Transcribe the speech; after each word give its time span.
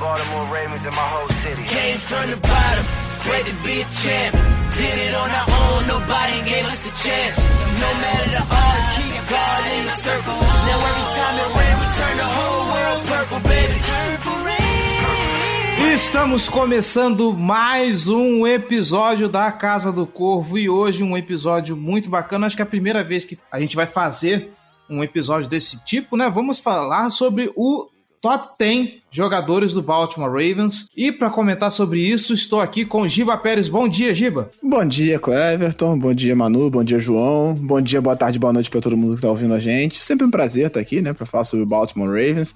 Baltimore 0.00 0.46
Ravens, 0.52 0.84
and 0.84 0.94
my 0.94 1.08
whole 1.14 1.28
city. 1.42 1.62
Came 1.64 1.98
from 1.98 2.30
the 2.30 2.36
bottom, 2.36 2.84
great 3.26 3.46
to 3.46 3.54
be 3.62 3.80
a 3.80 3.86
champ. 3.90 4.32
Did 4.74 4.96
it 5.06 5.14
on 5.14 5.30
our 5.30 5.48
own, 5.48 5.86
nobody 5.86 6.38
gave 6.50 6.66
us 6.66 6.82
a 6.90 6.94
chance. 6.98 7.36
No 7.78 7.90
matter 8.02 8.30
the 8.34 8.42
odds, 8.42 8.86
keep 8.98 9.22
God 9.30 9.62
in 9.70 9.82
the 9.86 9.94
circle. 10.02 10.34
Now 10.34 10.88
every 10.90 11.08
time 11.14 11.36
it 11.38 11.50
rain, 11.54 11.74
we 11.78 11.86
turn 11.94 12.16
the 12.18 12.30
whole 12.36 12.64
world 12.74 13.00
purple, 13.06 13.40
baby. 13.46 13.76
Purple 13.86 14.38
rain. 14.44 15.94
Estamos 15.94 16.48
começando 16.48 17.32
mais 17.32 18.08
um 18.08 18.44
episódio 18.46 19.28
da 19.28 19.52
Casa 19.52 19.92
do 19.92 20.06
Corvo 20.06 20.58
e 20.58 20.68
hoje 20.68 21.04
um 21.04 21.16
episódio 21.16 21.76
muito 21.76 22.10
bacana. 22.10 22.46
Acho 22.46 22.56
que 22.56 22.62
é 22.62 22.64
a 22.64 22.66
primeira 22.66 23.04
vez 23.04 23.24
que 23.24 23.38
a 23.50 23.60
gente 23.60 23.76
vai 23.76 23.86
fazer 23.86 24.52
um 24.90 25.04
episódio 25.04 25.48
desse 25.48 25.78
tipo, 25.84 26.16
né? 26.16 26.28
Vamos 26.28 26.58
falar 26.58 27.10
sobre 27.10 27.52
o 27.54 27.88
top 28.24 28.48
10 28.58 29.02
jogadores 29.10 29.74
do 29.74 29.82
Baltimore 29.82 30.30
Ravens. 30.30 30.88
E 30.96 31.12
para 31.12 31.28
comentar 31.28 31.70
sobre 31.70 32.00
isso, 32.00 32.32
estou 32.32 32.58
aqui 32.58 32.86
com 32.86 33.06
Giba 33.06 33.36
Pérez. 33.36 33.68
Bom 33.68 33.86
dia, 33.86 34.14
Giba. 34.14 34.50
Bom 34.62 34.82
dia, 34.82 35.18
Cleverton. 35.18 35.98
Bom 35.98 36.14
dia, 36.14 36.34
Manu. 36.34 36.70
Bom 36.70 36.82
dia, 36.82 36.98
João. 36.98 37.52
Bom 37.52 37.82
dia, 37.82 38.00
boa 38.00 38.16
tarde, 38.16 38.38
boa 38.38 38.50
noite 38.50 38.70
para 38.70 38.80
todo 38.80 38.96
mundo 38.96 39.16
que 39.16 39.20
tá 39.20 39.28
ouvindo 39.28 39.52
a 39.52 39.60
gente. 39.60 40.02
Sempre 40.02 40.24
um 40.24 40.30
prazer 40.30 40.68
estar 40.68 40.80
aqui, 40.80 41.02
né, 41.02 41.12
para 41.12 41.26
falar 41.26 41.44
sobre 41.44 41.64
o 41.64 41.68
Baltimore 41.68 42.08
Ravens. 42.08 42.54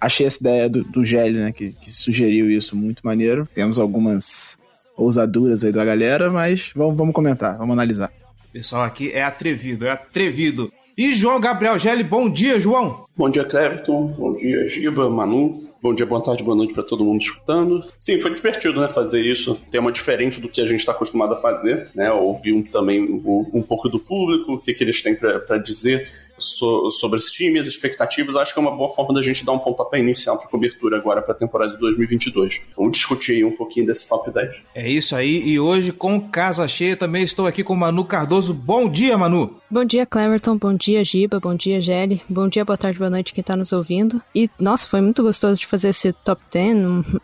Achei 0.00 0.26
essa 0.26 0.40
ideia 0.40 0.70
do, 0.70 0.84
do 0.84 1.04
Gelli, 1.04 1.38
né, 1.38 1.52
que, 1.52 1.72
que 1.72 1.92
sugeriu 1.92 2.50
isso 2.50 2.74
muito 2.74 3.02
maneiro. 3.04 3.46
Temos 3.54 3.78
algumas 3.78 4.56
ousaduras 4.96 5.62
aí 5.64 5.72
da 5.72 5.84
galera, 5.84 6.30
mas 6.30 6.70
vamos, 6.74 6.96
vamos 6.96 7.12
comentar, 7.12 7.58
vamos 7.58 7.74
analisar. 7.74 8.10
Pessoal 8.50 8.84
aqui 8.84 9.12
é 9.12 9.22
atrevido, 9.22 9.86
é 9.86 9.90
atrevido. 9.90 10.72
E 11.00 11.14
João 11.14 11.40
Gabriel 11.40 11.78
Gelli, 11.78 12.04
bom 12.04 12.28
dia, 12.28 12.60
João. 12.60 13.06
Bom 13.16 13.30
dia, 13.30 13.42
Cleverton. 13.42 14.08
Bom 14.08 14.36
dia, 14.36 14.68
Giba, 14.68 15.08
Manu. 15.08 15.70
Bom 15.82 15.94
dia, 15.94 16.04
boa 16.04 16.22
tarde, 16.22 16.44
boa 16.44 16.54
noite 16.54 16.74
para 16.74 16.82
todo 16.82 17.02
mundo 17.02 17.22
escutando. 17.22 17.82
Sim, 17.98 18.18
foi 18.18 18.34
divertido, 18.34 18.78
né, 18.78 18.86
fazer 18.86 19.22
isso. 19.22 19.58
Tema 19.70 19.90
diferente 19.90 20.38
do 20.38 20.46
que 20.46 20.60
a 20.60 20.64
gente 20.66 20.80
está 20.80 20.92
acostumado 20.92 21.32
a 21.32 21.38
fazer, 21.38 21.88
né? 21.94 22.12
Ouvir 22.12 22.52
um, 22.52 22.62
também 22.62 23.02
um, 23.02 23.50
um 23.54 23.62
pouco 23.62 23.88
do 23.88 23.98
público, 23.98 24.52
o 24.52 24.58
que, 24.58 24.74
que 24.74 24.84
eles 24.84 25.00
têm 25.00 25.14
para 25.14 25.56
dizer 25.56 26.06
so, 26.40 26.90
sobre 26.90 27.18
esse 27.18 27.32
time, 27.32 27.58
as 27.58 27.66
expectativas. 27.66 28.36
Acho 28.36 28.52
que 28.52 28.58
é 28.58 28.62
uma 28.62 28.76
boa 28.76 28.88
forma 28.88 29.14
da 29.14 29.22
gente 29.22 29.44
dar 29.44 29.52
um 29.52 29.58
pontapé 29.58 29.98
inicial 29.98 30.38
para 30.38 30.48
cobertura 30.48 30.96
agora 30.96 31.22
para 31.22 31.34
a 31.34 31.36
temporada 31.36 31.72
de 31.72 31.78
2022. 31.78 32.62
Vamos 32.76 32.92
discutir 32.92 33.32
aí 33.32 33.44
um 33.44 33.54
pouquinho 33.54 33.86
desse 33.86 34.08
top 34.08 34.30
10. 34.30 34.62
É 34.74 34.88
isso 34.88 35.14
aí, 35.14 35.42
e 35.46 35.60
hoje 35.60 35.92
com 35.92 36.20
casa 36.20 36.66
cheia 36.66 36.96
também 36.96 37.22
estou 37.22 37.46
aqui 37.46 37.62
com 37.62 37.76
Manu 37.76 38.04
Cardoso. 38.04 38.54
Bom 38.54 38.88
dia, 38.88 39.16
Manu. 39.16 39.56
Bom 39.70 39.84
dia, 39.84 40.04
Cleverton. 40.06 40.56
Bom 40.56 40.74
dia, 40.74 41.04
Giba. 41.04 41.38
Bom 41.38 41.54
dia, 41.54 41.80
Gelli. 41.80 42.20
Bom 42.28 42.48
dia, 42.48 42.64
boa 42.64 42.76
tarde, 42.76 42.98
boa 42.98 43.10
noite 43.10 43.32
quem 43.32 43.44
tá 43.44 43.56
nos 43.56 43.72
ouvindo. 43.72 44.20
E, 44.34 44.48
nossa, 44.58 44.86
foi 44.86 45.00
muito 45.00 45.22
gostoso 45.22 45.60
de 45.60 45.66
fazer 45.66 45.90
esse 45.90 46.12
top 46.12 46.42
10. 46.50 46.76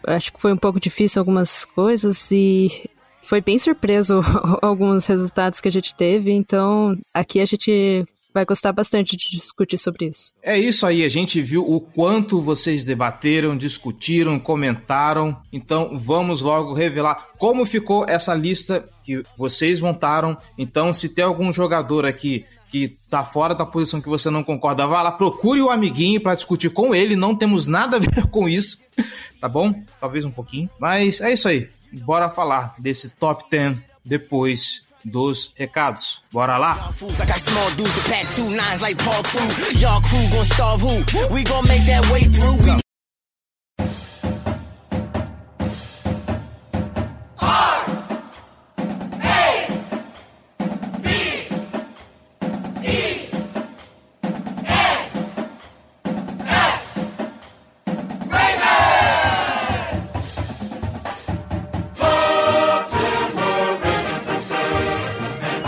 Acho 0.07 0.33
que 0.33 0.41
foi 0.41 0.53
um 0.53 0.57
pouco 0.57 0.79
difícil 0.79 1.21
algumas 1.21 1.65
coisas 1.65 2.31
e 2.31 2.89
foi 3.23 3.41
bem 3.41 3.59
surpreso 3.59 4.21
alguns 4.63 5.07
resultados 5.07 5.61
que 5.61 5.69
a 5.69 5.73
gente 5.73 5.95
teve. 5.95 6.31
Então, 6.31 6.97
aqui 7.13 7.41
a 7.41 7.45
gente 7.45 8.07
vai 8.37 8.45
gostar 8.45 8.71
bastante 8.71 9.17
de 9.17 9.31
discutir 9.31 9.79
sobre 9.79 10.11
isso. 10.11 10.35
É 10.43 10.59
isso 10.59 10.85
aí, 10.85 11.05
a 11.05 11.09
gente 11.09 11.41
viu 11.41 11.63
o 11.63 11.81
quanto 11.81 12.39
vocês 12.39 12.85
debateram, 12.85 13.57
discutiram, 13.57 14.39
comentaram. 14.39 15.41
Então 15.51 15.99
vamos 15.99 16.43
logo 16.43 16.75
revelar 16.75 17.29
como 17.39 17.65
ficou 17.65 18.05
essa 18.07 18.35
lista 18.35 18.87
que 19.03 19.23
vocês 19.39 19.81
montaram. 19.81 20.37
Então, 20.59 20.93
se 20.93 21.09
tem 21.09 21.25
algum 21.25 21.51
jogador 21.51 22.05
aqui 22.05 22.45
que 22.69 22.89
tá 23.09 23.25
fora 23.25 23.55
da 23.55 23.65
posição 23.65 24.03
que 24.03 24.09
você 24.09 24.29
não 24.29 24.45
concorda, 24.45 24.87
vá 24.87 25.01
lá, 25.01 25.13
procure 25.13 25.63
o 25.63 25.71
amiguinho 25.71 26.21
para 26.21 26.35
discutir 26.35 26.69
com 26.69 26.95
ele. 26.95 27.17
Não 27.17 27.35
temos 27.35 27.67
nada 27.67 27.97
a 27.97 28.01
ver 28.01 28.27
com 28.29 28.47
isso, 28.47 28.79
tá 29.41 29.49
bom? 29.49 29.73
Talvez 29.99 30.27
um 30.27 30.31
pouquinho, 30.31 30.69
mas 30.79 31.23
é 31.23 31.33
isso 31.33 31.49
aí. 31.49 31.71
Bora 32.05 32.29
falar 32.29 32.75
desse 32.79 33.09
top 33.11 33.45
10 33.51 33.79
depois 34.05 34.86
dos 35.07 35.53
recados. 35.57 36.23
Bora 36.33 36.57
lá! 36.57 36.93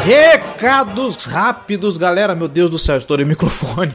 Recados 0.08 1.26
rápidos, 1.26 1.98
galera. 1.98 2.34
Meu 2.34 2.48
Deus 2.48 2.70
do 2.70 2.78
céu, 2.78 2.96
estourei 2.96 3.26
o 3.26 3.28
microfone. 3.28 3.94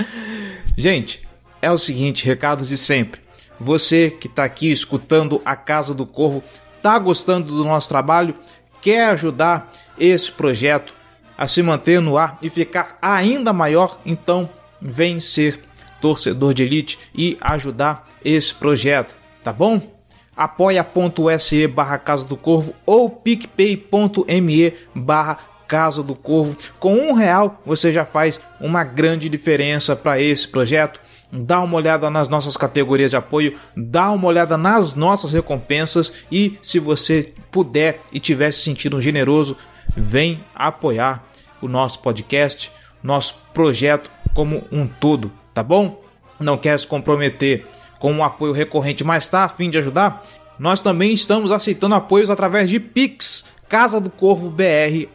Gente, 0.74 1.20
é 1.60 1.70
o 1.70 1.76
seguinte, 1.76 2.24
recados 2.24 2.66
de 2.66 2.78
sempre. 2.78 3.20
Você 3.60 4.08
que 4.08 4.26
está 4.26 4.42
aqui 4.42 4.72
escutando 4.72 5.42
a 5.44 5.54
Casa 5.54 5.92
do 5.92 6.06
Corvo, 6.06 6.42
tá 6.82 6.98
gostando 6.98 7.54
do 7.54 7.62
nosso 7.62 7.90
trabalho, 7.90 8.34
quer 8.80 9.10
ajudar 9.10 9.70
esse 9.98 10.32
projeto 10.32 10.94
a 11.36 11.46
se 11.46 11.62
manter 11.62 12.00
no 12.00 12.16
ar 12.16 12.38
e 12.40 12.48
ficar 12.48 12.96
ainda 13.02 13.52
maior, 13.52 14.00
então 14.06 14.48
vem 14.80 15.20
ser 15.20 15.60
torcedor 16.00 16.54
de 16.54 16.62
elite 16.62 16.98
e 17.14 17.36
ajudar 17.42 18.08
esse 18.24 18.54
projeto, 18.54 19.14
tá 19.42 19.52
bom? 19.52 19.93
apoia.se 20.36 21.66
barra 21.66 21.98
Casa 21.98 22.26
do 22.26 22.36
Corvo 22.36 22.74
ou 22.84 23.08
picpay.me 23.08 24.74
barra 24.94 25.38
Casa 25.66 26.02
do 26.02 26.14
Corvo. 26.14 26.56
Com 26.78 26.94
um 26.94 27.12
real 27.12 27.60
você 27.64 27.92
já 27.92 28.04
faz 28.04 28.38
uma 28.60 28.84
grande 28.84 29.28
diferença 29.28 29.96
para 29.96 30.20
esse 30.20 30.46
projeto. 30.46 31.00
Dá 31.32 31.60
uma 31.60 31.76
olhada 31.76 32.08
nas 32.10 32.28
nossas 32.28 32.56
categorias 32.56 33.10
de 33.10 33.16
apoio, 33.16 33.58
dá 33.76 34.10
uma 34.12 34.28
olhada 34.28 34.56
nas 34.56 34.94
nossas 34.94 35.32
recompensas 35.32 36.12
e 36.30 36.58
se 36.62 36.78
você 36.78 37.32
puder 37.50 38.00
e 38.12 38.20
tiver 38.20 38.52
se 38.52 38.60
sentindo 38.60 39.00
generoso, 39.00 39.56
vem 39.96 40.44
apoiar 40.54 41.24
o 41.60 41.66
nosso 41.66 41.98
podcast, 42.00 42.70
nosso 43.02 43.42
projeto 43.52 44.10
como 44.32 44.64
um 44.70 44.86
todo, 44.86 45.32
tá 45.52 45.62
bom? 45.62 46.02
Não 46.38 46.58
quer 46.58 46.78
se 46.78 46.86
comprometer 46.86 47.66
com 47.98 48.12
um 48.12 48.24
apoio 48.24 48.52
recorrente, 48.52 49.04
mas 49.04 49.24
está 49.24 49.44
a 49.44 49.48
fim 49.48 49.70
de 49.70 49.78
ajudar? 49.78 50.22
Nós 50.58 50.80
também 50.80 51.12
estamos 51.12 51.50
aceitando 51.50 51.94
apoios 51.94 52.30
através 52.30 52.70
de 52.70 52.78
Pix, 52.78 53.44
casa 53.68 54.00
do 54.00 54.10
corvo 54.10 54.50
br 54.50 55.08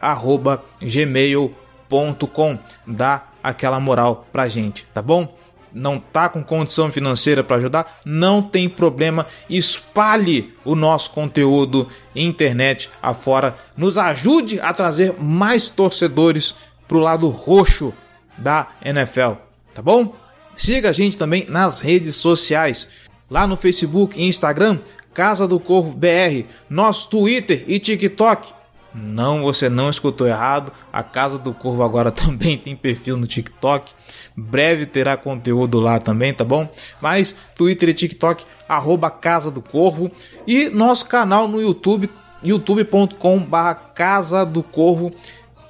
gmail.com. 0.82 2.58
Dá 2.86 3.24
aquela 3.42 3.80
moral 3.80 4.26
pra 4.30 4.48
gente, 4.48 4.84
tá 4.92 5.00
bom? 5.00 5.34
Não 5.72 6.00
tá 6.00 6.28
com 6.28 6.42
condição 6.42 6.90
financeira 6.90 7.44
para 7.44 7.56
ajudar? 7.56 8.00
Não 8.04 8.42
tem 8.42 8.68
problema. 8.68 9.24
Espalhe 9.48 10.52
o 10.64 10.74
nosso 10.74 11.12
conteúdo 11.12 11.88
internet 12.14 12.90
afora. 13.00 13.56
Nos 13.76 13.96
ajude 13.96 14.60
a 14.60 14.72
trazer 14.72 15.14
mais 15.20 15.68
torcedores 15.68 16.54
pro 16.88 16.98
lado 16.98 17.28
roxo 17.28 17.94
da 18.36 18.68
NFL, 18.84 19.34
tá 19.72 19.80
bom? 19.80 20.14
Siga 20.60 20.90
a 20.90 20.92
gente 20.92 21.16
também 21.16 21.46
nas 21.48 21.80
redes 21.80 22.16
sociais. 22.16 22.86
Lá 23.30 23.46
no 23.46 23.56
Facebook 23.56 24.20
e 24.20 24.28
Instagram, 24.28 24.78
Casa 25.14 25.48
do 25.48 25.58
Corvo 25.58 25.96
BR, 25.96 26.44
nosso 26.68 27.08
Twitter 27.08 27.64
e 27.66 27.78
TikTok. 27.78 28.52
Não, 28.94 29.40
você 29.40 29.70
não 29.70 29.88
escutou 29.88 30.26
errado. 30.26 30.70
A 30.92 31.02
Casa 31.02 31.38
do 31.38 31.54
Corvo 31.54 31.82
agora 31.82 32.10
também 32.12 32.58
tem 32.58 32.76
perfil 32.76 33.16
no 33.16 33.26
TikTok. 33.26 33.90
Breve 34.36 34.84
terá 34.84 35.16
conteúdo 35.16 35.80
lá 35.80 35.98
também, 35.98 36.34
tá 36.34 36.44
bom? 36.44 36.70
Mas 37.00 37.34
Twitter 37.54 37.88
e 37.88 37.94
TikTok, 37.94 38.44
arroba 38.68 39.10
Casa 39.10 39.50
do 39.50 39.62
Corvo. 39.62 40.10
E 40.46 40.68
nosso 40.68 41.06
canal 41.06 41.48
no 41.48 41.58
YouTube, 41.58 42.10
youtube.com 42.42 43.48
Casa 43.94 44.44
do 44.44 44.62
Corvo. 44.62 45.10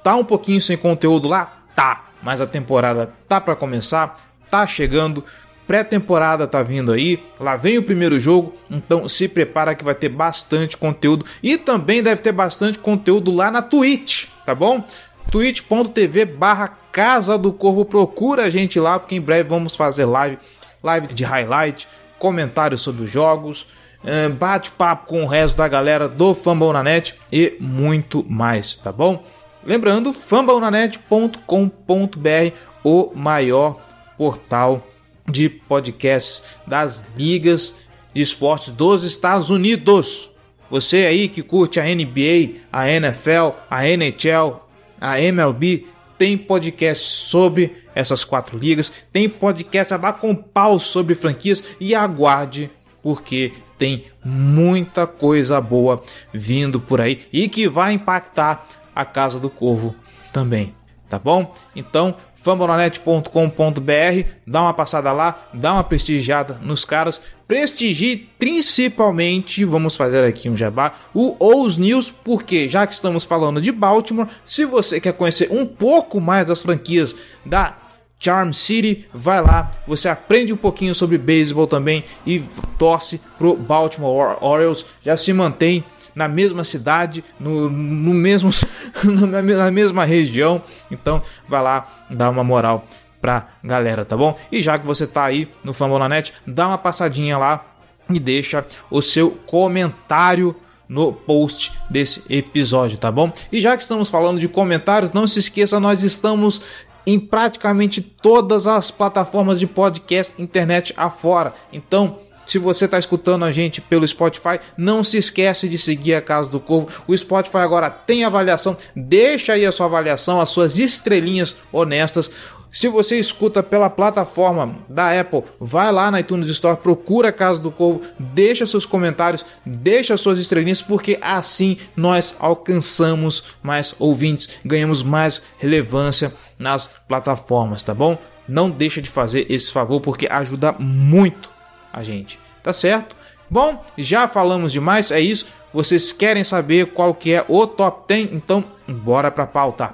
Tá 0.03 0.17
um 0.17 0.25
pouquinho 0.25 0.59
sem 0.59 0.75
conteúdo 0.75 1.29
lá? 1.29 1.61
Tá. 1.73 2.09
Mas 2.21 2.41
a 2.41 2.45
temporada 2.45 3.13
tá 3.29 3.39
para 3.39 3.55
começar 3.55 4.30
tá 4.51 4.67
chegando. 4.67 5.23
Pré-temporada 5.65 6.45
tá 6.45 6.61
vindo 6.61 6.91
aí, 6.91 7.23
lá 7.39 7.55
vem 7.55 7.77
o 7.77 7.83
primeiro 7.83 8.19
jogo, 8.19 8.53
então 8.69 9.07
se 9.07 9.29
prepara 9.29 9.73
que 9.73 9.85
vai 9.85 9.95
ter 9.95 10.09
bastante 10.09 10.75
conteúdo 10.75 11.25
e 11.41 11.57
também 11.57 12.03
deve 12.03 12.21
ter 12.21 12.33
bastante 12.33 12.77
conteúdo 12.77 13.31
lá 13.31 13.49
na 13.49 13.61
Twitch, 13.61 14.27
tá 14.45 14.53
bom? 14.53 14.85
twitch.tv 15.31 16.25
barra 16.25 16.77
Casa 16.91 17.37
do 17.37 17.53
Corvo, 17.53 17.85
procura 17.85 18.43
a 18.43 18.49
gente 18.49 18.77
lá, 18.81 18.99
porque 18.99 19.15
em 19.15 19.21
breve 19.21 19.47
vamos 19.47 19.73
fazer 19.73 20.03
live, 20.03 20.37
live 20.83 21.13
de 21.13 21.23
highlight, 21.23 21.87
comentários 22.19 22.81
sobre 22.81 23.05
os 23.05 23.09
jogos, 23.09 23.65
eh, 24.03 24.27
bate-papo 24.27 25.07
com 25.07 25.23
o 25.23 25.27
resto 25.27 25.55
da 25.55 25.69
galera 25.69 26.09
do 26.09 26.33
Fumble 26.33 26.73
na 26.73 26.83
Net 26.83 27.17
e 27.31 27.55
muito 27.61 28.25
mais, 28.27 28.75
tá 28.75 28.91
bom? 28.91 29.23
Lembrando, 29.63 30.11
fumblenanet.com.br, 30.11 32.55
o 32.83 33.11
maior 33.15 33.79
portal 34.21 34.87
de 35.27 35.49
podcasts 35.49 36.43
das 36.67 37.01
ligas 37.17 37.87
de 38.13 38.21
esportes 38.21 38.71
dos 38.71 39.03
Estados 39.03 39.49
Unidos. 39.49 40.29
Você 40.69 41.07
aí 41.07 41.27
que 41.27 41.41
curte 41.41 41.79
a 41.79 41.85
NBA, 41.85 42.59
a 42.71 42.87
NFL, 42.87 43.57
a 43.67 43.87
NHL, 43.87 44.61
a 44.99 45.19
MLB, 45.19 45.87
tem 46.19 46.37
podcast 46.37 47.03
sobre 47.03 47.75
essas 47.95 48.23
quatro 48.23 48.59
ligas, 48.59 48.91
tem 49.11 49.27
podcast 49.27 49.95
a 49.95 49.97
dar 49.97 50.13
com 50.13 50.35
pau 50.35 50.79
sobre 50.79 51.15
franquias 51.15 51.63
e 51.79 51.95
aguarde 51.95 52.69
porque 53.01 53.51
tem 53.75 54.05
muita 54.23 55.07
coisa 55.07 55.59
boa 55.59 56.03
vindo 56.31 56.79
por 56.79 57.01
aí 57.01 57.21
e 57.33 57.49
que 57.49 57.67
vai 57.67 57.93
impactar 57.93 58.67
a 58.93 59.03
Casa 59.03 59.39
do 59.39 59.49
Corvo 59.49 59.95
também, 60.31 60.75
tá 61.09 61.17
bom? 61.17 61.55
Então, 61.75 62.15
fambonanet.com.br, 62.41 64.29
dá 64.45 64.61
uma 64.61 64.73
passada 64.73 65.11
lá, 65.11 65.47
dá 65.53 65.73
uma 65.73 65.83
prestigiada 65.83 66.59
nos 66.61 66.83
caras, 66.83 67.21
prestigie 67.47 68.29
principalmente, 68.37 69.63
vamos 69.63 69.95
fazer 69.95 70.23
aqui 70.23 70.49
um 70.49 70.57
jabá, 70.57 70.93
o 71.13 71.35
Ous 71.39 71.77
News, 71.77 72.09
porque 72.09 72.67
já 72.67 72.87
que 72.87 72.93
estamos 72.93 73.23
falando 73.23 73.61
de 73.61 73.71
Baltimore, 73.71 74.27
se 74.43 74.65
você 74.65 74.99
quer 74.99 75.13
conhecer 75.13 75.49
um 75.51 75.65
pouco 75.65 76.19
mais 76.19 76.47
das 76.47 76.61
franquias 76.61 77.15
da 77.45 77.77
Charm 78.19 78.51
City, 78.53 79.05
vai 79.13 79.41
lá, 79.41 79.71
você 79.87 80.07
aprende 80.07 80.53
um 80.53 80.57
pouquinho 80.57 80.93
sobre 80.93 81.17
beisebol 81.17 81.67
também 81.67 82.03
e 82.25 82.43
torce 82.77 83.19
pro 83.37 83.55
Baltimore 83.55 84.37
Orioles, 84.41 84.85
já 85.03 85.17
se 85.17 85.31
mantém 85.33 85.83
na 86.15 86.27
mesma 86.27 86.63
cidade, 86.63 87.23
no, 87.39 87.69
no 87.69 88.13
mesmo 88.13 88.49
na 89.03 89.71
mesma 89.71 90.05
região. 90.05 90.61
Então, 90.89 91.21
vai 91.47 91.61
lá, 91.61 92.05
dá 92.09 92.29
uma 92.29 92.43
moral 92.43 92.85
pra 93.21 93.49
galera, 93.63 94.03
tá 94.03 94.17
bom? 94.17 94.37
E 94.51 94.61
já 94.61 94.77
que 94.77 94.85
você 94.85 95.05
tá 95.05 95.23
aí 95.23 95.47
no 95.63 95.73
Fambonanet, 95.73 96.33
dá 96.45 96.67
uma 96.67 96.77
passadinha 96.77 97.37
lá 97.37 97.65
e 98.09 98.19
deixa 98.19 98.65
o 98.89 99.01
seu 99.01 99.31
comentário 99.45 100.55
no 100.89 101.13
post 101.13 101.71
desse 101.89 102.21
episódio, 102.29 102.97
tá 102.97 103.09
bom? 103.09 103.31
E 103.51 103.61
já 103.61 103.77
que 103.77 103.83
estamos 103.83 104.09
falando 104.09 104.39
de 104.39 104.49
comentários, 104.49 105.13
não 105.13 105.25
se 105.25 105.39
esqueça, 105.39 105.79
nós 105.79 106.03
estamos 106.03 106.61
em 107.05 107.19
praticamente 107.19 108.01
todas 108.01 108.67
as 108.67 108.91
plataformas 108.91 109.59
de 109.59 109.67
podcast 109.67 110.33
internet 110.37 110.93
afora. 110.97 111.53
Então, 111.71 112.19
se 112.51 112.59
você 112.59 112.83
está 112.83 112.99
escutando 112.99 113.45
a 113.45 113.51
gente 113.53 113.79
pelo 113.79 114.05
Spotify, 114.05 114.59
não 114.75 115.05
se 115.05 115.17
esquece 115.17 115.69
de 115.69 115.77
seguir 115.77 116.15
a 116.15 116.21
Casa 116.21 116.49
do 116.49 116.59
Corvo. 116.59 116.89
O 117.07 117.15
Spotify 117.15 117.59
agora 117.59 117.89
tem 117.89 118.25
avaliação. 118.25 118.75
Deixa 118.93 119.53
aí 119.53 119.65
a 119.65 119.71
sua 119.71 119.85
avaliação, 119.85 120.41
as 120.41 120.49
suas 120.49 120.77
estrelinhas 120.77 121.55
honestas. 121.71 122.29
Se 122.69 122.89
você 122.89 123.17
escuta 123.17 123.63
pela 123.63 123.89
plataforma 123.89 124.75
da 124.89 125.17
Apple, 125.17 125.45
vai 125.61 125.93
lá 125.93 126.11
na 126.11 126.19
iTunes 126.19 126.49
Store, 126.49 126.75
procura 126.75 127.29
a 127.29 127.31
Casa 127.31 127.61
do 127.61 127.71
Corvo, 127.71 128.01
deixa 128.19 128.65
seus 128.65 128.85
comentários, 128.85 129.45
deixa 129.65 130.17
suas 130.17 130.37
estrelinhas, 130.37 130.81
porque 130.81 131.17
assim 131.21 131.77
nós 131.95 132.35
alcançamos 132.37 133.55
mais 133.63 133.95
ouvintes, 133.97 134.59
ganhamos 134.65 135.01
mais 135.01 135.41
relevância 135.57 136.33
nas 136.59 136.89
plataformas, 137.07 137.81
tá 137.81 137.93
bom? 137.93 138.17
Não 138.45 138.69
deixa 138.69 139.01
de 139.01 139.09
fazer 139.09 139.45
esse 139.49 139.71
favor 139.71 140.01
porque 140.01 140.27
ajuda 140.29 140.73
muito 140.77 141.49
a 141.93 142.01
gente, 142.03 142.39
tá 142.63 142.73
certo? 142.73 143.15
Bom, 143.49 143.83
já 143.97 144.27
falamos 144.27 144.71
demais, 144.71 145.11
é 145.11 145.19
isso. 145.19 145.47
Vocês 145.73 146.11
querem 146.11 146.43
saber 146.43 146.87
qual 146.93 147.13
que 147.13 147.33
é 147.33 147.45
o 147.47 147.65
top 147.67 148.07
10? 148.07 148.33
Então, 148.33 148.63
bora 148.87 149.29
pra 149.31 149.45
pauta. 149.47 149.93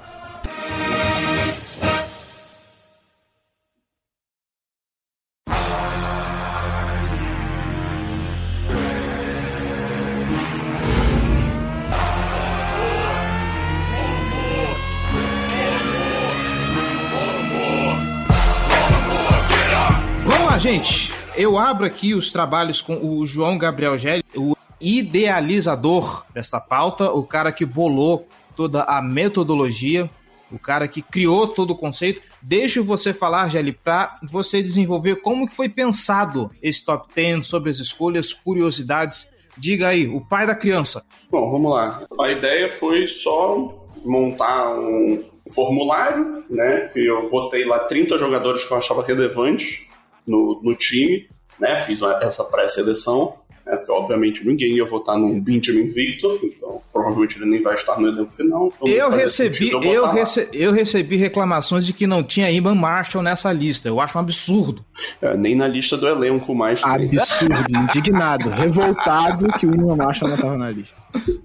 Gente. 20.67 21.16
Eu 21.37 21.55
abro 21.55 21.85
aqui 21.85 22.15
os 22.15 22.31
trabalhos 22.31 22.81
com 22.81 22.95
o 22.95 23.23
João 23.23 23.59
Gabriel 23.59 23.95
Gelli, 23.95 24.23
o 24.35 24.55
idealizador 24.81 26.25
dessa 26.33 26.59
pauta, 26.59 27.11
o 27.11 27.23
cara 27.23 27.51
que 27.51 27.63
bolou 27.63 28.27
toda 28.55 28.81
a 28.81 29.03
metodologia, 29.03 30.09
o 30.51 30.57
cara 30.57 30.87
que 30.87 30.99
criou 30.99 31.47
todo 31.47 31.71
o 31.71 31.77
conceito. 31.77 32.21
Deixo 32.41 32.83
você 32.83 33.13
falar, 33.13 33.49
Gelli, 33.49 33.71
para 33.71 34.17
você 34.23 34.63
desenvolver 34.63 35.17
como 35.17 35.47
que 35.47 35.55
foi 35.55 35.69
pensado 35.69 36.49
esse 36.59 36.83
top 36.83 37.07
10 37.13 37.45
sobre 37.45 37.69
as 37.69 37.77
escolhas, 37.77 38.33
curiosidades. 38.33 39.27
Diga 39.55 39.89
aí, 39.89 40.07
o 40.07 40.21
pai 40.21 40.47
da 40.47 40.55
criança. 40.55 41.05
Bom, 41.29 41.51
vamos 41.51 41.71
lá. 41.71 42.03
A 42.19 42.31
ideia 42.31 42.67
foi 42.67 43.05
só 43.05 43.85
montar 44.03 44.71
um 44.71 45.23
formulário, 45.53 46.43
né? 46.49 46.89
Que 46.91 47.05
eu 47.05 47.29
botei 47.29 47.63
lá 47.63 47.77
30 47.77 48.17
jogadores 48.17 48.65
que 48.65 48.73
eu 48.73 48.77
achava 48.77 49.05
relevantes 49.05 49.86
no, 50.27 50.59
no 50.61 50.75
time, 50.75 51.27
né? 51.59 51.77
Fiz 51.85 52.01
essa 52.21 52.43
pré-seleção, 52.43 53.33
né? 53.65 53.75
Porque 53.77 53.91
obviamente 53.91 54.45
ninguém 54.45 54.73
ia 54.75 54.85
votar 54.85 55.17
num 55.17 55.39
Benjamin 55.41 55.87
Victor, 55.87 56.39
então 56.43 56.81
provavelmente 56.93 57.37
ele 57.37 57.45
nem 57.45 57.61
vai 57.61 57.75
estar 57.75 57.99
no 57.99 58.07
elenco 58.07 58.31
final. 58.31 58.71
Então 58.75 58.87
Eu 58.87 59.09
recebi, 59.11 59.55
sentido 59.69 59.83
eu, 59.83 60.01
lá. 60.03 60.11
rece- 60.13 60.49
eu 60.53 60.71
recebi 60.71 61.15
reclamações 61.15 61.85
de 61.85 61.93
que 61.93 62.07
não 62.07 62.23
tinha 62.23 62.49
Iman 62.49 62.73
Marshall 62.75 63.23
nessa 63.23 63.51
lista. 63.53 63.87
Eu 63.87 63.99
acho 63.99 64.17
um 64.17 64.21
absurdo. 64.21 64.83
É, 65.21 65.37
nem 65.37 65.55
na 65.55 65.67
lista 65.67 65.95
do 65.95 66.07
elenco 66.07 66.55
mais. 66.55 66.81
Absurdo, 66.83 67.55
indignado, 67.83 68.49
revoltado 68.49 69.45
que 69.59 69.65
o 69.67 69.71
William 69.71 69.95
Marshall 69.95 70.29
não 70.31 70.37
tava 70.37 70.57
na 70.57 70.71
lista. 70.71 70.97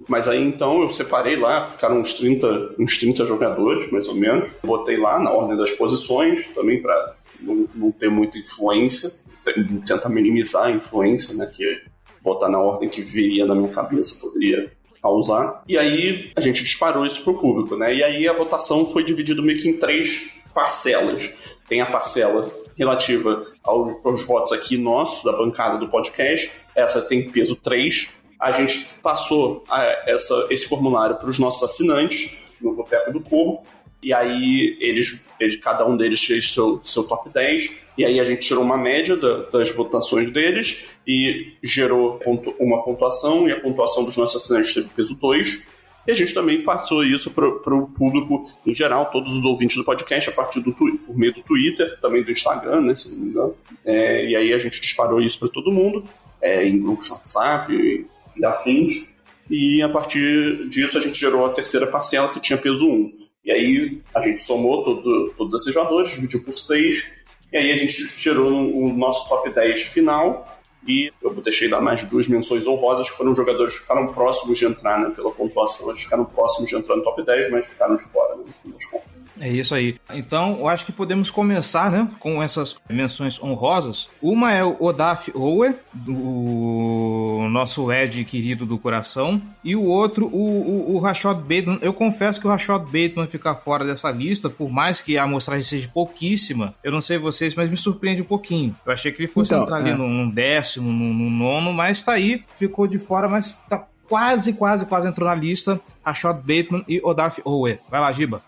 Mas 0.07 0.27
aí 0.27 0.41
então 0.43 0.81
eu 0.81 0.89
separei 0.89 1.35
lá, 1.35 1.67
ficaram 1.67 1.99
uns 1.99 2.13
30, 2.15 2.75
uns 2.79 2.97
30 2.97 3.25
jogadores, 3.25 3.91
mais 3.91 4.07
ou 4.07 4.15
menos. 4.15 4.49
Botei 4.63 4.97
lá 4.97 5.19
na 5.19 5.29
ordem 5.31 5.55
das 5.57 5.71
posições, 5.71 6.47
também 6.55 6.81
para 6.81 7.15
não, 7.43 7.67
não 7.75 7.91
ter 7.91 8.09
muita 8.09 8.37
influência, 8.37 9.09
te- 9.43 9.63
tentar 9.85 10.09
minimizar 10.09 10.63
a 10.65 10.71
influência, 10.71 11.35
né? 11.35 11.45
Que 11.45 11.81
botar 12.21 12.49
na 12.49 12.59
ordem 12.59 12.87
que 12.89 13.01
viria 13.01 13.45
na 13.45 13.53
minha 13.53 13.71
cabeça 13.71 14.19
poderia 14.21 14.71
causar. 15.01 15.63
E 15.67 15.77
aí 15.77 16.31
a 16.35 16.39
gente 16.41 16.63
disparou 16.63 17.05
isso 17.05 17.21
pro 17.23 17.37
público, 17.37 17.75
né? 17.75 17.93
E 17.93 18.03
aí 18.03 18.27
a 18.27 18.33
votação 18.33 18.85
foi 18.85 19.03
dividida 19.03 19.41
meio 19.41 19.59
que 19.59 19.67
em 19.69 19.77
três 19.77 20.33
parcelas. 20.53 21.29
Tem 21.67 21.81
a 21.81 21.85
parcela 21.85 22.49
relativa 22.77 23.45
ao- 23.63 23.99
aos 24.03 24.23
votos 24.23 24.51
aqui 24.53 24.77
nossos, 24.77 25.23
da 25.23 25.33
bancada 25.37 25.77
do 25.77 25.89
podcast. 25.89 26.51
Essa 26.75 27.01
tem 27.01 27.29
peso 27.29 27.55
3. 27.57 28.09
A 28.39 28.51
gente 28.51 28.85
passou 29.01 29.63
a- 29.69 30.03
essa, 30.07 30.47
esse 30.49 30.67
formulário 30.67 31.15
para 31.17 31.29
os 31.29 31.39
nossos 31.39 31.63
assinantes 31.63 32.41
no 32.61 32.73
Boteco 32.73 33.11
do 33.11 33.19
Corvo. 33.21 33.65
E 34.03 34.13
aí 34.13 34.77
eles, 34.79 35.29
eles- 35.39 35.55
cada 35.57 35.85
um 35.87 35.95
deles 35.95 36.23
fez 36.23 36.51
seu, 36.51 36.79
seu 36.83 37.03
top 37.05 37.29
10. 37.29 37.71
E 37.97 38.03
aí 38.03 38.19
a 38.19 38.23
gente 38.23 38.45
tirou 38.47 38.63
uma 38.63 38.77
média 38.77 39.15
da- 39.15 39.43
das 39.51 39.69
votações 39.71 40.31
deles 40.31 40.87
e 41.07 41.53
gerou 41.63 42.15
pontu- 42.19 42.53
uma 42.59 42.83
pontuação, 42.83 43.47
e 43.47 43.51
a 43.51 43.59
pontuação 43.59 44.03
dos 44.03 44.17
nossos 44.17 44.41
assinantes 44.43 44.73
teve 44.73 44.89
peso 44.89 45.15
2. 45.19 45.63
E 46.05 46.11
a 46.11 46.13
gente 46.13 46.33
também 46.33 46.61
passou 46.63 47.05
isso 47.05 47.31
para 47.31 47.47
o 47.47 47.87
público 47.87 48.51
em 48.65 48.75
geral, 48.75 49.05
todos 49.09 49.31
os 49.37 49.45
ouvintes 49.45 49.77
do 49.77 49.85
podcast, 49.85 50.29
a 50.29 50.33
partir 50.33 50.59
do 50.61 50.73
por 50.73 50.91
meio 51.15 51.33
do 51.33 51.41
Twitter, 51.43 51.97
também 52.01 52.21
do 52.21 52.29
Instagram, 52.29 52.81
né, 52.81 52.93
se 52.95 53.09
não 53.11 53.19
me 53.19 53.29
engano. 53.29 53.55
É, 53.85 54.25
e 54.29 54.35
aí 54.35 54.53
a 54.53 54.57
gente 54.57 54.81
disparou 54.81 55.21
isso 55.21 55.39
para 55.39 55.47
todo 55.47 55.71
mundo, 55.71 56.03
é, 56.41 56.67
em 56.67 56.77
grupos 56.81 57.05
de 57.07 57.13
WhatsApp 57.13 57.73
e, 57.73 58.05
e 58.37 58.45
afins. 58.45 59.05
E 59.49 59.81
a 59.81 59.87
partir 59.87 60.67
disso 60.67 60.97
a 60.97 61.01
gente 61.01 61.17
gerou 61.17 61.45
a 61.45 61.49
terceira 61.51 61.87
parcela, 61.87 62.27
que 62.33 62.39
tinha 62.41 62.57
peso 62.57 62.85
1. 62.85 63.22
E 63.43 63.51
aí 63.51 64.01
a 64.15 64.21
gente 64.21 64.41
somou 64.41 64.83
todo, 64.83 65.33
todos 65.37 65.61
esses 65.61 65.73
valores, 65.73 66.11
dividiu 66.11 66.43
por 66.43 66.57
6, 66.57 67.11
e 67.51 67.57
aí 67.57 67.71
a 67.71 67.75
gente 67.75 68.17
tirou 68.17 68.73
o 68.73 68.91
nosso 68.93 69.27
top 69.27 69.49
10 69.49 69.83
final. 69.83 70.49
E 70.85 71.11
eu 71.21 71.33
deixei 71.35 71.69
lá 71.69 71.79
mais 71.79 72.03
duas 72.05 72.27
menções 72.27 72.67
honrosas, 72.67 73.09
que 73.09 73.15
foram 73.15 73.33
jogadores 73.33 73.75
que 73.75 73.81
ficaram 73.83 74.11
próximos 74.11 74.59
de 74.59 74.65
entrar 74.65 74.99
né, 74.99 75.09
pela 75.15 75.31
pontuação. 75.31 75.89
Eles 75.89 76.03
ficaram 76.03 76.25
próximos 76.25 76.69
de 76.69 76.75
entrar 76.75 76.95
no 76.95 77.03
top 77.03 77.23
10, 77.23 77.51
mas 77.51 77.67
ficaram 77.67 77.95
de 77.95 78.03
fora, 78.03 78.35
né, 78.35 78.43
no 78.45 78.53
fim 78.53 78.71
das 78.71 78.85
contas. 78.87 79.12
É 79.39 79.49
isso 79.49 79.73
aí. 79.73 79.97
Então, 80.13 80.57
eu 80.59 80.67
acho 80.67 80.85
que 80.85 80.91
podemos 80.91 81.31
começar, 81.31 81.91
né, 81.91 82.07
com 82.19 82.41
essas 82.41 82.75
menções 82.89 83.41
honrosas. 83.41 84.09
Uma 84.21 84.51
é 84.51 84.63
o 84.63 84.77
Odaf 84.79 85.31
Owe, 85.35 85.75
o 86.07 87.47
nosso 87.49 87.91
Ed 87.91 88.23
querido 88.25 88.65
do 88.65 88.77
coração, 88.77 89.41
e 89.63 89.75
o 89.75 89.83
outro, 89.83 90.27
o, 90.27 90.91
o, 90.91 90.95
o 90.95 90.99
Rashad 90.99 91.39
Bateman. 91.39 91.79
Eu 91.81 91.93
confesso 91.93 92.39
que 92.39 92.47
o 92.47 92.49
Rashad 92.49 92.83
Bateman 92.83 93.27
ficar 93.27 93.55
fora 93.55 93.85
dessa 93.85 94.11
lista, 94.11 94.49
por 94.49 94.69
mais 94.69 95.01
que 95.01 95.17
a 95.17 95.23
amostragem 95.23 95.63
seja 95.63 95.87
pouquíssima, 95.87 96.75
eu 96.83 96.91
não 96.91 97.01
sei 97.01 97.17
vocês, 97.17 97.55
mas 97.55 97.69
me 97.69 97.77
surpreende 97.77 98.21
um 98.21 98.25
pouquinho. 98.25 98.75
Eu 98.85 98.93
achei 98.93 99.11
que 99.11 99.21
ele 99.21 99.27
fosse 99.27 99.53
Então, 99.53 99.63
entrar 99.63 99.77
ali 99.77 99.91
é. 99.91 99.95
num, 99.95 100.09
num 100.09 100.29
décimo, 100.29 100.91
num, 100.91 101.13
num 101.13 101.29
nono, 101.29 101.73
mas 101.73 102.03
tá 102.03 102.13
aí, 102.13 102.43
ficou 102.55 102.87
de 102.87 102.99
fora, 102.99 103.27
mas 103.27 103.59
tá 103.69 103.87
quase, 104.07 104.53
quase, 104.53 104.85
quase 104.85 105.07
entrou 105.07 105.27
na 105.27 105.35
lista. 105.35 105.81
Rashad 106.05 106.37
Bateman 106.37 106.83
e 106.87 107.01
Odaf 107.03 107.41
Owe. 107.43 107.79
Vai 107.89 107.99
lá, 107.99 108.11
Giba. 108.11 108.41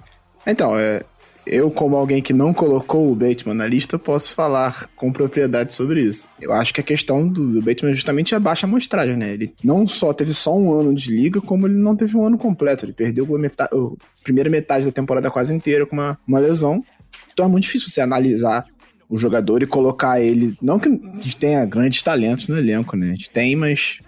Então, 0.45 0.77
é, 0.77 1.01
eu, 1.45 1.69
como 1.69 1.95
alguém 1.95 2.21
que 2.21 2.33
não 2.33 2.53
colocou 2.53 3.11
o 3.11 3.15
Bateman 3.15 3.53
na 3.53 3.67
lista, 3.67 3.99
posso 3.99 4.33
falar 4.33 4.89
com 4.95 5.11
propriedade 5.11 5.73
sobre 5.73 6.01
isso. 6.01 6.27
Eu 6.41 6.51
acho 6.51 6.73
que 6.73 6.81
a 6.81 6.83
questão 6.83 7.27
do, 7.27 7.53
do 7.53 7.61
Bateman 7.61 7.91
é 7.91 7.95
justamente 7.95 8.33
a 8.33 8.39
baixa 8.39 8.65
amostragem, 8.65 9.15
né? 9.15 9.33
Ele 9.33 9.53
não 9.63 9.87
só 9.87 10.11
teve 10.11 10.33
só 10.33 10.57
um 10.57 10.71
ano 10.73 10.93
de 10.93 11.11
liga, 11.11 11.39
como 11.39 11.67
ele 11.67 11.75
não 11.75 11.95
teve 11.95 12.17
um 12.17 12.25
ano 12.25 12.37
completo. 12.37 12.85
Ele 12.85 12.93
perdeu 12.93 13.35
a, 13.35 13.39
metade, 13.39 13.69
a 13.73 14.23
primeira 14.23 14.49
metade 14.49 14.85
da 14.85 14.91
temporada 14.91 15.29
quase 15.29 15.53
inteira 15.53 15.85
com 15.85 15.95
uma, 15.95 16.17
uma 16.27 16.39
lesão. 16.39 16.83
Então 17.31 17.45
é 17.45 17.49
muito 17.49 17.65
difícil 17.65 17.89
você 17.89 18.01
analisar 18.01 18.65
o 19.07 19.17
jogador 19.17 19.61
e 19.61 19.67
colocar 19.67 20.19
ele. 20.19 20.57
Não 20.59 20.79
que 20.79 20.89
a 20.89 21.21
gente 21.21 21.37
tenha 21.37 21.63
grandes 21.65 22.01
talentos 22.01 22.47
no 22.47 22.57
elenco, 22.57 22.97
né? 22.97 23.09
A 23.09 23.11
gente 23.11 23.29
tem, 23.29 23.55
mas 23.55 23.99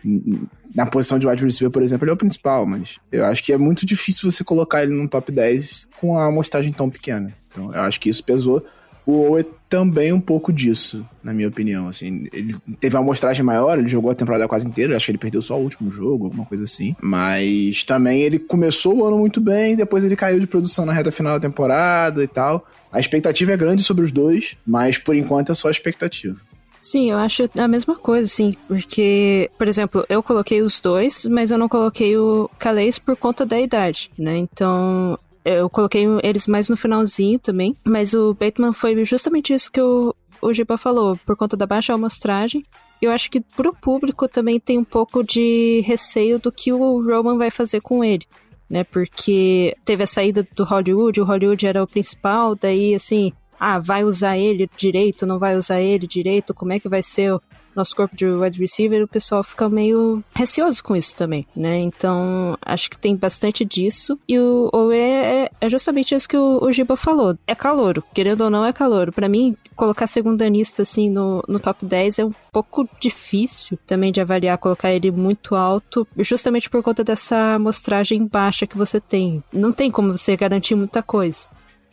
na 0.78 0.86
posição 0.86 1.18
de 1.18 1.26
wide 1.28 1.44
receiver, 1.44 1.72
por 1.72 1.82
exemplo, 1.82 2.06
ele 2.06 2.12
é 2.12 2.14
o 2.14 2.18
principal, 2.18 2.64
mas 2.68 3.00
eu 3.12 3.26
acho 3.26 3.44
que 3.44 3.52
é 3.52 3.58
muito 3.58 3.84
difícil 3.84 4.32
você 4.32 4.44
colocar 4.44 4.84
ele 4.84 4.94
no 4.94 5.10
top 5.10 5.32
10 5.32 5.90
com 6.00 6.16
a 6.16 6.28
amostragem 6.28 6.72
tão 6.72 6.88
pequena. 6.88 7.34
Então 7.50 7.74
eu 7.74 7.82
acho 7.82 8.00
que 8.00 8.08
isso 8.08 8.24
pesou. 8.24 8.64
O 9.04 9.32
Owe 9.32 9.44
também 9.68 10.14
um 10.14 10.20
pouco 10.20 10.54
disso, 10.54 11.04
na 11.24 11.34
minha 11.34 11.48
opinião. 11.48 11.88
Assim, 11.88 12.28
ele 12.32 12.56
teve 12.80 12.96
uma 12.96 13.02
amostragem 13.02 13.44
maior, 13.44 13.80
ele 13.80 13.88
jogou 13.88 14.12
a 14.12 14.16
temporada 14.16 14.48
quase 14.48 14.68
inteira, 14.68 14.96
acho 14.96 15.06
que 15.08 15.12
ele 15.12 15.18
perdeu 15.18 15.42
só 15.42 15.58
o 15.58 15.64
último 15.64 15.90
jogo, 15.90 16.26
alguma 16.26 16.46
coisa 16.46 16.66
assim. 16.66 16.96
Mas 17.02 17.84
também 17.84 18.22
ele 18.22 18.38
começou 18.38 18.98
o 18.98 19.06
ano 19.06 19.18
muito 19.18 19.42
bem, 19.42 19.76
depois 19.76 20.04
ele 20.04 20.16
caiu 20.16 20.40
de 20.40 20.46
produção 20.46 20.86
na 20.86 20.94
reta 20.94 21.12
final 21.12 21.40
da 21.40 21.48
temporada 21.48 22.24
e 22.24 22.28
tal. 22.28 22.68
A 22.92 23.00
expectativa 23.00 23.52
é 23.52 23.58
grande 23.58 23.82
sobre 23.82 24.06
os 24.06 24.12
dois, 24.12 24.56
mas 24.64 25.00
por 25.00 25.16
enquanto 25.16 25.52
é 25.52 25.56
só 25.56 25.70
a 25.70 25.72
expectativa. 25.72 26.38
Sim, 26.82 27.12
eu 27.12 27.18
acho 27.18 27.50
a 27.58 27.68
mesma 27.68 27.96
coisa, 27.96 28.28
sim, 28.28 28.56
porque, 28.68 29.50
por 29.58 29.68
exemplo, 29.68 30.06
eu 30.08 30.24
coloquei 30.24 30.62
os 30.62 30.80
dois, 30.80 31.26
mas 31.26 31.52
eu 31.52 31.58
não 31.58 31.68
coloquei 31.68 32.18
o 32.18 32.50
Calais 32.58 32.98
por 32.98 33.16
conta 33.16 33.46
da 33.46 33.60
idade, 33.60 34.10
né? 34.18 34.38
Então, 34.38 35.18
eu 35.44 35.70
coloquei 35.70 36.06
eles 36.24 36.46
mais 36.46 36.70
no 36.70 36.76
finalzinho 36.78 37.40
também, 37.40 37.76
mas 37.86 38.14
o 38.14 38.34
Bateman 38.34 38.74
foi 38.74 39.04
justamente 39.06 39.54
isso 39.54 39.72
que 39.72 39.82
o, 39.82 40.14
o 40.42 40.54
Giba 40.54 40.78
falou, 40.78 41.18
por 41.26 41.36
conta 41.36 41.56
da 41.56 41.66
baixa 41.66 41.94
amostragem. 41.94 42.66
Eu 43.02 43.12
acho 43.12 43.30
que 43.30 43.40
pro 43.40 43.74
público 43.74 44.28
também 44.28 44.60
tem 44.60 44.78
um 44.78 44.84
pouco 44.84 45.24
de 45.24 45.82
receio 45.86 46.40
do 46.40 46.52
que 46.52 46.74
o 46.74 47.02
Roman 47.02 47.38
vai 47.38 47.50
fazer 47.50 47.80
com 47.82 48.04
ele. 48.04 48.26
Né, 48.70 48.84
porque 48.84 49.74
teve 49.86 50.04
a 50.04 50.08
saída 50.08 50.46
do 50.54 50.66
Hollywood, 50.66 51.22
o 51.22 51.24
Hollywood 51.24 51.66
era 51.66 51.82
o 51.82 51.88
principal, 51.88 52.54
daí 52.54 52.94
assim, 52.94 53.32
ah, 53.60 53.80
vai 53.80 54.04
usar 54.04 54.38
ele 54.38 54.70
direito, 54.78 55.26
não 55.26 55.40
vai 55.40 55.56
usar 55.56 55.82
ele 55.82 56.08
direito, 56.08 56.54
como 56.54 56.74
é 56.74 56.80
que 56.80 56.90
vai 56.90 57.02
ser 57.02 57.34
o 57.34 57.42
nosso 57.78 57.96
corpo 57.96 58.16
de 58.16 58.26
wide 58.26 58.60
receiver, 58.60 59.04
o 59.04 59.08
pessoal 59.08 59.44
fica 59.44 59.70
meio 59.70 60.24
receoso 60.36 60.84
com 60.84 60.96
isso 60.96 61.16
também, 61.16 61.46
né? 61.56 61.78
Então, 61.78 62.58
acho 62.62 62.90
que 62.90 62.98
tem 62.98 63.16
bastante 63.16 63.64
disso. 63.64 64.20
E 64.28 64.38
o 64.40 64.70
Owe 64.74 64.98
é, 64.98 65.50
é 65.62 65.70
justamente 65.70 66.16
isso 66.16 66.28
que 66.28 66.36
o, 66.36 66.60
o 66.62 66.72
Giba 66.72 66.98
falou. 66.98 67.38
É 67.46 67.54
calouro, 67.54 68.04
querendo 68.14 68.42
ou 68.42 68.50
não, 68.50 68.66
é 68.66 68.74
calouro. 68.74 69.14
Para 69.14 69.30
mim, 69.30 69.56
colocar 69.76 70.08
segundanista 70.08 70.82
assim 70.82 71.10
no, 71.10 71.44
no 71.48 71.60
top 71.60 71.86
10 71.86 72.20
é 72.20 72.26
um 72.26 72.34
pouco 72.52 72.90
difícil 73.00 73.78
também 73.86 74.12
de 74.12 74.20
avaliar, 74.20 74.58
colocar 74.58 74.92
ele 74.92 75.12
muito 75.12 75.56
alto, 75.56 76.08
justamente 76.18 76.70
por 76.70 76.82
conta 76.82 77.04
dessa 77.04 77.54
amostragem 77.56 78.26
baixa 78.26 78.66
que 78.66 78.78
você 78.78 79.00
tem. 79.00 79.44
Não 79.54 79.72
tem 79.72 79.92
como 79.92 80.18
você 80.18 80.36
garantir 80.36 80.74
muita 80.74 81.04
coisa. 81.04 81.48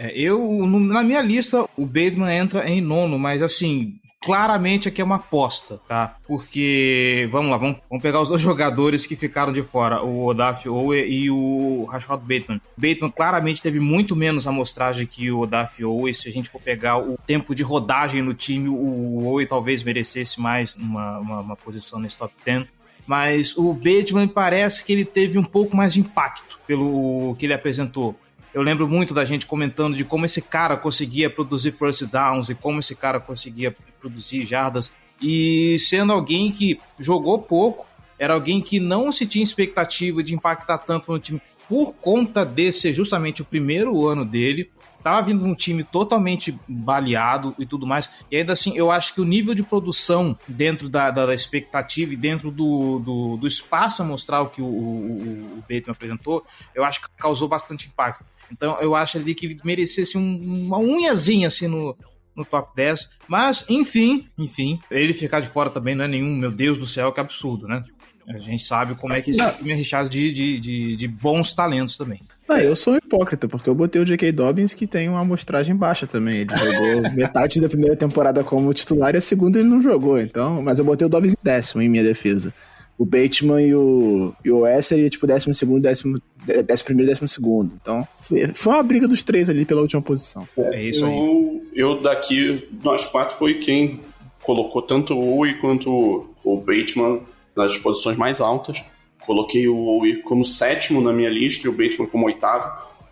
É, 0.04 0.12
eu, 0.14 0.66
na 0.66 1.02
minha 1.02 1.22
lista, 1.22 1.64
o 1.78 1.86
Bateman 1.86 2.30
entra 2.30 2.68
em 2.68 2.78
nono, 2.78 3.18
mas 3.18 3.42
assim, 3.42 3.94
claramente 4.22 4.86
aqui 4.86 5.00
é 5.00 5.04
uma 5.04 5.16
aposta, 5.16 5.80
tá? 5.88 6.16
Porque, 6.26 7.26
vamos 7.32 7.50
lá, 7.50 7.56
vamos, 7.56 7.78
vamos 7.88 8.02
pegar 8.02 8.20
os 8.20 8.28
dois 8.28 8.40
jogadores 8.42 9.06
que 9.06 9.16
ficaram 9.16 9.50
de 9.50 9.62
fora, 9.62 10.02
o 10.02 10.26
Odaf 10.26 10.68
Owe 10.68 11.08
e 11.08 11.30
o 11.30 11.86
Rashad 11.90 12.20
Bateman. 12.20 12.60
Bateman 12.76 13.10
claramente 13.10 13.62
teve 13.62 13.80
muito 13.80 14.14
menos 14.14 14.46
amostragem 14.46 15.06
que 15.06 15.30
o 15.30 15.40
Odaf 15.40 15.82
Owe. 15.82 16.12
Se 16.12 16.28
a 16.28 16.32
gente 16.32 16.50
for 16.50 16.60
pegar 16.60 16.98
o 16.98 17.16
tempo 17.26 17.54
de 17.54 17.62
rodagem 17.62 18.20
no 18.20 18.34
time, 18.34 18.68
o 18.68 19.26
Owe 19.26 19.46
talvez 19.46 19.82
merecesse 19.82 20.38
mais 20.38 20.76
uma, 20.76 21.18
uma, 21.18 21.40
uma 21.40 21.56
posição 21.56 21.98
nesse 21.98 22.18
top 22.18 22.34
10 22.44 22.66
mas 23.06 23.54
o 23.56 23.74
Bateman 23.74 24.26
parece 24.26 24.84
que 24.84 24.92
ele 24.92 25.04
teve 25.04 25.38
um 25.38 25.44
pouco 25.44 25.76
mais 25.76 25.92
de 25.92 26.00
impacto 26.00 26.58
pelo 26.66 27.36
que 27.38 27.44
ele 27.44 27.52
apresentou. 27.52 28.18
Eu 28.54 28.62
lembro 28.62 28.88
muito 28.88 29.12
da 29.12 29.24
gente 29.24 29.46
comentando 29.46 29.96
de 29.96 30.04
como 30.04 30.24
esse 30.24 30.40
cara 30.40 30.76
conseguia 30.76 31.28
produzir 31.28 31.72
first 31.72 32.04
downs 32.04 32.48
e 32.48 32.54
como 32.54 32.78
esse 32.78 32.94
cara 32.94 33.18
conseguia 33.18 33.76
produzir 34.00 34.44
jardas. 34.44 34.92
E 35.20 35.76
sendo 35.80 36.12
alguém 36.12 36.52
que 36.52 36.80
jogou 36.96 37.40
pouco, 37.40 37.84
era 38.16 38.32
alguém 38.32 38.60
que 38.60 38.78
não 38.78 39.10
se 39.10 39.26
tinha 39.26 39.42
expectativa 39.42 40.22
de 40.22 40.34
impactar 40.34 40.78
tanto 40.78 41.10
no 41.10 41.18
time 41.18 41.42
por 41.68 41.94
conta 41.94 42.44
de 42.44 42.70
ser 42.70 42.92
justamente 42.92 43.42
o 43.42 43.44
primeiro 43.44 44.06
ano 44.06 44.24
dele. 44.24 44.70
Tava 45.02 45.20
vindo 45.20 45.44
um 45.44 45.54
time 45.54 45.82
totalmente 45.82 46.58
baleado 46.68 47.54
e 47.58 47.66
tudo 47.66 47.86
mais. 47.86 48.08
E 48.30 48.36
ainda 48.36 48.52
assim, 48.52 48.76
eu 48.76 48.90
acho 48.90 49.14
que 49.14 49.20
o 49.20 49.24
nível 49.24 49.54
de 49.54 49.62
produção 49.62 50.38
dentro 50.46 50.88
da, 50.88 51.10
da, 51.10 51.26
da 51.26 51.34
expectativa 51.34 52.12
e 52.12 52.16
dentro 52.16 52.50
do, 52.50 53.00
do, 53.00 53.36
do 53.36 53.46
espaço 53.46 54.00
amostral 54.00 54.48
que 54.48 54.62
o, 54.62 54.64
o, 54.64 55.58
o 55.58 55.60
Bateman 55.62 55.90
apresentou, 55.92 56.46
eu 56.74 56.84
acho 56.84 57.02
que 57.02 57.08
causou 57.18 57.48
bastante 57.48 57.86
impacto. 57.88 58.24
Então 58.52 58.80
eu 58.80 58.94
acho 58.94 59.18
ali 59.18 59.34
que 59.34 59.46
ele 59.46 59.60
merecesse 59.64 60.16
um, 60.16 60.36
uma 60.66 60.78
unhazinha 60.78 61.48
assim 61.48 61.66
no, 61.66 61.96
no 62.36 62.44
top 62.44 62.72
10. 62.74 63.08
Mas, 63.28 63.64
enfim, 63.68 64.26
enfim, 64.38 64.78
ele 64.90 65.12
ficar 65.12 65.40
de 65.40 65.48
fora 65.48 65.70
também 65.70 65.94
não 65.94 66.04
é 66.04 66.08
nenhum, 66.08 66.34
meu 66.34 66.50
Deus 66.50 66.78
do 66.78 66.86
céu, 66.86 67.12
que 67.12 67.20
absurdo, 67.20 67.66
né? 67.66 67.82
A 68.26 68.38
gente 68.38 68.64
sabe 68.64 68.94
como 68.94 69.12
é 69.12 69.20
que 69.20 69.32
esse 69.32 69.52
time 69.58 69.72
é 69.72 69.74
recheado 69.74 70.08
de, 70.08 70.32
de, 70.32 70.58
de, 70.58 70.96
de 70.96 71.08
bons 71.08 71.52
talentos 71.52 71.98
também. 71.98 72.20
Ah, 72.48 72.60
eu 72.60 72.74
sou 72.74 72.94
um 72.94 72.96
hipócrita, 72.96 73.46
porque 73.46 73.68
eu 73.68 73.74
botei 73.74 74.00
o 74.00 74.04
J.K. 74.04 74.32
Dobbins, 74.32 74.74
que 74.74 74.86
tem 74.86 75.08
uma 75.08 75.20
amostragem 75.20 75.76
baixa 75.76 76.06
também. 76.06 76.38
Ele 76.38 76.56
jogou 76.56 77.02
metade 77.12 77.60
da 77.60 77.68
primeira 77.68 77.96
temporada 77.96 78.42
como 78.42 78.72
titular 78.72 79.14
e 79.14 79.18
a 79.18 79.20
segunda 79.20 79.58
ele 79.58 79.68
não 79.68 79.82
jogou, 79.82 80.18
então. 80.18 80.62
Mas 80.62 80.78
eu 80.78 80.84
botei 80.84 81.06
o 81.06 81.10
Dobbins 81.10 81.32
em 81.32 81.36
décimo 81.42 81.82
em 81.82 81.88
minha 81.88 82.02
defesa. 82.02 82.52
O 82.96 83.04
Bateman 83.04 83.60
e 83.60 83.74
o, 83.74 84.32
e 84.44 84.50
o 84.50 84.60
West 84.60 84.88
seria 84.88 85.10
tipo 85.10 85.26
décimo 85.26 85.52
segundo, 85.54 85.82
décimo, 85.82 86.20
décimo 86.64 86.86
primeiro 86.86 87.10
e 87.10 87.12
décimo 87.12 87.28
segundo. 87.28 87.74
Então, 87.80 88.06
foi, 88.20 88.48
foi 88.48 88.72
uma 88.72 88.82
briga 88.82 89.08
dos 89.08 89.22
três 89.22 89.50
ali 89.50 89.64
pela 89.64 89.82
última 89.82 90.00
posição. 90.00 90.46
É 90.56 90.82
isso 90.82 91.04
aí. 91.04 91.12
Eu, 91.12 91.62
eu 91.74 92.00
daqui, 92.00 92.68
nós 92.82 93.04
quatro, 93.06 93.36
foi 93.36 93.54
quem 93.54 94.00
colocou 94.42 94.82
tanto 94.82 95.14
o 95.14 95.38
Owe 95.38 95.58
quanto 95.60 96.26
o 96.44 96.56
Bateman 96.56 97.20
nas 97.56 97.76
posições 97.78 98.16
mais 98.16 98.40
altas. 98.40 98.84
Coloquei 99.26 99.66
o 99.66 99.76
Owe 99.76 100.22
como 100.22 100.44
sétimo 100.44 101.00
na 101.00 101.12
minha 101.12 101.30
lista 101.30 101.66
e 101.66 101.70
o 101.70 101.72
Bateman 101.72 102.06
como 102.06 102.26
oitavo. 102.26 102.70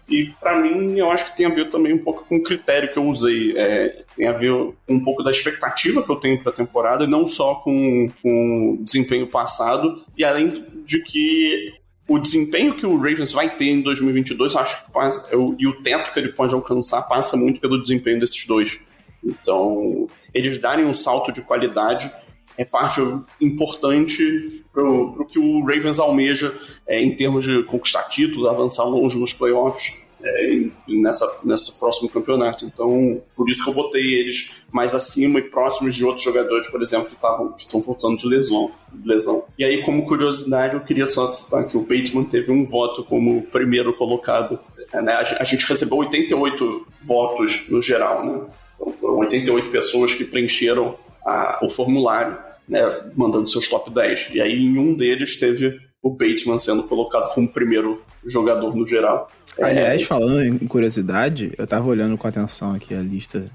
E 0.08 0.26
para 0.40 0.58
mim, 0.60 0.98
eu 0.98 1.10
acho 1.10 1.30
que 1.30 1.36
tem 1.36 1.46
a 1.46 1.50
ver 1.50 1.70
também 1.70 1.92
um 1.92 1.98
pouco 1.98 2.24
com 2.26 2.36
o 2.36 2.42
critério 2.42 2.92
que 2.92 2.98
eu 2.98 3.06
usei. 3.06 3.56
É, 3.56 4.04
tem 4.16 4.26
a 4.26 4.32
ver 4.32 4.52
um 4.88 5.00
pouco 5.00 5.22
da 5.22 5.30
expectativa 5.30 6.02
que 6.02 6.10
eu 6.10 6.16
tenho 6.16 6.42
para 6.42 6.52
a 6.52 6.54
temporada, 6.54 7.06
não 7.06 7.26
só 7.26 7.56
com, 7.56 8.10
com 8.22 8.78
o 8.80 8.84
desempenho 8.84 9.26
passado. 9.26 10.04
E 10.16 10.24
além 10.24 10.52
de 10.84 11.02
que 11.02 11.74
o 12.08 12.18
desempenho 12.18 12.74
que 12.74 12.84
o 12.84 12.96
Ravens 12.96 13.32
vai 13.32 13.56
ter 13.56 13.66
em 13.66 13.80
2022, 13.80 14.54
eu 14.54 14.60
acho 14.60 14.84
que 14.84 14.92
passa, 14.92 15.26
eu, 15.30 15.56
e 15.58 15.66
o 15.66 15.82
teto 15.82 16.12
que 16.12 16.18
ele 16.18 16.32
pode 16.32 16.52
alcançar 16.52 17.02
passa 17.02 17.36
muito 17.36 17.60
pelo 17.60 17.80
desempenho 17.80 18.18
desses 18.20 18.46
dois. 18.46 18.80
Então, 19.24 20.08
eles 20.34 20.58
darem 20.58 20.84
um 20.84 20.92
salto 20.92 21.32
de 21.32 21.42
qualidade 21.42 22.10
é 22.56 22.64
parte 22.64 23.00
importante 23.40 24.61
para 24.72 24.82
o 24.82 25.24
que 25.26 25.38
o 25.38 25.60
Ravens 25.60 25.98
almeja 25.98 26.54
é, 26.86 27.00
em 27.02 27.14
termos 27.14 27.44
de 27.44 27.62
conquistar 27.64 28.04
títulos, 28.04 28.48
avançar 28.48 28.84
longe 28.84 29.18
nos 29.18 29.32
playoffs 29.32 30.02
é, 30.24 30.64
nessa, 30.88 31.40
nesse 31.44 31.78
próximo 31.78 32.08
campeonato. 32.08 32.64
Então, 32.64 33.20
por 33.36 33.50
isso 33.50 33.62
que 33.64 33.70
eu 33.70 33.74
botei 33.74 34.02
eles 34.02 34.64
mais 34.70 34.94
acima 34.94 35.38
e 35.38 35.42
próximos 35.42 35.94
de 35.94 36.04
outros 36.04 36.24
jogadores, 36.24 36.68
por 36.68 36.80
exemplo, 36.80 37.08
que 37.08 37.14
estavam 37.14 37.52
que 37.52 37.62
estão 37.62 37.80
voltando 37.80 38.16
de 38.16 38.26
lesão, 38.26 38.70
lesão. 39.04 39.44
E 39.58 39.64
aí, 39.64 39.82
como 39.84 40.06
curiosidade, 40.06 40.74
eu 40.74 40.80
queria 40.80 41.06
só 41.06 41.26
citar 41.26 41.66
que 41.66 41.76
o 41.76 41.80
Bateman 41.80 42.24
teve 42.24 42.50
um 42.50 42.64
voto 42.64 43.04
como 43.04 43.42
primeiro 43.42 43.94
colocado. 43.94 44.58
Né? 44.92 45.12
A 45.12 45.44
gente 45.44 45.66
recebeu 45.66 45.98
88 45.98 46.86
votos 47.00 47.68
no 47.68 47.82
geral, 47.82 48.24
né? 48.24 48.40
Então 48.74 48.92
foram 48.92 49.18
88 49.18 49.70
pessoas 49.70 50.14
que 50.14 50.24
preencheram 50.24 50.96
a, 51.24 51.60
o 51.62 51.68
formulário, 51.68 52.36
né, 52.72 52.80
mandando 53.14 53.46
seus 53.48 53.68
top 53.68 53.90
10. 53.90 54.30
E 54.32 54.40
aí 54.40 54.64
em 54.64 54.78
um 54.78 54.96
deles 54.96 55.36
teve 55.36 55.78
o 56.02 56.10
Bateman 56.10 56.58
sendo 56.58 56.84
colocado 56.84 57.32
como 57.34 57.46
primeiro 57.46 58.02
jogador 58.24 58.74
no 58.74 58.86
geral. 58.86 59.30
É, 59.58 59.66
Aliás, 59.66 60.02
falando 60.04 60.42
em 60.42 60.66
curiosidade, 60.66 61.52
eu 61.58 61.66
tava 61.66 61.86
olhando 61.86 62.16
com 62.16 62.26
atenção 62.26 62.74
aqui 62.74 62.94
a 62.94 63.00
lista 63.00 63.50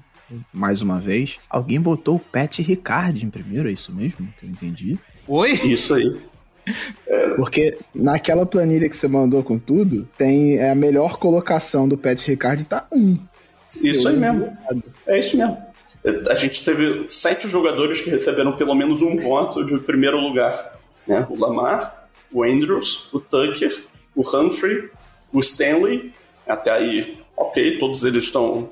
mais 0.52 0.80
uma 0.82 1.00
vez. 1.00 1.40
Alguém 1.50 1.80
botou 1.80 2.14
o 2.14 2.20
Pat 2.20 2.60
Ricard 2.60 3.24
em 3.24 3.28
primeiro, 3.28 3.68
é 3.68 3.72
isso 3.72 3.92
mesmo 3.92 4.28
que 4.38 4.46
eu 4.46 4.50
entendi? 4.50 4.96
Oi? 5.26 5.52
Isso 5.64 5.94
aí. 5.94 6.16
Porque 7.36 7.76
naquela 7.92 8.46
planilha 8.46 8.88
que 8.88 8.96
você 8.96 9.08
mandou 9.08 9.42
com 9.42 9.58
tudo, 9.58 10.08
tem 10.16 10.58
é, 10.58 10.70
a 10.70 10.74
melhor 10.76 11.18
colocação 11.18 11.88
do 11.88 11.98
Pat 11.98 12.24
Ricard 12.24 12.64
tá 12.66 12.86
um. 12.92 13.18
Isso 13.64 14.06
aí 14.06 14.16
mesmo. 14.16 14.56
É 15.06 15.18
isso 15.18 15.36
mesmo. 15.36 15.67
A 16.28 16.34
gente 16.34 16.64
teve 16.64 17.04
sete 17.08 17.48
jogadores 17.48 18.00
que 18.00 18.10
receberam 18.10 18.56
pelo 18.56 18.74
menos 18.74 19.02
um 19.02 19.16
voto 19.16 19.64
de 19.64 19.78
primeiro 19.78 20.18
lugar. 20.18 20.78
Né? 21.06 21.26
O 21.28 21.38
Lamar, 21.38 22.08
o 22.32 22.44
Andrews, 22.44 23.12
o 23.12 23.20
Tucker, 23.20 23.84
o 24.14 24.22
Humphrey, 24.22 24.90
o 25.32 25.40
Stanley. 25.40 26.12
Até 26.46 26.70
aí, 26.70 27.18
ok, 27.36 27.78
todos 27.78 28.04
eles 28.04 28.24
estão, 28.24 28.70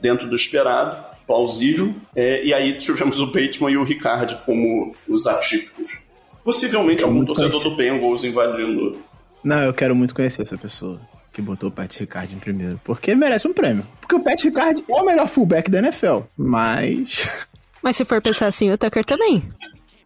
dentro 0.00 0.28
do 0.28 0.36
esperado, 0.36 1.04
plausível. 1.26 1.94
É, 2.14 2.44
e 2.44 2.54
aí 2.54 2.78
tivemos 2.78 3.18
o 3.18 3.26
Bateman 3.26 3.72
e 3.72 3.76
o 3.76 3.84
Ricard 3.84 4.36
como 4.44 4.94
os 5.08 5.26
atípicos. 5.26 6.04
Possivelmente 6.44 7.02
algum 7.02 7.24
torcedor 7.24 7.62
do 7.62 7.76
Bengals 7.76 8.22
invadindo. 8.22 8.98
Não, 9.42 9.60
eu 9.62 9.74
quero 9.74 9.96
muito 9.96 10.14
conhecer 10.14 10.42
essa 10.42 10.56
pessoa 10.56 11.00
que 11.36 11.42
botou 11.42 11.68
o 11.68 11.72
Pat 11.72 11.94
Ricard 11.98 12.34
em 12.34 12.38
primeiro. 12.38 12.80
Porque 12.82 13.14
merece 13.14 13.46
um 13.46 13.52
prêmio. 13.52 13.86
Porque 14.00 14.14
o 14.14 14.20
Pat 14.20 14.42
Ricard 14.42 14.82
é 14.88 14.94
o 14.94 15.04
melhor 15.04 15.28
fullback 15.28 15.70
da 15.70 15.80
NFL. 15.80 16.20
Mas. 16.34 17.46
Mas 17.82 17.94
se 17.94 18.06
for 18.06 18.22
pensar 18.22 18.46
assim, 18.46 18.72
o 18.72 18.78
Tucker 18.78 19.04
também. 19.04 19.46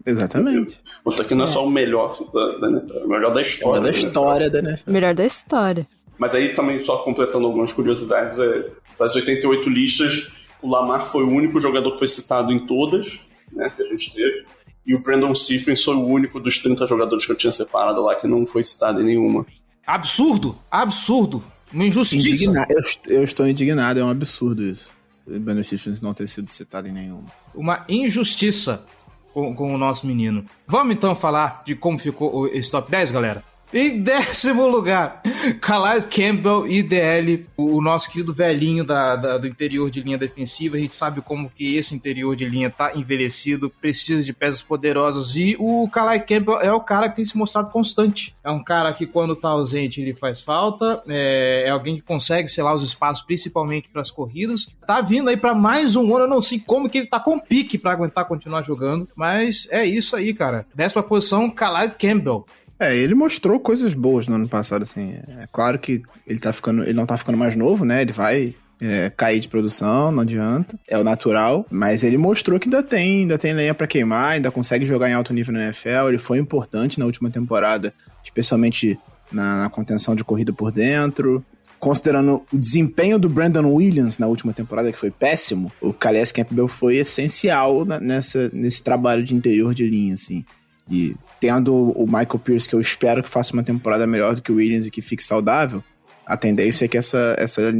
Exatamente. 0.04 0.80
O 1.04 1.12
Tucker 1.12 1.36
não 1.36 1.44
é 1.44 1.48
só 1.48 1.64
o 1.64 1.70
melhor 1.70 2.18
da, 2.32 2.58
da 2.58 2.68
NFL, 2.68 2.98
é 2.98 3.04
o 3.04 3.08
melhor 3.08 3.32
da 3.32 3.40
É 3.40 3.42
história. 3.44 3.78
uma 3.78 3.80
da 3.80 3.88
NFL. 3.90 4.06
história 4.08 4.50
da 4.50 4.58
NFL. 4.58 4.90
Melhor 4.90 5.14
da 5.14 5.24
história. 5.24 5.86
Mas 6.18 6.34
aí 6.34 6.52
também, 6.52 6.82
só 6.82 6.98
completando 6.98 7.46
algumas 7.46 7.72
curiosidades, 7.72 8.38
é, 8.38 8.64
das 8.98 9.14
88 9.14 9.70
listas, 9.70 10.32
o 10.60 10.68
Lamar 10.68 11.06
foi 11.06 11.22
o 11.22 11.28
único 11.30 11.60
jogador 11.60 11.92
que 11.92 11.98
foi 11.98 12.08
citado 12.08 12.52
em 12.52 12.66
todas, 12.66 13.20
né, 13.52 13.70
que 13.74 13.82
a 13.82 13.86
gente 13.86 14.12
teve. 14.14 14.44
E 14.86 14.94
o 14.94 14.98
Brandon 15.00 15.34
Stephens 15.34 15.84
foi 15.84 15.94
o 15.94 16.04
único 16.04 16.40
dos 16.40 16.58
30 16.58 16.86
jogadores 16.86 17.24
que 17.24 17.30
eu 17.32 17.36
tinha 17.36 17.52
separado 17.52 18.02
lá 18.02 18.16
que 18.16 18.26
não 18.26 18.44
foi 18.44 18.64
citado 18.64 19.00
em 19.00 19.04
nenhuma. 19.04 19.46
Absurdo! 19.94 20.56
Absurdo! 20.70 21.42
Uma 21.72 21.84
injustiça. 21.84 22.26
Indigna- 22.28 22.66
Eu, 22.68 22.82
eu 23.16 23.24
estou 23.24 23.46
indignado, 23.46 24.00
é 24.00 24.04
um 24.04 24.10
absurdo 24.10 24.62
isso. 24.62 24.90
Stephens 25.62 26.00
não 26.00 26.12
ter 26.12 26.26
sido 26.28 26.48
citado 26.48 26.88
em 26.88 26.92
nenhuma. 26.92 27.26
Uma 27.54 27.84
injustiça 27.88 28.84
com, 29.32 29.54
com 29.54 29.74
o 29.74 29.78
nosso 29.78 30.06
menino. 30.06 30.44
Vamos 30.66 30.94
então 30.94 31.14
falar 31.14 31.62
de 31.64 31.74
como 31.76 31.98
ficou 31.98 32.48
esse 32.48 32.70
top 32.70 32.90
10, 32.90 33.10
galera? 33.12 33.44
Em 33.72 34.00
décimo 34.02 34.66
lugar, 34.66 35.22
Calais 35.60 36.04
Campbell, 36.04 36.66
IDL, 36.66 37.44
o, 37.56 37.80
nosso 37.80 38.10
querido 38.10 38.34
velhinho 38.34 38.84
da, 38.84 39.14
da- 39.14 39.38
do 39.38 39.46
interior 39.46 39.88
de 39.88 40.00
linha 40.02 40.18
defensiva. 40.18 40.76
A 40.76 40.80
gente 40.80 40.92
sabe 40.92 41.20
como 41.22 41.48
que 41.48 41.76
esse 41.76 41.94
interior 41.94 42.34
de 42.34 42.44
linha 42.46 42.68
tá 42.68 42.92
envelhecido, 42.96 43.70
precisa 43.70 44.24
de 44.24 44.32
peças 44.32 44.60
poderosas. 44.60 45.36
E 45.36 45.56
o 45.58 45.88
Calais 45.88 46.20
Campbell 46.26 46.60
é 46.60 46.72
o 46.72 46.80
cara 46.80 47.08
que 47.08 47.14
tem 47.16 47.24
se 47.24 47.36
mostrado 47.36 47.70
constante. 47.70 48.34
É 48.42 48.50
um 48.50 48.62
cara 48.62 48.92
que, 48.92 49.06
quando 49.06 49.36
tá 49.36 49.50
ausente, 49.50 50.00
ele 50.00 50.14
faz 50.14 50.40
falta. 50.40 51.00
É, 51.08 51.64
é 51.66 51.70
alguém 51.70 51.94
que 51.94 52.02
consegue 52.02 52.48
selar 52.48 52.74
os 52.74 52.82
espaços, 52.82 53.22
principalmente 53.24 53.88
para 53.88 54.02
as 54.02 54.10
corridas. 54.10 54.66
Tá 54.84 55.00
vindo 55.00 55.30
aí 55.30 55.36
para 55.36 55.54
mais 55.54 55.94
um 55.94 56.12
ano. 56.16 56.24
Eu 56.24 56.28
não 56.28 56.42
sei 56.42 56.58
como 56.58 56.90
que 56.90 56.98
ele 56.98 57.06
tá 57.06 57.20
com 57.20 57.38
pique 57.38 57.78
para 57.78 57.92
aguentar 57.92 58.24
continuar 58.24 58.62
jogando. 58.62 59.08
Mas 59.14 59.68
é 59.70 59.84
isso 59.84 60.16
aí, 60.16 60.34
cara. 60.34 60.66
Décima 60.74 61.04
posição, 61.04 61.48
Calais 61.48 61.92
Campbell. 61.96 62.44
É, 62.80 62.96
ele 62.96 63.14
mostrou 63.14 63.60
coisas 63.60 63.92
boas 63.94 64.26
no 64.26 64.34
ano 64.36 64.48
passado, 64.48 64.82
assim. 64.82 65.14
É 65.38 65.46
claro 65.52 65.78
que 65.78 66.02
ele 66.26 66.38
tá 66.38 66.52
ficando. 66.52 66.82
Ele 66.82 66.94
não 66.94 67.04
tá 67.04 67.18
ficando 67.18 67.36
mais 67.36 67.54
novo, 67.54 67.84
né? 67.84 68.00
Ele 68.00 68.12
vai 68.12 68.54
é, 68.80 69.10
cair 69.14 69.38
de 69.38 69.48
produção, 69.48 70.10
não 70.10 70.20
adianta. 70.22 70.78
É 70.88 70.98
o 70.98 71.04
natural. 71.04 71.66
Mas 71.70 72.02
ele 72.02 72.16
mostrou 72.16 72.58
que 72.58 72.68
ainda 72.68 72.82
tem, 72.82 73.20
ainda 73.20 73.36
tem 73.36 73.52
lenha 73.52 73.74
pra 73.74 73.86
queimar, 73.86 74.30
ainda 74.32 74.50
consegue 74.50 74.86
jogar 74.86 75.10
em 75.10 75.12
alto 75.12 75.34
nível 75.34 75.52
na 75.52 75.64
NFL. 75.64 76.08
Ele 76.08 76.18
foi 76.18 76.38
importante 76.38 76.98
na 76.98 77.04
última 77.04 77.28
temporada, 77.30 77.92
especialmente 78.24 78.98
na, 79.30 79.64
na 79.64 79.68
contenção 79.70 80.14
de 80.16 80.24
corrida 80.24 80.52
por 80.52 80.72
dentro. 80.72 81.44
Considerando 81.78 82.42
o 82.52 82.58
desempenho 82.58 83.18
do 83.18 83.28
Brandon 83.28 83.66
Williams 83.72 84.18
na 84.18 84.26
última 84.26 84.52
temporada, 84.52 84.92
que 84.92 84.98
foi 84.98 85.10
péssimo, 85.10 85.72
o 85.80 85.92
Calais 85.94 86.30
Campbell 86.32 86.68
foi 86.68 86.96
essencial 86.96 87.84
na- 87.86 87.98
nessa, 88.00 88.50
nesse 88.52 88.82
trabalho 88.82 89.22
de 89.22 89.34
interior 89.34 89.74
de 89.74 89.86
linha, 89.88 90.14
assim. 90.14 90.44
E 90.90 91.14
tendo 91.40 91.74
o 91.74 92.04
Michael 92.06 92.38
Pierce, 92.42 92.68
que 92.68 92.74
eu 92.74 92.80
espero 92.80 93.22
que 93.22 93.28
faça 93.28 93.52
uma 93.52 93.62
temporada 93.62 94.06
melhor 94.06 94.34
do 94.34 94.42
que 94.42 94.52
o 94.52 94.56
Williams 94.56 94.86
e 94.86 94.90
que 94.90 95.00
fique 95.02 95.22
saudável, 95.24 95.82
a 96.26 96.36
tendência 96.36 96.84
é 96.84 96.88
que 96.88 96.96
essa, 96.98 97.34
essa, 97.38 97.72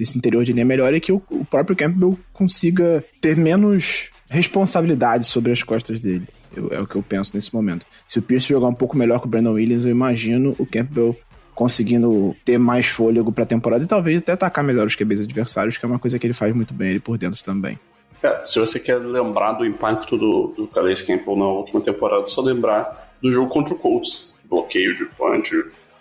esse 0.00 0.18
interior 0.18 0.44
de 0.44 0.52
linha 0.52 0.64
melhore 0.64 0.96
e 0.96 1.00
que 1.00 1.12
o, 1.12 1.22
o 1.30 1.44
próprio 1.44 1.76
Campbell 1.76 2.18
consiga 2.32 3.04
ter 3.20 3.36
menos 3.36 4.10
responsabilidade 4.28 5.24
sobre 5.26 5.52
as 5.52 5.62
costas 5.62 6.00
dele. 6.00 6.26
Eu- 6.56 6.70
é 6.72 6.80
o 6.80 6.86
que 6.86 6.96
eu 6.96 7.02
penso 7.02 7.32
nesse 7.34 7.54
momento. 7.54 7.86
Se 8.08 8.18
o 8.18 8.22
Pierce 8.22 8.48
jogar 8.48 8.68
um 8.68 8.74
pouco 8.74 8.96
melhor 8.96 9.20
que 9.20 9.26
o 9.26 9.28
Brandon 9.28 9.52
Williams, 9.52 9.84
eu 9.84 9.90
imagino 9.90 10.54
o 10.58 10.66
Campbell 10.66 11.16
conseguindo 11.54 12.34
ter 12.44 12.58
mais 12.58 12.86
fôlego 12.86 13.30
pra 13.30 13.46
temporada 13.46 13.84
e 13.84 13.86
talvez 13.86 14.18
até 14.18 14.32
atacar 14.32 14.64
melhor 14.64 14.86
os 14.86 14.96
QBs 14.96 15.20
adversários, 15.20 15.76
que 15.78 15.84
é 15.84 15.88
uma 15.88 15.98
coisa 16.00 16.18
que 16.18 16.26
ele 16.26 16.34
faz 16.34 16.52
muito 16.52 16.74
bem 16.74 16.90
ele 16.90 17.00
por 17.00 17.16
dentro 17.16 17.42
também. 17.44 17.78
É, 18.24 18.42
se 18.42 18.58
você 18.58 18.80
quer 18.80 18.96
lembrar 18.96 19.52
do 19.52 19.66
impacto 19.66 20.16
do, 20.16 20.54
do 20.56 20.66
Calais 20.66 21.02
Campbell 21.02 21.36
na 21.36 21.44
última 21.44 21.82
temporada, 21.82 22.24
só 22.24 22.40
lembrar 22.40 23.14
do 23.20 23.30
jogo 23.30 23.50
contra 23.50 23.74
o 23.74 23.78
Colts. 23.78 24.34
Bloqueio 24.44 24.96
de 24.96 25.04
punch, 25.04 25.54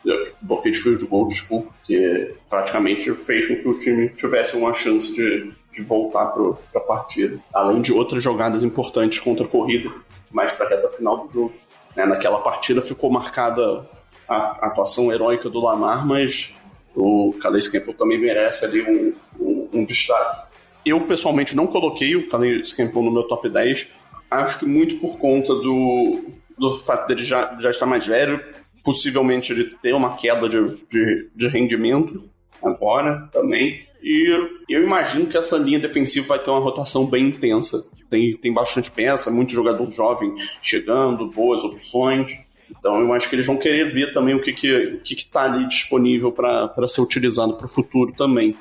é, 0.08 0.32
bloqueio 0.42 0.74
de 0.74 0.80
field 0.80 1.06
goal, 1.06 1.28
desculpa, 1.28 1.74
que 1.84 2.34
praticamente 2.50 3.14
fez 3.14 3.46
com 3.46 3.58
que 3.58 3.68
o 3.68 3.78
time 3.78 4.08
tivesse 4.08 4.56
uma 4.56 4.74
chance 4.74 5.14
de, 5.14 5.52
de 5.70 5.82
voltar 5.84 6.28
para 6.28 6.54
a 6.76 6.80
partida. 6.80 7.42
Além 7.54 7.82
de 7.82 7.92
outras 7.92 8.24
jogadas 8.24 8.64
importantes 8.64 9.20
contra 9.20 9.46
a 9.46 9.50
corrida, 9.50 9.92
mais 10.32 10.54
para 10.54 10.68
a 10.68 10.70
reta 10.70 10.88
final 10.88 11.28
do 11.28 11.34
jogo. 11.34 11.54
Né, 11.94 12.06
naquela 12.06 12.40
partida 12.40 12.82
ficou 12.82 13.12
marcada 13.12 13.86
a 14.30 14.68
atuação 14.68 15.12
heróica 15.12 15.50
do 15.50 15.60
Lamar, 15.60 16.08
mas 16.08 16.58
o 16.96 17.36
Calais 17.42 17.68
Campbell 17.68 17.94
também 17.94 18.18
merece 18.18 18.64
ali 18.64 18.82
um, 18.82 19.14
um, 19.38 19.70
um 19.74 19.86
destaque. 19.86 20.53
Eu, 20.86 21.02
pessoalmente, 21.02 21.56
não 21.56 21.68
coloquei 21.68 22.16
o 22.16 22.28
Calais 22.28 22.74
Campbell 22.74 23.04
no 23.04 23.12
meu 23.12 23.24
top 23.24 23.50
10. 23.50 23.94
Acho 24.30 24.60
que 24.60 24.66
muito 24.66 24.98
por 24.98 25.18
conta 25.18 25.54
do, 25.54 26.26
do 26.58 26.72
fato 26.72 27.08
dele 27.08 27.24
já, 27.24 27.58
já 27.60 27.70
estar 27.70 27.86
mais 27.86 28.06
velho, 28.06 28.44
possivelmente 28.84 29.54
ele 29.54 29.76
ter 29.82 29.94
uma 29.94 30.16
queda 30.16 30.50
de, 30.50 30.78
de, 30.90 31.30
de 31.34 31.48
rendimento 31.48 32.30
agora 32.62 33.30
também. 33.32 33.86
E 34.02 34.50
eu 34.70 34.84
imagino 34.84 35.28
que 35.28 35.38
essa 35.38 35.58
linha 35.58 35.80
defensiva 35.80 36.28
vai 36.28 36.40
ter 36.40 36.50
uma 36.50 36.60
rotação 36.60 37.06
bem 37.06 37.30
intensa. 37.30 37.78
Tem, 38.10 38.36
tem 38.36 38.54
bastante 38.54 38.92
peça, 38.92 39.32
muito 39.32 39.54
jogador 39.54 39.90
jovem 39.90 40.34
chegando, 40.62 41.32
boas 41.32 41.64
opções. 41.64 42.32
Então 42.70 43.00
eu 43.00 43.14
acho 43.14 43.30
que 43.30 43.36
eles 43.36 43.46
vão 43.46 43.58
querer 43.58 43.86
ver 43.86 44.12
também 44.12 44.36
o 44.36 44.42
que 44.42 44.52
que, 44.52 44.76
o 44.88 45.00
que, 45.00 45.16
que 45.16 45.26
tá 45.26 45.44
ali 45.44 45.66
disponível 45.68 46.32
para 46.32 46.88
ser 46.88 47.02
utilizado 47.02 47.54
para 47.54 47.66
o 47.66 47.70
futuro 47.70 48.12
também. 48.14 48.56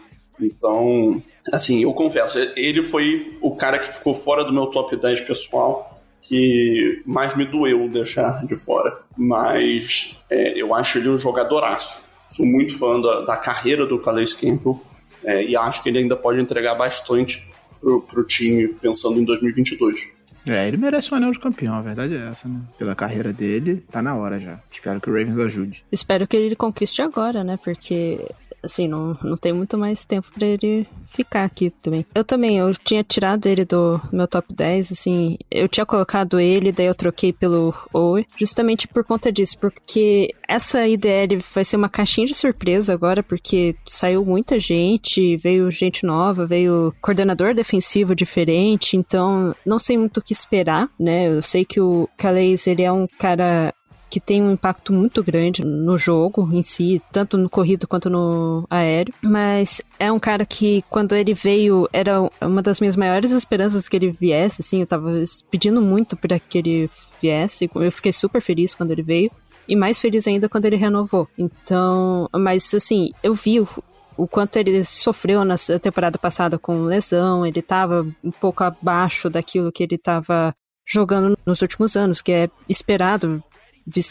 Então, 0.47 1.23
assim, 1.53 1.83
eu 1.83 1.93
confesso, 1.93 2.39
ele 2.57 2.83
foi 2.83 3.37
o 3.41 3.55
cara 3.55 3.79
que 3.79 3.87
ficou 3.93 4.15
fora 4.15 4.45
do 4.45 4.53
meu 4.53 4.67
top 4.67 4.97
10 4.97 5.23
pessoal, 5.23 6.01
que 6.21 7.03
mais 7.05 7.37
me 7.37 7.45
doeu 7.45 7.89
deixar 7.89 8.47
de 8.47 8.57
fora. 8.57 9.01
Mas 9.17 10.23
é, 10.31 10.59
eu 10.59 10.75
acho 10.75 10.99
ele 10.99 11.09
um 11.09 11.19
jogadoraço. 11.19 12.05
Sou 12.29 12.47
muito 12.47 12.79
fã 12.79 13.01
da, 13.01 13.21
da 13.23 13.37
carreira 13.37 13.85
do 13.85 13.99
Calais 13.99 14.33
Campbell 14.33 14.81
é, 15.25 15.45
e 15.45 15.57
acho 15.57 15.83
que 15.83 15.89
ele 15.89 15.99
ainda 15.99 16.17
pode 16.17 16.41
entregar 16.41 16.75
bastante 16.75 17.51
pro, 17.81 18.01
pro 18.03 18.25
time 18.25 18.69
pensando 18.69 19.21
em 19.21 19.25
2022. 19.25 20.23
É, 20.47 20.67
ele 20.67 20.77
merece 20.77 21.13
um 21.13 21.17
anel 21.17 21.31
de 21.31 21.39
campeão, 21.39 21.75
a 21.75 21.83
verdade 21.83 22.17
é 22.17 22.29
essa, 22.29 22.49
né? 22.49 22.61
Pela 22.77 22.97
carreira 22.97 23.33
dele, 23.33 23.85
tá 23.91 24.03
na 24.03 24.17
hora 24.17 24.41
já. 24.41 24.59
Espero 24.71 25.01
que 25.01 25.09
o 25.09 25.13
Ravens 25.13 25.39
ajude. 25.39 25.85
Espero 25.91 26.27
que 26.27 26.37
ele 26.37 26.57
conquiste 26.57 27.01
agora, 27.01 27.45
né? 27.45 27.59
Porque, 27.63 28.21
assim, 28.63 28.89
não, 28.89 29.17
não 29.23 29.37
tem 29.37 29.53
muito 29.53 29.77
mais 29.77 30.05
tempo 30.05 30.29
pra 30.33 30.47
ele 30.47 30.87
ficar 31.09 31.45
aqui 31.45 31.71
também. 31.71 32.07
Eu 32.15 32.25
também, 32.25 32.59
eu 32.59 32.75
tinha 32.75 33.05
tirado 33.05 33.47
ele 33.47 33.65
do 33.65 34.01
meu 34.13 34.27
top 34.27 34.53
10, 34.53 34.93
assim, 34.93 35.37
eu 35.51 35.69
tinha 35.69 35.85
colocado 35.85 36.41
ele, 36.41 36.73
daí 36.73 36.87
eu 36.87 36.95
troquei 36.95 37.33
pelo 37.33 37.75
Owe, 37.93 38.27
justamente 38.37 38.89
por 38.89 39.05
conta 39.05 39.31
disso, 39.31 39.59
porque 39.59 40.35
essa 40.49 40.87
IDL 40.87 41.39
vai 41.55 41.65
ser 41.65 41.77
uma 41.77 41.89
caixinha 41.89 42.27
de 42.27 42.35
surpresa 42.35 42.93
agora, 42.93 43.23
porque 43.23 43.75
saiu 43.87 44.25
muita 44.25 44.59
gente, 44.59 45.37
veio 45.37 45.71
gente 45.71 46.05
nova, 46.05 46.47
veio 46.47 46.95
coordenador 47.01 47.55
defensivo 47.55 48.15
diferente, 48.15 48.97
então 48.97 49.55
não 49.67 49.79
sei 49.79 49.99
muito 49.99 50.19
o 50.19 50.23
que 50.23 50.33
esperar, 50.33 50.89
né? 50.99 51.29
Eu 51.29 51.43
sei 51.43 51.65
que 51.65 51.81
o 51.81 52.09
Calais, 52.17 52.67
ele 52.67 52.83
é 52.83 52.93
um 52.93 53.07
cara 53.19 53.75
que 54.13 54.21
tem 54.21 54.43
um 54.43 54.53
impacto 54.53 54.93
muito 54.93 55.25
grande 55.25 55.65
no 55.65 55.97
jogo 55.97 56.47
em 56.53 56.61
si, 56.61 57.01
tanto 57.11 57.39
no 57.39 57.49
corrido 57.49 57.89
quanto 57.89 58.11
no 58.11 58.67
aéreo. 58.69 59.15
Mas 59.23 59.81
é 59.99 60.13
um 60.13 60.19
cara 60.19 60.45
que, 60.45 60.85
quando 60.91 61.17
ele 61.17 61.33
veio, 61.33 61.89
era 61.95 62.21
uma 62.39 62.61
das 62.61 62.79
minhas 62.79 62.95
maiores 62.95 63.33
esperanças 63.33 63.89
que 63.89 63.97
ele 63.97 64.11
viesse, 64.11 64.61
assim, 64.61 64.81
eu 64.81 64.87
tava 64.87 65.11
pedindo 65.51 65.81
muito 65.81 66.15
para 66.15 66.39
que 66.39 66.59
ele 66.59 66.91
viesse. 67.23 67.71
Eu 67.75 67.91
fiquei 67.91 68.13
super 68.13 68.43
feliz 68.43 68.75
quando 68.75 68.91
ele 68.91 69.03
veio. 69.03 69.31
E 69.67 69.75
mais 69.75 69.99
feliz 69.99 70.29
ainda 70.29 70.47
quando 70.47 70.67
ele 70.67 70.77
renovou. 70.77 71.27
Então, 71.39 72.29
mas 72.35 72.75
assim, 72.75 73.13
eu 73.23 73.33
vi 73.33 73.61
o, 73.61 73.69
o 74.15 74.29
quanto 74.29 74.59
ele 74.59 74.85
sofreu 74.85 75.43
na 75.43 75.57
temporada 75.81 76.19
passada 76.19 76.59
com 76.59 76.83
lesão, 76.83 77.47
ele 77.47 77.61
estava 77.61 78.07
um 78.23 78.31
pouco 78.31 78.63
abaixo 78.63 79.31
daquilo 79.31 79.73
que 79.73 79.83
ele 79.83 79.95
estava 79.95 80.55
jogando 80.87 81.39
nos 81.47 81.63
últimos 81.63 81.97
anos, 81.97 82.21
que 82.21 82.33
é 82.33 82.51
esperado, 82.69 83.43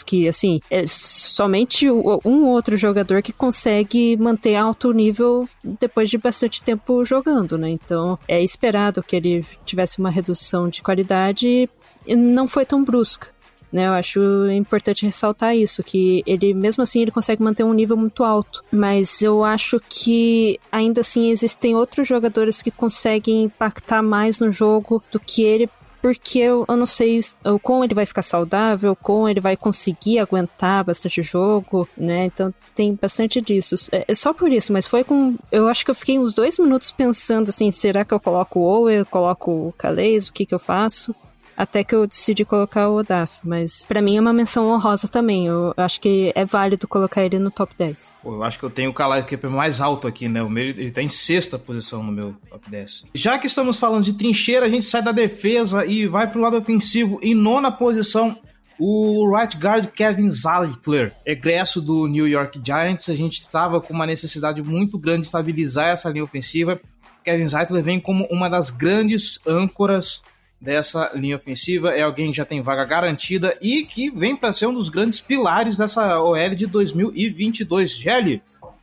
que, 0.04 0.28
assim, 0.28 0.60
é 0.70 0.84
somente 0.86 1.90
um 1.90 2.46
outro 2.48 2.76
jogador 2.76 3.22
que 3.22 3.32
consegue 3.32 4.16
manter 4.16 4.56
alto 4.56 4.92
nível 4.92 5.48
depois 5.62 6.10
de 6.10 6.18
bastante 6.18 6.62
tempo 6.62 7.04
jogando, 7.04 7.56
né? 7.56 7.70
Então, 7.70 8.18
é 8.28 8.42
esperado 8.42 9.02
que 9.02 9.16
ele 9.16 9.44
tivesse 9.64 9.98
uma 9.98 10.10
redução 10.10 10.68
de 10.68 10.82
qualidade 10.82 11.68
e 12.06 12.16
não 12.16 12.46
foi 12.46 12.64
tão 12.64 12.84
brusca. 12.84 13.28
Né, 13.72 13.86
eu 13.86 13.94
acho 13.94 14.20
importante 14.50 15.06
ressaltar 15.06 15.56
isso, 15.56 15.82
que 15.82 16.22
ele, 16.26 16.52
mesmo 16.52 16.82
assim, 16.82 17.00
ele 17.00 17.10
consegue 17.10 17.42
manter 17.42 17.64
um 17.64 17.72
nível 17.72 17.96
muito 17.96 18.22
alto. 18.22 18.62
Mas 18.70 19.22
eu 19.22 19.42
acho 19.42 19.80
que, 19.88 20.60
ainda 20.70 21.00
assim, 21.00 21.30
existem 21.30 21.74
outros 21.74 22.06
jogadores 22.06 22.60
que 22.60 22.70
conseguem 22.70 23.44
impactar 23.44 24.02
mais 24.02 24.38
no 24.40 24.52
jogo 24.52 25.02
do 25.10 25.18
que 25.18 25.42
ele 25.42 25.70
porque 26.02 26.40
eu, 26.40 26.66
eu 26.68 26.76
não 26.76 26.84
sei 26.84 27.20
o 27.44 27.60
como 27.60 27.84
ele 27.84 27.94
vai 27.94 28.04
ficar 28.04 28.22
saudável, 28.22 28.96
como 28.96 29.28
ele 29.28 29.40
vai 29.40 29.56
conseguir 29.56 30.18
aguentar 30.18 30.84
bastante 30.84 31.22
jogo, 31.22 31.88
né? 31.96 32.24
Então 32.24 32.52
tem 32.74 32.98
bastante 33.00 33.40
disso. 33.40 33.76
É, 33.92 34.04
é 34.08 34.14
só 34.14 34.34
por 34.34 34.52
isso, 34.52 34.72
mas 34.72 34.86
foi 34.86 35.04
com. 35.04 35.36
Eu 35.50 35.68
acho 35.68 35.84
que 35.84 35.90
eu 35.92 35.94
fiquei 35.94 36.18
uns 36.18 36.34
dois 36.34 36.58
minutos 36.58 36.90
pensando 36.90 37.50
assim: 37.50 37.70
será 37.70 38.04
que 38.04 38.12
eu 38.12 38.18
coloco 38.18 38.58
o 38.58 38.64
Owe, 38.64 38.94
eu 38.94 39.06
coloco 39.06 39.68
o 39.68 39.72
Calais, 39.78 40.26
o 40.26 40.32
que 40.32 40.44
que 40.44 40.54
eu 40.54 40.58
faço? 40.58 41.14
Até 41.56 41.84
que 41.84 41.94
eu 41.94 42.06
decidi 42.06 42.44
colocar 42.44 42.88
o 42.88 42.96
Odaf, 42.96 43.38
mas 43.44 43.86
para 43.86 44.02
mim 44.02 44.16
é 44.16 44.20
uma 44.20 44.32
menção 44.32 44.66
honrosa 44.66 45.08
também. 45.08 45.46
Eu 45.46 45.74
acho 45.76 46.00
que 46.00 46.32
é 46.34 46.44
válido 46.44 46.88
colocar 46.88 47.24
ele 47.24 47.38
no 47.38 47.50
top 47.50 47.74
10. 47.76 48.16
Pô, 48.22 48.34
eu 48.34 48.42
acho 48.42 48.58
que 48.58 48.64
eu 48.64 48.70
tenho 48.70 48.90
o 48.90 48.94
Calais 48.94 49.24
que 49.24 49.34
é 49.34 49.48
mais 49.48 49.80
alto 49.80 50.06
aqui, 50.06 50.28
né? 50.28 50.42
O 50.42 50.50
meu, 50.50 50.64
ele 50.64 50.90
tá 50.90 51.02
em 51.02 51.08
sexta 51.08 51.58
posição 51.58 52.02
no 52.02 52.12
meu 52.12 52.34
top 52.50 52.70
10. 52.70 53.04
Já 53.14 53.38
que 53.38 53.46
estamos 53.46 53.78
falando 53.78 54.04
de 54.04 54.14
trincheira, 54.14 54.66
a 54.66 54.68
gente 54.68 54.86
sai 54.86 55.02
da 55.02 55.12
defesa 55.12 55.84
e 55.86 56.06
vai 56.06 56.30
pro 56.30 56.40
lado 56.40 56.56
ofensivo. 56.56 57.18
Em 57.22 57.34
nona 57.34 57.70
posição, 57.70 58.36
o 58.78 59.30
right 59.34 59.56
guard 59.56 59.86
Kevin 59.86 60.30
Zeitler, 60.30 61.14
egresso 61.24 61.80
do 61.80 62.06
New 62.06 62.26
York 62.26 62.60
Giants, 62.64 63.08
a 63.08 63.14
gente 63.14 63.38
estava 63.38 63.80
com 63.80 63.92
uma 63.92 64.06
necessidade 64.06 64.62
muito 64.62 64.98
grande 64.98 65.20
de 65.20 65.26
estabilizar 65.26 65.88
essa 65.88 66.10
linha 66.10 66.24
ofensiva. 66.24 66.80
Kevin 67.24 67.48
Zeitler 67.48 67.84
vem 67.84 68.00
como 68.00 68.26
uma 68.30 68.48
das 68.48 68.70
grandes 68.70 69.38
âncoras 69.46 70.22
dessa 70.62 71.10
linha 71.12 71.36
ofensiva, 71.36 71.90
é 71.90 72.02
alguém 72.02 72.30
que 72.30 72.36
já 72.36 72.44
tem 72.44 72.62
vaga 72.62 72.84
garantida 72.84 73.58
e 73.60 73.82
que 73.82 74.10
vem 74.10 74.36
para 74.36 74.52
ser 74.52 74.66
um 74.66 74.74
dos 74.74 74.88
grandes 74.88 75.20
pilares 75.20 75.76
dessa 75.76 76.20
OL 76.22 76.54
de 76.54 76.66
2022. 76.66 77.90
Gelli? 77.90 78.40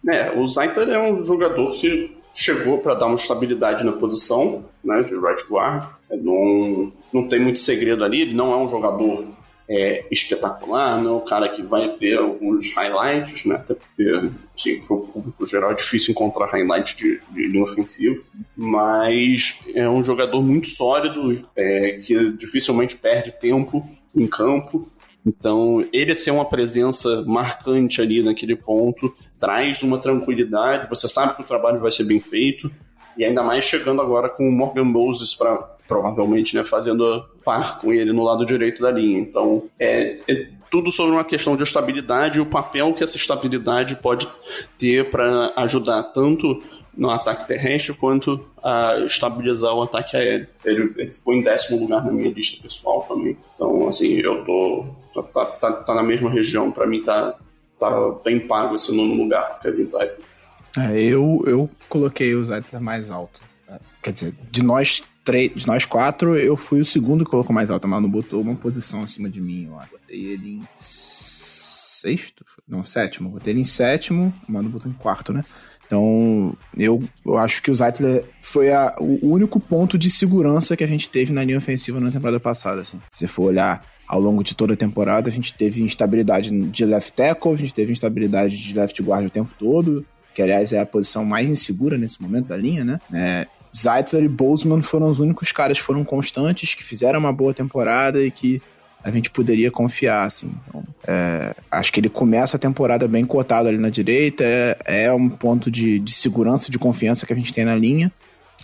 É, 0.07 0.31
o 0.37 0.45
Zaiter 0.47 0.89
é 0.89 0.99
um 0.99 1.25
jogador 1.25 1.79
que 1.79 2.17
chegou 2.33 2.79
para 2.79 2.95
dar 2.95 3.05
uma 3.05 3.15
estabilidade 3.15 3.85
na 3.85 3.93
posição 3.93 4.65
né, 4.83 5.01
de 5.03 5.15
right 5.15 5.43
guard. 5.49 5.89
Não, 6.11 6.91
não 7.13 7.27
tem 7.29 7.39
muito 7.39 7.59
segredo 7.59 8.03
ali, 8.03 8.21
ele 8.21 8.33
não 8.33 8.51
é 8.51 8.57
um 8.57 8.67
jogador 8.67 9.25
é, 9.69 10.05
espetacular, 10.11 11.01
não 11.01 11.11
é 11.11 11.13
o 11.17 11.21
cara 11.21 11.47
que 11.47 11.61
vai 11.61 11.87
ter 11.89 12.17
alguns 12.17 12.73
highlights, 12.75 13.45
né? 13.45 13.55
Até 13.55 13.75
porque, 13.75 14.31
assim, 14.59 14.81
para 14.81 14.95
o 14.95 15.07
público 15.07 15.45
geral 15.45 15.71
é 15.71 15.75
difícil 15.75 16.11
encontrar 16.11 16.47
highlights 16.47 16.95
de, 16.95 17.21
de 17.31 17.47
linha 17.47 17.63
ofensiva, 17.63 18.21
mas 18.55 19.63
é 19.73 19.89
um 19.89 20.03
jogador 20.03 20.41
muito 20.41 20.67
sólido, 20.67 21.47
é, 21.55 21.99
que 22.01 22.31
dificilmente 22.33 22.97
perde 22.97 23.31
tempo 23.31 23.89
em 24.15 24.27
campo. 24.27 24.87
Então, 25.25 25.85
ele 25.93 26.15
ser 26.15 26.31
uma 26.31 26.45
presença 26.45 27.23
marcante 27.25 28.01
ali 28.01 28.21
naquele 28.21 28.55
ponto 28.55 29.13
traz 29.39 29.83
uma 29.83 29.97
tranquilidade. 29.97 30.89
Você 30.89 31.07
sabe 31.07 31.35
que 31.35 31.41
o 31.41 31.45
trabalho 31.45 31.79
vai 31.79 31.91
ser 31.91 32.03
bem 32.03 32.19
feito, 32.19 32.71
e 33.17 33.25
ainda 33.25 33.43
mais 33.43 33.65
chegando 33.65 34.01
agora 34.01 34.29
com 34.29 34.47
o 34.47 34.51
Morgan 34.51 34.85
Moses 34.85 35.33
para 35.33 35.77
provavelmente, 35.87 36.55
né, 36.55 36.63
fazendo 36.63 37.25
par 37.43 37.81
com 37.81 37.91
ele 37.91 38.13
no 38.13 38.23
lado 38.23 38.45
direito 38.45 38.81
da 38.81 38.91
linha. 38.91 39.19
Então, 39.19 39.63
é, 39.79 40.19
é 40.27 40.47
tudo 40.69 40.91
sobre 40.91 41.13
uma 41.13 41.25
questão 41.25 41.55
de 41.55 41.63
estabilidade 41.63 42.37
e 42.37 42.41
o 42.41 42.45
papel 42.45 42.93
que 42.93 43.03
essa 43.03 43.17
estabilidade 43.17 43.95
pode 43.97 44.27
ter 44.77 45.09
para 45.09 45.53
ajudar 45.57 46.03
tanto 46.03 46.61
no 46.95 47.09
ataque 47.09 47.47
terrestre 47.47 47.93
quanto 47.93 48.45
a 48.61 48.97
estabilizar 49.05 49.73
o 49.73 49.83
ataque 49.83 50.17
aéreo. 50.17 50.47
Ele, 50.65 50.93
ele, 50.97 51.11
ficou 51.11 51.33
em 51.33 51.41
décimo 51.41 51.79
lugar 51.79 52.03
na 52.03 52.11
minha 52.11 52.29
lista 52.29 52.61
pessoal 52.61 53.05
também. 53.07 53.37
Então, 53.55 53.87
assim, 53.87 54.19
eu 54.19 54.43
tô. 54.43 54.85
tá, 55.33 55.45
tá, 55.45 55.71
tá 55.71 55.95
na 55.95 56.03
mesma 56.03 56.29
região. 56.29 56.71
Para 56.71 56.85
mim, 56.85 57.01
tá, 57.01 57.35
tá 57.79 57.89
bem 58.23 58.39
pago 58.39 58.75
esse 58.75 58.95
nono 58.95 59.15
lugar, 59.15 59.59
Kevin 59.61 59.87
Zeitler. 59.87 60.19
É, 60.77 61.01
eu, 61.01 61.41
eu 61.47 61.69
coloquei 61.87 62.35
o 62.35 62.43
Zeitler 62.43 62.81
mais 62.81 63.09
alto. 63.09 63.41
Quer 64.01 64.13
dizer, 64.13 64.33
de 64.49 64.63
nós 64.63 65.03
três, 65.29 65.53
de 65.53 65.67
nós 65.67 65.85
quatro, 65.85 66.35
eu 66.35 66.57
fui 66.57 66.81
o 66.81 66.85
segundo 66.85 67.23
que 67.23 67.29
colocou 67.29 67.53
mais 67.53 67.69
alto, 67.69 67.87
mas 67.87 68.01
não 68.01 68.09
botou 68.09 68.41
uma 68.41 68.55
posição 68.55 69.03
acima 69.03 69.29
de 69.29 69.39
mim, 69.39 69.65
eu 69.65 69.79
Botei 69.91 70.25
ele 70.25 70.55
em 70.55 70.67
sexto? 70.75 72.43
Não, 72.67 72.83
sétimo. 72.83 73.29
Botei 73.29 73.53
ele 73.53 73.61
em 73.61 73.65
sétimo, 73.65 74.33
o 74.47 74.51
Mano 74.51 74.69
botou 74.69 74.89
em 74.89 74.93
quarto, 74.95 75.31
né? 75.31 75.45
Então, 75.85 76.55
eu, 76.75 77.03
eu 77.25 77.37
acho 77.37 77.61
que 77.61 77.69
o 77.69 77.75
Zeitler 77.75 78.25
foi 78.41 78.71
a, 78.71 78.95
o 78.99 79.27
único 79.27 79.59
ponto 79.59 79.97
de 79.97 80.09
segurança 80.09 80.75
que 80.75 80.83
a 80.83 80.87
gente 80.87 81.09
teve 81.09 81.31
na 81.31 81.43
linha 81.43 81.57
ofensiva 81.57 81.99
na 81.99 82.11
temporada 82.11 82.39
passada. 82.39 82.81
Assim. 82.81 82.99
Se 83.11 83.27
for 83.27 83.43
olhar 83.45 83.85
ao 84.07 84.19
longo 84.19 84.43
de 84.43 84.55
toda 84.55 84.73
a 84.73 84.77
temporada, 84.77 85.29
a 85.29 85.31
gente 85.31 85.53
teve 85.53 85.81
instabilidade 85.81 86.49
de 86.49 86.85
left 86.85 87.13
tackle, 87.13 87.53
a 87.53 87.57
gente 87.57 87.73
teve 87.73 87.91
instabilidade 87.91 88.57
de 88.57 88.73
left 88.73 89.01
guard 89.01 89.27
o 89.27 89.31
tempo 89.31 89.51
todo, 89.59 90.05
que 90.33 90.41
aliás 90.41 90.73
é 90.73 90.79
a 90.79 90.85
posição 90.85 91.23
mais 91.23 91.49
insegura 91.49 91.97
nesse 91.97 92.21
momento 92.21 92.47
da 92.47 92.57
linha, 92.57 92.83
né? 92.83 92.99
É, 93.13 93.47
Zeitler 93.75 94.23
e 94.23 94.27
Bozeman 94.27 94.81
foram 94.81 95.09
os 95.09 95.19
únicos 95.19 95.51
caras 95.51 95.77
que 95.77 95.83
foram 95.83 96.03
constantes, 96.03 96.75
que 96.75 96.83
fizeram 96.83 97.19
uma 97.19 97.31
boa 97.31 97.53
temporada 97.53 98.23
e 98.23 98.31
que 98.31 98.61
a 99.03 99.11
gente 99.11 99.29
poderia 99.29 99.71
confiar, 99.71 100.25
assim. 100.25 100.51
Então, 100.67 100.83
é, 101.07 101.55
acho 101.71 101.91
que 101.91 101.99
ele 101.99 102.09
começa 102.09 102.57
a 102.57 102.59
temporada 102.59 103.07
bem 103.07 103.23
cotado 103.23 103.69
ali 103.69 103.77
na 103.77 103.89
direita, 103.89 104.43
é, 104.43 105.05
é 105.05 105.13
um 105.13 105.29
ponto 105.29 105.71
de, 105.71 105.99
de 105.99 106.11
segurança, 106.11 106.71
de 106.71 106.77
confiança 106.77 107.25
que 107.25 107.33
a 107.33 107.35
gente 107.35 107.53
tem 107.53 107.63
na 107.63 107.75
linha. 107.75 108.11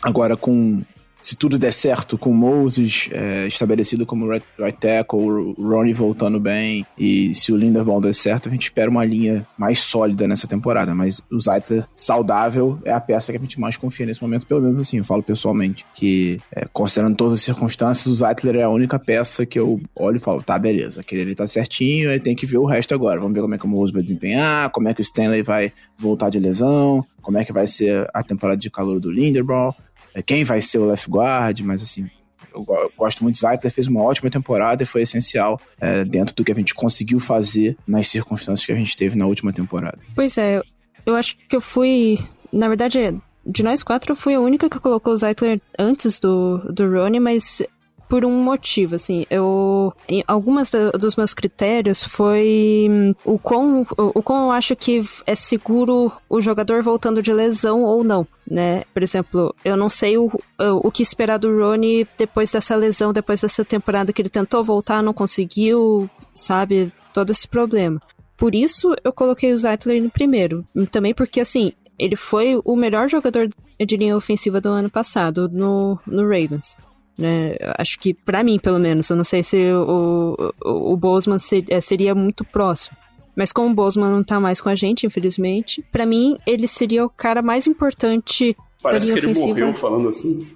Agora, 0.04 0.36
com 0.36 0.84
se 1.26 1.36
tudo 1.36 1.58
der 1.58 1.74
certo 1.74 2.20
com 2.20 2.32
Moses 2.32 3.10
é, 3.12 3.48
estabelecido 3.48 4.06
como 4.06 4.30
right, 4.30 4.46
right 4.60 4.78
tackle, 4.78 5.20
o 5.20 5.56
Ronnie 5.58 5.92
voltando 5.92 6.40
bem 6.40 6.86
e 6.96 7.34
se 7.34 7.52
o 7.52 7.58
Linderbaum 7.58 8.00
der 8.00 8.14
certo, 8.14 8.48
a 8.48 8.52
gente 8.52 8.66
espera 8.66 8.92
uma 8.92 9.04
linha 9.04 9.44
mais 9.58 9.80
sólida 9.80 10.28
nessa 10.28 10.48
temporada. 10.48 10.94
Mas 10.94 11.24
o 11.32 11.42
Zaita 11.42 11.90
saudável 11.96 12.78
é 12.86 12.92
a 12.92 13.02
peça 13.02 13.32
que 13.32 13.40
a 13.40 13.42
gente 13.42 13.60
mais 13.60 13.76
confia 13.76 14.06
nesse 14.06 14.22
momento, 14.22 14.46
pelo 14.46 14.62
menos 14.62 14.80
assim, 14.80 15.00
eu 15.00 15.04
falo 15.04 15.24
pessoalmente. 15.24 15.84
Que, 15.96 16.40
é, 16.52 16.68
considerando 16.72 17.16
todas 17.16 17.34
as 17.34 17.42
circunstâncias, 17.42 18.06
o 18.06 18.14
Zeitler 18.14 18.58
é 18.58 18.62
a 18.62 18.70
única 18.70 19.00
peça 19.00 19.48
que 19.48 19.58
eu 19.58 19.82
olho 19.96 20.18
e 20.18 20.20
falo, 20.20 20.44
tá, 20.44 20.60
beleza, 20.60 21.02
aquele 21.02 21.24
ali 21.24 21.34
tá 21.34 21.48
certinho, 21.48 22.12
ele 22.12 22.20
tem 22.20 22.36
que 22.36 22.46
ver 22.46 22.60
o 22.60 22.66
resto 22.66 22.94
agora. 22.94 23.20
Vamos 23.20 23.34
ver 23.34 23.42
como 23.42 23.56
é 23.56 23.58
que 23.58 23.66
o 23.66 23.70
Moses 23.70 23.92
vai 23.92 24.04
desempenhar, 24.04 24.70
como 24.70 24.90
é 24.90 24.94
que 24.94 25.02
o 25.02 25.04
Stanley 25.04 25.42
vai 25.42 25.74
voltar 25.98 26.30
de 26.30 26.38
lesão, 26.38 27.04
como 27.20 27.40
é 27.40 27.44
que 27.44 27.52
vai 27.52 27.66
ser 27.66 28.08
a 28.14 28.22
temporada 28.22 28.60
de 28.60 28.70
calor 28.70 29.00
do 29.00 29.10
Linderbaum. 29.10 29.74
É, 30.16 30.22
quem 30.22 30.44
vai 30.44 30.62
ser 30.62 30.80
o 30.80 30.86
left 30.86 31.10
guard, 31.10 31.60
mas 31.60 31.84
assim, 31.84 32.10
eu 32.54 32.66
gosto 32.98 33.22
muito 33.22 33.38
Zeitler, 33.38 33.72
fez 33.72 33.88
uma 33.88 34.02
ótima 34.02 34.30
temporada 34.30 34.82
e 34.82 34.86
foi 34.86 35.02
essencial 35.02 35.60
é, 35.80 36.06
dentro 36.06 36.34
do 36.34 36.44
que 36.44 36.52
a 36.52 36.56
gente 36.56 36.74
conseguiu 36.74 37.20
fazer 37.20 37.78
nas 37.86 38.08
circunstâncias 38.08 38.66
que 38.66 38.72
a 38.72 38.76
gente 38.76 38.96
teve 38.96 39.18
na 39.18 39.28
última 39.28 39.52
temporada. 39.52 40.00
Pois 40.16 40.38
é, 40.38 40.62
eu 41.06 41.16
acho 41.16 41.38
que 41.50 41.56
eu 41.56 41.62
fui, 41.62 42.18
na 42.52 42.70
verdade, 42.70 43.20
de 43.46 43.62
nós 43.62 43.84
quatro, 43.84 44.14
eu 44.14 44.16
fui 44.16 44.34
a 44.34 44.40
única 44.40 44.70
que 44.70 44.80
colocou 44.80 45.14
o 45.14 45.18
Zeitler 45.18 45.62
antes 45.78 46.18
do, 46.18 46.60
do 46.72 46.90
Ronnie, 46.90 47.20
mas 47.20 47.62
por 48.08 48.26
um 48.26 48.44
motivo, 48.44 48.96
assim, 48.96 49.26
eu 49.30 49.94
algumas 50.28 50.70
do, 50.70 50.92
dos 50.92 51.16
meus 51.16 51.34
critérios 51.34 52.04
foi 52.04 52.88
hum, 52.90 53.14
o 53.24 53.40
quão, 53.40 53.82
o, 53.98 54.20
o 54.20 54.24
quão 54.24 54.46
eu 54.46 54.52
acho 54.52 54.76
que 54.76 55.04
é 55.26 55.36
seguro 55.36 56.12
o 56.30 56.40
jogador 56.40 56.84
voltando 56.84 57.22
de 57.22 57.34
lesão 57.34 57.82
ou 57.82 58.04
não, 58.04 58.28
né? 58.50 58.84
Por 58.94 59.02
exemplo, 59.02 59.56
eu 59.64 59.76
não 59.76 59.90
sei 59.90 60.18
o, 60.18 60.28
o, 60.28 60.88
o 60.88 60.92
que 60.92 61.04
esperar 61.04 61.38
do 61.38 61.58
Rony 61.58 62.08
depois 62.18 62.52
dessa 62.52 62.76
lesão, 62.76 63.12
depois 63.12 63.42
dessa 63.42 63.66
temporada 63.66 64.14
que 64.14 64.22
ele 64.22 64.30
tentou 64.30 64.64
voltar, 64.64 65.02
não 65.02 65.14
conseguiu, 65.14 66.10
sabe? 66.34 66.92
Todo 67.14 67.32
esse 67.32 67.48
problema. 67.48 68.00
Por 68.38 68.54
isso 68.54 68.94
eu 69.04 69.14
coloquei 69.14 69.52
o 69.54 69.58
Zeitler 69.58 70.04
no 70.04 70.10
primeiro. 70.10 70.66
Também 70.92 71.14
porque, 71.14 71.40
assim, 71.40 71.72
ele 71.98 72.16
foi 72.16 72.60
o 72.64 72.76
melhor 72.76 73.08
jogador 73.08 73.50
de 73.80 73.98
linha 73.98 74.16
ofensiva 74.16 74.60
do 74.60 74.70
ano 74.70 74.90
passado 74.90 75.50
no, 75.50 76.00
no 76.06 76.24
Ravens. 76.24 76.78
Né? 77.18 77.56
Acho 77.78 77.98
que, 78.00 78.14
para 78.14 78.44
mim, 78.44 78.60
pelo 78.60 78.80
menos, 78.80 79.10
eu 79.10 79.16
não 79.16 79.24
sei 79.24 79.42
se 79.42 79.58
o, 79.72 80.54
o, 80.64 80.94
o 80.94 80.98
Bozeman 80.98 81.40
ser, 81.40 81.64
eh, 81.70 81.80
seria 81.82 82.14
muito 82.14 82.44
próximo. 82.44 82.98
Mas 83.36 83.52
como 83.52 83.70
o 83.72 83.74
Bozeman 83.74 84.12
não 84.12 84.24
tá 84.24 84.40
mais 84.40 84.62
com 84.62 84.70
a 84.70 84.76
gente, 84.76 85.06
infelizmente, 85.06 85.84
para 85.92 86.06
mim 86.06 86.38
ele 86.48 86.68
seria 86.68 87.06
o 87.06 87.10
cara 87.10 87.42
mais 87.42 87.68
importante 87.68 88.56
Parece 88.82 89.08
da 89.10 89.14
que 89.14 89.20
linha 89.20 89.32
ele 89.32 89.40
ofensiva. 89.40 89.60
morreu 89.60 89.74
falando 89.74 90.08
assim. 90.08 90.48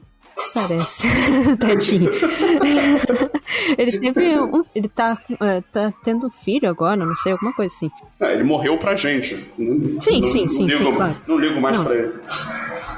Parece. 0.53 1.07
Tadinho. 1.57 2.11
ele 3.77 3.99
teve 3.99 4.39
um. 4.39 4.63
Ele 4.73 4.89
tá, 4.89 5.17
é, 5.41 5.61
tá 5.71 5.93
tendo 6.03 6.29
filho 6.29 6.69
agora, 6.69 7.05
não 7.05 7.15
sei, 7.15 7.31
alguma 7.33 7.53
coisa 7.53 7.73
assim. 7.73 7.91
É, 8.19 8.33
ele 8.33 8.43
morreu 8.43 8.77
pra 8.77 8.95
gente. 8.95 9.35
Não- 9.57 9.99
Sim, 9.99 10.21
não- 10.21 10.29
sim, 10.29 10.41
não 10.41 10.47
sim, 10.49 10.65
ligo, 10.65 10.77
sim, 10.85 10.95
claro. 10.95 11.15
Não 11.27 11.37
ligo 11.37 11.61
mais 11.61 11.77
Não. 11.77 11.85
pra 11.85 11.95
ele. 11.95 12.13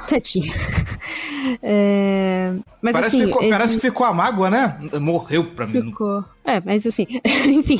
Tadinho. 0.08 0.52
É, 1.60 2.52
mas 2.80 2.92
parece, 2.92 3.16
assim. 3.16 3.18
que 3.18 3.26
ficou, 3.26 3.42
ele- 3.42 3.50
parece 3.50 3.74
que 3.74 3.80
ficou 3.80 4.06
a 4.06 4.12
mágoa, 4.14 4.48
né? 4.48 4.78
Morreu 5.00 5.44
pra 5.44 5.66
mim. 5.66 5.82
Ficou. 5.82 6.24
É, 6.44 6.60
mas 6.64 6.86
assim, 6.86 7.04
enfim. 7.46 7.78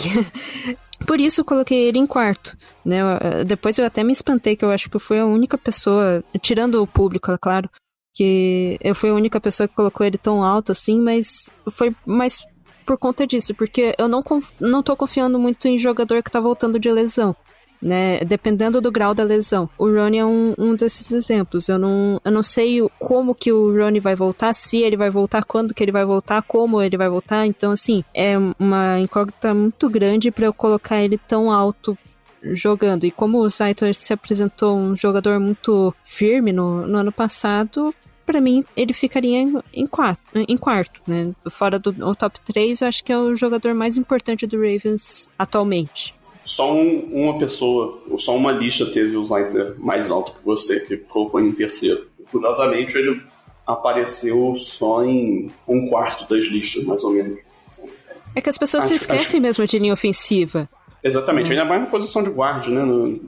Por 1.07 1.21
isso 1.21 1.41
eu 1.41 1.45
coloquei 1.45 1.79
ele 1.89 1.99
em 1.99 2.07
quarto, 2.07 2.57
né? 2.85 2.99
Eu- 3.01 3.45
Depois 3.45 3.79
eu 3.79 3.85
até 3.87 4.03
me 4.03 4.13
espantei 4.13 4.57
que 4.57 4.65
eu 4.65 4.71
acho 4.73 4.91
que 4.91 4.97
eu 4.97 5.01
fui 5.01 5.19
a 5.19 5.25
única 5.25 5.57
pessoa, 5.57 6.25
tirando 6.41 6.83
o 6.83 6.87
público, 6.89 7.31
é 7.31 7.39
claro, 7.39 7.71
que 8.15 8.79
eu 8.83 8.95
fui 8.95 9.11
a 9.11 9.15
única 9.15 9.41
pessoa 9.41 9.67
que 9.69 9.75
colocou 9.75 10.05
ele 10.07 10.19
tão 10.19 10.45
alto 10.45 10.73
assim, 10.73 11.01
mas 11.01 11.51
foi 11.71 11.95
mais 12.07 12.45
por 12.85 12.99
conta 12.99 13.27
disso, 13.27 13.55
porque 13.55 13.95
eu 13.99 14.09
não, 14.09 14.23
conf- 14.23 14.51
não 14.61 14.83
tô 14.83 14.97
confiando 14.97 15.39
muito 15.39 15.67
em 15.69 15.79
jogador 15.79 16.23
que 16.23 16.31
tá 16.31 16.41
voltando 16.41 16.79
de 16.79 16.91
lesão. 16.91 17.35
Né, 17.85 18.21
dependendo 18.21 18.81
do 18.81 18.93
grau 18.93 19.13
da 19.13 19.25
lesão. 19.25 19.69
O 19.77 19.87
Ronnie 19.93 20.21
é 20.21 20.25
um, 20.25 20.55
um 20.57 20.77
desses 20.77 21.11
exemplos. 21.11 21.69
Eu 21.69 21.81
não, 21.81 22.21
eu 22.25 22.31
não 22.31 22.41
sei 22.41 22.81
o- 22.81 22.89
como 22.97 23.35
que 23.35 23.51
o 23.51 23.77
Ronnie 23.77 23.99
vai 23.99 24.15
voltar, 24.15 24.55
se 24.55 24.79
ele 24.79 24.97
vai 24.97 25.11
voltar, 25.11 25.43
quando 25.45 25.75
que 25.75 25.83
ele 25.83 25.91
vai 25.91 26.05
voltar, 26.05 26.43
como 26.43 26.81
ele 26.81 26.97
vai 26.97 27.09
voltar. 27.09 27.45
Então, 27.45 27.73
assim, 27.73 28.05
é 28.15 28.37
uma 28.57 29.01
incógnita 29.01 29.53
muito 29.53 29.91
grande 29.91 30.31
para 30.31 30.47
eu 30.47 30.53
colocar 30.55 31.03
ele 31.03 31.19
tão 31.19 31.51
alto 31.51 31.99
jogando. 32.53 33.03
E 33.05 33.11
como 33.11 33.39
o 33.41 33.51
Zaitler 33.51 33.95
se 33.97 34.13
apresentou 34.13 34.77
um 34.77 34.95
jogador 34.97 35.41
muito 35.41 35.93
firme 36.05 36.53
no, 36.53 36.87
no 36.87 36.99
ano 36.99 37.11
passado, 37.11 37.93
pra 38.25 38.41
mim 38.41 38.65
ele 38.77 38.93
ficaria 38.93 39.39
em, 39.39 39.55
em, 39.73 39.87
quarto, 39.87 40.21
em 40.35 40.57
quarto, 40.57 41.01
né? 41.07 41.33
Fora 41.51 41.79
do 41.79 41.93
top 42.15 42.41
3, 42.41 42.81
eu 42.83 42.89
acho 42.89 43.03
que 43.05 43.13
é 43.13 43.19
o 43.19 43.35
jogador 43.35 43.75
mais 43.75 43.97
importante 43.97 44.47
do 44.47 44.57
Ravens 44.57 45.29
atualmente. 45.39 46.15
Só 46.45 46.75
um- 46.75 47.09
uma 47.13 47.39
pessoa, 47.39 48.03
ou 48.11 48.19
só 48.19 48.35
uma 48.37 48.51
lista 48.53 48.87
teve 48.87 49.17
o 49.17 49.25
Zaiter 49.25 49.75
mais 49.79 50.11
alto 50.11 50.33
que 50.33 50.45
você, 50.45 50.81
que 50.81 50.97
colocou 50.97 51.41
em 51.41 51.53
terceiro. 51.53 52.09
Curiosamente, 52.31 52.97
ele 52.99 53.23
apareceu 53.67 54.55
só 54.57 55.05
em 55.05 55.51
um 55.69 55.87
quarto 55.89 56.29
das 56.29 56.45
listas, 56.45 56.85
mais 56.85 57.05
ou 57.05 57.13
menos. 57.13 57.41
É 58.35 58.41
que 58.41 58.49
as 58.49 58.59
pessoas 58.59 58.85
se 58.85 58.95
Acho- 58.95 59.03
esquecem 59.05 59.41
mesmo 59.41 59.65
de 59.67 59.79
linha 59.79 59.93
ofensiva. 59.93 60.69
Exatamente, 61.05 61.51
ainda 61.53 61.65
mais 61.65 61.81
na 61.83 61.87
posição 61.87 62.23
de 62.23 62.31
guarda, 62.31 62.69
né? 62.71 62.83
No, 62.85 63.21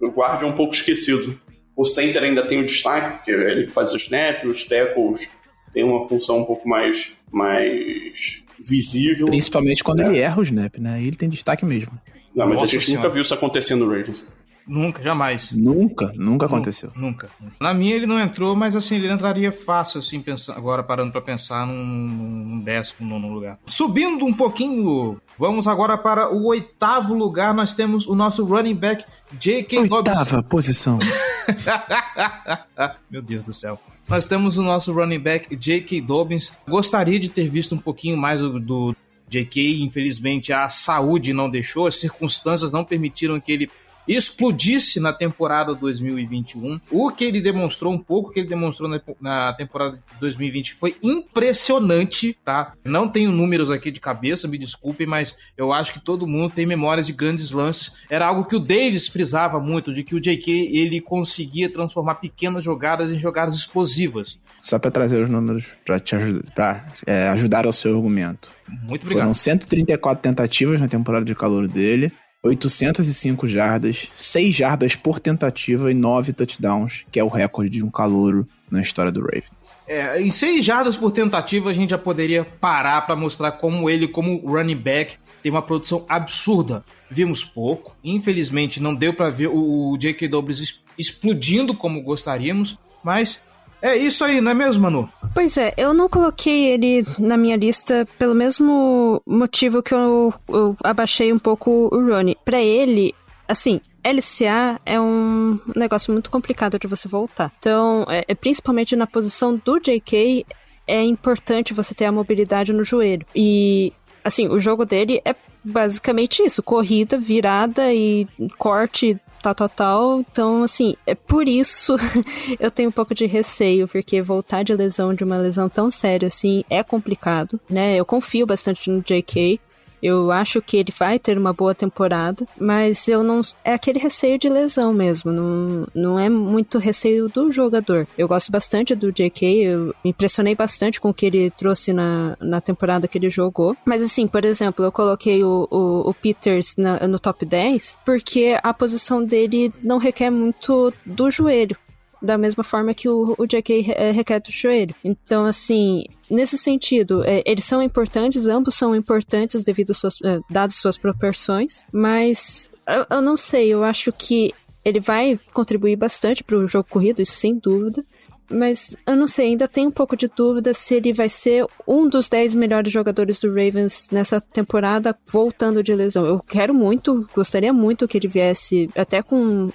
o 0.00 0.10
guarda 0.10 0.44
é 0.44 0.48
um 0.48 0.52
pouco 0.54 0.74
esquecido. 0.74 1.38
O 1.76 1.84
center 1.84 2.22
ainda 2.22 2.46
tem 2.46 2.60
o 2.60 2.66
destaque, 2.66 3.16
porque 3.18 3.30
é 3.30 3.50
ele 3.50 3.66
que 3.66 3.72
faz 3.72 3.92
o 3.92 3.96
snap, 3.96 4.44
os 4.44 4.64
tackles 4.64 5.30
tem 5.72 5.82
uma 5.82 6.00
função 6.02 6.40
um 6.40 6.44
pouco 6.44 6.68
mais, 6.68 7.16
mais 7.30 8.42
visível. 8.58 9.26
Principalmente 9.26 9.82
quando 9.82 10.00
É. 10.02 10.06
ele 10.06 10.18
erra 10.18 10.38
o 10.40 10.42
snap, 10.42 10.76
né? 10.78 10.94
Aí 10.94 11.06
ele 11.06 11.16
tem 11.16 11.28
destaque 11.28 11.64
mesmo. 11.64 11.92
Não, 12.34 12.46
mas 12.46 12.54
Nossa 12.60 12.64
a 12.64 12.68
gente 12.68 12.86
Senhora. 12.86 13.02
nunca 13.04 13.14
viu 13.14 13.22
isso 13.22 13.34
acontecer 13.34 13.74
no 13.74 13.86
Ravens. 13.88 14.26
Nunca, 14.66 15.02
jamais. 15.02 15.52
Nunca, 15.52 16.12
nunca 16.14 16.46
aconteceu. 16.46 16.92
Nunca. 16.94 17.28
Na 17.60 17.74
minha 17.74 17.94
ele 17.94 18.06
não 18.06 18.18
entrou, 18.18 18.54
mas 18.54 18.76
assim, 18.76 18.96
ele 18.96 19.10
entraria 19.10 19.50
fácil, 19.50 20.00
assim, 20.00 20.20
pensando, 20.20 20.56
agora 20.56 20.82
parando 20.82 21.12
pra 21.12 21.20
pensar 21.20 21.66
num, 21.66 21.84
num 21.84 22.60
décimo 22.60 23.08
nono 23.08 23.32
lugar. 23.32 23.58
Subindo 23.66 24.24
um 24.24 24.32
pouquinho, 24.32 25.20
vamos 25.38 25.66
agora 25.66 25.98
para 25.98 26.32
o 26.32 26.46
oitavo 26.46 27.14
lugar, 27.14 27.52
nós 27.52 27.74
temos 27.74 28.06
o 28.06 28.14
nosso 28.14 28.44
running 28.44 28.74
back 28.74 29.04
J.K. 29.38 29.88
Dobbins. 29.88 30.18
Oitava 30.18 30.42
posição. 30.42 30.98
Meu 33.10 33.22
Deus 33.22 33.44
do 33.44 33.52
céu. 33.52 33.80
Nós 34.08 34.26
temos 34.26 34.58
o 34.58 34.62
nosso 34.62 34.92
running 34.92 35.20
back 35.20 35.56
J.K. 35.56 36.00
Dobbins. 36.00 36.52
Gostaria 36.68 37.18
de 37.18 37.28
ter 37.28 37.48
visto 37.48 37.74
um 37.74 37.78
pouquinho 37.78 38.16
mais 38.16 38.40
do, 38.40 38.60
do 38.60 38.96
J.K. 39.28 39.82
Infelizmente 39.82 40.52
a 40.52 40.68
saúde 40.68 41.32
não 41.32 41.48
deixou, 41.48 41.86
as 41.86 41.96
circunstâncias 41.96 42.70
não 42.70 42.84
permitiram 42.84 43.40
que 43.40 43.50
ele 43.50 43.70
explodisse 44.06 45.00
na 45.00 45.12
temporada 45.12 45.74
2021. 45.74 46.80
O 46.90 47.10
que 47.10 47.24
ele 47.24 47.40
demonstrou, 47.40 47.92
um 47.92 47.98
pouco 47.98 48.30
que 48.30 48.40
ele 48.40 48.48
demonstrou 48.48 48.88
na, 48.88 49.00
na 49.20 49.52
temporada 49.52 49.96
de 49.96 50.20
2020 50.20 50.74
foi 50.74 50.96
impressionante, 51.02 52.36
tá? 52.44 52.72
Não 52.84 53.08
tenho 53.08 53.30
números 53.30 53.70
aqui 53.70 53.90
de 53.90 54.00
cabeça, 54.00 54.48
me 54.48 54.58
desculpem, 54.58 55.06
mas 55.06 55.36
eu 55.56 55.72
acho 55.72 55.92
que 55.92 56.00
todo 56.00 56.26
mundo 56.26 56.52
tem 56.54 56.66
memórias 56.66 57.06
de 57.06 57.12
grandes 57.12 57.50
lances. 57.50 58.04
Era 58.10 58.26
algo 58.26 58.44
que 58.44 58.56
o 58.56 58.60
Davis 58.60 59.08
frisava 59.08 59.60
muito, 59.60 59.92
de 59.92 60.02
que 60.02 60.14
o 60.14 60.20
J.K. 60.20 60.50
ele 60.50 61.00
conseguia 61.00 61.70
transformar 61.70 62.16
pequenas 62.16 62.64
jogadas 62.64 63.10
em 63.10 63.18
jogadas 63.18 63.54
explosivas. 63.54 64.38
Só 64.60 64.78
pra 64.78 64.90
trazer 64.90 65.22
os 65.22 65.30
números 65.30 65.66
pra 65.84 65.98
te 65.98 66.16
ajudar, 66.16 66.52
pra, 66.54 66.92
é, 67.06 67.28
ajudar 67.28 67.66
ao 67.66 67.72
seu 67.72 67.94
argumento. 67.94 68.50
Muito 68.68 69.04
obrigado. 69.04 69.24
Foram 69.24 69.34
134 69.34 70.22
tentativas 70.22 70.80
na 70.80 70.88
temporada 70.88 71.24
de 71.24 71.34
calor 71.34 71.68
dele, 71.68 72.12
805 72.42 73.46
jardas, 73.46 74.08
6 74.14 74.54
jardas 74.54 74.96
por 74.96 75.20
tentativa 75.20 75.90
e 75.90 75.94
9 75.94 76.32
touchdowns, 76.32 77.04
que 77.10 77.20
é 77.20 77.24
o 77.24 77.28
recorde 77.28 77.70
de 77.70 77.84
um 77.84 77.90
calouro 77.90 78.46
na 78.70 78.80
história 78.80 79.12
do 79.12 79.20
Ravens. 79.20 79.62
É, 79.86 80.20
em 80.20 80.30
seis 80.30 80.64
jardas 80.64 80.96
por 80.96 81.12
tentativa, 81.12 81.70
a 81.70 81.72
gente 81.72 81.90
já 81.90 81.98
poderia 81.98 82.44
parar 82.44 83.02
para 83.02 83.14
mostrar 83.14 83.52
como 83.52 83.90
ele, 83.90 84.08
como 84.08 84.38
running 84.46 84.76
back, 84.76 85.16
tem 85.42 85.52
uma 85.52 85.62
produção 85.62 86.06
absurda. 86.08 86.84
Vimos 87.10 87.44
pouco, 87.44 87.94
infelizmente 88.02 88.80
não 88.80 88.94
deu 88.94 89.12
para 89.12 89.28
ver 89.28 89.48
o, 89.48 89.96
J.K. 89.98 90.28
Dobbins 90.28 90.82
explodindo 90.98 91.74
como 91.74 92.02
gostaríamos, 92.02 92.78
mas 93.04 93.42
é 93.82 93.96
isso 93.96 94.24
aí, 94.24 94.40
não 94.40 94.52
é 94.52 94.54
mesmo, 94.54 94.82
Manu? 94.82 95.08
Pois 95.34 95.58
é, 95.58 95.74
eu 95.76 95.92
não 95.92 96.08
coloquei 96.08 96.72
ele 96.72 97.04
na 97.18 97.36
minha 97.36 97.56
lista 97.56 98.06
pelo 98.18 98.34
mesmo 98.34 99.20
motivo 99.26 99.82
que 99.82 99.92
eu, 99.92 100.32
eu 100.48 100.76
abaixei 100.84 101.32
um 101.32 101.38
pouco 101.38 101.88
o 101.92 102.06
Ronnie. 102.06 102.38
Pra 102.44 102.60
ele, 102.60 103.12
assim, 103.48 103.80
LCA 104.04 104.80
é 104.86 105.00
um 105.00 105.58
negócio 105.74 106.12
muito 106.12 106.30
complicado 106.30 106.78
de 106.78 106.86
você 106.86 107.08
voltar. 107.08 107.52
Então, 107.58 108.04
é, 108.08 108.24
é 108.28 108.34
principalmente 108.34 108.94
na 108.94 109.06
posição 109.06 109.60
do 109.64 109.80
JK, 109.80 110.46
é 110.86 111.02
importante 111.02 111.74
você 111.74 111.94
ter 111.94 112.04
a 112.04 112.12
mobilidade 112.12 112.72
no 112.72 112.84
joelho. 112.84 113.26
E, 113.34 113.92
assim, 114.24 114.48
o 114.48 114.60
jogo 114.60 114.84
dele 114.84 115.20
é 115.24 115.34
basicamente 115.64 116.42
isso: 116.42 116.62
corrida, 116.62 117.18
virada 117.18 117.92
e 117.92 118.26
corte 118.58 119.18
tal, 119.42 119.54
tal, 119.54 119.68
tal. 119.68 120.20
Então, 120.20 120.62
assim, 120.62 120.94
é 121.06 121.14
por 121.14 121.48
isso 121.48 121.96
eu 122.60 122.70
tenho 122.70 122.88
um 122.88 122.92
pouco 122.92 123.14
de 123.14 123.26
receio, 123.26 123.88
porque 123.88 124.22
voltar 124.22 124.62
de 124.62 124.74
lesão, 124.74 125.12
de 125.12 125.24
uma 125.24 125.36
lesão 125.36 125.68
tão 125.68 125.90
séria 125.90 126.28
assim, 126.28 126.64
é 126.70 126.82
complicado, 126.82 127.60
né? 127.68 127.96
Eu 127.96 128.06
confio 128.06 128.46
bastante 128.46 128.88
no 128.88 129.02
JK. 129.02 129.60
Eu 130.02 130.30
acho 130.32 130.60
que 130.60 130.76
ele 130.76 130.92
vai 130.98 131.18
ter 131.18 131.38
uma 131.38 131.52
boa 131.52 131.74
temporada, 131.74 132.46
mas 132.58 133.06
eu 133.08 133.22
não. 133.22 133.40
É 133.64 133.72
aquele 133.74 133.98
receio 133.98 134.38
de 134.38 134.48
lesão 134.48 134.92
mesmo, 134.92 135.30
não, 135.32 135.86
não 135.94 136.18
é 136.18 136.28
muito 136.28 136.78
receio 136.78 137.28
do 137.28 137.50
jogador. 137.52 138.06
Eu 138.18 138.26
gosto 138.28 138.50
bastante 138.50 138.94
do 138.94 139.12
JK, 139.12 139.44
eu 139.62 139.94
me 140.04 140.10
impressionei 140.10 140.54
bastante 140.54 141.00
com 141.00 141.10
o 141.10 141.14
que 141.14 141.26
ele 141.26 141.50
trouxe 141.50 141.92
na, 141.92 142.36
na 142.40 142.60
temporada 142.60 143.06
que 143.06 143.16
ele 143.18 143.30
jogou. 143.30 143.76
Mas 143.84 144.02
assim, 144.02 144.26
por 144.26 144.44
exemplo, 144.44 144.84
eu 144.84 144.92
coloquei 144.92 145.42
o, 145.44 145.68
o, 145.70 146.10
o 146.10 146.14
Peters 146.14 146.74
na- 146.76 147.06
no 147.06 147.18
top 147.18 147.44
10 147.44 147.98
porque 148.04 148.58
a 148.62 148.74
posição 148.74 149.24
dele 149.24 149.72
não 149.82 149.98
requer 149.98 150.30
muito 150.30 150.92
do 151.06 151.30
joelho 151.30 151.76
da 152.22 152.38
mesma 152.38 152.62
forma 152.62 152.94
que 152.94 153.08
o, 153.08 153.34
o 153.36 153.46
JK 153.46 153.90
eh, 153.90 154.10
requer 154.12 154.40
joelho. 154.48 154.94
Então, 155.02 155.44
assim, 155.44 156.04
nesse 156.30 156.56
sentido, 156.56 157.24
eh, 157.24 157.42
eles 157.44 157.64
são 157.64 157.82
importantes, 157.82 158.46
ambos 158.46 158.74
são 158.74 158.94
importantes 158.94 159.64
devido 159.64 159.92
suas, 159.92 160.20
eh, 160.22 160.40
dadas 160.48 160.76
suas 160.76 160.96
proporções, 160.96 161.84
mas 161.92 162.70
eu, 162.86 163.06
eu 163.16 163.22
não 163.22 163.36
sei, 163.36 163.68
eu 163.68 163.82
acho 163.82 164.12
que 164.12 164.52
ele 164.84 165.00
vai 165.00 165.38
contribuir 165.52 165.96
bastante 165.96 166.42
para 166.42 166.56
o 166.56 166.68
jogo 166.68 166.88
corrido, 166.88 167.20
isso 167.20 167.32
sem 167.32 167.58
dúvida. 167.58 168.04
Mas 168.50 168.94
eu 169.06 169.16
não 169.16 169.26
sei, 169.26 169.46
ainda 169.46 169.66
tenho 169.66 169.88
um 169.88 169.92
pouco 169.92 170.14
de 170.14 170.28
dúvida 170.28 170.74
se 170.74 170.94
ele 170.96 171.12
vai 171.12 171.28
ser 171.28 171.64
um 171.88 172.06
dos 172.08 172.28
10 172.28 172.54
melhores 172.54 172.92
jogadores 172.92 173.38
do 173.38 173.48
Ravens 173.48 174.08
nessa 174.12 174.40
temporada 174.40 175.16
voltando 175.26 175.82
de 175.82 175.94
lesão. 175.94 176.26
Eu 176.26 176.38
quero 176.40 176.74
muito, 176.74 177.26
gostaria 177.34 177.72
muito 177.72 178.06
que 178.06 178.18
ele 178.18 178.28
viesse 178.28 178.90
até 178.94 179.22
com 179.22 179.70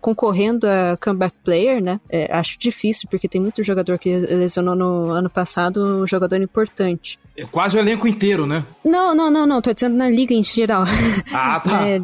concorrendo 0.00 0.66
a 0.66 0.96
comeback 0.96 1.34
player, 1.44 1.82
né? 1.82 2.00
É, 2.08 2.28
acho 2.32 2.58
difícil, 2.58 3.08
porque 3.10 3.28
tem 3.28 3.40
muito 3.40 3.62
jogador 3.62 3.98
que 3.98 4.16
lesionou 4.16 4.74
no 4.74 5.10
ano 5.10 5.28
passado, 5.28 6.02
um 6.02 6.06
jogador 6.06 6.40
importante. 6.40 7.18
É 7.36 7.44
quase 7.44 7.76
o 7.76 7.80
elenco 7.80 8.06
inteiro, 8.06 8.46
né? 8.46 8.64
Não, 8.84 9.14
não, 9.14 9.30
não, 9.30 9.46
não, 9.46 9.60
tô 9.60 9.72
dizendo 9.72 9.96
na 9.96 10.08
liga 10.08 10.34
em 10.34 10.42
geral. 10.42 10.84
Ah, 11.32 11.60
tá. 11.64 11.88
É, 11.88 12.00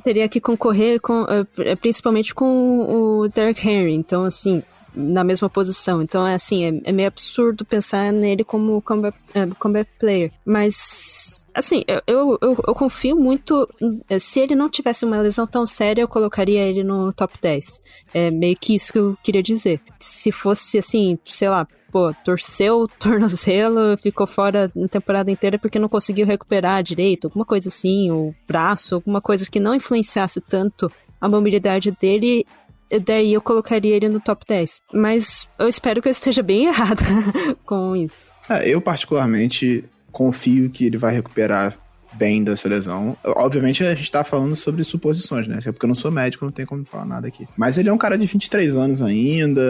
teria 0.00 0.28
que 0.28 0.40
concorrer 0.40 1.00
com, 1.00 1.26
eh, 1.58 1.76
principalmente 1.76 2.34
com 2.34 3.22
o 3.22 3.28
Derrick 3.28 3.66
Henry. 3.66 3.94
Então, 3.94 4.24
assim, 4.24 4.62
na 4.94 5.24
mesma 5.24 5.48
posição. 5.48 6.02
Então 6.02 6.26
é 6.26 6.34
assim, 6.34 6.64
é, 6.64 6.90
é 6.90 6.92
meio 6.92 7.08
absurdo 7.08 7.64
pensar 7.64 8.12
nele 8.12 8.44
como 8.44 8.80
combat, 8.82 9.16
é, 9.34 9.46
combat 9.58 9.88
player. 9.98 10.32
Mas 10.44 11.46
assim, 11.54 11.84
eu, 11.86 12.02
eu, 12.06 12.38
eu, 12.40 12.64
eu, 12.66 12.74
confio 12.74 13.16
muito. 13.16 13.68
Se 14.18 14.40
ele 14.40 14.54
não 14.54 14.68
tivesse 14.68 15.04
uma 15.04 15.20
lesão 15.20 15.46
tão 15.46 15.66
séria, 15.66 16.02
eu 16.02 16.08
colocaria 16.08 16.60
ele 16.60 16.82
no 16.82 17.12
top 17.12 17.34
10. 17.40 17.80
É 18.14 18.30
meio 18.30 18.56
que 18.56 18.74
isso 18.74 18.92
que 18.92 18.98
eu 18.98 19.16
queria 19.22 19.42
dizer. 19.42 19.80
Se 19.98 20.32
fosse 20.32 20.78
assim, 20.78 21.18
sei 21.24 21.48
lá, 21.48 21.66
pô, 21.90 22.12
torceu 22.24 22.82
o 22.82 22.88
tornozelo, 22.98 23.96
ficou 23.98 24.26
fora 24.26 24.72
a 24.84 24.88
temporada 24.88 25.30
inteira 25.30 25.58
porque 25.58 25.78
não 25.78 25.88
conseguiu 25.88 26.26
recuperar 26.26 26.82
direito, 26.82 27.26
alguma 27.26 27.44
coisa 27.44 27.68
assim, 27.68 28.10
o 28.10 28.34
braço, 28.48 28.94
alguma 28.94 29.20
coisa 29.20 29.48
que 29.48 29.60
não 29.60 29.74
influenciasse 29.74 30.40
tanto 30.40 30.90
a 31.20 31.28
mobilidade 31.28 31.92
dele, 31.92 32.44
daí 32.98 33.32
eu 33.32 33.40
colocaria 33.40 33.94
ele 33.96 34.08
no 34.08 34.20
top 34.20 34.44
10. 34.46 34.82
Mas 34.92 35.48
eu 35.58 35.68
espero 35.68 36.02
que 36.02 36.08
eu 36.08 36.12
esteja 36.12 36.42
bem 36.42 36.66
errada 36.68 37.02
com 37.64 37.96
isso. 37.96 38.32
É, 38.48 38.68
eu, 38.68 38.80
particularmente, 38.80 39.84
confio 40.10 40.70
que 40.70 40.86
ele 40.86 40.98
vai 40.98 41.14
recuperar 41.14 41.76
bem 42.14 42.44
dessa 42.44 42.68
lesão. 42.68 43.16
Obviamente, 43.24 43.82
a 43.82 43.94
gente 43.94 44.10
tá 44.10 44.22
falando 44.22 44.54
sobre 44.54 44.84
suposições, 44.84 45.46
né? 45.46 45.58
Porque 45.62 45.84
eu 45.84 45.88
não 45.88 45.94
sou 45.94 46.10
médico, 46.10 46.44
não 46.44 46.52
tem 46.52 46.66
como 46.66 46.84
falar 46.84 47.06
nada 47.06 47.28
aqui. 47.28 47.48
Mas 47.56 47.78
ele 47.78 47.88
é 47.88 47.92
um 47.92 47.98
cara 47.98 48.18
de 48.18 48.26
23 48.26 48.76
anos 48.76 49.02
ainda. 49.02 49.62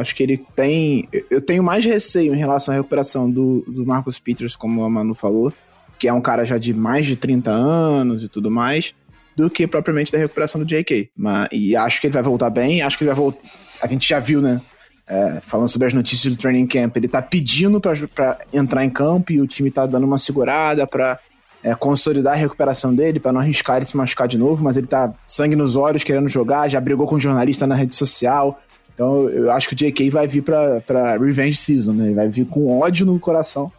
Acho 0.00 0.14
que 0.14 0.22
ele 0.22 0.38
tem. 0.56 1.08
Eu 1.30 1.40
tenho 1.40 1.62
mais 1.62 1.84
receio 1.84 2.34
em 2.34 2.38
relação 2.38 2.74
à 2.74 2.78
recuperação 2.78 3.30
do, 3.30 3.62
do 3.66 3.86
Marcus 3.86 4.18
Peters, 4.18 4.56
como 4.56 4.82
a 4.84 4.90
Manu 4.90 5.14
falou, 5.14 5.52
que 5.98 6.08
é 6.08 6.12
um 6.12 6.20
cara 6.20 6.44
já 6.44 6.58
de 6.58 6.72
mais 6.72 7.06
de 7.06 7.16
30 7.16 7.50
anos 7.50 8.24
e 8.24 8.28
tudo 8.28 8.50
mais 8.50 8.94
do 9.36 9.48
que 9.50 9.66
propriamente 9.66 10.12
da 10.12 10.18
recuperação 10.18 10.62
do 10.62 10.66
JK. 10.66 11.10
Mas, 11.16 11.48
e 11.52 11.76
acho 11.76 12.00
que 12.00 12.06
ele 12.06 12.14
vai 12.14 12.22
voltar 12.22 12.50
bem, 12.50 12.82
acho 12.82 12.98
que 12.98 13.04
ele 13.04 13.10
vai 13.10 13.16
voltar. 13.16 13.48
A 13.82 13.86
gente 13.86 14.08
já 14.08 14.18
viu, 14.20 14.40
né? 14.40 14.60
É, 15.06 15.40
falando 15.42 15.68
sobre 15.68 15.88
as 15.88 15.94
notícias 15.94 16.34
do 16.34 16.38
training 16.40 16.66
camp, 16.66 16.96
ele 16.96 17.08
tá 17.08 17.20
pedindo 17.20 17.80
para 17.80 18.38
entrar 18.52 18.84
em 18.84 18.90
campo 18.90 19.32
e 19.32 19.40
o 19.40 19.46
time 19.46 19.70
tá 19.70 19.84
dando 19.84 20.04
uma 20.04 20.16
segurada 20.16 20.86
para 20.86 21.18
é, 21.62 21.74
consolidar 21.74 22.34
a 22.34 22.36
recuperação 22.36 22.94
dele, 22.94 23.18
para 23.18 23.32
não 23.32 23.40
arriscar 23.40 23.76
ele 23.76 23.86
se 23.86 23.96
machucar 23.96 24.28
de 24.28 24.38
novo, 24.38 24.62
mas 24.62 24.76
ele 24.76 24.86
tá 24.86 25.12
sangue 25.26 25.56
nos 25.56 25.76
olhos 25.76 26.04
querendo 26.04 26.28
jogar, 26.28 26.68
já 26.68 26.80
brigou 26.80 27.06
com 27.06 27.16
um 27.16 27.20
jornalista 27.20 27.66
na 27.66 27.74
rede 27.74 27.94
social. 27.94 28.60
Então 28.94 29.28
eu 29.28 29.50
acho 29.50 29.68
que 29.68 29.74
o 29.74 29.76
JK 29.76 30.10
vai 30.10 30.28
vir 30.28 30.42
para 30.42 31.16
Revenge 31.18 31.56
Season, 31.56 31.92
né? 31.92 32.06
Ele 32.06 32.14
vai 32.14 32.28
vir 32.28 32.46
com 32.46 32.78
ódio 32.78 33.04
no 33.04 33.18
coração 33.18 33.72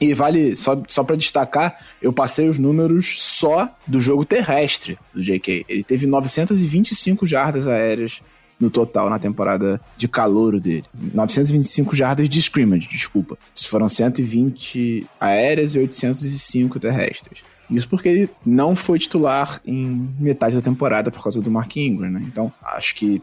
e 0.00 0.12
vale, 0.12 0.56
só, 0.56 0.82
só 0.88 1.04
para 1.04 1.16
destacar, 1.16 1.78
eu 2.02 2.12
passei 2.12 2.48
os 2.48 2.58
números 2.58 3.22
só 3.22 3.68
do 3.86 4.00
jogo 4.00 4.24
terrestre 4.24 4.98
do 5.12 5.22
JK. 5.22 5.64
Ele 5.68 5.84
teve 5.84 6.06
925 6.06 7.26
jardas 7.26 7.66
aéreas 7.66 8.20
no 8.58 8.70
total 8.70 9.10
na 9.10 9.18
temporada 9.18 9.80
de 9.96 10.08
calouro 10.08 10.60
dele. 10.60 10.84
925 10.94 11.94
jardas 11.94 12.28
de 12.28 12.40
scrimmage, 12.40 12.88
desculpa. 12.88 13.38
Foram 13.68 13.88
120 13.88 15.06
aéreas 15.20 15.74
e 15.74 15.78
805 15.78 16.78
terrestres. 16.80 17.42
Isso 17.70 17.88
porque 17.88 18.08
ele 18.08 18.30
não 18.44 18.76
foi 18.76 18.98
titular 18.98 19.60
em 19.66 20.08
metade 20.18 20.54
da 20.54 20.62
temporada 20.62 21.10
por 21.10 21.22
causa 21.22 21.40
do 21.40 21.50
Mark 21.50 21.74
Ingram, 21.76 22.10
né? 22.10 22.22
Então, 22.26 22.52
acho 22.62 22.94
que 22.94 23.22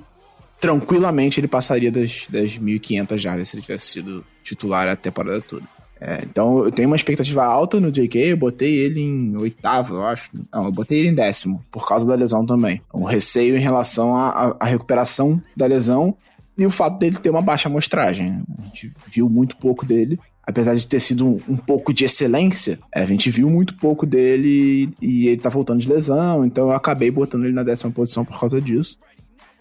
tranquilamente 0.60 1.40
ele 1.40 1.48
passaria 1.48 1.92
das, 1.92 2.28
das 2.30 2.58
1.500 2.58 3.18
jardas 3.18 3.50
se 3.50 3.56
ele 3.56 3.62
tivesse 3.62 3.88
sido 3.88 4.26
titular 4.44 4.88
a 4.88 4.96
temporada 4.96 5.42
toda. 5.42 5.64
É, 6.04 6.24
então 6.24 6.64
eu 6.64 6.72
tenho 6.72 6.90
uma 6.90 6.96
expectativa 6.96 7.46
alta 7.46 7.80
no 7.80 7.92
JK, 7.92 8.18
eu 8.18 8.38
botei 8.38 8.74
ele 8.74 9.00
em 9.00 9.38
oitavo, 9.38 9.94
eu 9.94 10.04
acho. 10.04 10.32
Não, 10.52 10.66
eu 10.66 10.72
botei 10.72 10.98
ele 10.98 11.10
em 11.10 11.14
décimo, 11.14 11.64
por 11.72 11.88
causa 11.88 12.08
da 12.08 12.16
lesão 12.16 12.44
também. 12.44 12.82
Um 12.92 13.04
receio 13.04 13.56
em 13.56 13.60
relação 13.60 14.16
à, 14.16 14.58
recuperação 14.66 15.40
da 15.56 15.68
lesão 15.68 16.18
e 16.58 16.66
o 16.66 16.72
fato 16.72 16.98
dele 16.98 17.18
ter 17.18 17.30
uma 17.30 17.42
baixa 17.42 17.70
amostragem. 17.70 18.42
A 18.58 18.64
gente 18.64 18.92
viu 19.08 19.30
muito 19.30 19.56
pouco 19.58 19.86
dele. 19.86 20.20
Apesar 20.44 20.74
de 20.74 20.88
ter 20.88 21.00
sido 21.00 21.28
um, 21.28 21.40
um 21.48 21.56
pouco 21.56 21.94
de 21.94 22.04
excelência, 22.04 22.80
é, 22.92 23.04
a 23.04 23.06
gente 23.06 23.30
viu 23.30 23.48
muito 23.48 23.78
pouco 23.78 24.08
dele 24.08 24.92
e 25.00 25.28
ele 25.28 25.40
tá 25.40 25.50
voltando 25.50 25.80
de 25.80 25.88
lesão, 25.88 26.44
então 26.44 26.70
eu 26.70 26.76
acabei 26.76 27.12
botando 27.12 27.46
ele 27.46 27.54
na 27.54 27.62
décima 27.62 27.92
posição 27.92 28.26
por 28.26 28.40
causa 28.40 28.60
disso. 28.60 28.98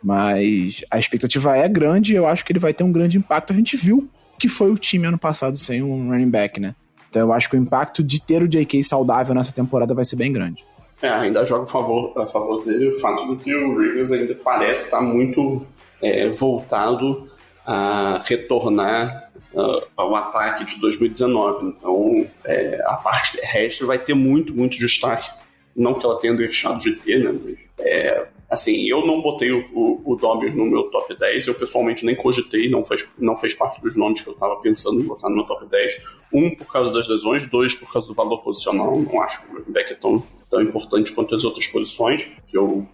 Mas 0.03 0.83
a 0.91 0.99
expectativa 0.99 1.55
é 1.55 1.69
grande 1.69 2.15
e 2.15 2.17
eu 2.17 2.27
acho 2.27 2.47
que 2.47 2.53
ele 2.53 2.59
vai 2.59 2.73
ter 2.73 2.83
um 2.83 2.91
grande 2.91 3.19
impacto. 3.19 3.53
A 3.53 3.57
gente 3.57 3.77
viu 3.77 4.09
que 4.41 4.49
foi 4.49 4.71
o 4.71 4.79
time 4.79 5.07
ano 5.07 5.19
passado 5.19 5.59
sem 5.59 5.83
um 5.83 6.11
running 6.11 6.31
back, 6.31 6.59
né? 6.59 6.75
Então 7.11 7.21
eu 7.23 7.33
acho 7.33 7.51
que 7.51 7.57
o 7.57 7.59
impacto 7.59 8.03
de 8.03 8.25
ter 8.25 8.43
o 8.43 8.49
J.K. 8.49 8.83
saudável 8.83 9.35
nessa 9.35 9.53
temporada 9.53 9.93
vai 9.95 10.05
ser 10.05 10.17
bem 10.17 10.33
grande. 10.33 10.65
É, 11.03 11.09
ainda 11.09 11.45
joga 11.45 11.65
a 11.65 11.67
favor, 11.67 12.13
a 12.17 12.27
favor 12.27 12.65
dele 12.65 12.89
o 12.89 12.99
fato 13.01 13.37
de 13.37 13.43
que 13.43 13.55
o 13.55 13.75
Ravens 13.75 14.13
ainda 14.13 14.35
parece 14.35 14.87
estar 14.87 15.01
muito 15.01 15.67
é, 16.03 16.29
voltado 16.31 17.29
a 17.67 18.21
retornar 18.25 19.31
uh, 19.53 19.87
ao 19.97 20.15
ataque 20.17 20.65
de 20.65 20.81
2019. 20.81 21.67
Então, 21.67 22.27
é, 22.45 22.83
a 22.87 22.97
parte 22.97 23.39
terrestre 23.39 23.87
vai 23.87 23.99
ter 23.99 24.15
muito, 24.15 24.55
muito 24.55 24.79
destaque. 24.79 25.31
Não 25.77 25.95
que 25.95 26.05
ela 26.05 26.19
tenha 26.19 26.35
deixado 26.35 26.79
de 26.79 26.97
ter, 26.97 27.23
né? 27.23 27.39
Mas, 27.45 27.69
é, 27.79 28.27
Assim, 28.51 28.89
eu 28.89 29.07
não 29.07 29.23
botei 29.23 29.53
o, 29.53 29.65
o, 29.73 30.03
o 30.13 30.17
Dobbs 30.17 30.57
no 30.57 30.67
meu 30.67 30.91
top 30.91 31.17
10, 31.17 31.47
eu 31.47 31.55
pessoalmente 31.55 32.05
nem 32.05 32.17
cogitei, 32.17 32.69
não 32.69 32.83
fez, 32.83 33.09
não 33.17 33.37
fez 33.37 33.55
parte 33.55 33.81
dos 33.81 33.97
nomes 33.97 34.21
que 34.21 34.29
eu 34.29 34.33
estava 34.33 34.57
pensando 34.57 35.01
em 35.01 35.05
botar 35.05 35.29
no 35.29 35.37
meu 35.37 35.45
top 35.45 35.67
10. 35.67 36.03
Um, 36.33 36.51
por 36.57 36.67
causa 36.67 36.93
das 36.93 37.09
lesões, 37.09 37.49
dois, 37.49 37.77
por 37.77 37.93
causa 37.93 38.09
do 38.09 38.15
valor 38.15 38.39
posicional. 38.39 38.99
Não 38.99 39.23
acho 39.23 39.41
que 39.47 39.53
o 39.53 39.59
running 39.59 39.73
back 39.73 39.93
é 39.93 39.95
tão, 39.95 40.21
tão 40.49 40.61
importante 40.61 41.13
quanto 41.13 41.33
as 41.37 41.45
outras 41.45 41.69
posições 41.69 42.29
que 42.49 42.59
eu 42.59 42.85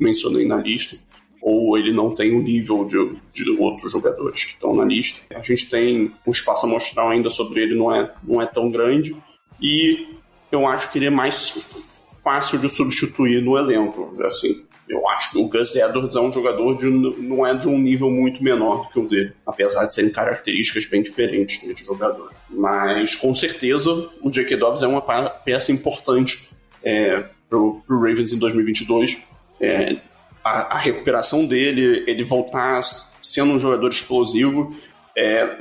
mencionei 0.00 0.46
na 0.46 0.56
lista. 0.56 0.96
Ou 1.42 1.76
ele 1.76 1.92
não 1.92 2.14
tem 2.14 2.34
o 2.34 2.42
nível 2.42 2.86
de, 2.86 2.96
de 3.30 3.50
outros 3.60 3.92
jogadores 3.92 4.42
que 4.44 4.52
estão 4.52 4.74
na 4.74 4.86
lista. 4.86 5.20
A 5.36 5.42
gente 5.42 5.68
tem 5.68 6.12
um 6.26 6.30
espaço 6.30 6.64
amostral 6.64 7.10
ainda 7.10 7.28
sobre 7.28 7.60
ele, 7.60 7.74
não 7.74 7.94
é, 7.94 8.10
não 8.22 8.40
é 8.40 8.46
tão 8.46 8.70
grande. 8.70 9.14
E 9.60 10.06
eu 10.50 10.66
acho 10.66 10.90
que 10.90 10.96
ele 10.96 11.06
é 11.06 11.10
mais 11.10 12.02
fácil 12.22 12.58
de 12.58 12.70
substituir 12.70 13.42
no 13.42 13.58
elenco. 13.58 14.16
Assim, 14.24 14.64
eu 14.88 15.08
acho 15.08 15.32
que 15.32 15.38
o 15.38 15.48
Gus 15.48 15.74
Edwards 15.74 16.14
é 16.14 16.20
um 16.20 16.30
jogador 16.30 16.76
de 16.76 16.86
não 16.86 17.46
é 17.46 17.54
de 17.54 17.68
um 17.68 17.78
nível 17.78 18.10
muito 18.10 18.42
menor 18.42 18.82
do 18.82 18.88
que 18.88 18.98
o 18.98 19.08
dele, 19.08 19.32
apesar 19.46 19.86
de 19.86 19.94
serem 19.94 20.10
características 20.10 20.86
bem 20.86 21.02
diferentes 21.02 21.60
de 21.60 21.84
jogador. 21.84 22.30
Mas 22.50 23.14
com 23.14 23.34
certeza 23.34 23.90
o 24.22 24.30
J.K. 24.30 24.56
Dobbs 24.56 24.82
é 24.82 24.86
uma 24.86 25.00
peça 25.00 25.72
importante 25.72 26.50
é, 26.82 27.24
para 27.48 27.58
o 27.58 27.82
Ravens 27.88 28.32
em 28.32 28.38
2022. 28.38 29.18
É, 29.60 29.96
a, 30.44 30.76
a, 30.76 30.78
recuperação 30.78 31.46
dele, 31.46 32.04
ele 32.06 32.22
voltar 32.22 32.82
sendo 33.22 33.52
um 33.52 33.58
jogador 33.58 33.88
explosivo, 33.88 34.76
é, 35.16 35.56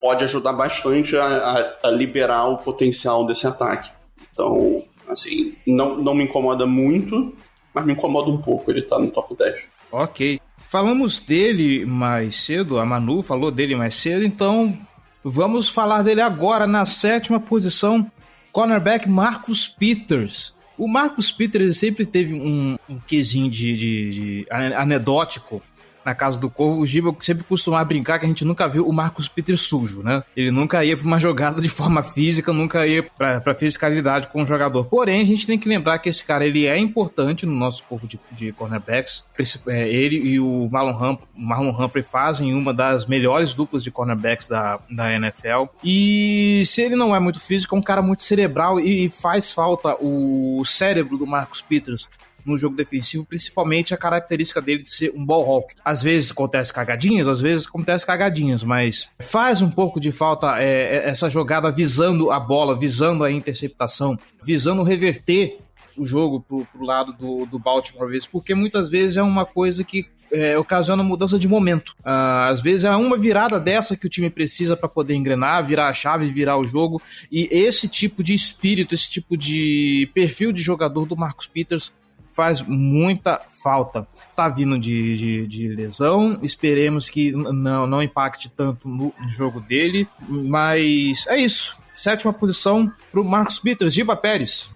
pode 0.00 0.22
ajudar 0.22 0.52
bastante 0.52 1.16
a, 1.16 1.24
a, 1.24 1.88
a 1.88 1.90
liberar 1.90 2.46
o 2.46 2.58
potencial 2.58 3.26
desse 3.26 3.46
ataque. 3.46 3.90
Então, 4.32 4.84
assim, 5.08 5.56
não, 5.66 5.96
não 5.96 6.14
me 6.14 6.24
incomoda 6.24 6.64
muito, 6.66 7.34
mas 7.74 7.84
me 7.84 7.92
incomoda 7.92 8.30
um 8.30 8.38
pouco 8.38 8.70
ele 8.70 8.82
tá 8.82 8.98
no 8.98 9.10
top 9.10 9.36
10. 9.36 9.64
Ok. 9.90 10.40
Falamos 10.62 11.18
dele 11.18 11.84
mais 11.84 12.36
cedo, 12.42 12.78
a 12.78 12.86
Manu 12.86 13.22
falou 13.22 13.50
dele 13.50 13.74
mais 13.74 13.94
cedo, 13.94 14.24
então 14.24 14.78
vamos 15.22 15.68
falar 15.68 16.02
dele 16.02 16.20
agora 16.20 16.66
na 16.66 16.86
sétima 16.86 17.40
posição, 17.40 18.10
cornerback 18.52 19.08
Marcus 19.08 19.66
Peters. 19.66 20.54
O 20.78 20.86
Marcus 20.86 21.30
Peters 21.32 21.76
sempre 21.76 22.06
teve 22.06 22.34
um, 22.34 22.78
um 22.88 22.98
quesinho 23.00 23.50
de, 23.50 23.76
de, 23.76 24.10
de 24.10 24.46
anedótico 24.50 25.60
na 26.04 26.14
casa 26.14 26.40
do 26.40 26.50
Corvo, 26.50 26.80
o 26.80 26.86
Giba 26.86 27.14
sempre 27.20 27.44
costumava 27.44 27.84
brincar 27.84 28.18
que 28.18 28.24
a 28.24 28.28
gente 28.28 28.44
nunca 28.44 28.68
viu 28.68 28.86
o 28.86 28.92
Marcos 28.92 29.28
Peter 29.28 29.56
sujo, 29.56 30.02
né? 30.02 30.22
Ele 30.36 30.50
nunca 30.50 30.84
ia 30.84 30.96
pra 30.96 31.06
uma 31.06 31.18
jogada 31.18 31.60
de 31.60 31.68
forma 31.68 32.02
física, 32.02 32.52
nunca 32.52 32.86
ia 32.86 33.02
pra 33.02 33.54
fiscalidade 33.54 34.28
com 34.28 34.42
o 34.42 34.46
jogador. 34.46 34.84
Porém, 34.84 35.20
a 35.20 35.24
gente 35.24 35.46
tem 35.46 35.58
que 35.58 35.68
lembrar 35.68 35.98
que 35.98 36.08
esse 36.08 36.24
cara, 36.24 36.46
ele 36.46 36.66
é 36.66 36.78
importante 36.78 37.46
no 37.46 37.54
nosso 37.54 37.82
corpo 37.84 38.06
de, 38.06 38.18
de 38.32 38.52
cornerbacks. 38.52 39.24
É, 39.66 39.88
ele 39.88 40.16
e 40.16 40.40
o 40.40 40.68
Marlon, 40.70 41.00
Hum, 41.00 41.18
Marlon 41.34 41.70
Humphrey 41.70 42.02
fazem 42.02 42.54
uma 42.54 42.74
das 42.74 43.06
melhores 43.06 43.54
duplas 43.54 43.82
de 43.82 43.90
cornerbacks 43.90 44.48
da, 44.48 44.78
da 44.90 45.12
NFL. 45.12 45.66
E 45.82 46.62
se 46.66 46.82
ele 46.82 46.96
não 46.96 47.14
é 47.14 47.20
muito 47.20 47.40
físico, 47.40 47.74
é 47.74 47.78
um 47.78 47.82
cara 47.82 48.02
muito 48.02 48.22
cerebral 48.22 48.78
e, 48.78 49.06
e 49.06 49.08
faz 49.08 49.52
falta 49.52 49.96
o 50.00 50.62
cérebro 50.64 51.16
do 51.16 51.26
Marcos 51.26 51.62
Peters 51.62 52.08
no 52.44 52.56
jogo 52.56 52.76
defensivo, 52.76 53.24
principalmente 53.24 53.94
a 53.94 53.96
característica 53.96 54.60
dele 54.60 54.82
de 54.82 54.90
ser 54.90 55.12
um 55.14 55.24
ball 55.24 55.44
hawk. 55.44 55.74
Às 55.84 56.02
vezes 56.02 56.30
acontece 56.30 56.72
cagadinhas, 56.72 57.28
às 57.28 57.40
vezes 57.40 57.66
acontece 57.66 58.06
cagadinhas, 58.06 58.62
mas 58.62 59.08
faz 59.18 59.62
um 59.62 59.70
pouco 59.70 60.00
de 60.00 60.12
falta 60.12 60.60
é, 60.60 60.96
é, 60.96 61.08
essa 61.08 61.28
jogada 61.28 61.70
visando 61.70 62.30
a 62.30 62.40
bola, 62.40 62.78
visando 62.78 63.24
a 63.24 63.30
interceptação, 63.30 64.18
visando 64.42 64.82
reverter 64.82 65.58
o 65.96 66.06
jogo 66.06 66.40
pro, 66.40 66.64
pro 66.64 66.84
lado 66.84 67.12
do, 67.12 67.46
do 67.46 67.58
Baltimore, 67.58 68.10
porque 68.30 68.54
muitas 68.54 68.88
vezes 68.88 69.16
é 69.16 69.22
uma 69.22 69.44
coisa 69.44 69.84
que 69.84 70.08
é, 70.32 70.56
ocasiona 70.56 71.02
mudança 71.02 71.38
de 71.38 71.48
momento. 71.48 71.94
Ah, 72.04 72.48
às 72.48 72.60
vezes 72.60 72.84
é 72.84 72.90
uma 72.96 73.16
virada 73.16 73.58
dessa 73.58 73.96
que 73.96 74.06
o 74.06 74.10
time 74.10 74.30
precisa 74.30 74.76
para 74.76 74.88
poder 74.88 75.14
engrenar, 75.14 75.66
virar 75.66 75.88
a 75.88 75.94
chave, 75.94 76.30
virar 76.30 76.56
o 76.56 76.64
jogo. 76.64 77.02
E 77.30 77.48
esse 77.50 77.88
tipo 77.88 78.22
de 78.22 78.34
espírito, 78.34 78.94
esse 78.94 79.10
tipo 79.10 79.36
de 79.36 80.08
perfil 80.14 80.52
de 80.52 80.62
jogador 80.62 81.06
do 81.06 81.16
Marcus 81.16 81.46
Peters 81.46 81.92
faz 82.40 82.62
muita 82.62 83.38
falta. 83.62 84.08
Tá 84.34 84.48
vindo 84.48 84.78
de, 84.78 85.14
de, 85.14 85.46
de 85.46 85.68
lesão, 85.68 86.38
esperemos 86.42 87.10
que 87.10 87.32
não, 87.32 87.86
não 87.86 88.02
impacte 88.02 88.48
tanto 88.48 88.88
no 88.88 89.12
jogo 89.28 89.60
dele, 89.60 90.08
mas 90.26 91.26
é 91.26 91.36
isso. 91.36 91.76
Sétima 91.92 92.32
posição 92.32 92.90
pro 93.12 93.22
Marcos 93.22 93.58
Peters, 93.58 93.92
Giba 93.92 94.16
Pérez. 94.16 94.70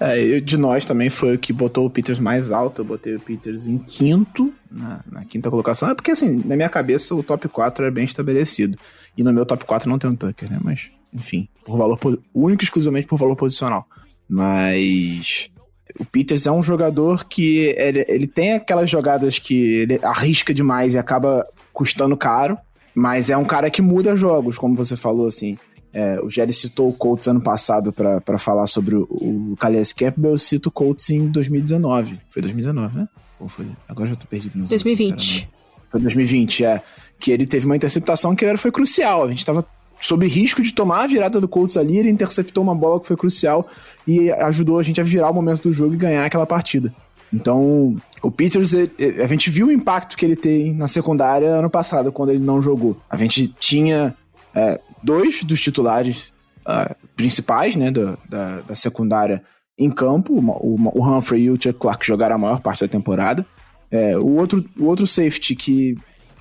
É, 0.00 0.20
eu, 0.20 0.40
de 0.40 0.56
nós 0.56 0.84
também 0.84 1.08
foi 1.08 1.36
o 1.36 1.38
que 1.38 1.52
botou 1.52 1.86
o 1.86 1.90
Peters 1.90 2.18
mais 2.18 2.50
alto. 2.50 2.80
Eu 2.82 2.84
botei 2.84 3.14
o 3.14 3.20
Peters 3.20 3.68
em 3.68 3.78
quinto, 3.78 4.52
na, 4.68 5.00
na, 5.08 5.24
quinta 5.24 5.48
colocação. 5.50 5.88
É 5.88 5.94
porque, 5.94 6.10
assim, 6.10 6.42
na 6.44 6.56
minha 6.56 6.68
cabeça 6.68 7.14
o 7.14 7.22
top 7.22 7.48
4 7.48 7.84
é 7.84 7.90
bem 7.92 8.06
estabelecido. 8.06 8.76
E 9.16 9.22
no 9.22 9.32
meu 9.32 9.46
top 9.46 9.64
4 9.64 9.88
não 9.88 10.00
tem 10.00 10.10
um 10.10 10.16
Tucker, 10.16 10.50
né? 10.50 10.58
Mas, 10.60 10.90
enfim, 11.14 11.48
por 11.64 11.78
valor, 11.78 12.00
único 12.34 12.64
exclusivamente 12.64 13.06
por 13.06 13.18
valor 13.18 13.36
posicional. 13.36 13.86
Mas 14.28 15.48
o 15.98 16.04
Peters 16.04 16.46
é 16.46 16.52
um 16.52 16.62
jogador 16.62 17.24
que 17.24 17.74
ele, 17.76 18.04
ele 18.08 18.26
tem 18.26 18.54
aquelas 18.54 18.90
jogadas 18.90 19.38
que 19.38 19.76
ele 19.76 20.00
arrisca 20.02 20.52
demais 20.52 20.94
e 20.94 20.98
acaba 20.98 21.46
custando 21.72 22.16
caro. 22.16 22.58
Mas 22.94 23.30
é 23.30 23.36
um 23.36 23.44
cara 23.44 23.70
que 23.70 23.80
muda 23.80 24.16
jogos, 24.16 24.58
como 24.58 24.74
você 24.74 24.96
falou, 24.96 25.28
assim. 25.28 25.56
É, 25.92 26.20
o 26.20 26.28
Jerry 26.28 26.52
citou 26.52 26.88
o 26.88 26.92
Colts 26.92 27.28
ano 27.28 27.40
passado 27.40 27.92
para 27.92 28.38
falar 28.38 28.66
sobre 28.66 28.94
o, 28.94 29.02
o 29.10 29.56
Calais 29.58 29.92
Campbell, 29.92 30.32
eu 30.32 30.38
cito 30.38 30.68
o 30.68 30.72
Colts 30.72 31.08
em 31.10 31.26
2019. 31.28 32.20
Foi 32.28 32.42
2019, 32.42 32.98
né? 32.98 33.08
Ou 33.40 33.48
foi? 33.48 33.66
Agora 33.88 34.10
já 34.10 34.16
tô 34.16 34.26
perdido. 34.26 34.58
Não 34.58 34.66
2020. 34.66 35.48
Foi 35.90 36.00
2020, 36.00 36.64
é. 36.64 36.82
Que 37.18 37.30
ele 37.30 37.46
teve 37.46 37.66
uma 37.66 37.76
interceptação 37.76 38.34
que 38.34 38.44
era, 38.44 38.58
foi 38.58 38.70
crucial. 38.70 39.24
A 39.24 39.28
gente 39.28 39.44
tava 39.44 39.64
sob 40.00 40.26
risco 40.26 40.62
de 40.62 40.72
tomar 40.72 41.04
a 41.04 41.06
virada 41.06 41.40
do 41.40 41.48
Colts 41.48 41.76
ali, 41.76 41.98
ele 41.98 42.10
interceptou 42.10 42.62
uma 42.62 42.74
bola 42.74 43.00
que 43.00 43.06
foi 43.06 43.16
crucial 43.16 43.66
e 44.06 44.30
ajudou 44.30 44.78
a 44.78 44.82
gente 44.82 45.00
a 45.00 45.04
virar 45.04 45.30
o 45.30 45.34
momento 45.34 45.62
do 45.62 45.72
jogo 45.72 45.94
e 45.94 45.98
ganhar 45.98 46.24
aquela 46.24 46.46
partida. 46.46 46.94
Então, 47.32 47.96
o 48.22 48.30
Peters, 48.30 48.72
a 48.74 49.26
gente 49.26 49.50
viu 49.50 49.66
o 49.66 49.72
impacto 49.72 50.16
que 50.16 50.24
ele 50.24 50.36
tem 50.36 50.72
na 50.72 50.88
secundária 50.88 51.48
ano 51.48 51.68
passado, 51.68 52.10
quando 52.10 52.30
ele 52.30 52.38
não 52.38 52.62
jogou. 52.62 52.96
A 53.10 53.16
gente 53.16 53.48
tinha 53.48 54.14
é, 54.54 54.80
dois 55.02 55.42
dos 55.44 55.60
titulares 55.60 56.32
uh, 56.66 56.94
principais, 57.14 57.76
né, 57.76 57.90
do, 57.90 58.18
da, 58.28 58.60
da, 58.62 58.74
secundária 58.74 59.42
em 59.78 59.90
campo, 59.90 60.32
o, 60.34 60.76
o, 60.98 61.06
Humphrey 61.06 61.44
e 61.44 61.50
o 61.50 61.54
Chuck 61.54 61.78
Clark 61.78 62.04
jogaram 62.04 62.36
a 62.36 62.38
maior 62.38 62.60
parte 62.60 62.80
da 62.80 62.88
temporada. 62.88 63.46
É, 63.90 64.16
o, 64.18 64.36
outro, 64.36 64.64
o 64.78 64.86
outro 64.86 65.06
safety 65.06 65.54
que 65.54 65.96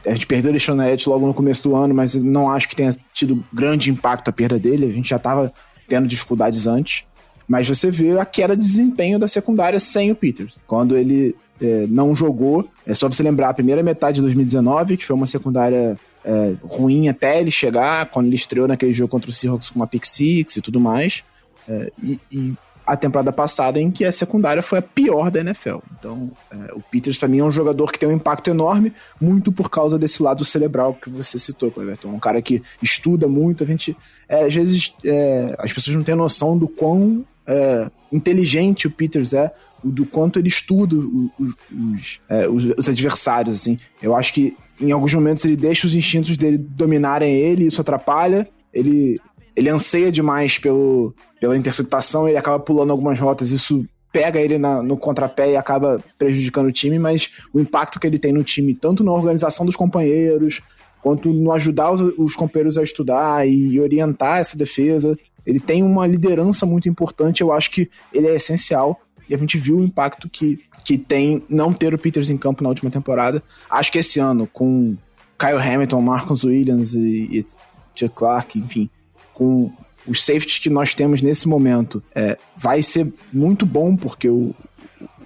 a 0.06 0.12
gente 0.12 0.28
perdeu 0.28 0.54
o 0.54 0.60
Sean 0.60 0.78
logo 1.08 1.28
no 1.28 1.34
começo 1.34 1.64
do 1.64 1.76
ano, 1.76 1.94
mas 1.94 2.16
não 2.16 2.50
acho 2.50 2.70
que 2.70 2.76
tenha 2.76 2.96
tido 3.14 3.44
grande 3.52 3.90
impacto 3.92 4.30
a 4.30 4.34
perda 4.34 4.60
dele, 4.60 4.86
a 4.86 4.92
gente 4.92 5.10
já 5.10 5.18
estava 5.18 5.52
tendo 5.88 6.08
dificuldades 6.08 6.68
antes. 6.68 7.06
Mas 7.48 7.68
você 7.68 7.90
vê 7.90 8.20
a 8.20 8.26
queda 8.26 8.56
de 8.58 8.64
desempenho 8.64 9.18
da 9.18 9.28
secundária 9.28 9.80
sem 9.80 10.12
o 10.12 10.16
Peters. 10.16 10.60
Quando 10.68 10.98
ele 10.98 11.34
é, 11.62 11.88
não 11.88 12.16
jogou, 12.16 12.68
é 12.86 12.94
só 12.94 13.08
você 13.08 13.24
lembrar 13.24 13.50
a 13.50 13.54
primeira 13.54 13.82
metade 13.82 14.16
de 14.16 14.22
2019, 14.22 14.98
que 14.98 15.06
foi 15.06 15.16
uma 15.16 15.28
secundária 15.28 15.98
é, 16.26 16.56
ruim 16.62 17.08
até 17.08 17.40
ele 17.40 17.50
chegar, 17.50 18.08
quando 18.08 18.28
ele 18.28 18.36
estreou 18.36 18.68
naquele 18.68 18.94
jogo 18.94 19.10
contra 19.10 19.30
o 19.30 19.34
Seahawks 19.34 19.70
com 19.70 19.80
uma 19.80 19.88
pick 19.88 20.06
six 20.06 20.58
e 20.58 20.62
tudo 20.62 20.80
mais. 20.80 21.24
É, 21.68 21.90
e, 22.04 22.54
a 22.88 22.96
temporada 22.96 23.34
passada 23.34 23.82
em 23.82 23.92
que 23.92 24.06
a 24.06 24.12
secundária 24.14 24.64
foi 24.64 24.80
a 24.80 24.82
pior 24.82 25.30
da 25.30 25.42
NFL. 25.42 25.80
Então, 26.00 26.32
é, 26.50 26.74
o 26.74 26.82
Peters 26.82 27.18
para 27.18 27.28
mim 27.28 27.40
é 27.40 27.44
um 27.44 27.52
jogador 27.52 27.92
que 27.92 28.00
tem 28.00 28.08
um 28.08 28.14
impacto 28.14 28.50
enorme, 28.50 28.94
muito 29.20 29.52
por 29.52 29.70
causa 29.70 30.00
desse 30.00 30.24
lado 30.24 30.46
cerebral 30.46 30.94
que 30.94 31.10
você 31.10 31.38
citou, 31.38 31.70
Cleverton. 31.70 32.08
Um 32.08 32.20
cara 32.20 32.42
que 32.42 32.64
estuda 32.82 33.28
muito, 33.28 33.62
a 33.64 33.68
gente 33.68 33.96
é, 34.30 34.46
às 34.46 34.54
vezes 34.54 34.96
é, 35.04 35.54
as 35.60 35.74
pessoas 35.74 35.98
não 35.98 36.04
têm 36.04 36.16
noção 36.16 36.58
do 36.58 36.68
quão 36.68 37.26
é, 37.46 37.92
inteligente 38.10 38.88
o 38.88 38.92
Peters 38.92 39.34
é, 39.34 39.52
do 39.84 40.06
quanto 40.06 40.40
ele 40.40 40.48
estuda 40.48 40.96
os, 40.96 41.54
os, 41.72 42.22
é, 42.30 42.48
os, 42.48 42.66
os 42.78 42.88
adversários. 42.88 43.56
Assim, 43.56 43.78
eu 44.02 44.16
acho 44.16 44.34
que 44.34 44.56
em 44.80 44.92
alguns 44.94 45.14
momentos 45.14 45.44
ele 45.44 45.58
deixa 45.58 45.86
os 45.86 45.94
instintos 45.94 46.38
dele 46.38 46.58
dominarem 46.58 47.36
ele, 47.36 47.68
isso 47.68 47.82
atrapalha. 47.82 48.48
Ele, 48.74 49.20
ele 49.56 49.70
anseia 49.70 50.12
demais 50.12 50.58
pelo, 50.58 51.14
pela 51.40 51.58
interceptação, 51.58 52.28
ele 52.28 52.38
acaba 52.38 52.60
pulando 52.60 52.92
algumas 52.92 53.20
rotas, 53.20 53.52
isso 53.52 53.86
pega 54.12 54.40
ele 54.40 54.58
na, 54.58 54.82
no 54.82 54.98
contrapé 54.98 55.52
e 55.52 55.56
acaba 55.56 56.04
prejudicando 56.18 56.68
o 56.68 56.72
time, 56.72 56.98
mas 56.98 57.32
o 57.54 57.60
impacto 57.60 58.00
que 58.00 58.08
ele 58.08 58.18
tem 58.18 58.32
no 58.32 58.44
time, 58.44 58.74
tanto 58.74 59.04
na 59.04 59.12
organização 59.12 59.66
dos 59.66 59.76
companheiros, 59.76 60.62
quanto 61.02 61.32
no 61.32 61.52
ajudar 61.52 61.92
os, 61.92 62.02
os 62.18 62.36
companheiros 62.36 62.78
a 62.78 62.84
estudar 62.84 63.48
e 63.48 63.80
orientar 63.80 64.40
essa 64.40 64.58
defesa, 64.58 65.18
ele 65.46 65.60
tem 65.60 65.84
uma 65.84 66.08
liderança 66.08 66.66
muito 66.66 66.90
importante, 66.90 67.42
eu 67.42 67.52
acho 67.52 67.72
que 67.72 67.90
ele 68.12 68.28
é 68.28 68.36
essencial, 68.36 69.00
e 69.30 69.36
a 69.36 69.38
gente 69.38 69.58
viu 69.58 69.78
o 69.78 69.84
impacto 69.84 70.30
que 70.30 70.60
que 70.88 70.98
tem 70.98 71.44
não 71.50 71.74
ter 71.74 71.94
o 71.94 71.98
Peters 71.98 72.30
em 72.30 72.38
campo 72.38 72.64
na 72.64 72.70
última 72.70 72.90
temporada. 72.90 73.44
Acho 73.70 73.92
que 73.92 73.98
esse 73.98 74.22
ano, 74.22 74.48
com 74.48 74.96
Kyle 75.38 75.58
Hamilton, 75.58 76.00
Marcus 76.00 76.46
Williams 76.46 76.94
e, 76.94 77.40
e 77.40 77.46
Chuck 77.94 78.16
Clark, 78.16 78.58
enfim, 78.58 78.90
com 79.34 79.70
os 80.08 80.24
safeties 80.24 80.60
que 80.60 80.70
nós 80.70 80.96
temos 80.96 81.22
nesse 81.22 81.48
momento, 81.48 82.02
é, 82.16 82.38
vai 82.56 82.82
ser 82.82 83.12
muito 83.32 83.66
bom, 83.66 83.96
porque 83.96 84.30
o, 84.30 84.56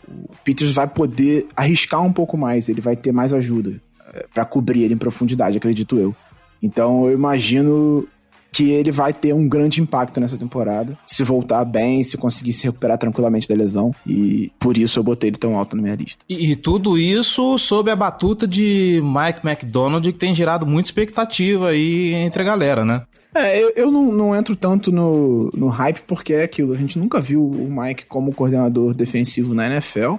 o, 0.07 0.35
Peters 0.43 0.73
vai 0.73 0.87
poder 0.87 1.47
arriscar 1.55 2.01
um 2.01 2.11
pouco 2.11 2.37
mais, 2.37 2.67
ele 2.67 2.81
vai 2.81 2.95
ter 2.95 3.11
mais 3.11 3.33
ajuda 3.33 3.81
é, 4.13 4.25
para 4.33 4.45
cobrir 4.45 4.83
ele 4.83 4.93
em 4.93 4.97
profundidade, 4.97 5.57
acredito 5.57 5.97
eu. 5.97 6.15
Então 6.61 7.05
eu 7.05 7.13
imagino 7.13 8.07
que 8.51 8.69
ele 8.69 8.91
vai 8.91 9.13
ter 9.13 9.33
um 9.33 9.47
grande 9.47 9.81
impacto 9.81 10.19
nessa 10.19 10.37
temporada, 10.37 10.97
se 11.05 11.23
voltar 11.23 11.63
bem, 11.63 12.03
se 12.03 12.17
conseguir 12.17 12.51
se 12.51 12.65
recuperar 12.65 12.97
tranquilamente 12.97 13.47
da 13.47 13.55
lesão, 13.55 13.95
e 14.05 14.51
por 14.59 14.77
isso 14.77 14.99
eu 14.99 15.03
botei 15.03 15.29
ele 15.29 15.37
tão 15.37 15.57
alto 15.57 15.75
na 15.75 15.81
minha 15.81 15.95
lista. 15.95 16.25
E, 16.27 16.51
e 16.51 16.55
tudo 16.55 16.97
isso 16.97 17.57
sob 17.57 17.89
a 17.89 17.95
batuta 17.95 18.45
de 18.45 19.01
Mike 19.03 19.47
McDonald, 19.47 20.11
que 20.11 20.19
tem 20.19 20.35
gerado 20.35 20.67
muita 20.67 20.89
expectativa 20.89 21.69
aí 21.69 22.13
entre 22.13 22.41
a 22.41 22.45
galera, 22.45 22.83
né? 22.83 23.03
É, 23.33 23.61
eu, 23.61 23.71
eu 23.75 23.91
não, 23.91 24.11
não, 24.11 24.35
entro 24.35 24.55
tanto 24.55 24.91
no, 24.91 25.49
no 25.55 25.67
hype 25.69 26.01
porque 26.01 26.33
é 26.33 26.43
aquilo. 26.43 26.73
A 26.73 26.77
gente 26.77 26.99
nunca 26.99 27.21
viu 27.21 27.45
o 27.45 27.71
Mike 27.71 28.05
como 28.05 28.33
coordenador 28.33 28.93
defensivo 28.93 29.53
na 29.53 29.67
NFL. 29.67 30.15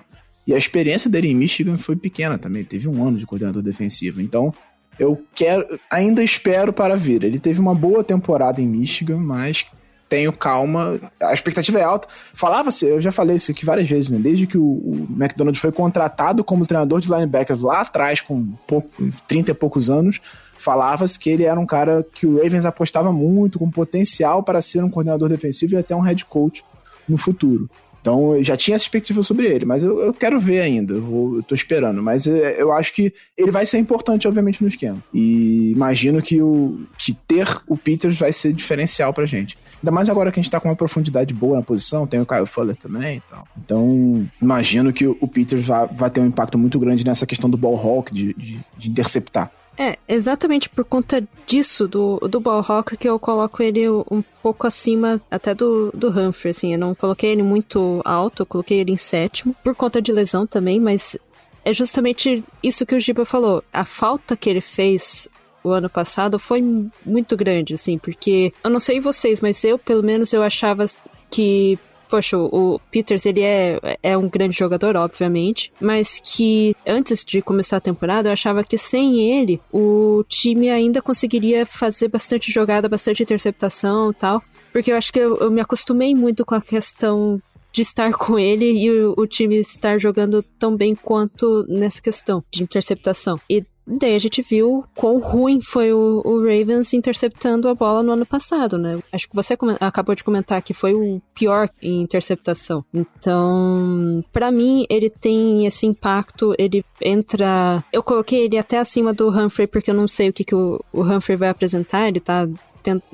E 0.46 0.54
a 0.54 0.58
experiência 0.58 1.08
dele 1.10 1.28
em 1.28 1.34
Michigan 1.34 1.78
foi 1.78 1.94
pequena 1.94 2.38
também. 2.38 2.64
Teve 2.64 2.88
um 2.88 3.06
ano 3.06 3.18
de 3.18 3.26
coordenador 3.26 3.62
defensivo. 3.62 4.20
Então, 4.20 4.52
eu 4.98 5.22
quero, 5.34 5.78
ainda 5.90 6.22
espero 6.22 6.72
para 6.72 6.96
ver. 6.96 7.22
Ele 7.22 7.38
teve 7.38 7.60
uma 7.60 7.74
boa 7.74 8.02
temporada 8.02 8.60
em 8.60 8.66
Michigan, 8.66 9.18
mas 9.18 9.66
tenho 10.08 10.32
calma. 10.32 11.00
A 11.22 11.32
expectativa 11.32 11.78
é 11.78 11.84
alta. 11.84 12.08
Falava-se, 12.34 12.86
eu 12.86 13.00
já 13.00 13.10
falei 13.10 13.36
isso 13.36 13.50
aqui 13.50 13.64
várias 13.64 13.88
vezes, 13.88 14.10
né? 14.10 14.18
Desde 14.18 14.46
que 14.46 14.58
o, 14.58 14.62
o 14.62 15.08
McDonald 15.10 15.58
foi 15.58 15.72
contratado 15.72 16.44
como 16.44 16.66
treinador 16.66 17.00
de 17.00 17.08
linebackers 17.08 17.60
lá 17.60 17.80
atrás, 17.80 18.20
com 18.20 18.44
pouco, 18.66 18.90
30 19.26 19.52
e 19.52 19.54
poucos 19.54 19.88
anos, 19.88 20.20
falava-se 20.62 21.18
que 21.18 21.28
ele 21.28 21.44
era 21.44 21.58
um 21.58 21.66
cara 21.66 22.06
que 22.12 22.26
o 22.26 22.36
Ravens 22.36 22.64
apostava 22.64 23.12
muito, 23.12 23.58
com 23.58 23.70
potencial 23.70 24.42
para 24.42 24.62
ser 24.62 24.82
um 24.84 24.90
coordenador 24.90 25.28
defensivo 25.28 25.74
e 25.74 25.78
até 25.78 25.94
um 25.94 26.00
head 26.00 26.24
coach 26.24 26.64
no 27.08 27.18
futuro. 27.18 27.68
Então 28.00 28.34
eu 28.34 28.42
já 28.42 28.56
tinha 28.56 28.74
essa 28.74 28.84
expectativa 28.84 29.22
sobre 29.22 29.46
ele, 29.46 29.64
mas 29.64 29.82
eu, 29.82 30.00
eu 30.00 30.12
quero 30.12 30.38
ver 30.38 30.60
ainda, 30.60 30.94
eu, 30.94 31.42
tô 31.46 31.54
esperando. 31.54 32.02
Mas 32.02 32.26
eu, 32.26 32.36
é, 32.36 32.60
eu 32.60 32.72
acho 32.72 32.92
que 32.92 33.14
ele 33.38 33.50
vai 33.50 33.64
ser 33.64 33.78
importante, 33.78 34.26
obviamente, 34.26 34.60
no 34.60 34.68
esquema. 34.68 35.02
E 35.14 35.70
imagino 35.70 36.20
que, 36.20 36.42
o, 36.42 36.80
que 36.98 37.14
ter 37.14 37.46
o 37.66 37.76
Peters 37.76 38.18
vai 38.18 38.32
ser 38.32 38.52
diferencial 38.52 39.12
pra 39.12 39.24
gente. 39.24 39.56
Ainda 39.80 39.92
mais 39.92 40.08
agora 40.08 40.30
que 40.30 40.38
a 40.38 40.42
gente 40.42 40.50
tá 40.50 40.60
com 40.60 40.68
uma 40.68 40.76
profundidade 40.76 41.32
boa 41.32 41.56
na 41.56 41.62
posição, 41.62 42.06
tem 42.06 42.20
o 42.20 42.26
Kyle 42.26 42.46
Fuller 42.46 42.76
também 42.76 43.18
e 43.18 43.22
tal. 43.30 43.46
Então, 43.56 44.28
imagino 44.40 44.92
que 44.92 45.06
o 45.06 45.28
Peters 45.28 45.64
vai, 45.64 45.86
vai 45.88 46.10
ter 46.10 46.20
um 46.20 46.26
impacto 46.26 46.58
muito 46.58 46.78
grande 46.78 47.04
nessa 47.04 47.26
questão 47.26 47.48
do 47.48 47.56
ball 47.56 47.76
hawk, 47.76 48.12
de, 48.12 48.34
de, 48.34 48.60
de 48.76 48.90
interceptar. 48.90 49.50
É, 49.78 49.98
exatamente 50.06 50.68
por 50.68 50.84
conta 50.84 51.26
disso, 51.46 51.88
do, 51.88 52.18
do 52.28 52.40
Ballhawk, 52.40 52.96
que 52.96 53.08
eu 53.08 53.18
coloco 53.18 53.62
ele 53.62 53.88
um 53.88 54.22
pouco 54.42 54.66
acima 54.66 55.20
até 55.30 55.54
do, 55.54 55.90
do 55.92 56.08
Humphrey, 56.08 56.50
assim. 56.50 56.72
Eu 56.72 56.78
não 56.78 56.94
coloquei 56.94 57.30
ele 57.30 57.42
muito 57.42 58.02
alto, 58.04 58.42
eu 58.42 58.46
coloquei 58.46 58.80
ele 58.80 58.92
em 58.92 58.96
sétimo, 58.96 59.54
por 59.64 59.74
conta 59.74 60.00
de 60.02 60.12
lesão 60.12 60.46
também, 60.46 60.78
mas 60.78 61.16
é 61.64 61.72
justamente 61.72 62.44
isso 62.62 62.84
que 62.84 62.94
o 62.94 63.00
Giba 63.00 63.24
falou. 63.24 63.64
A 63.72 63.84
falta 63.84 64.36
que 64.36 64.50
ele 64.50 64.60
fez 64.60 65.28
o 65.64 65.70
ano 65.70 65.88
passado 65.88 66.38
foi 66.38 66.62
muito 67.06 67.36
grande, 67.36 67.74
assim, 67.74 67.96
porque 67.96 68.52
eu 68.64 68.70
não 68.70 68.80
sei 68.80 69.00
vocês, 69.00 69.40
mas 69.40 69.62
eu, 69.64 69.78
pelo 69.78 70.02
menos, 70.02 70.32
eu 70.32 70.42
achava 70.42 70.84
que 71.30 71.78
poxa, 72.12 72.36
o 72.36 72.78
Peters 72.90 73.24
ele 73.24 73.40
é, 73.40 73.80
é 74.02 74.18
um 74.18 74.28
grande 74.28 74.54
jogador, 74.54 74.96
obviamente, 74.96 75.72
mas 75.80 76.20
que 76.22 76.76
antes 76.86 77.24
de 77.24 77.40
começar 77.40 77.78
a 77.78 77.80
temporada 77.80 78.28
eu 78.28 78.34
achava 78.34 78.62
que 78.62 78.76
sem 78.76 79.34
ele 79.34 79.58
o 79.72 80.22
time 80.28 80.68
ainda 80.68 81.00
conseguiria 81.00 81.64
fazer 81.64 82.08
bastante 82.08 82.52
jogada, 82.52 82.86
bastante 82.86 83.22
interceptação 83.22 84.10
e 84.10 84.14
tal, 84.14 84.42
porque 84.74 84.92
eu 84.92 84.96
acho 84.96 85.10
que 85.10 85.20
eu, 85.20 85.38
eu 85.38 85.50
me 85.50 85.62
acostumei 85.62 86.14
muito 86.14 86.44
com 86.44 86.54
a 86.54 86.60
questão 86.60 87.40
de 87.72 87.80
estar 87.80 88.12
com 88.18 88.38
ele 88.38 88.70
e 88.70 88.90
o, 88.90 89.14
o 89.16 89.26
time 89.26 89.56
estar 89.56 89.98
jogando 89.98 90.42
tão 90.58 90.76
bem 90.76 90.94
quanto 90.94 91.64
nessa 91.66 92.02
questão 92.02 92.44
de 92.52 92.62
interceptação. 92.62 93.40
E 93.48 93.64
Daí 93.94 94.14
a 94.14 94.18
gente 94.18 94.40
viu 94.40 94.84
quão 94.94 95.18
ruim 95.18 95.60
foi 95.60 95.92
o, 95.92 96.22
o, 96.24 96.40
Ravens 96.40 96.94
interceptando 96.94 97.68
a 97.68 97.74
bola 97.74 98.02
no 98.02 98.12
ano 98.12 98.24
passado, 98.24 98.78
né? 98.78 98.98
Acho 99.12 99.28
que 99.28 99.36
você 99.36 99.54
acabou 99.80 100.14
de 100.14 100.24
comentar 100.24 100.62
que 100.62 100.72
foi 100.72 100.94
o 100.94 101.20
pior 101.34 101.68
em 101.82 102.00
interceptação. 102.00 102.82
Então, 102.92 104.24
para 104.32 104.50
mim, 104.50 104.86
ele 104.88 105.10
tem 105.10 105.66
esse 105.66 105.86
impacto, 105.86 106.54
ele 106.58 106.82
entra. 107.02 107.84
Eu 107.92 108.02
coloquei 108.02 108.44
ele 108.44 108.56
até 108.56 108.78
acima 108.78 109.12
do 109.12 109.28
Humphrey, 109.28 109.66
porque 109.66 109.90
eu 109.90 109.94
não 109.94 110.08
sei 110.08 110.30
o 110.30 110.32
que, 110.32 110.44
que 110.44 110.54
o, 110.54 110.82
o 110.90 111.02
Humphrey 111.02 111.36
vai 111.36 111.50
apresentar, 111.50 112.08
ele 112.08 112.20
tá 112.20 112.48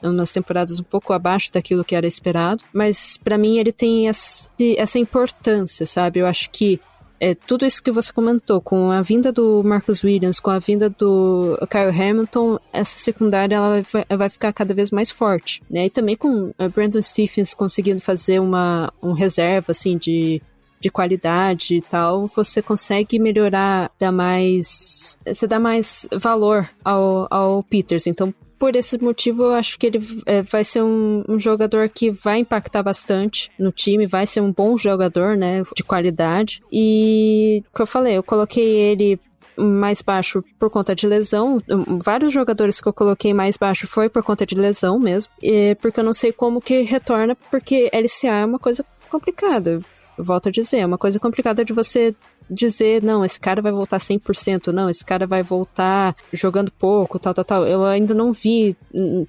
umas 0.03 0.31
temporadas 0.31 0.81
um 0.81 0.85
pouco 0.85 1.13
abaixo 1.13 1.53
daquilo 1.53 1.85
que 1.85 1.95
era 1.95 2.07
esperado, 2.07 2.65
mas 2.73 3.19
para 3.19 3.37
mim 3.37 3.59
ele 3.59 3.73
tem 3.73 4.09
essa 4.09 4.99
importância, 4.99 5.85
sabe? 5.87 6.21
Eu 6.21 6.27
acho 6.27 6.49
que 6.51 6.81
é, 7.21 7.35
tudo 7.35 7.67
isso 7.67 7.83
que 7.83 7.91
você 7.91 8.13
comentou, 8.13 8.61
com 8.61 8.91
a 8.91 9.03
vinda 9.03 9.33
do 9.33 9.63
Marcus 9.65 10.05
Williams, 10.05 10.41
com 10.41 10.51
a 10.51 10.59
vinda 10.59 10.89
do 10.89 11.59
Kyle 11.71 11.91
Hamilton, 11.91 12.59
essa 12.73 12.97
secundária 12.97 13.57
ela 13.57 13.83
vai, 13.83 14.17
vai 14.17 14.31
ficar 14.31 14.53
cada 14.53 14.75
vez 14.75 14.91
mais 14.91 15.11
forte, 15.11 15.63
né? 15.71 15.87
E 15.87 15.91
também 15.91 16.17
com 16.17 16.53
a 16.59 16.69
Brandon 16.69 17.03
Stephens 17.03 17.55
conseguindo 17.55 18.01
fazer 18.01 18.39
uma 18.41 18.93
um 19.03 19.13
reserva, 19.13 19.73
assim, 19.73 19.97
de 19.97 20.43
de 20.81 20.91
qualidade 20.91 21.77
e 21.77 21.83
tal, 21.83 22.27
você 22.29 22.63
consegue 22.63 23.19
melhorar, 23.19 23.91
dar 23.99 24.13
mais. 24.13 25.19
Você 25.27 25.47
dá 25.47 25.59
mais 25.59 26.09
valor 26.13 26.69
ao, 26.85 27.27
ao 27.31 27.63
Peters. 27.63 28.07
Então, 28.07 28.33
por 28.59 28.75
esse 28.75 29.01
motivo, 29.01 29.45
eu 29.45 29.53
acho 29.53 29.79
que 29.79 29.87
ele 29.87 30.01
é, 30.27 30.43
vai 30.43 30.65
ser 30.65 30.83
um, 30.83 31.23
um, 31.29 31.39
jogador 31.39 31.89
que 31.89 32.11
vai 32.11 32.39
impactar 32.39 32.83
bastante 32.83 33.51
no 33.59 33.71
time, 33.71 34.07
vai 34.07 34.27
ser 34.27 34.41
um 34.41 34.53
bom 34.53 34.77
jogador, 34.77 35.37
né, 35.37 35.63
de 35.75 35.85
qualidade. 35.85 36.61
E, 36.73 37.63
como 37.73 37.83
eu 37.83 37.87
falei, 37.87 38.17
eu 38.17 38.23
coloquei 38.23 38.65
ele 38.65 39.21
mais 39.57 40.03
baixo 40.03 40.43
por 40.59 40.71
conta 40.71 40.95
de 40.95 41.07
lesão. 41.07 41.61
Vários 42.03 42.33
jogadores 42.33 42.81
que 42.81 42.89
eu 42.89 42.93
coloquei 42.93 43.35
mais 43.35 43.57
baixo 43.57 43.87
foi 43.87 44.09
por 44.09 44.23
conta 44.23 44.47
de 44.47 44.55
lesão 44.55 44.99
mesmo, 44.99 45.33
e 45.43 45.77
porque 45.81 46.01
eu 46.01 46.05
não 46.05 46.13
sei 46.13 46.33
como 46.33 46.61
que 46.61 46.83
retorna, 46.83 47.37
porque 47.51 47.91
LCA 47.93 48.41
é 48.41 48.45
uma 48.45 48.59
coisa 48.59 48.85
complicada. 49.11 49.81
Volto 50.17 50.49
a 50.49 50.53
dizer, 50.53 50.79
é 50.79 50.87
uma 50.87 50.99
coisa 50.99 51.21
complicada 51.21 51.65
de 51.65 51.73
você 51.73 52.15
dizer, 52.51 53.03
não, 53.03 53.25
esse 53.25 53.39
cara 53.39 53.61
vai 53.61 53.73
voltar 53.73 53.99
100%, 53.99 54.73
não, 54.73 54.89
esse 54.89 55.05
cara 55.05 55.27
vai 55.27 55.43
voltar 55.43 56.17
jogando 56.33 56.73
pouco, 56.73 57.19
tal, 57.19 57.35
tal, 57.35 57.45
tal. 57.45 57.67
Eu 57.67 57.85
ainda 57.85 58.15
não 58.15 58.33
vi, 58.33 58.77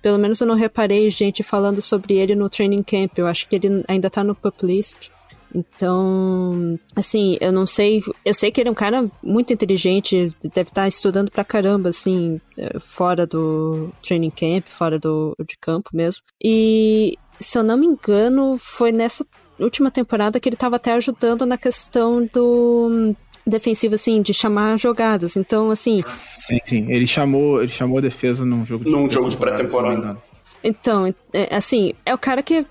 pelo 0.02 0.18
menos 0.18 0.40
eu 0.40 0.48
não 0.48 0.56
reparei 0.56 1.10
gente 1.10 1.44
falando 1.44 1.82
sobre 1.82 2.16
ele 2.16 2.36
no 2.36 2.50
training 2.50 2.84
camp. 2.84 3.18
Eu 3.18 3.28
acho 3.28 3.48
que 3.48 3.56
ele 3.56 3.84
ainda 3.88 4.10
tá 4.10 4.24
no 4.24 4.36
pup 4.36 4.66
list. 4.66 5.10
Então, 5.54 6.80
assim, 6.96 7.38
eu 7.42 7.52
não 7.52 7.66
sei. 7.66 8.04
Eu 8.24 8.34
sei 8.34 8.52
que 8.52 8.62
ele 8.62 8.70
é 8.70 8.72
um 8.72 8.76
cara 8.76 9.10
muito 9.24 9.52
inteligente, 9.52 10.32
deve 10.44 10.70
estar 10.70 10.84
tá 10.84 10.88
estudando 10.88 11.32
pra 11.32 11.44
caramba, 11.44 11.90
assim, 11.90 12.40
fora 12.80 13.26
do 13.26 13.92
training 14.04 14.30
camp, 14.30 14.68
fora 14.68 15.00
do 15.00 15.36
de 15.48 15.58
campo 15.58 15.90
mesmo. 15.94 16.24
E, 16.44 17.18
se 17.40 17.58
eu 17.58 17.64
não 17.64 17.78
me 17.78 17.88
engano, 17.88 18.58
foi 18.58 18.92
nessa 18.92 19.26
última 19.60 19.92
temporada 19.92 20.40
que 20.40 20.48
ele 20.48 20.56
estava 20.56 20.78
até 20.78 20.94
ajudando 20.94 21.46
na 21.46 21.58
questão 21.58 22.28
do 22.32 22.88
hum, 22.90 23.16
defensivo 23.46 23.96
assim 23.96 24.22
de 24.22 24.34
chamar 24.34 24.78
jogadas. 24.78 25.36
Então, 25.36 25.72
assim, 25.72 26.04
sim, 26.32 26.60
sim, 26.64 26.86
ele 26.90 27.08
chamou, 27.08 27.62
ele 27.62 27.72
chamou 27.72 27.98
a 27.98 28.02
defesa 28.02 28.46
num 28.46 28.66
jogo 28.66 28.86
de 28.86 28.92
num 28.92 29.10
jogo 29.10 29.30
de 29.30 29.38
pré-temporada. 29.38 30.18
Então, 30.64 31.14
é, 31.34 31.56
assim, 31.56 31.94
é 32.06 32.14
o 32.14 32.18
cara 32.18 32.44
que 32.44 32.66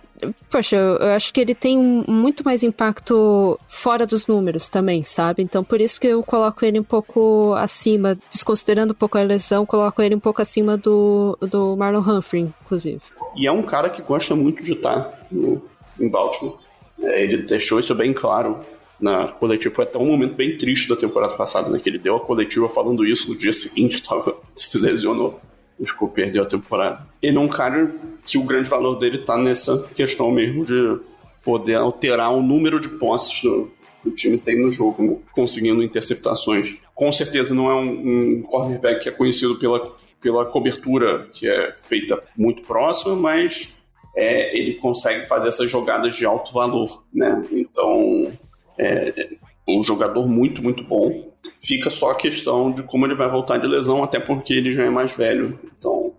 Poxa, 0.50 0.76
eu 0.76 1.08
acho 1.10 1.32
que 1.32 1.40
ele 1.40 1.54
tem 1.54 1.78
muito 1.78 2.44
mais 2.44 2.62
impacto 2.62 3.58
fora 3.68 4.06
dos 4.06 4.26
números 4.26 4.68
também, 4.68 5.02
sabe? 5.04 5.42
Então 5.42 5.62
por 5.62 5.80
isso 5.80 6.00
que 6.00 6.08
eu 6.08 6.22
coloco 6.22 6.64
ele 6.64 6.80
um 6.80 6.84
pouco 6.84 7.54
acima, 7.54 8.18
desconsiderando 8.30 8.92
um 8.92 8.96
pouco 8.96 9.16
a 9.18 9.22
lesão, 9.22 9.64
coloco 9.64 10.02
ele 10.02 10.14
um 10.14 10.20
pouco 10.20 10.42
acima 10.42 10.76
do, 10.76 11.38
do 11.40 11.76
Marlon 11.76 12.00
Humphrey, 12.00 12.52
inclusive. 12.62 13.00
E 13.36 13.46
é 13.46 13.52
um 13.52 13.62
cara 13.62 13.90
que 13.90 14.02
gosta 14.02 14.34
muito 14.34 14.62
de 14.62 14.72
estar 14.72 15.26
no, 15.30 15.62
em 16.00 16.08
Baltimore. 16.08 16.58
Ele 17.00 17.38
deixou 17.38 17.78
isso 17.78 17.94
bem 17.94 18.12
claro 18.12 18.60
na 19.00 19.28
coletiva. 19.28 19.74
Foi 19.74 19.84
até 19.84 19.98
um 19.98 20.06
momento 20.06 20.34
bem 20.34 20.56
triste 20.56 20.88
da 20.88 20.96
temporada 20.96 21.34
passada, 21.34 21.68
né? 21.68 21.78
Que 21.78 21.88
ele 21.88 21.98
deu 21.98 22.16
a 22.16 22.20
coletiva 22.20 22.68
falando 22.68 23.06
isso 23.06 23.30
no 23.30 23.36
dia 23.36 23.52
seguinte, 23.52 24.02
tava, 24.06 24.36
se 24.54 24.78
lesionou. 24.78 25.40
Ficou, 25.84 26.08
perdeu 26.08 26.42
a 26.42 26.46
temporada. 26.46 27.06
Ele 27.22 27.36
é 27.36 27.40
um 27.40 27.46
cara 27.46 27.94
que 28.26 28.36
o 28.36 28.42
grande 28.42 28.68
valor 28.68 28.96
dele 28.96 29.18
tá 29.18 29.38
nessa 29.38 29.88
questão 29.94 30.28
mesmo 30.32 30.66
de 30.66 30.98
poder 31.44 31.76
alterar 31.76 32.32
o 32.32 32.42
número 32.42 32.80
de 32.80 32.88
posses 32.98 33.42
do, 33.42 33.70
que 34.02 34.08
o 34.08 34.10
time 34.12 34.38
tem 34.38 34.60
no 34.60 34.70
jogo, 34.70 35.02
né? 35.02 35.16
conseguindo 35.32 35.82
interceptações. 35.82 36.76
Com 36.94 37.10
certeza 37.12 37.54
não 37.54 37.70
é 37.70 37.74
um, 37.74 38.38
um 38.38 38.42
cornerback 38.42 39.02
que 39.02 39.08
é 39.08 39.12
conhecido 39.12 39.56
pela, 39.56 39.94
pela 40.20 40.44
cobertura 40.44 41.28
que 41.32 41.48
é 41.48 41.72
feita 41.72 42.22
muito 42.36 42.62
próxima, 42.62 43.14
mas 43.14 43.77
é, 44.16 44.56
ele 44.56 44.74
consegue 44.74 45.26
fazer 45.26 45.48
essas 45.48 45.70
jogadas 45.70 46.14
de 46.14 46.26
alto 46.26 46.52
valor, 46.52 47.04
né? 47.12 47.46
Então, 47.52 48.32
é 48.78 49.28
um 49.68 49.84
jogador 49.84 50.28
muito, 50.28 50.62
muito 50.62 50.82
bom. 50.84 51.32
Fica 51.58 51.90
só 51.90 52.12
a 52.12 52.14
questão 52.14 52.70
de 52.70 52.82
como 52.82 53.06
ele 53.06 53.14
vai 53.14 53.28
voltar 53.28 53.58
de 53.58 53.66
lesão, 53.66 54.02
até 54.02 54.18
porque 54.18 54.52
ele 54.54 54.72
já 54.72 54.84
é 54.84 54.90
mais 54.90 55.16
velho. 55.16 55.58
Então, 55.78 56.12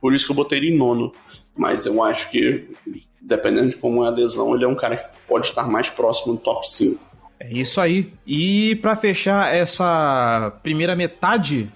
por 0.00 0.14
isso 0.14 0.26
que 0.26 0.32
eu 0.32 0.36
botei 0.36 0.58
ele 0.58 0.74
em 0.74 0.76
nono. 0.76 1.12
Mas 1.56 1.86
eu 1.86 2.02
acho 2.02 2.30
que, 2.30 2.68
dependendo 3.20 3.68
de 3.68 3.76
como 3.76 4.04
é 4.04 4.08
a 4.08 4.10
lesão, 4.10 4.54
ele 4.54 4.64
é 4.64 4.68
um 4.68 4.74
cara 4.74 4.96
que 4.96 5.04
pode 5.26 5.46
estar 5.46 5.68
mais 5.68 5.90
próximo 5.90 6.34
do 6.34 6.40
top 6.40 6.68
5. 6.68 7.08
É 7.40 7.52
isso 7.52 7.80
aí. 7.80 8.12
E 8.26 8.76
para 8.76 8.96
fechar 8.96 9.54
essa 9.54 10.58
primeira 10.62 10.96
metade 10.96 11.68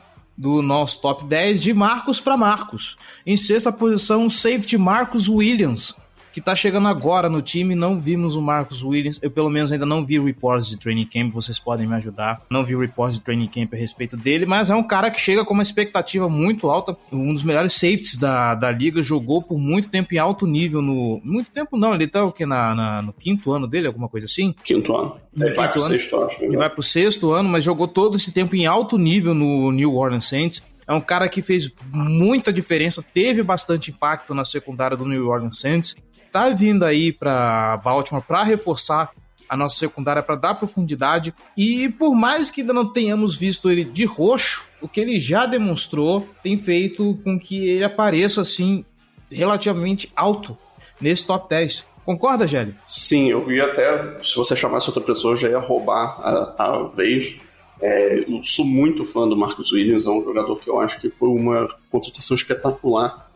do 0.43 0.61
nosso 0.61 1.01
top 1.01 1.25
10 1.25 1.63
de 1.63 1.73
Marcos 1.73 2.21
para 2.21 2.37
Marcos. 2.37 2.97
Em 3.25 3.37
sexta 3.37 3.71
posição, 3.71 4.29
safety 4.29 4.77
Marcos 4.77 5.29
Williams, 5.29 5.95
que 6.33 6.41
tá 6.41 6.55
chegando 6.57 6.89
agora 6.89 7.29
no 7.29 7.43
time. 7.43 7.75
Não 7.75 8.01
vimos 8.01 8.35
o 8.35 8.41
Marcos 8.41 8.83
Williams. 8.83 9.19
Eu, 9.23 9.31
pelo 9.31 9.51
menos, 9.51 9.71
ainda 9.71 9.85
não 9.85 10.05
vi 10.05 10.19
reports 10.19 10.69
de 10.69 10.79
training 10.79 11.05
camp. 11.05 11.33
Vocês 11.33 11.59
podem 11.59 11.87
me 11.87 11.95
ajudar. 11.95 12.43
Não 12.51 12.65
vi 12.65 12.75
reports 12.75 13.17
de 13.17 13.23
training 13.23 13.47
camp 13.47 13.75
a 13.75 13.77
respeito 13.77 14.17
dele, 14.17 14.47
mas 14.47 14.71
é 14.71 14.75
um 14.75 14.83
cara 14.83 15.11
que 15.11 15.21
chega 15.21 15.45
com 15.45 15.55
uma 15.55 15.63
expectativa 15.63 16.29
muito 16.29 16.71
alta. 16.71 16.97
Um 17.13 17.33
dos 17.33 17.45
melhores 17.45 17.75
safeties 17.75 18.17
da, 18.17 18.55
da 18.55 18.71
liga. 18.71 19.03
Jogou 19.03 19.43
por 19.43 19.59
muito 19.59 19.89
tempo 19.89 20.15
em 20.15 20.19
alto 20.19 20.47
nível 20.47 20.81
no. 20.81 21.21
Muito 21.23 21.51
tempo 21.51 21.77
não, 21.77 21.95
ele 21.95 22.07
tá 22.07 22.25
o 22.25 22.33
que? 22.33 22.47
Na, 22.47 22.75
na, 22.75 23.03
no 23.03 23.13
quinto 23.13 23.53
ano 23.53 23.67
dele, 23.67 23.87
alguma 23.87 24.09
coisa 24.09 24.27
assim? 24.27 24.55
Quinto 24.65 24.97
ano. 24.97 25.17
No 25.35 25.47
ele 25.47 25.55
vai 25.55 25.71
pro 25.71 25.81
ano. 25.81 25.91
sexto, 25.91 26.17
acho. 26.17 26.43
Ele 26.43 26.57
vai 26.57 26.71
pro 26.71 26.83
sexto 26.83 27.33
ano, 27.33 27.49
mas 27.49 27.65
jogou 27.65 27.87
todo 27.87 28.17
esse 28.17 28.33
tempo 28.33 28.57
em 28.57 28.67
alto 28.67 28.97
nível 28.97 29.35
no 29.35 29.71
New 29.71 29.95
Orleans 29.95 30.29
Saints. 30.29 30.65
É 30.87 30.93
um 30.93 31.01
cara 31.01 31.29
que 31.29 31.43
fez 31.43 31.71
muita 31.93 32.53
diferença, 32.53 33.05
teve 33.15 33.43
bastante 33.43 33.91
impacto 33.91 34.35
na 34.35 34.45
secundária 34.45 34.97
do 34.97 35.07
New 35.07 35.29
Orleans 35.29 35.59
Saints 35.59 35.95
tá 36.33 36.49
vindo 36.49 36.85
aí 36.85 37.13
para 37.13 37.77
Baltimore 37.77 38.25
para 38.27 38.43
reforçar 38.43 39.11
a 39.49 39.57
nossa 39.57 39.77
secundária 39.77 40.23
para 40.23 40.35
dar 40.35 40.55
profundidade. 40.55 41.35
E 41.57 41.91
por 41.91 42.15
mais 42.15 42.51
que 42.51 42.63
ainda 42.63 42.73
não 42.73 42.91
tenhamos 42.91 43.37
visto 43.37 43.71
ele 43.71 43.85
de 43.85 44.07
roxo, 44.07 44.67
o 44.81 44.89
que 44.89 44.99
ele 44.99 45.21
já 45.21 45.45
demonstrou 45.45 46.27
tem 46.43 46.57
feito 46.57 47.21
com 47.23 47.39
que 47.39 47.69
ele 47.69 47.85
apareça 47.85 48.41
assim 48.41 48.83
relativamente 49.31 50.11
alto 50.17 50.57
nesse 50.99 51.27
top 51.27 51.51
10. 51.51 51.85
Concorda, 52.05 52.47
Gelli? 52.47 52.75
Sim, 52.87 53.29
eu 53.29 53.53
ia 53.53 53.67
até, 53.67 54.19
se 54.23 54.35
você 54.35 54.57
chamasse 54.57 54.89
outra 54.89 55.03
pessoa, 55.03 55.37
já 55.37 55.51
ia 55.51 55.59
roubar 55.59 56.19
a, 56.21 56.65
a 56.65 56.83
vez. 56.89 57.39
É, 57.81 58.21
eu 58.21 58.43
sou 58.43 58.65
muito 58.65 59.05
fã 59.05 59.29
do 59.29 59.37
Marcus 59.37 59.71
Williams, 59.71 60.07
é 60.07 60.11
um 60.11 60.23
jogador 60.23 60.57
que 60.57 60.71
eu 60.71 60.81
acho 60.81 61.01
que 61.01 61.11
foi 61.11 61.29
uma 61.29 61.69
contratação 61.91 62.37
espetacular 62.37 63.31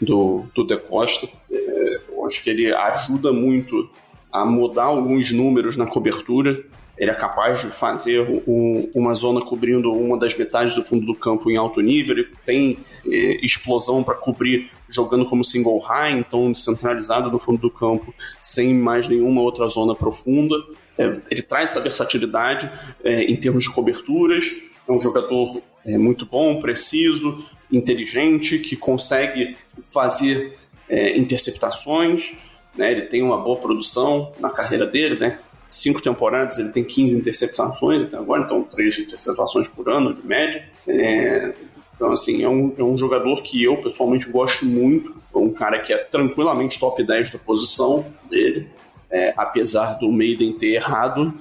do, 0.00 0.46
do 0.54 0.64
De 0.64 0.76
Costa. 0.78 1.28
É, 1.50 2.00
acho 2.28 2.42
que 2.42 2.50
ele 2.50 2.72
ajuda 2.72 3.32
muito 3.32 3.90
a 4.32 4.44
mudar 4.44 4.84
alguns 4.84 5.32
números 5.32 5.76
na 5.76 5.86
cobertura. 5.86 6.64
Ele 6.96 7.10
é 7.10 7.14
capaz 7.14 7.60
de 7.60 7.70
fazer 7.70 8.20
um, 8.46 8.90
uma 8.94 9.14
zona 9.14 9.40
cobrindo 9.40 9.92
uma 9.92 10.18
das 10.18 10.36
metades 10.36 10.74
do 10.74 10.82
fundo 10.82 11.06
do 11.06 11.14
campo 11.14 11.50
em 11.50 11.56
alto 11.56 11.80
nível. 11.80 12.16
Ele 12.16 12.28
tem 12.44 12.78
é, 13.06 13.44
explosão 13.44 14.02
para 14.02 14.14
cobrir 14.14 14.70
jogando 14.88 15.24
como 15.26 15.44
single 15.44 15.78
high, 15.78 16.12
então 16.12 16.52
centralizado 16.54 17.30
no 17.30 17.38
fundo 17.38 17.58
do 17.58 17.70
campo, 17.70 18.12
sem 18.42 18.74
mais 18.74 19.06
nenhuma 19.06 19.40
outra 19.42 19.66
zona 19.66 19.94
profunda. 19.94 20.56
É, 20.96 21.10
ele 21.30 21.42
traz 21.42 21.70
essa 21.70 21.80
versatilidade 21.80 22.70
é, 23.04 23.22
em 23.24 23.36
termos 23.36 23.64
de 23.64 23.72
coberturas. 23.72 24.46
É 24.88 24.92
um 24.92 25.00
jogador 25.00 25.62
é, 25.86 25.96
muito 25.96 26.26
bom, 26.26 26.58
preciso, 26.58 27.44
inteligente, 27.70 28.58
que 28.58 28.74
consegue 28.74 29.56
fazer 29.92 30.58
é, 30.88 31.16
interceptações, 31.18 32.36
né? 32.76 32.92
Ele 32.92 33.02
tem 33.02 33.22
uma 33.22 33.38
boa 33.38 33.56
produção 33.56 34.32
na 34.38 34.50
carreira 34.50 34.86
dele, 34.86 35.18
né? 35.18 35.38
Cinco 35.68 36.00
temporadas 36.00 36.58
ele 36.58 36.70
tem 36.70 36.82
15 36.82 37.16
interceptações 37.16 38.04
até 38.04 38.16
agora, 38.16 38.42
então 38.42 38.62
três 38.62 38.98
interceptações 38.98 39.68
por 39.68 39.88
ano 39.88 40.14
de 40.14 40.26
média. 40.26 40.66
É, 40.86 41.52
então, 41.94 42.12
assim, 42.12 42.42
é 42.44 42.48
um, 42.48 42.72
é 42.78 42.82
um 42.82 42.96
jogador 42.96 43.42
que 43.42 43.62
eu 43.62 43.76
pessoalmente 43.78 44.30
gosto 44.30 44.64
muito. 44.64 45.14
É 45.34 45.38
um 45.38 45.50
cara 45.50 45.80
que 45.80 45.92
é 45.92 45.98
tranquilamente 45.98 46.78
top 46.78 47.02
10 47.02 47.32
da 47.32 47.38
posição 47.38 48.06
dele. 48.30 48.68
é, 49.10 49.32
apesar 49.36 49.98
do 49.98 50.10
Maiden 50.10 50.52
ter 50.52 50.74
errado, 50.74 51.34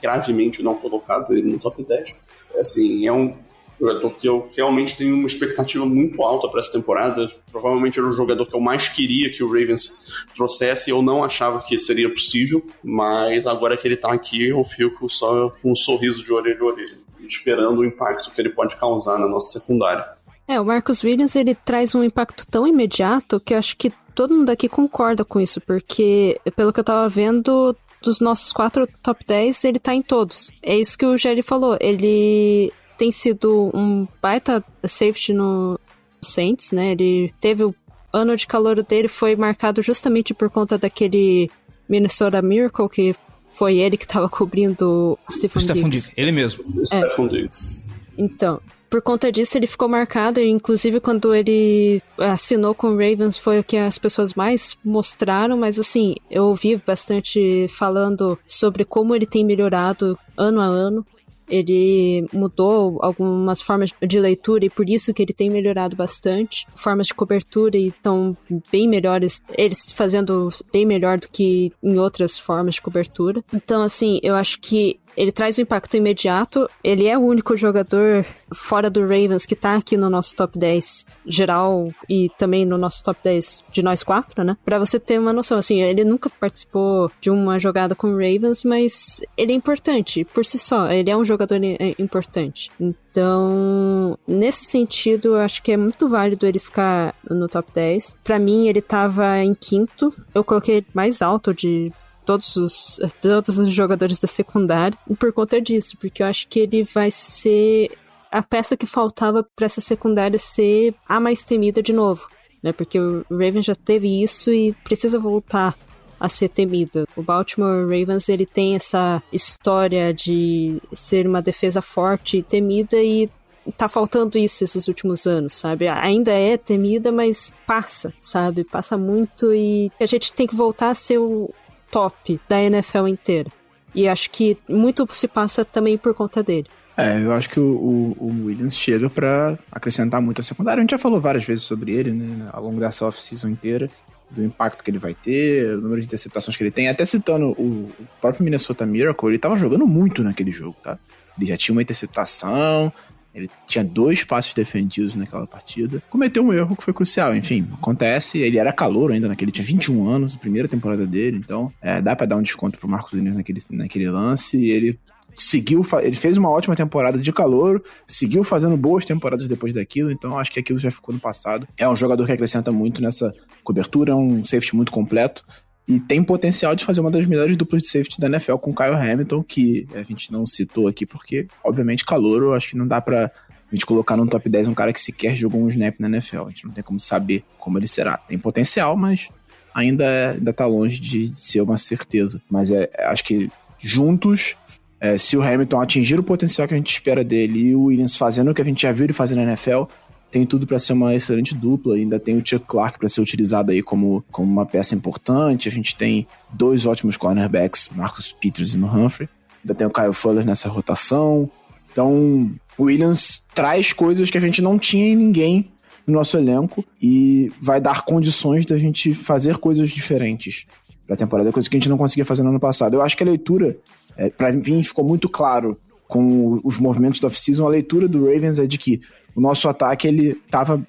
gravemente 0.00 0.62
não 0.62 0.74
colocado 0.74 1.32
ele 1.32 1.50
no 1.50 1.58
top 1.58 1.82
10. 1.82 2.16
Assim, 2.58 3.06
é 3.06 3.12
um 3.12 3.34
jogador 3.80 4.10
que 4.10 4.28
eu 4.28 4.48
realmente 4.54 4.96
tenho 4.96 5.14
uma 5.14 5.26
expectativa 5.26 5.86
muito 5.86 6.22
alta 6.22 6.48
para 6.48 6.60
essa 6.60 6.72
temporada. 6.72 7.30
Provavelmente 7.50 7.98
era 7.98 8.08
o 8.08 8.12
jogador 8.12 8.46
que 8.46 8.54
eu 8.54 8.60
mais 8.60 8.88
queria 8.88 9.30
que 9.30 9.42
o 9.42 9.48
Ravens 9.48 10.06
trouxesse. 10.34 10.90
Eu 10.90 11.02
não 11.02 11.24
achava 11.24 11.60
que 11.62 11.76
seria 11.78 12.10
possível, 12.10 12.64
mas 12.82 13.46
agora 13.46 13.76
que 13.76 13.88
ele 13.88 13.96
tá 13.96 14.12
aqui, 14.12 14.48
eu 14.48 14.62
fico 14.64 15.08
só 15.08 15.50
com 15.62 15.72
um 15.72 15.74
sorriso 15.74 16.24
de 16.24 16.32
orelha 16.32 16.60
a 16.60 16.64
orelha, 16.64 16.98
esperando 17.26 17.80
o 17.80 17.84
impacto 17.84 18.30
que 18.30 18.40
ele 18.40 18.50
pode 18.50 18.76
causar 18.76 19.18
na 19.18 19.26
nossa 19.26 19.58
secundária. 19.58 20.04
É, 20.46 20.60
o 20.60 20.64
Marcus 20.64 21.02
Williams 21.02 21.36
ele 21.36 21.54
traz 21.54 21.94
um 21.94 22.02
impacto 22.02 22.44
tão 22.46 22.66
imediato 22.66 23.38
que 23.40 23.54
acho 23.54 23.76
que 23.76 23.92
todo 24.14 24.34
mundo 24.34 24.50
aqui 24.50 24.68
concorda 24.68 25.24
com 25.24 25.40
isso, 25.40 25.60
porque 25.60 26.40
pelo 26.56 26.72
que 26.72 26.80
eu 26.80 26.84
tava 26.84 27.08
vendo, 27.08 27.74
dos 28.02 28.20
nossos 28.20 28.52
quatro 28.52 28.88
top 29.02 29.24
10, 29.26 29.64
ele 29.64 29.78
tá 29.78 29.94
em 29.94 30.02
todos. 30.02 30.50
É 30.62 30.76
isso 30.76 30.96
que 30.96 31.06
o 31.06 31.16
Jerry 31.16 31.42
falou. 31.42 31.76
Ele 31.80 32.72
tem 33.00 33.10
sido 33.10 33.70
um 33.72 34.06
baita 34.20 34.62
safety 34.84 35.32
no 35.32 35.80
Saints, 36.20 36.70
né? 36.70 36.92
Ele 36.92 37.32
teve 37.40 37.64
o 37.64 37.74
ano 38.12 38.36
de 38.36 38.46
calor 38.46 38.82
dele 38.82 39.08
foi 39.08 39.34
marcado 39.34 39.80
justamente 39.80 40.34
por 40.34 40.50
conta 40.50 40.76
daquele 40.76 41.50
Minnesota 41.88 42.42
Miracle 42.42 42.90
que 42.90 43.14
foi 43.50 43.78
ele 43.78 43.96
que 43.96 44.04
estava 44.04 44.28
cobrindo 44.28 45.18
o 45.26 45.32
Stephen, 45.32 45.62
Stephen 45.62 45.84
Diggs. 45.84 46.08
Diggs. 46.08 46.12
Ele 46.14 46.30
mesmo. 46.30 46.62
É. 46.92 47.08
Stephen 47.08 47.28
Diggs. 47.28 47.90
Então, 48.18 48.60
por 48.90 49.00
conta 49.00 49.32
disso 49.32 49.56
ele 49.56 49.66
ficou 49.66 49.88
marcado, 49.88 50.38
inclusive 50.38 51.00
quando 51.00 51.34
ele 51.34 52.02
assinou 52.18 52.74
com 52.74 52.88
o 52.88 52.96
Ravens 52.98 53.38
foi 53.38 53.60
o 53.60 53.64
que 53.64 53.78
as 53.78 53.96
pessoas 53.96 54.34
mais 54.34 54.76
mostraram, 54.84 55.56
mas 55.56 55.78
assim, 55.78 56.16
eu 56.30 56.44
ouvi 56.44 56.76
bastante 56.76 57.66
falando 57.70 58.38
sobre 58.46 58.84
como 58.84 59.14
ele 59.14 59.26
tem 59.26 59.42
melhorado 59.42 60.18
ano 60.36 60.60
a 60.60 60.66
ano 60.66 61.06
ele 61.50 62.26
mudou 62.32 62.98
algumas 63.02 63.60
formas 63.60 63.92
de 64.00 64.20
leitura 64.20 64.64
e 64.64 64.70
por 64.70 64.88
isso 64.88 65.12
que 65.12 65.22
ele 65.22 65.32
tem 65.32 65.50
melhorado 65.50 65.96
bastante. 65.96 66.66
Formas 66.74 67.08
de 67.08 67.14
cobertura 67.14 67.76
estão 67.76 68.36
bem 68.70 68.88
melhores, 68.88 69.42
eles 69.56 69.90
fazendo 69.92 70.52
bem 70.72 70.86
melhor 70.86 71.18
do 71.18 71.28
que 71.28 71.72
em 71.82 71.98
outras 71.98 72.38
formas 72.38 72.76
de 72.76 72.82
cobertura. 72.82 73.42
Então, 73.52 73.82
assim, 73.82 74.20
eu 74.22 74.34
acho 74.34 74.60
que 74.60 75.00
ele 75.16 75.32
traz 75.32 75.58
um 75.58 75.62
impacto 75.62 75.96
imediato. 75.96 76.68
Ele 76.82 77.06
é 77.06 77.16
o 77.16 77.22
único 77.22 77.56
jogador 77.56 78.24
fora 78.52 78.90
do 78.90 79.02
Ravens 79.02 79.46
que 79.46 79.54
tá 79.54 79.76
aqui 79.76 79.96
no 79.96 80.10
nosso 80.10 80.34
top 80.34 80.58
10 80.58 81.06
geral 81.26 81.92
e 82.08 82.28
também 82.36 82.64
no 82.64 82.76
nosso 82.76 83.02
top 83.04 83.20
10 83.22 83.64
de 83.70 83.82
nós 83.82 84.02
quatro, 84.02 84.42
né? 84.42 84.56
Pra 84.64 84.78
você 84.78 84.98
ter 84.98 85.18
uma 85.18 85.32
noção, 85.32 85.58
assim, 85.58 85.80
ele 85.82 86.04
nunca 86.04 86.28
participou 86.28 87.10
de 87.20 87.30
uma 87.30 87.58
jogada 87.58 87.94
com 87.94 88.08
o 88.08 88.16
Ravens, 88.16 88.64
mas 88.64 89.20
ele 89.36 89.52
é 89.52 89.54
importante 89.54 90.24
por 90.24 90.44
si 90.44 90.58
só. 90.58 90.90
Ele 90.90 91.10
é 91.10 91.16
um 91.16 91.24
jogador 91.24 91.60
importante. 91.98 92.70
Então, 92.80 94.18
nesse 94.26 94.66
sentido, 94.66 95.28
eu 95.28 95.40
acho 95.40 95.62
que 95.62 95.72
é 95.72 95.76
muito 95.76 96.08
válido 96.08 96.46
ele 96.46 96.58
ficar 96.58 97.14
no 97.28 97.48
top 97.48 97.72
10. 97.72 98.16
Para 98.22 98.38
mim, 98.38 98.68
ele 98.68 98.80
tava 98.80 99.38
em 99.38 99.54
quinto. 99.54 100.14
Eu 100.34 100.44
coloquei 100.44 100.84
mais 100.94 101.22
alto 101.22 101.52
de 101.52 101.92
todos 102.24 102.56
os, 102.56 103.00
todos 103.20 103.58
os 103.58 103.70
jogadores 103.70 104.18
da 104.18 104.28
secundária 104.28 104.98
por 105.18 105.32
conta 105.32 105.60
disso, 105.60 105.96
porque 105.98 106.22
eu 106.22 106.26
acho 106.26 106.48
que 106.48 106.60
ele 106.60 106.82
vai 106.84 107.10
ser 107.10 107.90
a 108.30 108.42
peça 108.42 108.76
que 108.76 108.86
faltava 108.86 109.42
para 109.56 109.66
essa 109.66 109.80
secundária 109.80 110.38
ser 110.38 110.94
a 111.08 111.18
mais 111.18 111.44
temida 111.44 111.82
de 111.82 111.92
novo, 111.92 112.28
né? 112.62 112.72
Porque 112.72 112.98
o 112.98 113.24
Ravens 113.30 113.64
já 113.64 113.74
teve 113.74 114.22
isso 114.22 114.52
e 114.52 114.72
precisa 114.84 115.18
voltar 115.18 115.76
a 116.18 116.28
ser 116.28 116.50
temida. 116.50 117.06
O 117.16 117.22
Baltimore 117.22 117.82
Ravens 117.82 118.28
ele 118.28 118.46
tem 118.46 118.74
essa 118.74 119.22
história 119.32 120.12
de 120.12 120.80
ser 120.92 121.26
uma 121.26 121.40
defesa 121.40 121.80
forte 121.80 122.38
e 122.38 122.42
temida 122.42 123.02
e 123.02 123.28
tá 123.76 123.88
faltando 123.88 124.38
isso 124.38 124.64
esses 124.64 124.86
últimos 124.88 125.26
anos, 125.26 125.54
sabe? 125.54 125.88
Ainda 125.88 126.32
é 126.32 126.56
temida, 126.56 127.10
mas 127.10 127.52
passa, 127.66 128.12
sabe? 128.18 128.64
Passa 128.64 128.96
muito 128.96 129.52
e 129.54 129.90
a 130.00 130.06
gente 130.06 130.32
tem 130.32 130.46
que 130.46 130.54
voltar 130.54 130.90
a 130.90 130.94
ser 130.94 131.18
o, 131.18 131.50
top 131.90 132.40
da 132.48 132.60
NFL 132.62 133.08
inteira. 133.08 133.50
E 133.94 134.08
acho 134.08 134.30
que 134.30 134.56
muito 134.68 135.06
se 135.12 135.26
passa 135.26 135.64
também 135.64 135.98
por 135.98 136.14
conta 136.14 136.42
dele. 136.42 136.66
É, 136.96 137.22
eu 137.22 137.32
acho 137.32 137.48
que 137.48 137.58
o, 137.58 137.64
o, 137.64 138.16
o 138.18 138.44
Williams 138.46 138.76
chega 138.76 139.08
para 139.08 139.58
acrescentar 139.72 140.20
muito 140.20 140.40
a 140.40 140.44
secundária. 140.44 140.80
A 140.80 140.82
gente 140.82 140.90
já 140.90 140.98
falou 140.98 141.20
várias 141.20 141.44
vezes 141.44 141.64
sobre 141.64 141.92
ele, 141.92 142.10
né, 142.10 142.48
ao 142.52 142.62
longo 142.62 142.78
dessa 142.78 143.06
off-season 143.06 143.48
inteira, 143.48 143.90
do 144.30 144.44
impacto 144.44 144.84
que 144.84 144.90
ele 144.90 144.98
vai 144.98 145.14
ter, 145.14 145.74
o 145.74 145.80
número 145.80 146.00
de 146.00 146.06
interceptações 146.06 146.56
que 146.56 146.62
ele 146.62 146.70
tem. 146.70 146.88
Até 146.88 147.04
citando 147.04 147.52
o, 147.52 147.90
o 147.98 148.08
próprio 148.20 148.44
Minnesota 148.44 148.84
Miracle, 148.86 149.28
ele 149.28 149.38
tava 149.38 149.56
jogando 149.56 149.86
muito 149.86 150.22
naquele 150.22 150.52
jogo, 150.52 150.76
tá? 150.82 150.98
Ele 151.38 151.46
já 151.46 151.56
tinha 151.56 151.74
uma 151.74 151.82
interceptação, 151.82 152.92
ele 153.34 153.48
tinha 153.66 153.84
dois 153.84 154.24
passes 154.24 154.52
defendidos 154.54 155.14
naquela 155.14 155.46
partida. 155.46 156.02
Cometeu 156.10 156.44
um 156.44 156.52
erro 156.52 156.76
que 156.76 156.82
foi 156.82 156.92
crucial. 156.92 157.34
Enfim, 157.34 157.68
acontece. 157.72 158.38
Ele 158.38 158.58
era 158.58 158.72
calor 158.72 159.12
ainda 159.12 159.28
naquele. 159.28 159.52
Tinha 159.52 159.64
21 159.64 160.08
anos, 160.08 160.36
primeira 160.36 160.66
temporada 160.66 161.06
dele. 161.06 161.38
Então, 161.38 161.72
é, 161.80 162.02
dá 162.02 162.16
para 162.16 162.26
dar 162.26 162.36
um 162.36 162.42
desconto 162.42 162.78
pro 162.78 162.88
Marcos 162.88 163.12
Williams 163.12 163.36
naquele, 163.36 163.62
naquele 163.70 164.10
lance. 164.10 164.68
Ele 164.68 164.98
seguiu, 165.36 165.86
ele 166.02 166.16
fez 166.16 166.36
uma 166.36 166.50
ótima 166.50 166.74
temporada 166.74 167.18
de 167.18 167.32
calor, 167.32 167.82
seguiu 168.06 168.44
fazendo 168.44 168.76
boas 168.76 169.04
temporadas 169.04 169.48
depois 169.48 169.72
daquilo, 169.72 170.10
então 170.10 170.38
acho 170.38 170.52
que 170.52 170.60
aquilo 170.60 170.78
já 170.78 170.90
ficou 170.90 171.14
no 171.14 171.20
passado. 171.20 171.66
É 171.78 171.88
um 171.88 171.96
jogador 171.96 172.26
que 172.26 172.32
acrescenta 172.32 172.70
muito 172.70 173.00
nessa 173.00 173.32
cobertura, 173.64 174.12
é 174.12 174.14
um 174.14 174.44
safety 174.44 174.76
muito 174.76 174.92
completo 174.92 175.44
e 175.88 175.98
tem 175.98 176.22
potencial 176.22 176.74
de 176.74 176.84
fazer 176.84 177.00
uma 177.00 177.10
das 177.10 177.26
melhores 177.26 177.56
duplas 177.56 177.82
de 177.82 177.88
safety 177.88 178.20
da 178.20 178.28
NFL 178.28 178.56
com 178.56 178.70
o 178.70 178.74
Kyle 178.74 178.94
Hamilton, 178.94 179.42
que 179.42 179.86
a 179.94 180.02
gente 180.02 180.30
não 180.32 180.46
citou 180.46 180.86
aqui 180.86 181.04
porque, 181.04 181.48
obviamente, 181.64 182.04
calor, 182.04 182.42
eu 182.42 182.54
acho 182.54 182.70
que 182.70 182.76
não 182.76 182.86
dá 182.86 183.00
pra 183.00 183.24
a 183.70 183.74
gente 183.74 183.86
colocar 183.86 184.16
no 184.16 184.26
top 184.26 184.48
10 184.48 184.68
um 184.68 184.74
cara 184.74 184.92
que 184.92 185.00
sequer 185.00 185.34
jogou 185.36 185.60
um 185.60 185.68
snap 185.68 185.98
na 186.00 186.08
NFL. 186.08 186.44
A 186.44 186.48
gente 186.48 186.66
não 186.66 186.72
tem 186.72 186.82
como 186.82 186.98
saber 186.98 187.44
como 187.58 187.78
ele 187.78 187.86
será. 187.86 188.16
Tem 188.16 188.36
potencial, 188.36 188.96
mas 188.96 189.28
ainda, 189.72 190.04
é, 190.04 190.30
ainda 190.30 190.52
tá 190.52 190.66
longe 190.66 191.00
de 191.00 191.32
ser 191.36 191.60
uma 191.60 191.78
certeza. 191.78 192.42
Mas 192.50 192.70
é, 192.70 192.90
acho 192.98 193.24
que 193.24 193.50
juntos, 193.78 194.56
é, 195.00 195.16
se 195.16 195.36
o 195.36 195.42
Hamilton 195.42 195.80
atingir 195.80 196.18
o 196.18 196.22
potencial 196.22 196.66
que 196.66 196.74
a 196.74 196.76
gente 196.76 196.92
espera 196.92 197.22
dele 197.22 197.68
e 197.68 197.76
o 197.76 197.84
Williams 197.84 198.16
fazendo 198.16 198.50
o 198.50 198.54
que 198.54 198.60
a 198.60 198.64
gente 198.64 198.82
já 198.82 198.92
viu 198.92 199.04
ele 199.04 199.12
fazer 199.12 199.36
na 199.36 199.44
NFL, 199.44 199.84
tem 200.30 200.46
tudo 200.46 200.66
para 200.66 200.78
ser 200.78 200.92
uma 200.92 201.14
excelente 201.14 201.54
dupla. 201.54 201.96
Ainda 201.96 202.18
tem 202.20 202.36
o 202.36 202.42
Chuck 202.44 202.64
Clark 202.66 202.98
para 202.98 203.08
ser 203.08 203.20
utilizado 203.20 203.72
aí 203.72 203.82
como, 203.82 204.24
como 204.30 204.50
uma 204.50 204.64
peça 204.64 204.94
importante. 204.94 205.68
A 205.68 205.72
gente 205.72 205.96
tem 205.96 206.26
dois 206.52 206.86
ótimos 206.86 207.16
cornerbacks, 207.16 207.90
Marcus 207.94 208.32
Peters 208.32 208.74
e 208.74 208.78
no 208.78 208.86
Humphrey. 208.86 209.28
Ainda 209.64 209.74
tem 209.74 209.86
o 209.86 209.90
Kyle 209.90 210.12
Fuller 210.12 210.44
nessa 210.44 210.68
rotação. 210.68 211.50
Então, 211.92 212.50
o 212.78 212.84
Williams 212.84 213.44
traz 213.54 213.92
coisas 213.92 214.30
que 214.30 214.38
a 214.38 214.40
gente 214.40 214.62
não 214.62 214.78
tinha 214.78 215.08
em 215.08 215.16
ninguém 215.16 215.70
no 216.06 216.14
nosso 216.14 216.36
elenco 216.36 216.84
e 217.02 217.52
vai 217.60 217.80
dar 217.80 218.02
condições 218.02 218.64
da 218.64 218.78
gente 218.78 219.12
fazer 219.12 219.58
coisas 219.58 219.90
diferentes 219.90 220.66
para 221.06 221.14
a 221.14 221.18
temporada, 221.18 221.52
coisa 221.52 221.68
que 221.68 221.76
a 221.76 221.80
gente 221.80 221.88
não 221.88 221.98
conseguia 221.98 222.24
fazer 222.24 222.42
no 222.42 222.50
ano 222.50 222.60
passado. 222.60 222.94
Eu 222.94 223.02
acho 223.02 223.16
que 223.16 223.22
a 223.22 223.26
leitura, 223.26 223.76
é, 224.16 224.30
para 224.30 224.52
mim, 224.52 224.82
ficou 224.82 225.04
muito 225.04 225.28
claro 225.28 225.76
com 226.06 226.60
os 226.64 226.78
movimentos 226.78 227.20
da 227.20 227.28
off-season. 227.28 227.66
A 227.66 227.70
leitura 227.70 228.08
do 228.08 228.26
Ravens 228.26 228.58
é 228.58 228.66
de 228.66 228.78
que 228.78 229.00
o 229.34 229.40
nosso 229.40 229.68
ataque 229.68 230.06
ele 230.06 230.34
tava 230.50 230.82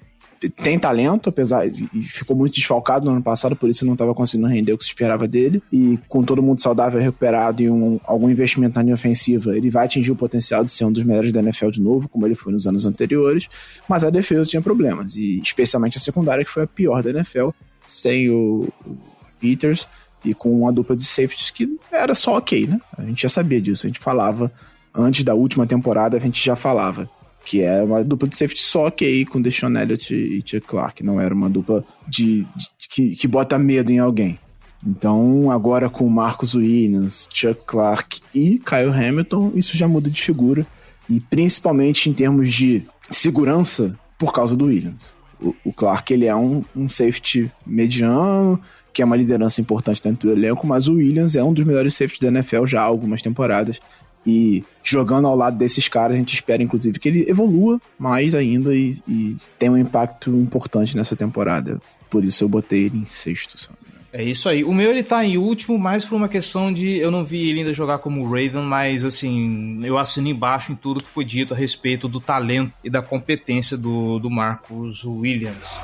tem 0.50 0.78
talento, 0.78 1.28
apesar 1.28 1.66
e 1.66 2.02
ficou 2.02 2.36
muito 2.36 2.54
desfalcado 2.54 3.04
no 3.04 3.12
ano 3.12 3.22
passado, 3.22 3.54
por 3.54 3.68
isso 3.68 3.84
não 3.84 3.92
estava 3.92 4.14
conseguindo 4.14 4.48
render 4.48 4.72
o 4.72 4.78
que 4.78 4.84
se 4.84 4.90
esperava 4.90 5.28
dele. 5.28 5.62
E 5.72 5.98
com 6.08 6.22
todo 6.22 6.42
mundo 6.42 6.60
saudável, 6.60 7.00
recuperado 7.00 7.62
e 7.62 7.70
um, 7.70 8.00
algum 8.04 8.28
investimento 8.30 8.76
na 8.76 8.82
linha 8.82 8.94
ofensiva, 8.94 9.56
ele 9.56 9.70
vai 9.70 9.84
atingir 9.84 10.10
o 10.10 10.16
potencial 10.16 10.64
de 10.64 10.72
ser 10.72 10.84
um 10.84 10.92
dos 10.92 11.04
melhores 11.04 11.32
da 11.32 11.40
NFL 11.40 11.70
de 11.70 11.80
novo, 11.80 12.08
como 12.08 12.26
ele 12.26 12.34
foi 12.34 12.52
nos 12.52 12.66
anos 12.66 12.86
anteriores. 12.86 13.48
Mas 13.88 14.04
a 14.04 14.10
defesa 14.10 14.44
tinha 14.44 14.62
problemas, 14.62 15.14
e 15.14 15.40
especialmente 15.40 15.98
a 15.98 16.00
secundária, 16.00 16.44
que 16.44 16.50
foi 16.50 16.64
a 16.64 16.66
pior 16.66 17.02
da 17.02 17.10
NFL, 17.10 17.50
sem 17.86 18.30
o, 18.30 18.68
o 18.86 18.96
Peters 19.40 19.88
e 20.24 20.34
com 20.34 20.60
uma 20.60 20.72
dupla 20.72 20.96
de 20.96 21.04
safeties 21.04 21.50
que 21.50 21.78
era 21.90 22.14
só 22.14 22.36
ok, 22.36 22.66
né? 22.66 22.80
A 22.96 23.02
gente 23.02 23.22
já 23.22 23.28
sabia 23.28 23.60
disso, 23.60 23.86
a 23.86 23.88
gente 23.88 23.98
falava 23.98 24.52
antes 24.94 25.24
da 25.24 25.34
última 25.34 25.66
temporada, 25.66 26.16
a 26.16 26.20
gente 26.20 26.44
já 26.44 26.54
falava 26.54 27.08
que 27.44 27.60
era 27.60 27.84
uma 27.84 28.04
dupla 28.04 28.28
de 28.28 28.36
safety 28.36 28.60
só 28.60 28.90
que 28.90 29.04
aí 29.04 29.24
com 29.24 29.40
Deshaun 29.40 29.76
Elliott 29.76 30.14
e 30.14 30.42
Chuck 30.44 30.66
Clark, 30.66 31.02
não 31.02 31.20
era 31.20 31.34
uma 31.34 31.50
dupla 31.50 31.84
de, 32.06 32.42
de 32.56 32.88
que, 32.88 33.16
que 33.16 33.28
bota 33.28 33.58
medo 33.58 33.90
em 33.90 33.98
alguém. 33.98 34.38
Então, 34.84 35.50
agora 35.50 35.88
com 35.88 36.08
Marcus 36.08 36.54
Williams, 36.54 37.28
Chuck 37.32 37.60
Clark 37.64 38.20
e 38.34 38.58
Kyle 38.58 38.90
Hamilton, 38.90 39.52
isso 39.54 39.76
já 39.76 39.86
muda 39.86 40.10
de 40.10 40.20
figura. 40.20 40.66
E 41.08 41.20
principalmente 41.20 42.10
em 42.10 42.12
termos 42.12 42.52
de 42.52 42.84
segurança, 43.10 43.96
por 44.18 44.32
causa 44.32 44.56
do 44.56 44.66
Williams. 44.66 45.14
O, 45.40 45.54
o 45.64 45.72
Clark 45.72 46.12
ele 46.12 46.26
é 46.26 46.34
um, 46.34 46.64
um 46.74 46.88
safety 46.88 47.50
mediano, 47.66 48.60
que 48.92 49.02
é 49.02 49.04
uma 49.04 49.16
liderança 49.16 49.60
importante 49.60 50.02
dentro 50.02 50.28
do 50.28 50.32
elenco, 50.32 50.66
mas 50.66 50.88
o 50.88 50.94
Williams 50.94 51.34
é 51.34 51.42
um 51.42 51.52
dos 51.52 51.64
melhores 51.64 51.94
safeties 51.94 52.20
da 52.20 52.28
NFL 52.28 52.66
já 52.66 52.82
há 52.82 52.84
algumas 52.84 53.22
temporadas. 53.22 53.80
E 54.26 54.64
jogando 54.82 55.26
ao 55.26 55.36
lado 55.36 55.56
desses 55.56 55.88
caras, 55.88 56.14
a 56.14 56.18
gente 56.18 56.34
espera, 56.34 56.62
inclusive, 56.62 56.98
que 56.98 57.08
ele 57.08 57.28
evolua 57.28 57.80
mais 57.98 58.34
ainda 58.34 58.74
e, 58.74 58.96
e 59.08 59.36
tenha 59.58 59.72
um 59.72 59.78
impacto 59.78 60.30
importante 60.30 60.96
nessa 60.96 61.16
temporada. 61.16 61.80
Por 62.10 62.24
isso 62.24 62.44
eu 62.44 62.48
botei 62.48 62.84
ele 62.84 62.98
em 62.98 63.04
sexto. 63.04 63.56
É 64.12 64.22
isso 64.22 64.46
aí. 64.46 64.62
O 64.62 64.74
meu 64.74 64.90
ele 64.90 65.02
tá 65.02 65.24
em 65.24 65.38
último, 65.38 65.78
mais 65.78 66.04
por 66.04 66.16
uma 66.16 66.28
questão 66.28 66.70
de 66.70 66.98
eu 66.98 67.10
não 67.10 67.24
vi 67.24 67.48
ele 67.48 67.60
ainda 67.60 67.72
jogar 67.72 67.98
como 67.98 68.24
Raven, 68.24 68.62
mas 68.62 69.04
assim, 69.04 69.80
eu 69.82 69.96
assino 69.96 70.28
embaixo 70.28 70.70
em 70.70 70.74
tudo 70.74 71.02
que 71.02 71.08
foi 71.08 71.24
dito 71.24 71.54
a 71.54 71.56
respeito 71.56 72.06
do 72.06 72.20
talento 72.20 72.72
e 72.84 72.90
da 72.90 73.00
competência 73.00 73.74
do, 73.76 74.18
do 74.18 74.30
Marcus 74.30 75.04
Williams. 75.04 75.80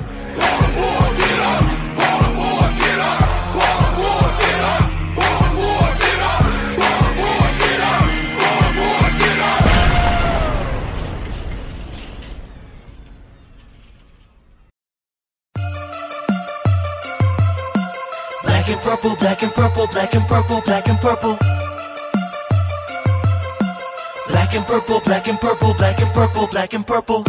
Purple, 18.99 19.15
black 19.15 19.43
and 19.43 19.53
purple, 19.53 19.87
black 19.87 20.15
and 20.15 20.27
purple, 20.27 20.61
black 20.61 20.89
and 20.89 20.99
purple. 20.99 21.37
Black 24.27 24.55
and 24.55 24.65
purple, 24.65 25.01
black 25.01 25.29
and 25.29 25.39
purple, 25.39 25.73
black 25.73 26.01
and 26.01 26.13
purple, 26.13 26.47
black 26.47 26.73
and 26.73 26.85
purple. 26.85 27.23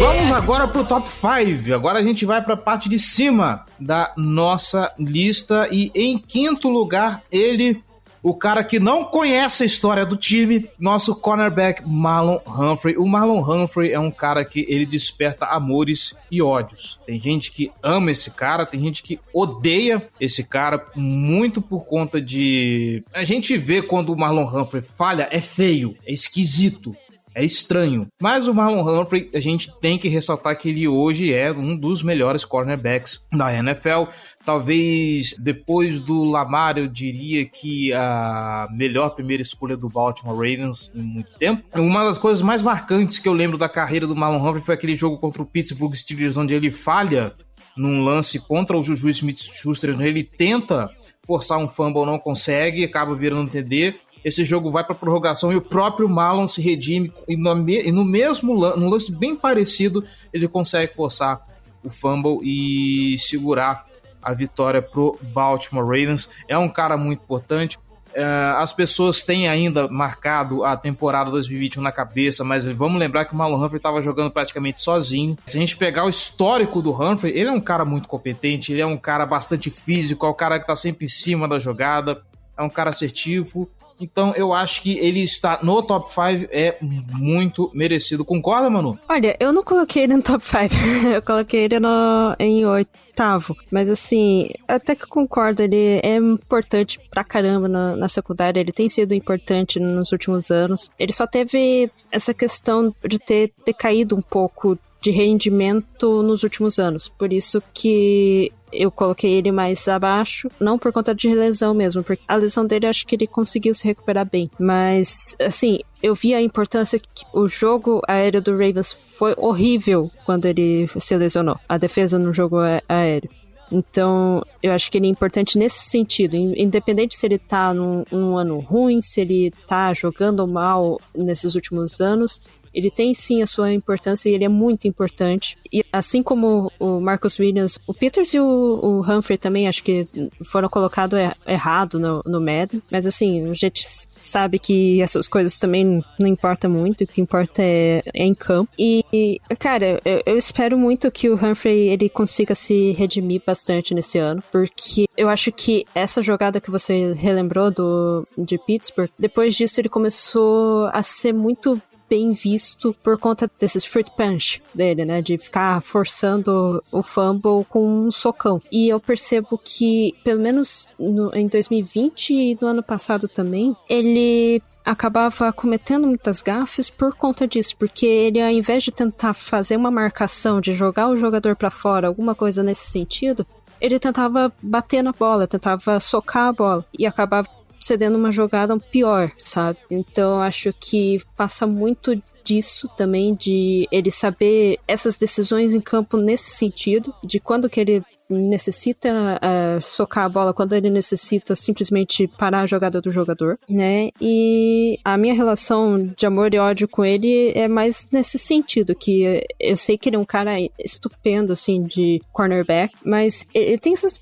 Vamos 0.00 0.32
agora 0.32 0.66
pro 0.68 0.84
top 0.84 1.06
5. 1.08 1.72
Agora 1.72 1.98
a 1.98 2.02
gente 2.02 2.24
vai 2.24 2.42
pra 2.42 2.56
parte 2.56 2.88
de 2.88 2.98
cima 2.98 3.64
da 3.78 4.12
nossa 4.16 4.92
lista. 4.98 5.68
E 5.70 5.90
em 5.94 6.18
quinto 6.18 6.68
lugar, 6.68 7.22
ele, 7.30 7.82
o 8.22 8.34
cara 8.34 8.64
que 8.64 8.78
não 8.78 9.04
conhece 9.04 9.62
a 9.62 9.66
história 9.66 10.04
do 10.04 10.16
time, 10.16 10.68
nosso 10.78 11.14
cornerback 11.14 11.82
Marlon 11.86 12.38
Humphrey. 12.46 12.96
O 12.96 13.06
Marlon 13.06 13.42
Humphrey 13.42 13.92
é 13.92 13.98
um 13.98 14.10
cara 14.10 14.44
que 14.44 14.66
ele 14.68 14.86
desperta 14.86 15.46
amores 15.46 16.14
e 16.30 16.42
ódios. 16.42 16.98
Tem 17.06 17.20
gente 17.20 17.52
que 17.52 17.70
ama 17.82 18.10
esse 18.10 18.30
cara, 18.30 18.66
tem 18.66 18.80
gente 18.80 19.02
que 19.02 19.20
odeia 19.32 20.06
esse 20.20 20.44
cara, 20.44 20.86
muito 20.94 21.60
por 21.60 21.86
conta 21.86 22.20
de. 22.20 23.02
A 23.12 23.24
gente 23.24 23.56
vê 23.56 23.82
quando 23.82 24.10
o 24.10 24.18
Marlon 24.18 24.46
Humphrey 24.46 24.82
falha, 24.82 25.28
é 25.30 25.40
feio, 25.40 25.96
é 26.06 26.12
esquisito. 26.12 26.94
É 27.34 27.44
estranho. 27.44 28.08
Mas 28.20 28.48
o 28.48 28.54
Marlon 28.54 28.82
Humphrey, 28.82 29.30
a 29.32 29.38
gente 29.38 29.72
tem 29.80 29.96
que 29.96 30.08
ressaltar 30.08 30.58
que 30.58 30.70
ele 30.70 30.88
hoje 30.88 31.32
é 31.32 31.52
um 31.52 31.76
dos 31.76 32.02
melhores 32.02 32.44
cornerbacks 32.44 33.20
da 33.32 33.54
NFL. 33.54 34.10
Talvez 34.48 35.34
depois 35.38 36.00
do 36.00 36.24
Lamar, 36.24 36.78
eu 36.78 36.86
diria 36.86 37.44
que 37.44 37.92
a 37.92 38.66
melhor 38.70 39.10
primeira 39.10 39.42
escolha 39.42 39.76
do 39.76 39.90
Baltimore 39.90 40.34
Ravens 40.34 40.90
em 40.94 41.02
muito 41.02 41.36
tempo. 41.36 41.62
Uma 41.78 42.02
das 42.02 42.16
coisas 42.16 42.40
mais 42.40 42.62
marcantes 42.62 43.18
que 43.18 43.28
eu 43.28 43.34
lembro 43.34 43.58
da 43.58 43.68
carreira 43.68 44.06
do 44.06 44.16
Marlon 44.16 44.38
Humphrey 44.38 44.64
foi 44.64 44.74
aquele 44.74 44.96
jogo 44.96 45.18
contra 45.18 45.42
o 45.42 45.44
Pittsburgh 45.44 45.94
Steelers, 45.94 46.38
onde 46.38 46.54
ele 46.54 46.70
falha 46.70 47.34
num 47.76 48.02
lance 48.02 48.38
contra 48.38 48.74
o 48.74 48.82
Juju 48.82 49.10
Smith-Schuster. 49.10 50.00
Ele 50.00 50.24
tenta 50.24 50.88
forçar 51.26 51.58
um 51.58 51.68
fumble, 51.68 52.06
não 52.06 52.18
consegue, 52.18 52.84
acaba 52.84 53.14
virando 53.14 53.50
TD 53.50 53.96
esse 54.24 54.46
jogo 54.46 54.70
vai 54.70 54.82
para 54.82 54.94
prorrogação 54.94 55.52
e 55.52 55.56
o 55.56 55.60
próprio 55.60 56.08
Marlon 56.08 56.48
se 56.48 56.60
redime 56.62 57.12
e 57.28 57.36
no, 57.36 57.68
e 57.68 57.92
no 57.92 58.04
mesmo 58.04 58.54
lance, 58.54 58.80
num 58.80 58.88
lance 58.88 59.12
bem 59.12 59.36
parecido, 59.36 60.02
ele 60.32 60.48
consegue 60.48 60.92
forçar 60.94 61.46
o 61.84 61.90
fumble 61.90 62.40
e 62.42 63.16
segurar 63.18 63.87
a 64.22 64.34
vitória 64.34 64.82
pro 64.82 65.18
Baltimore 65.22 65.84
Ravens. 65.84 66.28
É 66.46 66.56
um 66.56 66.68
cara 66.68 66.96
muito 66.96 67.22
importante. 67.22 67.78
É, 68.14 68.24
as 68.56 68.72
pessoas 68.72 69.22
têm 69.22 69.48
ainda 69.48 69.86
marcado 69.88 70.64
a 70.64 70.76
temporada 70.76 71.30
2021 71.30 71.82
na 71.82 71.92
cabeça, 71.92 72.42
mas 72.42 72.64
vamos 72.64 72.98
lembrar 72.98 73.24
que 73.24 73.32
o 73.32 73.36
Marlon 73.36 73.62
Humphrey 73.62 73.76
estava 73.76 74.02
jogando 74.02 74.30
praticamente 74.30 74.82
sozinho. 74.82 75.36
Se 75.46 75.56
a 75.56 75.60
gente 75.60 75.76
pegar 75.76 76.04
o 76.04 76.08
histórico 76.08 76.80
do 76.80 76.90
Humphrey, 76.90 77.36
ele 77.36 77.48
é 77.48 77.52
um 77.52 77.60
cara 77.60 77.84
muito 77.84 78.08
competente, 78.08 78.72
ele 78.72 78.80
é 78.80 78.86
um 78.86 78.96
cara 78.96 79.26
bastante 79.26 79.70
físico, 79.70 80.26
é 80.26 80.28
o 80.28 80.34
cara 80.34 80.58
que 80.58 80.64
está 80.64 80.74
sempre 80.74 81.04
em 81.04 81.08
cima 81.08 81.46
da 81.46 81.58
jogada, 81.58 82.22
é 82.56 82.62
um 82.62 82.70
cara 82.70 82.90
assertivo. 82.90 83.70
Então 84.00 84.32
eu 84.36 84.52
acho 84.52 84.82
que 84.82 84.98
ele 84.98 85.22
está 85.22 85.58
no 85.62 85.82
top 85.82 86.08
5 86.08 86.48
é 86.50 86.78
muito 86.80 87.70
merecido. 87.74 88.24
Concorda, 88.24 88.70
Manu? 88.70 88.98
Olha, 89.08 89.36
eu 89.40 89.52
não 89.52 89.62
coloquei 89.62 90.04
ele 90.04 90.16
no 90.16 90.22
top 90.22 90.44
5. 90.44 90.58
eu 91.14 91.22
coloquei 91.22 91.64
ele 91.64 91.80
no, 91.80 92.34
em 92.38 92.64
oitavo. 92.64 93.56
Mas 93.70 93.88
assim, 93.88 94.50
até 94.66 94.94
que 94.94 95.06
concordo, 95.06 95.62
ele 95.62 96.00
é 96.02 96.16
importante 96.16 97.00
pra 97.10 97.24
caramba 97.24 97.68
na, 97.68 97.96
na 97.96 98.08
secundária. 98.08 98.60
Ele 98.60 98.72
tem 98.72 98.88
sido 98.88 99.14
importante 99.14 99.80
nos 99.80 100.12
últimos 100.12 100.50
anos. 100.50 100.90
Ele 100.98 101.12
só 101.12 101.26
teve 101.26 101.90
essa 102.10 102.32
questão 102.32 102.94
de 103.06 103.18
ter, 103.18 103.52
ter 103.64 103.74
caído 103.74 104.16
um 104.16 104.22
pouco 104.22 104.78
de 105.00 105.10
rendimento 105.10 106.22
nos 106.22 106.42
últimos 106.42 106.78
anos. 106.78 107.08
Por 107.08 107.32
isso 107.32 107.62
que 107.72 108.52
eu 108.72 108.90
coloquei 108.90 109.34
ele 109.34 109.52
mais 109.52 109.86
abaixo, 109.88 110.50
não 110.60 110.78
por 110.78 110.92
conta 110.92 111.14
de 111.14 111.34
lesão 111.34 111.74
mesmo, 111.74 112.02
porque 112.02 112.22
a 112.26 112.36
lesão 112.36 112.66
dele 112.66 112.86
acho 112.86 113.06
que 113.06 113.14
ele 113.14 113.26
conseguiu 113.26 113.74
se 113.74 113.86
recuperar 113.86 114.28
bem. 114.28 114.50
Mas, 114.58 115.36
assim, 115.40 115.80
eu 116.02 116.14
vi 116.14 116.34
a 116.34 116.42
importância 116.42 116.98
que 116.98 117.24
o 117.32 117.48
jogo 117.48 118.00
aéreo 118.06 118.42
do 118.42 118.52
Ravens 118.52 118.92
foi 118.92 119.34
horrível 119.36 120.10
quando 120.24 120.46
ele 120.46 120.88
se 120.96 121.16
lesionou. 121.16 121.58
A 121.68 121.78
defesa 121.78 122.18
no 122.18 122.32
jogo 122.32 122.58
aéreo. 122.88 123.30
Então, 123.70 124.42
eu 124.62 124.72
acho 124.72 124.90
que 124.90 124.96
ele 124.96 125.06
é 125.06 125.10
importante 125.10 125.58
nesse 125.58 125.90
sentido, 125.90 126.36
independente 126.36 127.16
se 127.16 127.26
ele 127.26 127.38
tá 127.38 127.74
num, 127.74 128.02
num 128.10 128.36
ano 128.36 128.58
ruim, 128.60 129.00
se 129.00 129.20
ele 129.20 129.52
tá 129.66 129.92
jogando 129.92 130.46
mal 130.46 130.98
nesses 131.14 131.54
últimos 131.54 132.00
anos, 132.00 132.40
ele 132.78 132.90
tem 132.90 133.12
sim 133.12 133.42
a 133.42 133.46
sua 133.46 133.72
importância 133.72 134.30
e 134.30 134.34
ele 134.34 134.44
é 134.44 134.48
muito 134.48 134.86
importante. 134.86 135.56
E 135.72 135.84
assim 135.92 136.22
como 136.22 136.70
o 136.78 137.00
Marcus 137.00 137.38
Williams, 137.38 137.78
o 137.86 137.92
Peters 137.92 138.32
e 138.32 138.38
o, 138.38 138.44
o 138.46 139.00
Humphrey 139.00 139.36
também 139.36 139.66
acho 139.66 139.82
que 139.82 140.06
foram 140.44 140.68
colocados 140.68 141.18
er, 141.18 141.36
errado 141.46 141.98
no, 141.98 142.22
no 142.24 142.40
Madden. 142.40 142.80
Mas 142.90 143.04
assim, 143.04 143.50
a 143.50 143.54
gente 143.54 143.82
sabe 144.20 144.60
que 144.60 145.02
essas 145.02 145.26
coisas 145.26 145.58
também 145.58 146.04
não 146.18 146.28
importa 146.28 146.68
muito. 146.68 147.02
O 147.02 147.06
que 147.06 147.20
importa 147.20 147.62
é, 147.62 148.02
é 148.14 148.24
em 148.24 148.34
campo. 148.34 148.70
E, 148.78 149.40
cara, 149.58 150.00
eu, 150.04 150.22
eu 150.24 150.38
espero 150.38 150.78
muito 150.78 151.10
que 151.10 151.28
o 151.28 151.34
Humphrey 151.34 151.88
ele 151.88 152.08
consiga 152.08 152.54
se 152.54 152.92
redimir 152.92 153.42
bastante 153.44 153.92
nesse 153.92 154.18
ano. 154.18 154.42
Porque 154.52 155.06
eu 155.16 155.28
acho 155.28 155.50
que 155.50 155.84
essa 155.94 156.22
jogada 156.22 156.60
que 156.60 156.70
você 156.70 157.12
relembrou 157.14 157.72
do, 157.72 158.26
de 158.38 158.56
Pittsburgh, 158.56 159.10
depois 159.18 159.56
disso 159.56 159.80
ele 159.80 159.88
começou 159.88 160.86
a 160.92 161.02
ser 161.02 161.32
muito 161.32 161.80
bem 162.08 162.32
visto 162.32 162.94
por 163.02 163.18
conta 163.18 163.50
desses 163.58 163.84
fruit 163.84 164.10
punch 164.16 164.62
dele, 164.74 165.04
né? 165.04 165.22
De 165.22 165.36
ficar 165.38 165.80
forçando 165.82 166.82
o 166.90 167.02
fumble 167.02 167.64
com 167.68 168.06
um 168.06 168.10
socão. 168.10 168.60
E 168.70 168.88
eu 168.88 168.98
percebo 169.00 169.58
que, 169.62 170.14
pelo 170.24 170.40
menos 170.40 170.88
no, 170.98 171.34
em 171.34 171.46
2020 171.46 172.30
e 172.30 172.58
no 172.60 172.68
ano 172.68 172.82
passado 172.82 173.28
também, 173.28 173.76
ele 173.88 174.62
acabava 174.84 175.52
cometendo 175.52 176.06
muitas 176.06 176.40
gafes 176.40 176.88
por 176.88 177.14
conta 177.14 177.46
disso, 177.46 177.76
porque 177.76 178.06
ele 178.06 178.40
ao 178.40 178.48
invés 178.48 178.82
de 178.82 178.90
tentar 178.90 179.34
fazer 179.34 179.76
uma 179.76 179.90
marcação, 179.90 180.62
de 180.62 180.72
jogar 180.72 181.08
o 181.08 181.16
jogador 181.16 181.54
para 181.54 181.70
fora, 181.70 182.06
alguma 182.06 182.34
coisa 182.34 182.62
nesse 182.62 182.90
sentido, 182.90 183.46
ele 183.80 183.98
tentava 183.98 184.52
bater 184.62 185.02
na 185.02 185.12
bola, 185.12 185.46
tentava 185.46 186.00
socar 186.00 186.48
a 186.48 186.52
bola 186.52 186.86
e 186.98 187.06
acabava 187.06 187.48
cedendo 187.88 188.18
uma 188.18 188.30
jogada 188.30 188.78
pior, 188.78 189.32
sabe? 189.38 189.78
Então 189.90 190.40
acho 190.40 190.72
que 190.78 191.20
passa 191.36 191.66
muito 191.66 192.20
disso 192.44 192.88
também, 192.96 193.34
de 193.34 193.88
ele 193.90 194.10
saber 194.10 194.78
essas 194.86 195.16
decisões 195.16 195.74
em 195.74 195.80
campo 195.80 196.16
nesse 196.16 196.50
sentido, 196.50 197.14
de 197.24 197.40
quando 197.40 197.68
que 197.68 197.80
ele 197.80 198.02
necessita 198.30 199.08
uh, 199.10 199.80
socar 199.82 200.24
a 200.24 200.28
bola 200.28 200.52
quando 200.52 200.74
ele 200.74 200.90
necessita 200.90 201.54
simplesmente 201.54 202.28
parar 202.28 202.60
a 202.60 202.66
jogada 202.66 203.00
do 203.00 203.10
jogador, 203.10 203.58
né? 203.66 204.10
E 204.20 204.98
a 205.02 205.16
minha 205.16 205.34
relação 205.34 206.12
de 206.14 206.26
amor 206.26 206.52
e 206.52 206.58
ódio 206.58 206.86
com 206.86 207.04
ele 207.04 207.52
é 207.54 207.66
mais 207.66 208.06
nesse 208.12 208.38
sentido, 208.38 208.94
que 208.94 209.42
eu 209.58 209.76
sei 209.78 209.96
que 209.96 210.10
ele 210.10 210.16
é 210.16 210.18
um 210.18 210.26
cara 210.26 210.52
estupendo, 210.78 211.54
assim, 211.54 211.84
de 211.84 212.20
cornerback, 212.30 212.94
mas 213.02 213.46
ele 213.54 213.78
tem 213.78 213.94
essas 213.94 214.20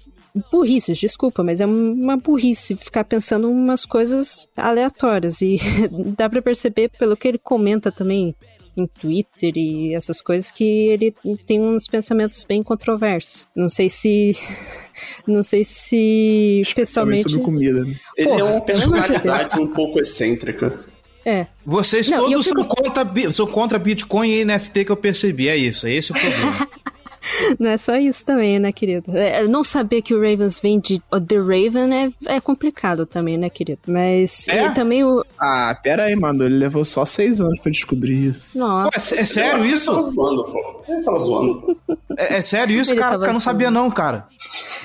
burrices, 0.50 0.98
desculpa, 0.98 1.42
mas 1.42 1.60
é 1.60 1.66
uma 1.66 2.16
burrice 2.16 2.76
ficar 2.76 3.04
pensando 3.04 3.50
umas 3.50 3.84
coisas 3.84 4.48
aleatórias. 4.56 5.40
E 5.42 5.58
dá 6.16 6.28
para 6.28 6.42
perceber 6.42 6.90
pelo 6.98 7.16
que 7.16 7.28
ele 7.28 7.38
comenta 7.38 7.90
também 7.90 8.34
em 8.76 8.86
Twitter 8.86 9.52
e 9.56 9.94
essas 9.94 10.20
coisas 10.20 10.50
que 10.50 10.64
ele 10.64 11.14
tem 11.46 11.60
uns 11.60 11.88
pensamentos 11.88 12.44
bem 12.44 12.62
controversos. 12.62 13.48
Não 13.56 13.68
sei 13.68 13.88
se. 13.88 14.32
Não 15.26 15.42
sei 15.42 15.64
se 15.64 16.62
pessoalmente. 16.74 17.24
sobre 17.24 17.44
comida. 17.44 17.84
Né? 17.84 17.96
Ele 18.16 18.28
Porra, 18.28 18.40
é 18.40 18.44
uma 18.44 18.60
personalidade 18.60 19.60
um 19.60 19.66
pouco 19.66 20.00
excêntrica. 20.00 20.84
É. 21.24 21.46
Vocês 21.64 22.08
Não, 22.08 22.18
todos 22.18 22.46
fico... 22.46 22.60
são, 22.60 22.68
contra, 22.68 23.32
são 23.32 23.46
contra 23.46 23.78
Bitcoin 23.78 24.30
e 24.30 24.44
NFT 24.44 24.84
que 24.84 24.92
eu 24.92 24.96
percebi. 24.96 25.48
É 25.48 25.56
isso, 25.56 25.86
é 25.86 25.92
esse 25.92 26.12
o 26.12 26.14
problema. 26.14 26.68
Não 27.58 27.70
é 27.70 27.76
só 27.76 27.96
isso 27.96 28.24
também, 28.24 28.58
né, 28.58 28.72
querido? 28.72 29.16
É, 29.16 29.46
não 29.46 29.64
saber 29.64 30.02
que 30.02 30.14
o 30.14 30.18
Ravens 30.20 30.60
vem 30.60 30.78
de 30.80 30.98
The 31.26 31.36
Raven 31.36 31.94
é, 32.26 32.36
é 32.36 32.40
complicado 32.40 33.06
também, 33.06 33.36
né, 33.36 33.48
querido? 33.50 33.80
Mas 33.86 34.48
É? 34.48 34.70
também 34.70 35.04
o. 35.04 35.24
Ah, 35.38 35.76
pera 35.82 36.04
aí, 36.04 36.16
mano. 36.16 36.44
Ele 36.44 36.56
levou 36.56 36.84
só 36.84 37.04
seis 37.04 37.40
anos 37.40 37.58
pra 37.60 37.70
descobrir 37.70 38.26
isso. 38.28 38.58
Nossa. 38.58 38.90
Pô, 38.90 39.16
é, 39.16 39.20
é 39.22 39.26
sério 39.26 39.60
Ele 39.64 39.72
isso? 39.72 39.92
tava 39.94 40.10
zoando, 40.10 40.44
pô. 40.44 40.80
Ele 40.88 41.02
tava 41.02 41.18
zoando, 41.18 41.54
pô. 41.62 41.76
É, 42.18 42.36
é 42.36 42.42
sério 42.42 42.74
isso, 42.76 42.92
Ele 42.92 43.00
cara? 43.00 43.18
Cara, 43.18 43.32
não 43.32 43.40
sabia 43.40 43.70
não, 43.70 43.90
cara. 43.90 44.26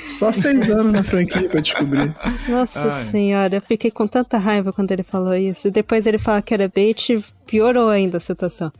Só 0.07 0.31
seis 0.31 0.69
anos 0.69 0.91
na 0.91 1.03
franquia 1.03 1.47
pra 1.49 1.61
descobrir. 1.61 2.13
Nossa 2.47 2.83
Ai. 2.85 3.03
senhora, 3.03 3.55
eu 3.57 3.61
fiquei 3.61 3.89
com 3.91 4.07
tanta 4.07 4.37
raiva 4.37 4.73
quando 4.73 4.91
ele 4.91 5.03
falou 5.03 5.35
isso. 5.35 5.67
E 5.67 5.71
depois 5.71 6.05
ele 6.05 6.17
fala 6.17 6.41
que 6.41 6.53
era 6.53 6.67
bait, 6.73 7.17
piorou 7.51 7.89
ainda 7.89 8.15
a 8.15 8.21
situação. 8.21 8.71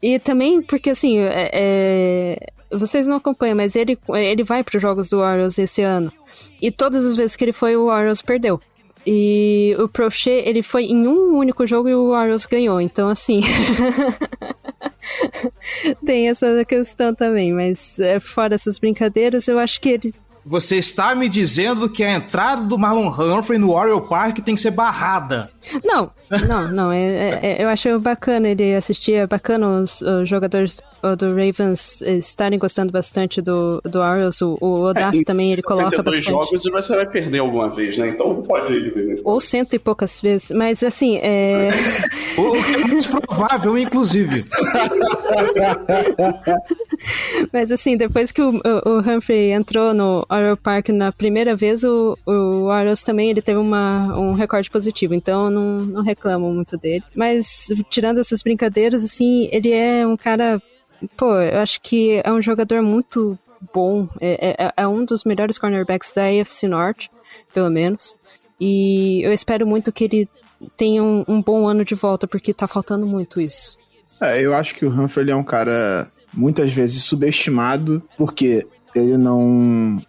E 0.00 0.16
também 0.20 0.62
porque, 0.62 0.90
assim, 0.90 1.18
é- 1.18 1.50
é, 1.52 2.38
vocês 2.70 3.04
não 3.04 3.16
acompanham, 3.16 3.56
mas 3.56 3.74
ele, 3.74 3.98
ele 4.14 4.44
vai 4.44 4.62
para 4.62 4.76
os 4.76 4.80
jogos 4.80 5.08
do 5.08 5.18
Warriors 5.18 5.58
esse 5.58 5.82
ano. 5.82 6.12
E 6.60 6.70
todas 6.70 7.04
as 7.04 7.16
vezes 7.16 7.34
que 7.34 7.44
ele 7.44 7.52
foi, 7.52 7.76
o 7.76 7.86
Warriors 7.86 8.22
perdeu. 8.22 8.60
E 9.04 9.74
o 9.80 9.88
Prochet, 9.88 10.48
ele 10.48 10.62
foi 10.62 10.84
em 10.84 11.08
um 11.08 11.36
único 11.36 11.66
jogo 11.66 11.88
e 11.88 11.94
o 11.94 12.10
Warriors 12.10 12.46
ganhou. 12.46 12.80
Então, 12.80 13.08
assim. 13.08 13.40
Tem 16.06 16.28
essa 16.28 16.64
questão 16.64 17.12
também, 17.12 17.52
mas 17.52 17.98
é, 17.98 18.20
fora 18.20 18.54
essas 18.54 18.78
brincadeiras, 18.78 19.48
eu 19.48 19.58
acho 19.58 19.80
que 19.80 19.88
ele 19.88 20.14
Você 20.44 20.76
está 20.76 21.14
me 21.14 21.28
dizendo 21.28 21.88
que 21.88 22.02
a 22.02 22.14
entrada 22.14 22.64
do 22.64 22.76
Marlon 22.78 23.08
Humphrey 23.08 23.58
no 23.58 23.72
Oriole 23.72 24.08
Park 24.08 24.38
tem 24.40 24.54
que 24.56 24.60
ser 24.60 24.72
barrada. 24.72 25.50
Não, 25.84 26.10
não, 26.48 26.72
não. 26.72 26.92
É, 26.92 27.38
é- 27.42 27.62
eu 27.62 27.68
acho 27.68 27.98
bacana 28.00 28.48
ele 28.48 28.74
assistir. 28.74 29.14
É 29.14 29.26
bacana 29.26 29.68
os, 29.80 30.02
os 30.02 30.28
jogadores 30.28 30.80
uh, 31.02 31.14
do 31.14 31.28
Ravens 31.28 32.02
estarem 32.02 32.58
gostando 32.58 32.90
bastante 32.92 33.40
do, 33.40 33.80
do 33.84 34.00
Orioles. 34.00 34.42
O, 34.42 34.58
o 34.60 34.80
Odaf 34.86 35.16
É, 35.16 35.22
também 35.22 35.52
ele 35.52 35.62
coloca 35.62 35.90
62 35.90 36.16
bastante. 36.18 36.44
jogos 36.44 36.66
e 36.66 36.70
você 36.70 36.96
vai 36.96 37.06
perder 37.06 37.38
alguma 37.38 37.70
vez, 37.70 37.96
né? 37.96 38.08
Então 38.08 38.42
pode 38.42 38.72
ir 38.72 38.82
de 38.82 38.90
vez 38.90 39.08
em 39.08 39.14
quando. 39.22 39.28
Ou 39.28 39.40
cento 39.40 39.74
e 39.74 39.78
poucas 39.78 40.20
vezes. 40.20 40.50
Mas 40.50 40.82
assim, 40.82 41.18
é. 41.18 41.68
O 42.36 42.42
o 42.48 42.64
que 42.64 42.74
é 42.74 42.86
mais 42.88 43.06
provável, 43.06 43.78
inclusive. 43.78 44.44
Mas 47.52 47.70
assim, 47.70 47.96
depois 47.96 48.32
que 48.32 48.42
o, 48.42 48.60
o, 48.84 48.98
Humphrey 49.00 49.52
entrou 49.52 49.92
no 49.92 50.24
Oriole 50.28 50.56
Park 50.56 50.88
na 50.88 51.12
primeira 51.12 51.56
vez, 51.56 51.84
o, 51.84 52.16
o 52.26 52.64
Orioles 52.64 53.02
também 53.02 53.30
ele 53.30 53.42
teve 53.42 53.58
uma, 53.58 54.16
um 54.16 54.34
recorde 54.34 54.70
positivo, 54.70 55.14
então 55.14 55.50
não, 55.50 55.80
não 55.84 56.02
reclamo 56.02 56.52
muito 56.52 56.76
dele. 56.76 57.04
Mas 57.14 57.68
tirando 57.90 58.20
essas 58.20 58.42
brincadeiras, 58.42 59.04
assim, 59.04 59.48
ele 59.52 59.72
é 59.72 60.06
um 60.06 60.16
cara. 60.16 60.60
Pô, 61.16 61.34
eu 61.40 61.58
acho 61.58 61.80
que 61.80 62.20
é 62.24 62.32
um 62.32 62.40
jogador 62.40 62.82
muito 62.82 63.38
bom. 63.72 64.08
É, 64.20 64.56
é, 64.66 64.72
é 64.76 64.86
um 64.86 65.04
dos 65.04 65.24
melhores 65.24 65.58
cornerbacks 65.58 66.12
da 66.12 66.26
AFC 66.26 66.68
Norte, 66.68 67.10
pelo 67.52 67.70
menos. 67.70 68.16
E 68.60 69.20
eu 69.24 69.32
espero 69.32 69.66
muito 69.66 69.92
que 69.92 70.04
ele 70.04 70.28
tenha 70.76 71.02
um, 71.02 71.24
um 71.26 71.42
bom 71.42 71.66
ano 71.66 71.84
de 71.84 71.96
volta, 71.96 72.28
porque 72.28 72.54
tá 72.54 72.68
faltando 72.68 73.06
muito 73.06 73.40
isso. 73.40 73.76
É, 74.20 74.40
eu 74.40 74.54
acho 74.54 74.76
que 74.76 74.86
o 74.86 74.88
Humphrey 74.88 75.30
é 75.30 75.34
um 75.34 75.42
cara 75.42 76.08
muitas 76.32 76.72
vezes 76.72 77.02
subestimado, 77.04 78.02
porque 78.16 78.66
ele 78.94 79.16
não, 79.16 80.02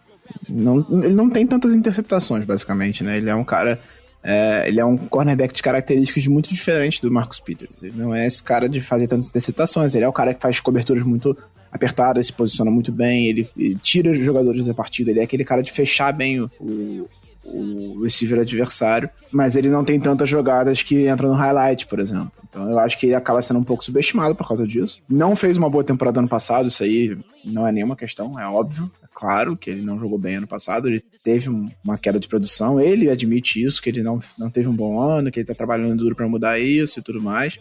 não. 0.49 0.85
Ele 1.03 1.13
não 1.13 1.29
tem 1.29 1.45
tantas 1.45 1.73
interceptações, 1.73 2.45
basicamente, 2.45 3.03
né? 3.03 3.17
Ele 3.17 3.29
é 3.29 3.35
um 3.35 3.43
cara. 3.43 3.79
é, 4.23 4.67
ele 4.67 4.79
é 4.79 4.85
um 4.85 4.97
cornerback 4.97 5.53
de 5.53 5.61
características 5.61 6.27
muito 6.27 6.49
diferentes 6.49 6.99
do 6.99 7.11
Marcus 7.11 7.39
Peters. 7.39 7.83
Ele 7.83 7.97
não 7.97 8.13
é 8.13 8.25
esse 8.25 8.41
cara 8.41 8.67
de 8.67 8.81
fazer 8.81 9.07
tantas 9.07 9.29
interceptações. 9.29 9.95
Ele 9.95 10.05
é 10.05 10.07
o 10.07 10.13
cara 10.13 10.33
que 10.33 10.41
faz 10.41 10.59
coberturas 10.59 11.03
muito 11.03 11.37
apertadas, 11.71 12.27
se 12.27 12.33
posiciona 12.33 12.69
muito 12.69 12.91
bem, 12.91 13.25
ele, 13.25 13.49
ele 13.57 13.75
tira 13.81 14.11
os 14.11 14.23
jogadores 14.23 14.67
da 14.67 14.75
partida. 14.75 15.09
Ele 15.09 15.19
é 15.19 15.23
aquele 15.23 15.43
cara 15.43 15.63
de 15.63 15.71
fechar 15.71 16.11
bem 16.13 16.39
o, 16.39 16.49
o, 16.59 17.07
o 17.43 18.03
receiver 18.03 18.39
adversário, 18.39 19.09
mas 19.31 19.55
ele 19.55 19.69
não 19.69 19.83
tem 19.83 19.99
tantas 19.99 20.29
jogadas 20.29 20.83
que 20.83 21.09
entram 21.09 21.29
no 21.29 21.35
highlight, 21.35 21.87
por 21.87 21.99
exemplo. 21.99 22.31
Então 22.53 22.69
eu 22.69 22.77
acho 22.77 22.99
que 22.99 23.07
ele 23.07 23.15
acaba 23.15 23.41
sendo 23.41 23.59
um 23.59 23.63
pouco 23.63 23.83
subestimado 23.83 24.35
por 24.35 24.47
causa 24.47 24.67
disso. 24.67 24.99
Não 25.09 25.35
fez 25.35 25.57
uma 25.57 25.69
boa 25.69 25.83
temporada 25.83 26.19
ano 26.19 26.29
passado, 26.29 26.67
isso 26.67 26.83
aí 26.83 27.17
não 27.43 27.67
é 27.67 27.71
nenhuma 27.71 27.95
questão, 27.95 28.39
é 28.39 28.45
óbvio. 28.47 28.91
É 29.03 29.07
claro 29.11 29.57
que 29.57 29.71
ele 29.71 29.81
não 29.81 29.99
jogou 29.99 30.19
bem 30.19 30.35
ano 30.35 30.45
passado, 30.47 30.87
ele 30.87 31.03
teve 31.23 31.49
um- 31.49 31.67
uma 31.83 31.97
queda 31.97 32.19
de 32.19 32.27
produção, 32.27 32.79
ele 32.79 33.09
admite 33.09 33.63
isso, 33.63 33.81
que 33.81 33.89
ele 33.89 34.03
não, 34.03 34.19
não 34.37 34.51
teve 34.51 34.67
um 34.67 34.75
bom 34.75 34.99
ano, 35.01 35.31
que 35.31 35.39
ele 35.39 35.47
tá 35.47 35.55
trabalhando 35.55 35.97
duro 35.97 36.15
pra 36.15 36.27
mudar 36.27 36.59
isso 36.59 36.99
e 36.99 37.01
tudo 37.01 37.19
mais. 37.21 37.57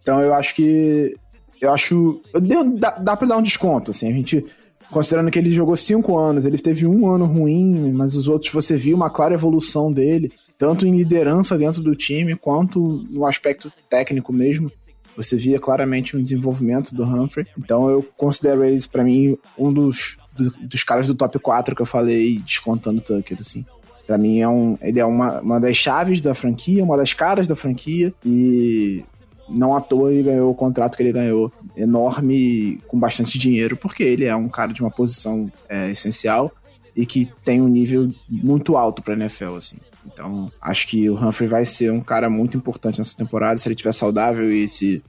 Então 0.00 0.20
eu 0.20 0.32
acho 0.32 0.54
que. 0.54 1.14
Eu 1.60 1.70
acho. 1.72 2.20
Eu 2.34 2.40
dei- 2.40 2.78
dá, 2.78 2.90
dá 2.92 3.16
pra 3.16 3.28
dar 3.28 3.36
um 3.36 3.42
desconto, 3.42 3.90
assim. 3.90 4.08
A 4.08 4.12
gente. 4.12 4.44
Considerando 4.90 5.30
que 5.30 5.38
ele 5.38 5.50
jogou 5.50 5.74
cinco 5.74 6.18
anos, 6.18 6.44
ele 6.44 6.58
teve 6.58 6.86
um 6.86 7.08
ano 7.10 7.24
ruim, 7.24 7.92
mas 7.92 8.14
os 8.14 8.28
outros 8.28 8.52
você 8.52 8.76
viu 8.76 8.94
uma 8.94 9.08
clara 9.08 9.32
evolução 9.32 9.90
dele, 9.90 10.30
tanto 10.62 10.86
em 10.86 10.96
liderança 10.96 11.58
dentro 11.58 11.82
do 11.82 11.96
time, 11.96 12.36
quanto 12.36 13.04
no 13.10 13.26
aspecto 13.26 13.72
técnico 13.90 14.32
mesmo. 14.32 14.70
Você 15.16 15.36
via 15.36 15.58
claramente 15.58 16.16
um 16.16 16.22
desenvolvimento 16.22 16.94
do 16.94 17.02
Humphrey. 17.02 17.44
Então 17.58 17.90
eu 17.90 18.00
considero 18.16 18.62
eles, 18.62 18.86
pra 18.86 19.02
mim, 19.02 19.36
um 19.58 19.72
dos, 19.72 20.18
do- 20.36 20.52
dos 20.68 20.84
caras 20.84 21.08
do 21.08 21.16
top 21.16 21.36
4 21.40 21.74
que 21.74 21.82
eu 21.82 21.86
falei, 21.86 22.38
descontando 22.46 22.98
o 22.98 23.00
Tucker, 23.00 23.38
assim. 23.40 23.64
Pra 24.06 24.16
mim, 24.16 24.38
é 24.38 24.48
um, 24.48 24.78
ele 24.80 25.00
é 25.00 25.04
uma, 25.04 25.40
uma 25.40 25.58
das 25.60 25.76
chaves 25.76 26.20
da 26.20 26.32
franquia, 26.32 26.84
uma 26.84 26.96
das 26.96 27.12
caras 27.12 27.48
da 27.48 27.56
franquia, 27.56 28.14
e 28.24 29.02
não 29.48 29.76
à 29.76 29.80
toa 29.80 30.12
ele 30.14 30.22
ganhou 30.22 30.48
o 30.48 30.54
contrato 30.54 30.96
que 30.96 31.02
ele 31.02 31.12
ganhou, 31.12 31.52
enorme, 31.76 32.80
com 32.86 33.00
bastante 33.00 33.36
dinheiro, 33.36 33.76
porque 33.76 34.04
ele 34.04 34.26
é 34.26 34.36
um 34.36 34.48
cara 34.48 34.72
de 34.72 34.80
uma 34.80 34.92
posição 34.92 35.50
é, 35.68 35.90
essencial 35.90 36.52
e 36.94 37.04
que 37.04 37.28
tem 37.44 37.60
um 37.60 37.66
nível 37.68 38.12
muito 38.30 38.76
alto 38.76 39.02
pra 39.02 39.14
NFL, 39.14 39.56
assim. 39.56 39.78
Então, 40.06 40.50
acho 40.60 40.86
que 40.88 41.08
o 41.08 41.14
Humphrey 41.14 41.48
vai 41.48 41.64
ser 41.64 41.92
um 41.92 42.00
cara 42.00 42.28
muito 42.28 42.56
importante 42.56 42.98
nessa 42.98 43.16
temporada, 43.16 43.58
se 43.58 43.68
ele 43.68 43.74
estiver 43.74 43.92
saudável 43.92 44.50
e 44.52 44.68
se 44.68 45.02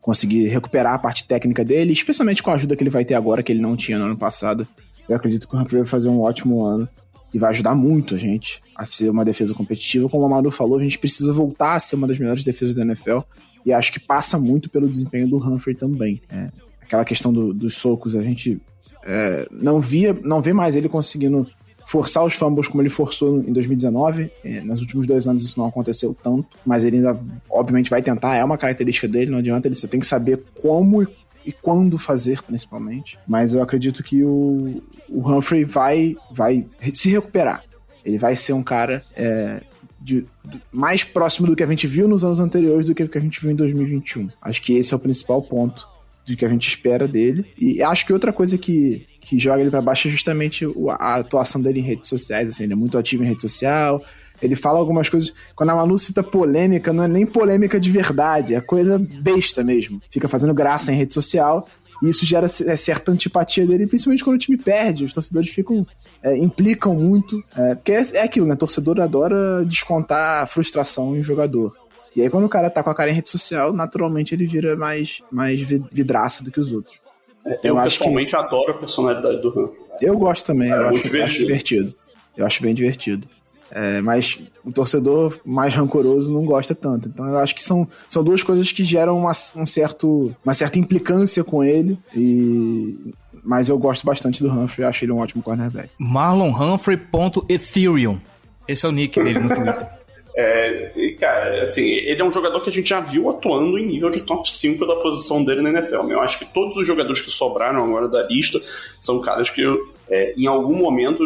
conseguir 0.00 0.48
recuperar 0.48 0.94
a 0.94 0.98
parte 0.98 1.26
técnica 1.26 1.64
dele, 1.64 1.92
especialmente 1.92 2.42
com 2.42 2.50
a 2.50 2.54
ajuda 2.54 2.76
que 2.76 2.82
ele 2.82 2.90
vai 2.90 3.04
ter 3.04 3.14
agora, 3.14 3.42
que 3.42 3.50
ele 3.50 3.60
não 3.62 3.74
tinha 3.76 3.98
no 3.98 4.04
ano 4.04 4.16
passado. 4.16 4.66
Eu 5.08 5.16
acredito 5.16 5.48
que 5.48 5.56
o 5.56 5.58
Humphrey 5.58 5.80
vai 5.82 5.88
fazer 5.88 6.08
um 6.08 6.20
ótimo 6.20 6.62
ano 6.64 6.88
e 7.32 7.38
vai 7.38 7.50
ajudar 7.50 7.74
muito 7.74 8.14
a 8.14 8.18
gente 8.18 8.62
a 8.76 8.84
ser 8.86 9.08
uma 9.08 9.24
defesa 9.24 9.54
competitiva. 9.54 10.08
Como 10.08 10.22
o 10.22 10.26
Amado 10.26 10.50
falou, 10.50 10.78
a 10.78 10.82
gente 10.82 10.98
precisa 10.98 11.32
voltar 11.32 11.74
a 11.74 11.80
ser 11.80 11.96
uma 11.96 12.06
das 12.06 12.18
melhores 12.18 12.44
defesas 12.44 12.76
da 12.76 12.82
NFL 12.82 13.20
e 13.64 13.72
acho 13.72 13.92
que 13.92 13.98
passa 14.00 14.38
muito 14.38 14.68
pelo 14.68 14.88
desempenho 14.88 15.26
do 15.26 15.36
Humphrey 15.38 15.74
também. 15.74 16.20
É, 16.28 16.50
aquela 16.82 17.04
questão 17.04 17.32
do- 17.32 17.54
dos 17.54 17.74
socos, 17.76 18.14
a 18.14 18.22
gente 18.22 18.60
é, 19.06 19.46
não 19.50 19.80
via, 19.80 20.16
não 20.22 20.40
vê 20.42 20.52
mais 20.52 20.76
ele 20.76 20.88
conseguindo 20.88 21.46
forçar 21.86 22.24
os 22.24 22.34
fumbles 22.34 22.68
como 22.68 22.82
ele 22.82 22.90
forçou 22.90 23.38
em 23.40 23.52
2019. 23.52 24.30
É, 24.44 24.60
nos 24.62 24.80
últimos 24.80 25.06
dois 25.06 25.26
anos 25.28 25.42
isso 25.44 25.58
não 25.58 25.66
aconteceu 25.68 26.16
tanto, 26.22 26.46
mas 26.64 26.84
ele 26.84 26.96
ainda, 26.96 27.18
obviamente, 27.50 27.90
vai 27.90 28.02
tentar. 28.02 28.36
É 28.36 28.44
uma 28.44 28.58
característica 28.58 29.06
dele, 29.08 29.30
não 29.30 29.38
adianta. 29.38 29.68
Ele 29.68 29.74
só 29.74 29.86
tem 29.86 30.00
que 30.00 30.06
saber 30.06 30.42
como 30.60 31.02
e- 31.02 31.08
e 31.46 31.52
quando 31.52 31.98
fazer, 31.98 32.40
principalmente. 32.42 33.18
Mas 33.28 33.52
eu 33.54 33.62
acredito 33.62 34.02
que 34.02 34.24
o, 34.24 34.82
o 35.08 35.20
Humphrey 35.30 35.64
vai, 35.64 36.16
vai 36.32 36.66
se 36.92 37.10
recuperar. 37.10 37.62
Ele 38.04 38.18
vai 38.18 38.34
ser 38.34 38.52
um 38.54 38.62
cara 38.62 39.02
é, 39.14 39.60
de- 40.00 40.22
do- 40.44 40.60
mais 40.72 41.04
próximo 41.04 41.46
do 41.46 41.54
que 41.54 41.62
a 41.62 41.66
gente 41.66 41.86
viu 41.86 42.08
nos 42.08 42.24
anos 42.24 42.40
anteriores 42.40 42.86
do 42.86 42.94
que 42.94 43.02
o 43.02 43.08
que 43.08 43.18
a 43.18 43.20
gente 43.20 43.40
viu 43.40 43.50
em 43.50 43.54
2021. 43.54 44.28
Acho 44.40 44.62
que 44.62 44.74
esse 44.74 44.92
é 44.94 44.96
o 44.96 45.00
principal 45.00 45.42
ponto 45.42 45.86
do 46.26 46.34
que 46.34 46.44
a 46.46 46.48
gente 46.48 46.66
espera 46.66 47.06
dele. 47.06 47.44
E 47.58 47.82
acho 47.82 48.06
que 48.06 48.12
outra 48.12 48.32
coisa 48.32 48.56
que, 48.56 49.06
que 49.24 49.38
joga 49.38 49.60
ele 49.60 49.70
pra 49.70 49.80
baixo 49.80 50.08
é 50.08 50.10
justamente 50.10 50.66
a 50.98 51.16
atuação 51.16 51.60
dele 51.60 51.80
em 51.80 51.82
redes 51.82 52.08
sociais. 52.08 52.50
Assim, 52.50 52.64
ele 52.64 52.72
é 52.74 52.76
muito 52.76 52.98
ativo 52.98 53.24
em 53.24 53.26
rede 53.26 53.40
social. 53.40 54.02
Ele 54.42 54.54
fala 54.56 54.78
algumas 54.78 55.08
coisas. 55.08 55.32
Quando 55.56 55.70
a 55.70 55.74
Manu 55.76 55.98
cita 55.98 56.22
polêmica, 56.22 56.92
não 56.92 57.02
é 57.04 57.08
nem 57.08 57.24
polêmica 57.24 57.80
de 57.80 57.90
verdade, 57.90 58.54
é 58.54 58.60
coisa 58.60 58.98
besta 58.98 59.64
mesmo. 59.64 60.02
Fica 60.10 60.28
fazendo 60.28 60.52
graça 60.52 60.92
em 60.92 60.96
rede 60.96 61.14
social. 61.14 61.66
E 62.02 62.08
isso 62.08 62.26
gera 62.26 62.46
é, 62.46 62.76
certa 62.76 63.12
antipatia 63.12 63.66
dele, 63.66 63.86
principalmente 63.86 64.22
quando 64.22 64.36
o 64.36 64.38
time 64.38 64.58
perde. 64.58 65.04
Os 65.04 65.12
torcedores 65.12 65.48
ficam. 65.48 65.86
é, 66.22 66.36
implicam 66.36 66.94
muito. 66.94 67.42
É, 67.56 67.74
porque 67.76 67.92
é, 67.92 68.02
é 68.16 68.22
aquilo, 68.22 68.46
né? 68.46 68.54
Torcedor 68.56 69.00
adora 69.00 69.64
descontar 69.64 70.42
a 70.42 70.46
frustração 70.46 71.16
em 71.16 71.22
jogador. 71.22 71.74
E 72.14 72.20
aí, 72.22 72.28
quando 72.28 72.44
o 72.44 72.48
cara 72.48 72.68
tá 72.68 72.82
com 72.82 72.90
a 72.90 72.94
cara 72.94 73.10
em 73.10 73.14
rede 73.14 73.30
social, 73.30 73.72
naturalmente 73.72 74.34
ele 74.34 74.46
vira 74.46 74.76
mais, 74.76 75.20
mais 75.32 75.60
vi- 75.60 75.82
vidraça 75.90 76.44
do 76.44 76.50
que 76.50 76.60
os 76.60 76.70
outros. 76.70 76.96
Eu, 77.44 77.76
Eu 77.76 77.82
pessoalmente 77.82 78.36
adoro 78.36 78.70
a 78.70 78.74
personalidade 78.74 79.42
do 79.42 79.48
Humphrey. 79.48 79.78
Eu 80.00 80.16
gosto 80.18 80.46
também, 80.46 80.72
É 80.72 80.76
eu 80.76 80.88
acho, 80.88 81.22
acho 81.22 81.38
divertido. 81.38 81.94
Eu 82.36 82.46
acho 82.46 82.62
bem 82.62 82.74
divertido. 82.74 83.26
É, 83.70 84.00
mas 84.00 84.38
o 84.64 84.72
torcedor 84.72 85.38
mais 85.44 85.74
rancoroso 85.74 86.32
não 86.32 86.44
gosta 86.44 86.74
tanto. 86.74 87.08
Então 87.08 87.26
eu 87.26 87.38
acho 87.38 87.54
que 87.54 87.62
são, 87.62 87.88
são 88.08 88.22
duas 88.22 88.42
coisas 88.42 88.70
que 88.70 88.84
geram 88.84 89.18
uma, 89.18 89.32
um 89.56 89.66
certo, 89.66 90.34
uma 90.44 90.54
certa 90.54 90.78
implicância 90.78 91.42
com 91.42 91.64
ele. 91.64 91.98
E, 92.14 93.12
mas 93.42 93.68
eu 93.68 93.78
gosto 93.78 94.06
bastante 94.06 94.42
do 94.42 94.50
Humphrey, 94.50 94.84
eu 94.84 94.88
acho 94.88 95.04
ele 95.04 95.12
um 95.12 95.18
ótimo 95.18 95.42
cornerback. 95.42 95.90
marlonhumphrey.ethereum. 95.98 98.18
Esse 98.66 98.86
é 98.86 98.88
o 98.88 98.92
nick 98.92 99.22
dele 99.22 99.40
no 99.40 99.48
Twitter. 99.48 99.86
É, 100.36 100.90
e, 100.96 101.12
cara, 101.12 101.62
assim, 101.62 101.84
ele 101.84 102.20
é 102.20 102.24
um 102.24 102.32
jogador 102.32 102.60
que 102.60 102.68
a 102.68 102.72
gente 102.72 102.88
já 102.88 103.00
viu 103.00 103.30
atuando 103.30 103.78
em 103.78 103.86
nível 103.86 104.10
de 104.10 104.22
top 104.22 104.50
5 104.50 104.84
da 104.84 104.96
posição 104.96 105.44
dele 105.44 105.62
na 105.62 105.70
NFL. 105.70 106.10
Eu 106.10 106.20
acho 106.20 106.40
que 106.40 106.52
todos 106.52 106.76
os 106.76 106.86
jogadores 106.86 107.20
que 107.20 107.30
sobraram 107.30 107.84
agora 107.84 108.08
da 108.08 108.22
lista 108.24 108.60
são 109.00 109.20
caras 109.20 109.48
que 109.48 109.62
é, 110.10 110.34
em 110.36 110.46
algum 110.46 110.76
momento 110.76 111.22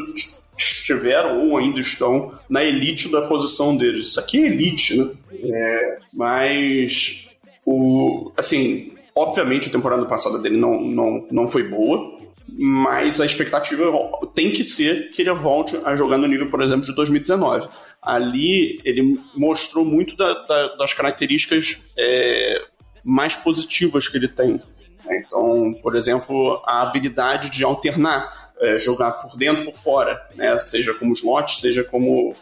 estiveram 0.57 1.49
ou 1.49 1.57
ainda 1.57 1.81
estão 1.81 2.33
na 2.51 2.63
elite 2.63 3.11
da 3.11 3.23
posição 3.23 3.77
deles. 3.77 4.09
Isso 4.09 4.21
aqui 4.21 4.43
é 4.43 4.47
elite, 4.47 4.99
né? 4.99 5.11
É, 5.33 5.99
mas 6.13 7.29
o 7.65 8.33
assim, 8.37 8.93
obviamente 9.15 9.69
a 9.69 9.73
temporada 9.73 10.05
passada 10.05 10.39
dele 10.39 10.57
não, 10.57 10.81
não, 10.81 11.27
não 11.31 11.49
foi 11.49 11.63
boa, 11.63 12.18
mas 12.57 13.21
a 13.21 13.27
expectativa 13.27 13.93
tem 14.35 14.51
que 14.51 14.65
ser 14.65 15.11
que 15.11 15.23
ele 15.23 15.33
volte 15.33 15.77
a 15.85 15.95
jogar 15.95 16.19
no 16.19 16.27
nível, 16.27 16.49
por 16.49 16.63
exemplo, 16.63 16.85
de 16.85 16.95
2019. 16.95 17.69
Ali 18.01 18.81
ele 18.85 19.21
mostrou 19.35 19.85
muito 19.85 20.17
da, 20.17 20.33
da, 20.47 20.77
das 20.77 20.93
características 20.93 21.93
é, 21.97 22.63
mais 23.05 23.37
positivas 23.37 24.09
que 24.09 24.17
ele 24.17 24.29
tem. 24.29 24.61
Então, 25.11 25.75
por 25.83 25.97
exemplo, 25.97 26.63
a 26.67 26.83
habilidade 26.83 27.51
de 27.51 27.65
alternar, 27.65 28.53
é, 28.61 28.79
jogar 28.79 29.13
por 29.13 29.37
dentro 29.37 29.65
por 29.65 29.77
fora, 29.77 30.21
né? 30.35 30.59
seja 30.59 30.95
como 30.95 31.13
slot, 31.13 31.61
seja 31.61 31.85
como 31.85 32.35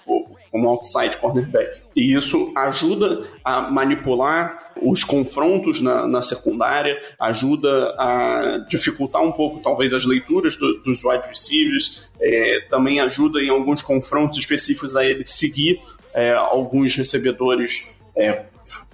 como 0.57 0.71
outside 0.71 1.19
cornerback. 1.19 1.83
E 1.95 2.17
isso 2.17 2.51
ajuda 2.57 3.25
a 3.45 3.71
manipular 3.71 4.73
os 4.81 5.05
confrontos 5.05 5.83
na, 5.83 6.09
na 6.09 6.23
secundária, 6.23 6.99
ajuda 7.21 7.95
a 7.99 8.65
dificultar 8.67 9.21
um 9.23 9.33
pouco, 9.33 9.61
talvez, 9.61 9.93
as 9.93 10.07
leituras 10.07 10.57
do, 10.57 10.79
dos 10.79 11.05
wide 11.05 11.29
receivers, 11.29 12.11
é, 12.19 12.61
também 12.71 13.01
ajuda 13.01 13.39
em 13.43 13.51
alguns 13.51 13.83
confrontos 13.83 14.39
específicos 14.39 14.97
a 14.97 15.05
ele 15.05 15.27
seguir 15.27 15.79
é, 16.15 16.33
alguns 16.33 16.97
recebedores. 16.97 18.01
É, 18.17 18.45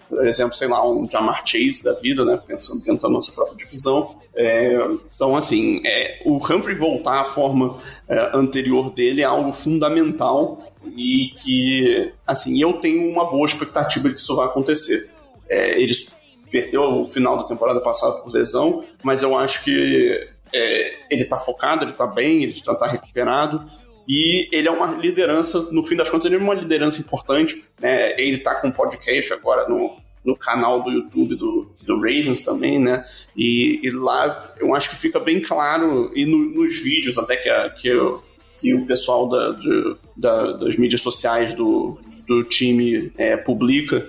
por 0.09 0.27
exemplo, 0.27 0.57
sei 0.57 0.67
lá, 0.67 0.85
um 0.85 1.09
Jamar 1.09 1.47
Chase 1.47 1.85
da 1.85 1.93
vida, 1.93 2.25
né? 2.25 2.41
Pensando 2.45 2.83
dentro 2.83 3.03
da 3.03 3.09
nossa 3.09 3.31
própria 3.31 3.57
divisão. 3.57 4.17
É, 4.35 4.75
então, 5.15 5.37
assim, 5.37 5.81
é, 5.87 6.23
o 6.25 6.37
Humphrey 6.39 6.75
voltar 6.75 7.21
à 7.21 7.25
forma 7.25 7.79
é, 8.09 8.37
anterior 8.37 8.91
dele 8.91 9.23
é 9.23 9.25
algo 9.25 9.53
fundamental 9.53 10.72
e 10.87 11.31
que, 11.37 12.13
assim, 12.27 12.61
eu 12.61 12.75
tenho 12.75 13.11
uma 13.11 13.31
boa 13.31 13.47
expectativa 13.47 14.09
de 14.09 14.15
que 14.15 14.21
isso 14.21 14.37
vai 14.37 14.47
acontecer. 14.47 15.11
É, 15.49 15.81
perdeu 16.51 17.01
o 17.01 17.05
final 17.05 17.37
da 17.37 17.45
temporada 17.45 17.81
passada 17.81 18.19
por 18.19 18.33
lesão, 18.33 18.85
mas 19.03 19.23
eu 19.23 19.37
acho 19.37 19.65
que 19.65 20.29
é, 20.55 20.95
ele 21.11 21.25
tá 21.25 21.39
focado, 21.39 21.85
ele 21.85 21.93
tá 21.93 22.07
bem, 22.07 22.43
ele 22.43 22.53
já 22.53 22.75
tá 22.75 22.87
recuperado. 22.87 23.67
E 24.07 24.49
ele 24.53 24.69
é 24.69 24.71
uma 24.71 24.87
liderança, 24.93 25.69
no 25.71 25.83
fim 25.83 25.97
das 25.97 26.11
contas, 26.11 26.27
ele 26.27 26.35
é 26.35 26.39
uma 26.39 26.55
liderança 26.55 27.01
importante. 27.01 27.65
Né? 27.81 28.21
Ele 28.21 28.39
tá 28.39 28.57
com 28.57 28.71
podcast 28.71 29.33
agora 29.33 29.69
no, 29.69 29.97
no 30.25 30.37
canal 30.37 30.83
do 30.83 30.91
YouTube 30.91 31.37
do, 31.37 31.71
do 31.83 31.97
Ravens 31.97 32.43
também, 32.43 32.79
né? 32.79 33.05
E, 33.37 33.81
e 33.83 33.91
lá 33.91 34.53
eu 34.59 34.75
acho 34.75 34.91
que 34.91 34.97
fica 34.97 35.19
bem 35.19 35.41
claro, 35.41 36.13
e 36.15 36.25
no, 36.25 36.39
nos 36.39 36.81
vídeos 36.81 37.19
até 37.19 37.37
que, 37.37 37.49
a, 37.49 37.71
que 37.71 37.89
eu 37.89 38.23
que 38.55 38.75
o 38.75 38.87
pessoal 38.87 39.29
da, 39.29 39.51
de, 39.51 39.97
da, 40.17 40.53
das 40.53 40.77
mídias 40.77 41.01
sociais 41.01 41.55
do, 41.55 41.99
do 42.27 42.45
time 42.45 43.13
é, 43.17 43.37
publica, 43.37 44.07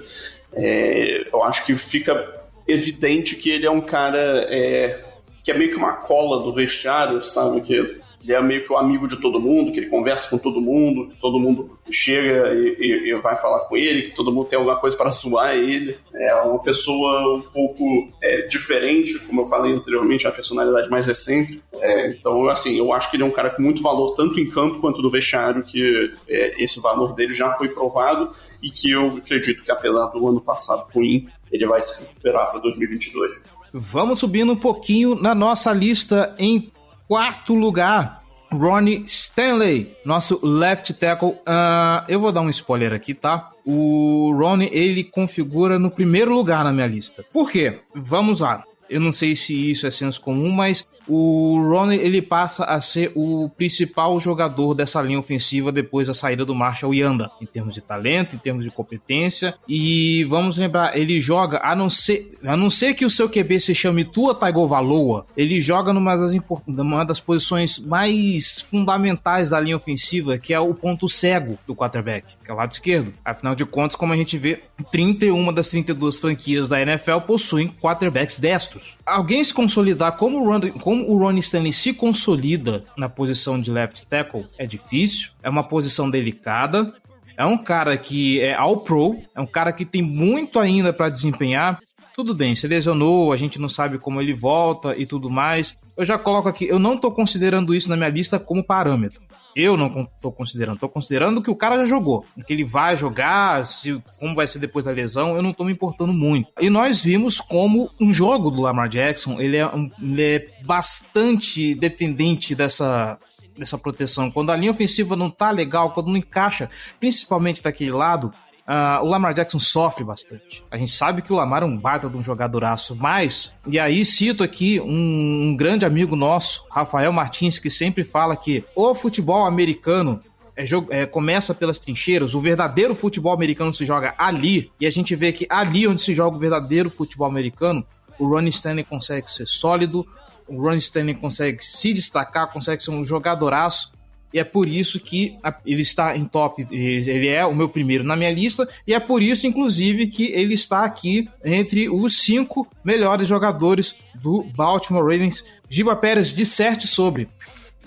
é, 0.53 1.27
eu 1.31 1.43
acho 1.43 1.65
que 1.65 1.75
fica 1.75 2.41
evidente 2.67 3.35
que 3.35 3.49
ele 3.49 3.65
é 3.65 3.71
um 3.71 3.81
cara 3.81 4.45
é, 4.49 5.03
que 5.43 5.51
é 5.51 5.57
meio 5.57 5.71
que 5.71 5.77
uma 5.77 5.93
cola 5.93 6.43
do 6.43 6.53
vestiário, 6.53 7.23
sabe? 7.23 7.61
Que 7.61 8.01
ele 8.23 8.33
é 8.33 8.41
meio 8.41 8.63
que 8.63 8.71
o 8.71 8.77
amigo 8.77 9.07
de 9.07 9.17
todo 9.17 9.39
mundo, 9.39 9.71
que 9.71 9.79
ele 9.79 9.89
conversa 9.89 10.29
com 10.29 10.37
todo 10.37 10.61
mundo, 10.61 11.13
todo 11.19 11.39
mundo 11.39 11.77
chega 11.91 12.53
e, 12.53 12.75
e, 12.79 13.09
e 13.09 13.15
vai 13.15 13.35
falar 13.37 13.65
com 13.65 13.75
ele, 13.75 14.03
que 14.03 14.11
todo 14.11 14.31
mundo 14.31 14.47
tem 14.47 14.57
alguma 14.57 14.77
coisa 14.77 14.95
para 14.95 15.09
zoar 15.09 15.53
ele. 15.53 15.97
É 16.13 16.33
uma 16.35 16.59
pessoa 16.59 17.37
um 17.37 17.41
pouco 17.41 18.09
é, 18.21 18.47
diferente, 18.47 19.19
como 19.27 19.41
eu 19.41 19.45
falei 19.45 19.73
anteriormente, 19.73 20.25
uma 20.25 20.31
personalidade 20.31 20.89
mais 20.89 21.07
excêntrica. 21.09 21.61
É, 21.81 22.07
então, 22.11 22.47
assim, 22.47 22.77
eu 22.77 22.93
acho 22.93 23.11
que 23.11 23.17
ele 23.17 23.23
é 23.23 23.25
um 23.25 23.31
cara 23.31 23.49
com 23.49 23.61
muito 23.61 23.83
valor, 23.83 24.13
tanto 24.13 24.39
em 24.39 24.49
campo 24.49 24.79
quanto 24.79 25.01
no 25.01 25.09
vestiário, 25.09 25.61
que 25.61 26.13
é, 26.29 26.63
esse 26.63 26.79
valor 26.79 27.13
dele 27.13 27.33
já 27.33 27.49
foi 27.51 27.69
provado 27.69 28.29
e 28.61 28.69
que 28.69 28.91
eu 28.91 29.17
acredito 29.17 29.63
que, 29.63 29.71
apesar 29.71 30.07
do 30.07 30.25
ano 30.27 30.39
passado 30.39 30.87
ruim, 30.93 31.27
ele 31.51 31.67
vai 31.67 31.81
se 31.81 32.05
recuperar 32.05 32.51
para 32.51 32.61
2022. 32.61 33.53
Vamos 33.75 34.19
subindo 34.19 34.51
um 34.51 34.55
pouquinho 34.55 35.15
na 35.15 35.33
nossa 35.33 35.73
lista 35.73 36.35
em 36.37 36.71
quarto 37.13 37.53
lugar, 37.53 38.23
Ronnie 38.51 39.03
Stanley, 39.05 39.95
nosso 40.03 40.43
left 40.43 40.91
tackle. 40.95 41.33
Uh, 41.41 42.03
eu 42.07 42.19
vou 42.19 42.31
dar 42.31 42.41
um 42.41 42.49
spoiler 42.49 42.91
aqui, 42.91 43.13
tá? 43.13 43.51
O 43.63 44.33
Ronnie, 44.35 44.67
ele 44.73 45.03
configura 45.03 45.77
no 45.77 45.91
primeiro 45.91 46.33
lugar 46.33 46.63
na 46.63 46.71
minha 46.71 46.87
lista. 46.87 47.23
Por 47.31 47.51
quê? 47.51 47.81
Vamos 47.93 48.39
lá. 48.39 48.63
Eu 48.89 48.99
não 48.99 49.11
sei 49.11 49.35
se 49.35 49.69
isso 49.69 49.85
é 49.85 49.91
senso 49.91 50.19
comum, 50.21 50.49
mas 50.49 50.87
o 51.07 51.61
Ronnie 51.67 51.99
ele 51.99 52.21
passa 52.21 52.63
a 52.63 52.79
ser 52.81 53.11
o 53.15 53.49
principal 53.49 54.19
jogador 54.19 54.73
dessa 54.73 55.01
linha 55.01 55.19
ofensiva 55.19 55.71
depois 55.71 56.07
da 56.07 56.13
saída 56.13 56.45
do 56.45 56.55
Marshall 56.55 56.93
Yanda, 56.93 57.31
em 57.41 57.45
termos 57.45 57.75
de 57.75 57.81
talento, 57.81 58.35
em 58.35 58.39
termos 58.39 58.65
de 58.65 58.71
competência. 58.71 59.55
E 59.67 60.23
vamos 60.25 60.57
lembrar, 60.57 60.97
ele 60.97 61.19
joga, 61.19 61.59
a 61.63 61.75
não 61.75 61.89
ser, 61.89 62.29
a 62.43 62.55
não 62.55 62.69
ser 62.69 62.93
que 62.93 63.05
o 63.05 63.09
seu 63.09 63.29
QB 63.29 63.59
se 63.59 63.75
chame 63.75 64.03
Tua 64.03 64.33
Tagovailoa, 64.35 65.25
ele 65.35 65.61
joga 65.61 65.93
numa 65.93 66.15
das, 66.15 66.33
numa 66.67 67.03
das 67.03 67.19
posições 67.19 67.79
mais 67.79 68.61
fundamentais 68.61 69.49
da 69.49 69.59
linha 69.59 69.75
ofensiva, 69.75 70.37
que 70.37 70.53
é 70.53 70.59
o 70.59 70.73
ponto 70.73 71.07
cego 71.09 71.57
do 71.67 71.75
quarterback, 71.75 72.35
que 72.43 72.51
é 72.51 72.53
o 72.53 72.57
lado 72.57 72.71
esquerdo. 72.71 73.13
Afinal 73.23 73.55
de 73.55 73.65
contas, 73.65 73.95
como 73.95 74.13
a 74.13 74.15
gente 74.15 74.37
vê, 74.37 74.63
31 74.91 75.53
das 75.53 75.69
32 75.69 76.19
franquias 76.19 76.69
da 76.69 76.81
NFL 76.81 77.19
possuem 77.25 77.67
quarterbacks 77.67 78.39
destros. 78.39 78.97
Alguém 79.05 79.43
se 79.43 79.53
consolidar 79.53 80.13
como 80.17 80.41
o 80.41 80.45
Ronnie, 80.45 80.71
como 80.93 81.09
o 81.09 81.17
Ronnie 81.17 81.39
Stanley 81.39 81.73
se 81.73 81.91
consolida 81.91 82.85
na 82.95 83.09
posição 83.09 83.59
de 83.59 83.71
left 83.71 84.05
tackle 84.05 84.45
é 84.59 84.67
difícil, 84.67 85.31
é 85.41 85.49
uma 85.49 85.63
posição 85.63 86.07
delicada. 86.07 86.93
É 87.35 87.43
um 87.43 87.57
cara 87.57 87.97
que 87.97 88.39
é 88.39 88.53
all 88.53 88.77
pro, 88.77 89.17
é 89.33 89.41
um 89.41 89.47
cara 89.47 89.73
que 89.73 89.85
tem 89.85 90.03
muito 90.03 90.59
ainda 90.59 90.93
para 90.93 91.09
desempenhar. 91.09 91.79
Tudo 92.15 92.35
bem, 92.35 92.55
se 92.55 92.67
lesionou, 92.67 93.33
a 93.33 93.37
gente 93.37 93.59
não 93.59 93.67
sabe 93.67 93.97
como 93.97 94.21
ele 94.21 94.35
volta 94.35 94.95
e 94.95 95.03
tudo 95.03 95.31
mais. 95.31 95.75
Eu 95.97 96.05
já 96.05 96.19
coloco 96.19 96.47
aqui, 96.47 96.67
eu 96.67 96.77
não 96.77 96.95
tô 96.95 97.11
considerando 97.11 97.73
isso 97.73 97.89
na 97.89 97.97
minha 97.97 98.09
lista 98.09 98.37
como 98.37 98.63
parâmetro. 98.63 99.19
Eu 99.55 99.77
não 99.77 100.07
tô 100.21 100.31
considerando, 100.31 100.79
tô 100.79 100.89
considerando 100.89 101.41
que 101.41 101.51
o 101.51 101.55
cara 101.55 101.77
já 101.77 101.85
jogou, 101.85 102.25
que 102.45 102.53
ele 102.53 102.63
vai 102.63 102.95
jogar, 102.97 103.65
se 103.65 104.01
como 104.19 104.35
vai 104.35 104.47
ser 104.47 104.59
depois 104.59 104.85
da 104.85 104.91
lesão, 104.91 105.35
eu 105.35 105.41
não 105.41 105.53
tô 105.53 105.63
me 105.63 105.71
importando 105.71 106.13
muito. 106.13 106.49
E 106.59 106.69
nós 106.69 107.01
vimos 107.03 107.39
como 107.39 107.89
um 108.01 108.11
jogo 108.11 108.49
do 108.49 108.61
Lamar 108.61 108.89
Jackson, 108.89 109.39
ele 109.39 109.57
é, 109.57 109.67
um, 109.67 109.89
ele 110.01 110.23
é 110.23 110.47
bastante 110.63 111.75
dependente 111.75 112.55
dessa 112.55 113.19
dessa 113.57 113.77
proteção. 113.77 114.31
Quando 114.31 114.51
a 114.51 114.55
linha 114.55 114.71
ofensiva 114.71 115.15
não 115.15 115.29
tá 115.29 115.51
legal, 115.51 115.91
quando 115.91 116.07
não 116.07 116.17
encaixa, 116.17 116.69
principalmente 116.99 117.61
daquele 117.61 117.91
lado, 117.91 118.33
Uh, 118.67 119.03
o 119.03 119.09
Lamar 119.09 119.33
Jackson 119.33 119.59
sofre 119.59 120.05
bastante. 120.05 120.63
A 120.71 120.77
gente 120.77 120.93
sabe 120.93 121.21
que 121.21 121.33
o 121.33 121.35
Lamar 121.35 121.63
é 121.63 121.65
um 121.65 121.77
baita 121.77 122.09
de 122.09 122.15
um 122.15 122.23
jogadoraço, 122.23 122.95
mas, 122.95 123.51
e 123.67 123.77
aí 123.77 124.05
cito 124.05 124.41
aqui 124.41 124.79
um, 124.79 125.49
um 125.49 125.55
grande 125.57 125.85
amigo 125.85 126.15
nosso, 126.15 126.65
Rafael 126.71 127.11
Martins, 127.11 127.59
que 127.59 127.69
sempre 127.69 128.05
fala 128.05 128.37
que 128.37 128.63
o 128.73 128.95
futebol 128.95 129.45
americano 129.45 130.21
é, 130.55 130.63
é, 130.91 131.05
começa 131.05 131.53
pelas 131.53 131.77
trincheiras, 131.77 132.33
o 132.33 132.39
verdadeiro 132.39 132.95
futebol 132.95 133.33
americano 133.33 133.73
se 133.73 133.85
joga 133.85 134.15
ali, 134.17 134.71
e 134.79 134.87
a 134.87 134.89
gente 134.89 135.13
vê 135.13 135.33
que 135.33 135.45
ali 135.49 135.85
onde 135.85 136.01
se 136.01 136.13
joga 136.13 136.37
o 136.37 136.39
verdadeiro 136.39 136.89
futebol 136.89 137.27
americano, 137.27 137.85
o 138.17 138.27
Ronnie 138.27 138.49
Stanley 138.49 138.85
consegue 138.85 139.29
ser 139.29 139.45
sólido, 139.45 140.07
o 140.47 140.61
Ronnie 140.61 140.79
Stanley 140.79 141.15
consegue 141.15 141.63
se 141.63 141.93
destacar, 141.93 142.51
consegue 142.51 142.81
ser 142.81 142.91
um 142.91 143.03
jogadoraço, 143.03 143.91
e 144.33 144.39
é 144.39 144.43
por 144.43 144.67
isso 144.67 144.99
que 144.99 145.37
ele 145.65 145.81
está 145.81 146.17
em 146.17 146.25
top, 146.25 146.65
ele 146.71 147.27
é 147.27 147.45
o 147.45 147.53
meu 147.53 147.69
primeiro 147.69 148.03
na 148.03 148.15
minha 148.15 148.31
lista, 148.31 148.67
e 148.87 148.93
é 148.93 148.99
por 148.99 149.21
isso, 149.21 149.45
inclusive, 149.45 150.07
que 150.07 150.31
ele 150.31 150.55
está 150.55 150.83
aqui 150.83 151.29
entre 151.45 151.87
os 151.87 152.21
cinco 152.21 152.67
melhores 152.83 153.27
jogadores 153.27 153.95
do 154.15 154.43
Baltimore 154.55 155.03
Ravens. 155.03 155.43
Giba 155.69 155.95
Pérez, 155.95 156.33
disserte 156.33 156.87
sobre. 156.87 157.29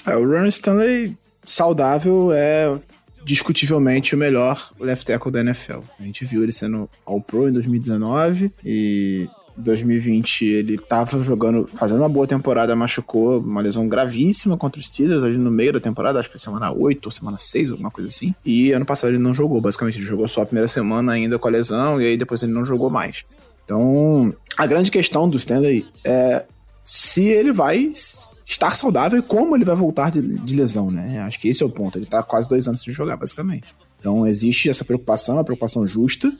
É, 0.07 0.17
o 0.17 0.25
Ron 0.25 0.47
Stanley 0.47 1.17
saudável 1.45 2.31
é 2.33 2.79
discutivelmente 3.25 4.15
o 4.15 4.19
melhor 4.19 4.71
left 4.79 5.05
tackle 5.05 5.33
da 5.33 5.41
NFL. 5.41 5.81
A 5.99 6.03
gente 6.05 6.25
viu 6.25 6.45
ele 6.45 6.53
sendo 6.53 6.89
All-Pro 7.05 7.49
em 7.49 7.53
2019 7.53 8.53
e 8.65 9.29
2020 9.57 10.45
ele 10.45 10.79
tava 10.79 11.23
jogando, 11.23 11.67
fazendo 11.67 11.99
uma 11.99 12.09
boa 12.09 12.27
temporada, 12.27 12.77
machucou 12.77 13.41
uma 13.41 13.61
lesão 13.61 13.89
gravíssima 13.89 14.57
contra 14.57 14.79
os 14.79 14.87
Steelers 14.87 15.25
ali 15.25 15.39
no 15.39 15.51
meio 15.51 15.73
da 15.73 15.81
temporada, 15.81 16.19
acho 16.19 16.29
que 16.29 16.39
foi 16.39 16.41
semana 16.41 16.73
8 16.73 17.07
ou 17.07 17.13
semana 17.13 17.39
6, 17.39 17.71
alguma 17.71 17.91
coisa 17.91 18.09
assim. 18.09 18.35
E 18.45 18.73
ano 18.73 18.85
passado 18.85 19.11
ele 19.11 19.19
não 19.19 19.33
jogou, 19.33 19.61
basicamente, 19.61 19.99
ele 19.99 20.07
jogou 20.07 20.29
só 20.29 20.43
a 20.43 20.47
primeira 20.47 20.69
semana 20.69 21.13
ainda 21.13 21.39
com 21.39 21.49
a 21.49 21.51
lesão 21.51 22.01
e 22.01 22.07
aí 22.07 22.17
depois 22.17 22.43
ele 22.43 22.53
não 22.53 22.65
jogou 22.65 22.91
mais. 22.91 23.25
Então, 23.65 24.33
a 24.57 24.67
grande 24.67 24.91
questão 24.91 25.29
do 25.29 25.37
Stanley 25.37 25.87
é 26.05 26.45
se 26.85 27.25
ele 27.25 27.53
vai 27.53 27.93
estar 28.47 28.77
saudável 28.77 29.19
e 29.19 29.23
como 29.23 29.57
ele 29.57 29.65
vai 29.65 29.75
voltar 29.75 30.11
de, 30.11 30.23
de 30.23 30.55
lesão, 30.55 30.91
né? 30.91 31.21
Acho 31.23 31.41
que 31.41 31.49
esse 31.49 31.63
é 31.63 31.67
o 31.67 31.71
ponto. 31.71 31.99
Ele 31.99 32.07
tá 32.07 32.23
quase 32.23 32.49
dois 32.49 32.69
anos 32.69 32.81
sem 32.81 32.95
jogar, 32.95 33.17
basicamente. 33.17 33.75
Então, 33.99 34.25
existe 34.25 34.71
essa 34.71 34.85
preocupação, 34.85 35.41
a 35.41 35.45
preocupação 35.45 35.85
justa, 35.85 36.33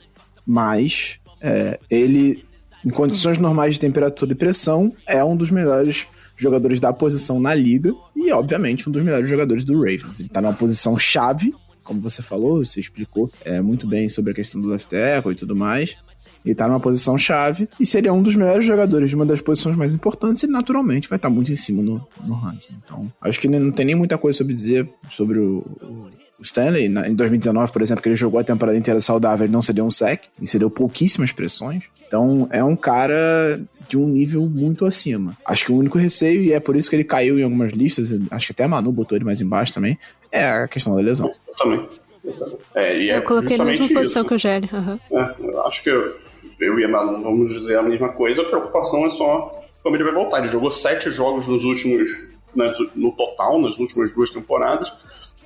mas 0.45 1.19
é, 1.41 1.77
ele 1.89 2.46
em 2.87 2.89
condições 2.89 3.37
normais 3.37 3.73
de 3.73 3.81
temperatura 3.81 4.31
e 4.31 4.35
pressão, 4.35 4.89
é 5.05 5.21
um 5.21 5.35
dos 5.35 5.51
melhores 5.51 6.07
jogadores 6.37 6.79
da 6.79 6.93
posição 6.93 7.37
na 7.37 7.53
liga 7.53 7.93
e, 8.15 8.31
obviamente, 8.31 8.87
um 8.87 8.91
dos 8.93 9.03
melhores 9.03 9.27
jogadores 9.27 9.65
do 9.65 9.77
Ravens. 9.77 10.21
Ele 10.21 10.29
tá 10.29 10.41
numa 10.41 10.53
posição 10.53 10.97
chave, 10.97 11.53
como 11.83 11.99
você 11.99 12.21
falou, 12.21 12.63
você 12.65 12.79
explicou 12.79 13.29
é, 13.43 13.59
muito 13.59 13.85
bem 13.85 14.07
sobre 14.07 14.31
a 14.31 14.33
questão 14.33 14.61
do 14.61 14.69
left 14.69 14.89
tackle 14.89 15.33
e 15.33 15.35
tudo 15.35 15.53
mais. 15.53 15.97
Ele 16.45 16.55
tá 16.55 16.65
numa 16.65 16.79
posição 16.79 17.17
chave 17.17 17.67
e 17.77 17.85
se 17.85 17.97
ele 17.97 18.07
é 18.07 18.11
um 18.11 18.23
dos 18.23 18.37
melhores 18.37 18.65
jogadores 18.65 19.09
de 19.09 19.17
uma 19.17 19.25
das 19.25 19.41
posições 19.41 19.75
mais 19.75 19.93
importantes, 19.93 20.43
ele 20.43 20.53
naturalmente 20.53 21.09
vai 21.09 21.17
estar 21.17 21.29
muito 21.29 21.51
em 21.51 21.57
cima 21.57 21.83
no, 21.83 22.07
no 22.23 22.35
ranking. 22.35 22.73
Então, 22.85 23.11
acho 23.19 23.37
que 23.37 23.49
não 23.49 23.69
tem 23.69 23.85
nem 23.85 23.95
muita 23.95 24.17
coisa 24.17 24.37
sobre 24.37 24.53
dizer 24.53 24.89
sobre 25.09 25.39
o 25.39 26.09
Stanley, 26.41 26.87
na, 26.89 27.07
em 27.07 27.13
2019, 27.15 27.71
por 27.71 27.81
exemplo, 27.81 28.01
que 28.03 28.09
ele 28.09 28.15
jogou 28.15 28.39
a 28.39 28.43
temporada 28.43 28.77
inteira 28.77 29.01
saudável, 29.01 29.45
ele 29.45 29.53
não 29.53 29.61
cedeu 29.61 29.85
um 29.85 29.91
sec, 29.91 30.23
e 30.41 30.45
cedeu 30.47 30.69
pouquíssimas 30.69 31.31
pressões. 31.31 31.85
Então, 32.07 32.47
é 32.51 32.63
um 32.63 32.75
cara 32.75 33.59
de 33.89 33.97
um 33.97 34.07
nível 34.07 34.41
muito 34.47 34.85
acima. 34.85 35.35
Acho 35.45 35.65
que 35.65 35.71
o 35.71 35.75
único 35.75 35.97
receio, 35.97 36.41
e 36.41 36.53
é 36.53 36.59
por 36.59 36.75
isso 36.75 36.89
que 36.89 36.95
ele 36.95 37.03
caiu 37.03 37.39
em 37.39 37.43
algumas 37.43 37.71
listas, 37.73 38.09
acho 38.31 38.45
que 38.47 38.51
até 38.51 38.63
a 38.63 38.67
Manu 38.67 38.91
botou 38.91 39.17
ele 39.17 39.25
mais 39.25 39.41
embaixo 39.41 39.73
também, 39.73 39.97
é 40.31 40.45
a 40.45 40.67
questão 40.67 40.95
da 40.95 41.01
lesão. 41.01 41.31
Eu 41.47 41.55
também. 41.55 41.89
Eu, 42.23 42.33
também. 42.33 42.57
É, 42.75 42.99
e 43.01 43.09
é 43.09 43.17
Eu 43.17 43.23
coloquei 43.23 43.57
na 43.57 43.65
mesma 43.65 43.87
posição 43.87 44.21
isso. 44.21 44.29
que 44.29 44.35
o 44.35 44.37
Gelli. 44.37 44.69
aham. 44.73 44.99
É, 45.11 45.35
eu 45.39 45.61
acho 45.67 45.81
que 45.83 45.89
eu, 45.89 46.15
eu 46.59 46.79
e 46.79 46.83
a 46.85 46.87
Manu 46.87 47.21
vamos 47.23 47.53
dizer 47.53 47.77
a 47.77 47.83
mesma 47.83 48.09
coisa. 48.09 48.41
A 48.41 48.45
preocupação 48.45 49.05
é 49.05 49.09
só 49.09 49.63
como 49.83 49.95
ele 49.95 50.03
vai 50.03 50.13
voltar. 50.13 50.39
Ele 50.39 50.47
jogou 50.49 50.69
sete 50.71 51.09
jogos 51.11 51.47
nos 51.47 51.63
últimos. 51.63 52.09
nas- 52.55 52.77
no 52.95 53.11
total, 53.11 53.61
nas 53.61 53.77
últimas 53.77 54.11
duas 54.13 54.29
temporadas. 54.31 54.91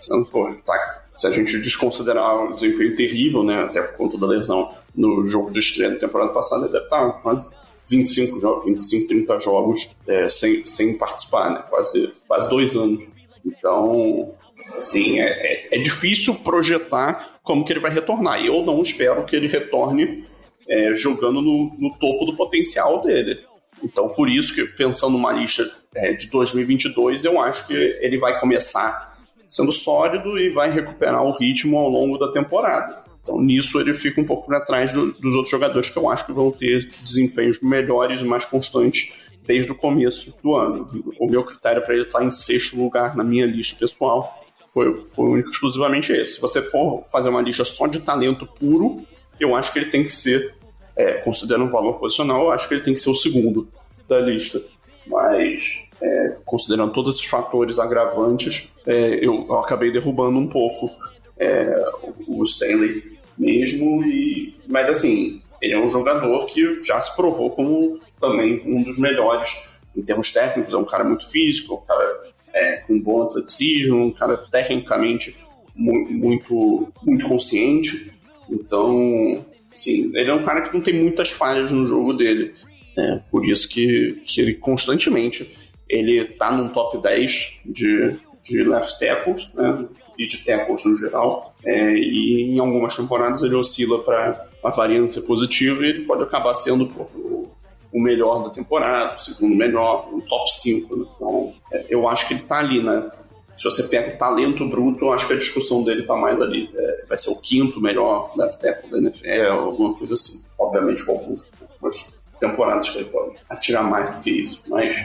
Sendo, 0.02 0.26
pô, 0.26 0.52
tá- 0.66 1.02
se 1.18 1.28
a 1.28 1.32
gente 1.32 1.58
desconsiderar 1.60 2.46
o 2.46 2.56
desempenho 2.56 2.96
terrível, 2.96 3.44
né, 3.44 3.64
até 3.64 3.82
por 3.82 3.96
conta 3.96 4.18
da 4.18 4.26
lesão 4.26 4.72
no 4.96 5.26
jogo 5.26 5.52
de 5.52 5.60
estreia 5.60 5.92
da 5.92 6.00
temporada 6.00 6.32
passada, 6.32 6.64
ele 6.64 6.74
deve 6.74 6.86
estar 6.86 7.12
quase 7.22 7.48
25 7.88 8.40
jogos, 8.40 8.66
25, 8.66 9.08
30 9.08 9.40
jogos 9.40 9.96
é, 10.08 10.30
sem, 10.30 10.66
sem 10.66 10.98
participar, 10.98 11.52
né, 11.52 11.64
quase, 11.70 12.12
quase 12.28 12.50
dois 12.50 12.76
anos. 12.76 13.08
Então, 13.46 14.34
assim, 14.76 15.20
é, 15.20 15.28
é, 15.30 15.78
é 15.78 15.80
difícil 15.80 16.34
projetar 16.36 17.40
como 17.44 17.66
que 17.66 17.74
ele 17.74 17.80
vai 17.80 17.92
retornar. 17.92 18.42
E 18.42 18.48
eu 18.48 18.64
não 18.64 18.82
espero 18.82 19.24
que 19.26 19.36
ele 19.36 19.48
retorne 19.48 20.26
é, 20.68 20.96
jogando 20.96 21.42
no, 21.42 21.76
no 21.78 21.98
topo 21.98 22.26
do 22.26 22.36
potencial 22.36 23.02
dele. 23.02 23.40
Então, 23.84 24.10
por 24.10 24.30
isso 24.30 24.54
que, 24.54 24.64
pensando 24.66 25.14
numa 25.14 25.32
lista 25.32 25.64
é, 25.96 26.14
de 26.14 26.30
2022, 26.30 27.26
eu 27.26 27.42
acho 27.42 27.68
que 27.68 27.74
ele 27.74 28.18
vai 28.18 28.40
começar 28.40 29.11
sendo 29.52 29.72
sólido 29.72 30.40
e 30.40 30.50
vai 30.50 30.72
recuperar 30.72 31.22
o 31.24 31.38
ritmo 31.38 31.78
ao 31.78 31.90
longo 31.90 32.18
da 32.18 32.32
temporada. 32.32 33.04
Então, 33.22 33.40
nisso, 33.40 33.80
ele 33.80 33.94
fica 33.94 34.20
um 34.20 34.26
pouco 34.26 34.48
para 34.48 34.62
trás 34.62 34.92
do- 34.94 35.12
dos 35.12 35.36
outros 35.36 35.50
jogadores 35.52 35.90
que 35.90 35.98
eu 35.98 36.10
acho 36.10 36.26
que 36.26 36.32
vão 36.34 36.52
ter 36.52 36.88
desempenhos 37.04 37.62
melhores 37.62 38.22
e 38.22 38.26
mais 38.26 38.46
constantes 38.46 39.14
desde 39.46 39.72
o 39.72 39.76
começo 39.76 40.34
do 40.42 40.56
ano. 40.56 40.90
O 41.20 41.28
meu 41.28 41.44
critério 41.44 41.84
para 41.84 41.94
ele 41.94 42.04
estar 42.04 42.24
em 42.24 42.32
sexto 42.32 42.78
lugar 42.78 43.16
na 43.16 43.24
minha 43.24 43.46
lista 43.46 43.76
pessoal 43.78 44.42
foi, 44.74 45.04
foi 45.04 45.26
único 45.30 45.50
exclusivamente 45.50 46.12
esse. 46.14 46.36
Se 46.36 46.42
você 46.42 46.62
for 46.62 47.04
fazer 47.12 47.30
uma 47.30 47.42
lista 47.42 47.66
só 47.66 47.88
de 47.88 48.00
talento 48.00 48.46
puro, 48.48 49.06
eu 49.40 49.56
acho 49.56 49.74
que 49.74 49.80
ele 49.80 49.88
tem 49.92 50.02
que 50.04 50.12
ser, 50.12 50.56
é, 50.96 51.16
considerando 51.16 51.66
o 51.66 51.70
valor 51.72 52.00
posicional, 52.00 52.44
eu 52.46 52.52
acho 52.52 52.68
que 52.68 52.76
ele 52.76 52.84
tem 52.84 52.94
que 52.94 53.00
ser 53.00 53.10
o 53.10 53.16
segundo 53.16 53.68
da 54.08 54.20
lista. 54.20 54.62
Mas, 55.06 55.88
é, 56.02 56.36
considerando 56.46 56.94
todos 56.94 57.16
esses 57.16 57.28
fatores 57.28 57.80
agravantes, 57.80 58.72
é, 58.86 59.16
eu, 59.16 59.46
eu 59.48 59.60
acabei 59.60 59.92
derrubando 59.92 60.38
um 60.38 60.48
pouco 60.48 60.90
é, 61.38 61.86
o 62.28 62.44
Stanley 62.44 63.18
mesmo. 63.38 64.04
E, 64.04 64.56
mas, 64.68 64.90
assim, 64.90 65.42
ele 65.62 65.74
é 65.74 65.80
um 65.80 65.90
jogador 65.92 66.46
que 66.46 66.78
já 66.80 67.00
se 67.02 67.16
provou 67.16 67.50
como 67.52 68.00
também 68.20 68.62
um 68.66 68.84
dos 68.84 68.98
melhores 69.00 69.70
em 69.96 70.02
termos 70.02 70.32
técnicos. 70.32 70.74
É 70.74 70.78
um 70.78 70.86
cara 70.86 71.04
muito 71.04 71.30
físico, 71.30 71.76
um 71.76 71.86
cara 71.86 72.22
é, 72.54 72.78
com 72.78 73.00
bom 73.00 73.24
atleticismo, 73.24 74.06
um 74.06 74.12
cara 74.12 74.38
tecnicamente 74.38 75.36
mu- 75.76 76.08
muito, 76.10 76.92
muito 77.04 77.28
consciente. 77.28 78.12
Então, 78.50 79.46
assim, 79.74 80.12
ele 80.14 80.30
é 80.30 80.34
um 80.34 80.44
cara 80.44 80.62
que 80.62 80.74
não 80.74 80.82
tem 80.82 80.94
muitas 80.94 81.32
falhas 81.32 81.72
no 81.72 81.88
jogo 81.88 82.14
dele. 82.14 82.54
É, 82.98 83.22
por 83.32 83.46
isso 83.46 83.70
que, 83.70 84.22
que 84.26 84.42
ele 84.42 84.56
constantemente 84.56 85.56
ele 85.92 86.24
tá 86.24 86.50
num 86.52 86.70
top 86.70 86.98
10 86.98 87.60
de, 87.66 88.16
de 88.42 88.64
left 88.64 88.98
tackles, 88.98 89.54
né? 89.54 89.86
E 90.18 90.26
de 90.26 90.44
tackles 90.44 90.86
no 90.86 90.96
geral. 90.96 91.54
É, 91.66 91.94
e 91.94 92.56
em 92.56 92.60
algumas 92.60 92.96
temporadas 92.96 93.44
ele 93.44 93.56
oscila 93.56 94.00
para 94.00 94.48
a 94.64 94.70
variância 94.70 95.22
positiva 95.22 95.84
e 95.84 95.90
ele 95.90 96.06
pode 96.06 96.24
acabar 96.24 96.54
sendo 96.54 96.86
o, 96.86 97.50
o 97.92 98.02
melhor 98.02 98.44
da 98.44 98.50
temporada, 98.50 99.14
o 99.14 99.18
segundo 99.18 99.54
melhor, 99.54 100.08
o 100.14 100.22
top 100.22 100.50
5. 100.50 100.96
né? 100.96 101.06
Então, 101.16 101.54
é, 101.74 101.86
eu 101.90 102.08
acho 102.08 102.28
que 102.28 102.36
ele 102.36 102.44
tá 102.44 102.60
ali, 102.60 102.82
né? 102.82 103.12
Se 103.54 103.66
você 103.66 103.84
pega 103.84 104.16
o 104.16 104.18
talento 104.18 104.66
bruto, 104.70 105.06
eu 105.06 105.14
acho 105.14 105.28
que 105.28 105.34
a 105.34 105.38
discussão 105.38 105.84
dele 105.84 106.04
tá 106.04 106.16
mais 106.16 106.40
ali. 106.42 106.70
É, 106.74 107.06
vai 107.08 107.18
ser 107.18 107.32
o 107.32 107.42
quinto 107.42 107.82
melhor 107.82 108.32
left 108.38 108.62
tackle 108.62 108.90
da 108.90 108.98
NFL, 108.98 109.52
alguma 109.52 109.94
coisa 109.94 110.14
assim. 110.14 110.46
Obviamente, 110.58 111.06
com 111.06 111.12
algumas, 111.12 111.46
algumas 111.74 112.21
temporadas 112.42 112.90
que 112.90 112.98
ele 112.98 113.06
pode 113.06 113.36
atirar 113.50 113.84
mais 113.84 114.10
do 114.10 114.20
que 114.20 114.32
isso. 114.32 114.62
Mas, 114.68 114.98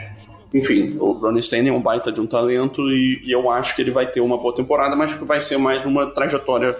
enfim, 0.53 0.97
o 0.99 1.11
Ronnie 1.13 1.39
Stanley 1.39 1.69
é 1.69 1.71
um 1.71 1.81
baita 1.81 2.11
de 2.11 2.19
um 2.19 2.25
talento 2.25 2.81
e, 2.89 3.21
e 3.23 3.31
eu 3.31 3.49
acho 3.49 3.75
que 3.75 3.81
ele 3.81 3.91
vai 3.91 4.07
ter 4.07 4.19
uma 4.19 4.37
boa 4.37 4.53
temporada, 4.53 4.95
mas 4.95 5.13
que 5.13 5.23
vai 5.23 5.39
ser 5.39 5.57
mais 5.57 5.85
numa 5.85 6.07
trajetória 6.07 6.75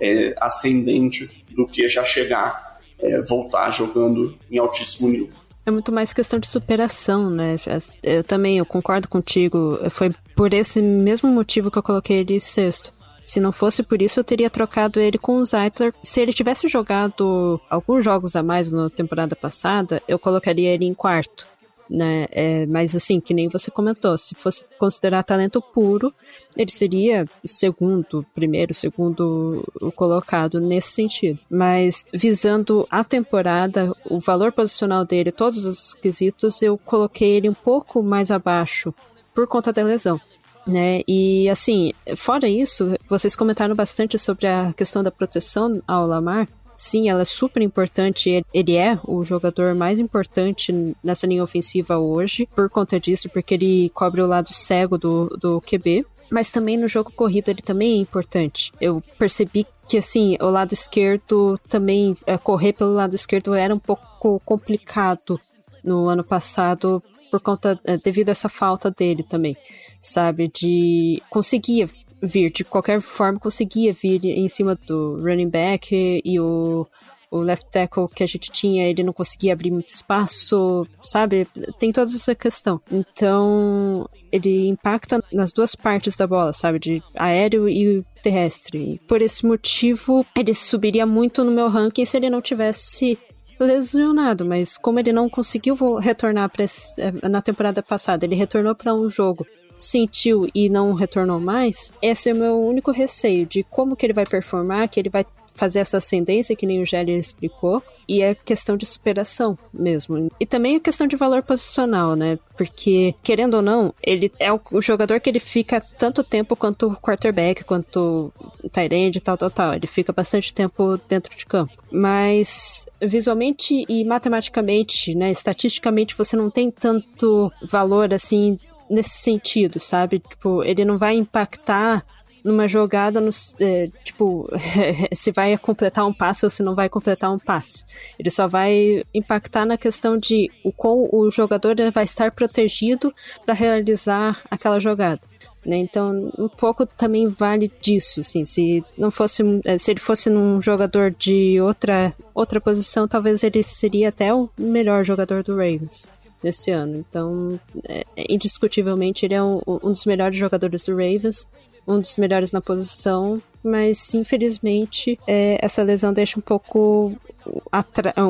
é, 0.00 0.34
ascendente 0.38 1.44
do 1.50 1.66
que 1.66 1.88
já 1.88 2.04
chegar, 2.04 2.80
é, 2.98 3.20
voltar 3.22 3.70
jogando 3.70 4.36
em 4.50 4.58
altíssimo 4.58 5.08
nível. 5.08 5.30
É 5.64 5.70
muito 5.70 5.92
mais 5.92 6.12
questão 6.12 6.40
de 6.40 6.48
superação, 6.48 7.30
né? 7.30 7.54
Eu 8.02 8.24
também, 8.24 8.58
eu 8.58 8.66
concordo 8.66 9.06
contigo. 9.06 9.78
Foi 9.90 10.10
por 10.34 10.52
esse 10.52 10.82
mesmo 10.82 11.30
motivo 11.30 11.70
que 11.70 11.78
eu 11.78 11.82
coloquei 11.82 12.18
ele 12.18 12.40
sexto. 12.40 12.92
Se 13.22 13.40
não 13.40 13.52
fosse 13.52 13.82
por 13.82 14.00
isso, 14.00 14.20
eu 14.20 14.24
teria 14.24 14.50
trocado 14.50 15.00
ele 15.00 15.18
com 15.18 15.36
o 15.36 15.44
Zeitler. 15.44 15.92
Se 16.02 16.20
ele 16.20 16.32
tivesse 16.32 16.68
jogado 16.68 17.60
alguns 17.68 18.04
jogos 18.04 18.36
a 18.36 18.42
mais 18.42 18.70
na 18.72 18.88
temporada 18.90 19.36
passada, 19.36 20.02
eu 20.08 20.18
colocaria 20.18 20.70
ele 20.70 20.84
em 20.84 20.94
quarto. 20.94 21.46
Né? 21.88 22.28
É, 22.30 22.66
mas 22.66 22.94
assim, 22.94 23.18
que 23.18 23.34
nem 23.34 23.48
você 23.48 23.68
comentou, 23.68 24.16
se 24.16 24.32
fosse 24.36 24.64
considerar 24.78 25.24
talento 25.24 25.60
puro, 25.60 26.14
ele 26.56 26.70
seria 26.70 27.26
segundo, 27.44 28.24
primeiro, 28.32 28.72
segundo 28.72 29.64
colocado 29.96 30.60
nesse 30.60 30.92
sentido. 30.92 31.40
Mas 31.50 32.04
visando 32.14 32.86
a 32.88 33.02
temporada, 33.02 33.92
o 34.04 34.20
valor 34.20 34.52
posicional 34.52 35.04
dele, 35.04 35.32
todos 35.32 35.64
os 35.64 35.92
quesitos, 35.94 36.62
eu 36.62 36.78
coloquei 36.78 37.36
ele 37.36 37.48
um 37.48 37.54
pouco 37.54 38.04
mais 38.04 38.30
abaixo 38.30 38.94
por 39.34 39.48
conta 39.48 39.72
da 39.72 39.82
lesão. 39.82 40.20
Né? 40.66 41.02
E 41.08 41.48
assim, 41.48 41.92
fora 42.16 42.48
isso, 42.48 42.96
vocês 43.08 43.34
comentaram 43.34 43.74
bastante 43.74 44.18
sobre 44.18 44.46
a 44.46 44.72
questão 44.72 45.02
da 45.02 45.10
proteção 45.10 45.82
ao 45.86 46.06
Lamar. 46.06 46.48
Sim, 46.76 47.10
ela 47.10 47.22
é 47.22 47.26
super 47.26 47.62
importante. 47.62 48.42
Ele 48.54 48.74
é 48.74 48.98
o 49.06 49.22
jogador 49.22 49.74
mais 49.74 50.00
importante 50.00 50.72
nessa 51.04 51.26
linha 51.26 51.42
ofensiva 51.42 51.98
hoje, 51.98 52.48
por 52.54 52.70
conta 52.70 52.98
disso, 52.98 53.28
porque 53.28 53.52
ele 53.52 53.90
cobre 53.90 54.22
o 54.22 54.26
lado 54.26 54.50
cego 54.50 54.96
do, 54.96 55.28
do 55.38 55.60
QB. 55.60 56.06
Mas 56.30 56.50
também 56.50 56.78
no 56.78 56.88
jogo 56.88 57.12
corrido 57.12 57.50
ele 57.50 57.60
também 57.60 57.98
é 57.98 58.00
importante. 58.00 58.72
Eu 58.80 59.02
percebi 59.18 59.66
que, 59.86 59.98
assim, 59.98 60.38
o 60.40 60.46
lado 60.46 60.72
esquerdo 60.72 61.58
também, 61.68 62.16
é, 62.24 62.38
correr 62.38 62.72
pelo 62.72 62.94
lado 62.94 63.14
esquerdo 63.14 63.52
era 63.52 63.74
um 63.74 63.78
pouco 63.78 64.40
complicado 64.44 65.38
no 65.84 66.08
ano 66.08 66.24
passado, 66.24 67.02
por 67.30 67.40
conta, 67.40 67.78
é, 67.84 67.96
devido 67.96 68.28
a 68.28 68.32
essa 68.32 68.48
falta 68.48 68.90
dele 68.90 69.22
também, 69.22 69.56
sabe? 70.00 70.48
De 70.48 71.22
conseguia 71.30 71.88
vir, 72.22 72.50
de 72.50 72.64
qualquer 72.64 73.00
forma, 73.00 73.38
conseguia 73.38 73.92
vir 73.92 74.24
em 74.24 74.48
cima 74.48 74.78
do 74.86 75.16
running 75.22 75.48
back 75.48 76.20
e 76.24 76.40
o, 76.40 76.86
o 77.30 77.38
left 77.38 77.70
tackle 77.70 78.08
que 78.08 78.22
a 78.22 78.26
gente 78.26 78.50
tinha, 78.50 78.88
ele 78.88 79.02
não 79.02 79.12
conseguia 79.12 79.52
abrir 79.52 79.70
muito 79.70 79.88
espaço, 79.88 80.86
sabe? 81.02 81.46
Tem 81.78 81.92
toda 81.92 82.10
essa 82.10 82.34
questão. 82.34 82.80
Então, 82.90 84.08
ele 84.32 84.68
impacta 84.68 85.22
nas 85.32 85.52
duas 85.52 85.74
partes 85.74 86.16
da 86.16 86.26
bola, 86.26 86.52
sabe? 86.52 86.78
De 86.78 87.02
aéreo 87.14 87.68
e 87.68 88.04
terrestre. 88.22 89.00
Por 89.06 89.22
esse 89.22 89.46
motivo, 89.46 90.26
ele 90.36 90.54
subiria 90.54 91.06
muito 91.06 91.44
no 91.44 91.52
meu 91.52 91.68
ranking 91.68 92.04
se 92.04 92.16
ele 92.16 92.30
não 92.30 92.42
tivesse 92.42 93.18
lesionado, 93.64 94.44
mas 94.44 94.76
como 94.78 94.98
ele 94.98 95.12
não 95.12 95.28
conseguiu 95.28 95.76
retornar 95.96 96.50
esse, 96.58 97.00
na 97.28 97.42
temporada 97.42 97.82
passada, 97.82 98.24
ele 98.24 98.34
retornou 98.34 98.74
para 98.74 98.94
um 98.94 99.08
jogo 99.08 99.46
sentiu 99.80 100.46
e 100.54 100.68
não 100.68 100.92
retornou 100.92 101.40
mais, 101.40 101.90
esse 102.02 102.28
é 102.28 102.34
o 102.34 102.36
meu 102.36 102.60
único 102.60 102.90
receio 102.90 103.46
de 103.46 103.62
como 103.64 103.96
que 103.96 104.04
ele 104.04 104.12
vai 104.12 104.26
performar, 104.26 104.88
que 104.88 105.00
ele 105.00 105.08
vai 105.08 105.24
fazer 105.54 105.80
essa 105.80 105.98
ascendência 105.98 106.56
que 106.56 106.66
nem 106.66 106.82
o 106.82 106.86
Gelli 106.86 107.18
explicou, 107.18 107.82
e 108.08 108.22
é 108.22 108.34
questão 108.34 108.76
de 108.76 108.86
superação 108.86 109.58
mesmo. 109.72 110.30
E 110.38 110.46
também 110.46 110.76
é 110.76 110.80
questão 110.80 111.06
de 111.06 111.16
valor 111.16 111.42
posicional, 111.42 112.14
né? 112.16 112.38
Porque, 112.56 113.14
querendo 113.22 113.54
ou 113.54 113.62
não, 113.62 113.94
ele 114.02 114.32
é 114.38 114.52
o 114.52 114.80
jogador 114.80 115.20
que 115.20 115.30
ele 115.30 115.40
fica 115.40 115.80
tanto 115.80 116.22
tempo 116.22 116.56
quanto 116.56 116.88
o 116.88 116.96
quarterback, 116.96 117.64
quanto 117.64 118.32
o 118.62 118.68
tight 118.68 118.94
end, 118.94 119.20
tal, 119.20 119.36
tal, 119.36 119.50
tal. 119.50 119.74
Ele 119.74 119.86
fica 119.86 120.12
bastante 120.12 120.52
tempo 120.52 120.98
dentro 121.08 121.36
de 121.36 121.46
campo. 121.46 121.72
Mas, 121.90 122.86
visualmente 123.00 123.84
e 123.88 124.04
matematicamente, 124.04 125.14
né, 125.14 125.30
estatisticamente, 125.30 126.16
você 126.16 126.36
não 126.36 126.50
tem 126.50 126.70
tanto 126.70 127.50
valor, 127.62 128.12
assim, 128.12 128.58
nesse 128.90 129.10
sentido, 129.10 129.78
sabe? 129.78 130.18
Tipo, 130.18 130.64
ele 130.64 130.84
não 130.84 130.98
vai 130.98 131.14
impactar 131.14 132.04
numa 132.44 132.66
jogada, 132.66 133.20
no, 133.20 133.30
é, 133.60 133.88
tipo, 134.04 134.48
se 135.12 135.32
vai 135.32 135.56
completar 135.58 136.06
um 136.06 136.12
passe 136.12 136.44
ou 136.44 136.50
se 136.50 136.62
não 136.62 136.74
vai 136.74 136.88
completar 136.88 137.32
um 137.32 137.38
passe. 137.38 137.84
Ele 138.18 138.30
só 138.30 138.46
vai 138.48 139.02
impactar 139.14 139.64
na 139.64 139.76
questão 139.76 140.16
de 140.16 140.50
o 140.64 140.72
qual 140.72 141.08
o 141.12 141.30
jogador 141.30 141.74
vai 141.92 142.04
estar 142.04 142.30
protegido 142.32 143.12
para 143.44 143.54
realizar 143.54 144.40
aquela 144.50 144.80
jogada. 144.80 145.20
Né? 145.64 145.76
Então, 145.76 146.32
um 146.38 146.48
pouco 146.48 146.86
também 146.86 147.28
vale 147.28 147.70
disso, 147.80 148.20
assim, 148.20 148.44
se 148.46 148.82
não 148.96 149.10
fosse, 149.10 149.42
é, 149.64 149.76
se 149.76 149.90
ele 149.90 150.00
fosse 150.00 150.30
num 150.30 150.60
jogador 150.60 151.10
de 151.10 151.60
outra 151.60 152.14
outra 152.34 152.60
posição, 152.60 153.06
talvez 153.06 153.42
ele 153.42 153.62
seria 153.62 154.08
até 154.08 154.32
o 154.32 154.48
melhor 154.56 155.04
jogador 155.04 155.42
do 155.42 155.52
Ravens 155.52 156.08
nesse 156.42 156.70
ano. 156.70 156.96
Então, 156.96 157.60
é, 157.86 158.04
indiscutivelmente, 158.28 159.26
ele 159.26 159.34
é 159.34 159.42
um, 159.42 159.60
um 159.66 159.90
dos 159.92 160.06
melhores 160.06 160.36
jogadores 160.36 160.82
do 160.84 160.92
Ravens 160.92 161.46
um 161.90 162.00
dos 162.00 162.16
melhores 162.16 162.52
na 162.52 162.60
posição, 162.60 163.42
mas 163.62 164.14
infelizmente 164.14 165.18
é, 165.26 165.58
essa 165.60 165.82
lesão 165.82 166.12
deixa 166.12 166.38
um 166.38 166.42
pouco 166.42 167.12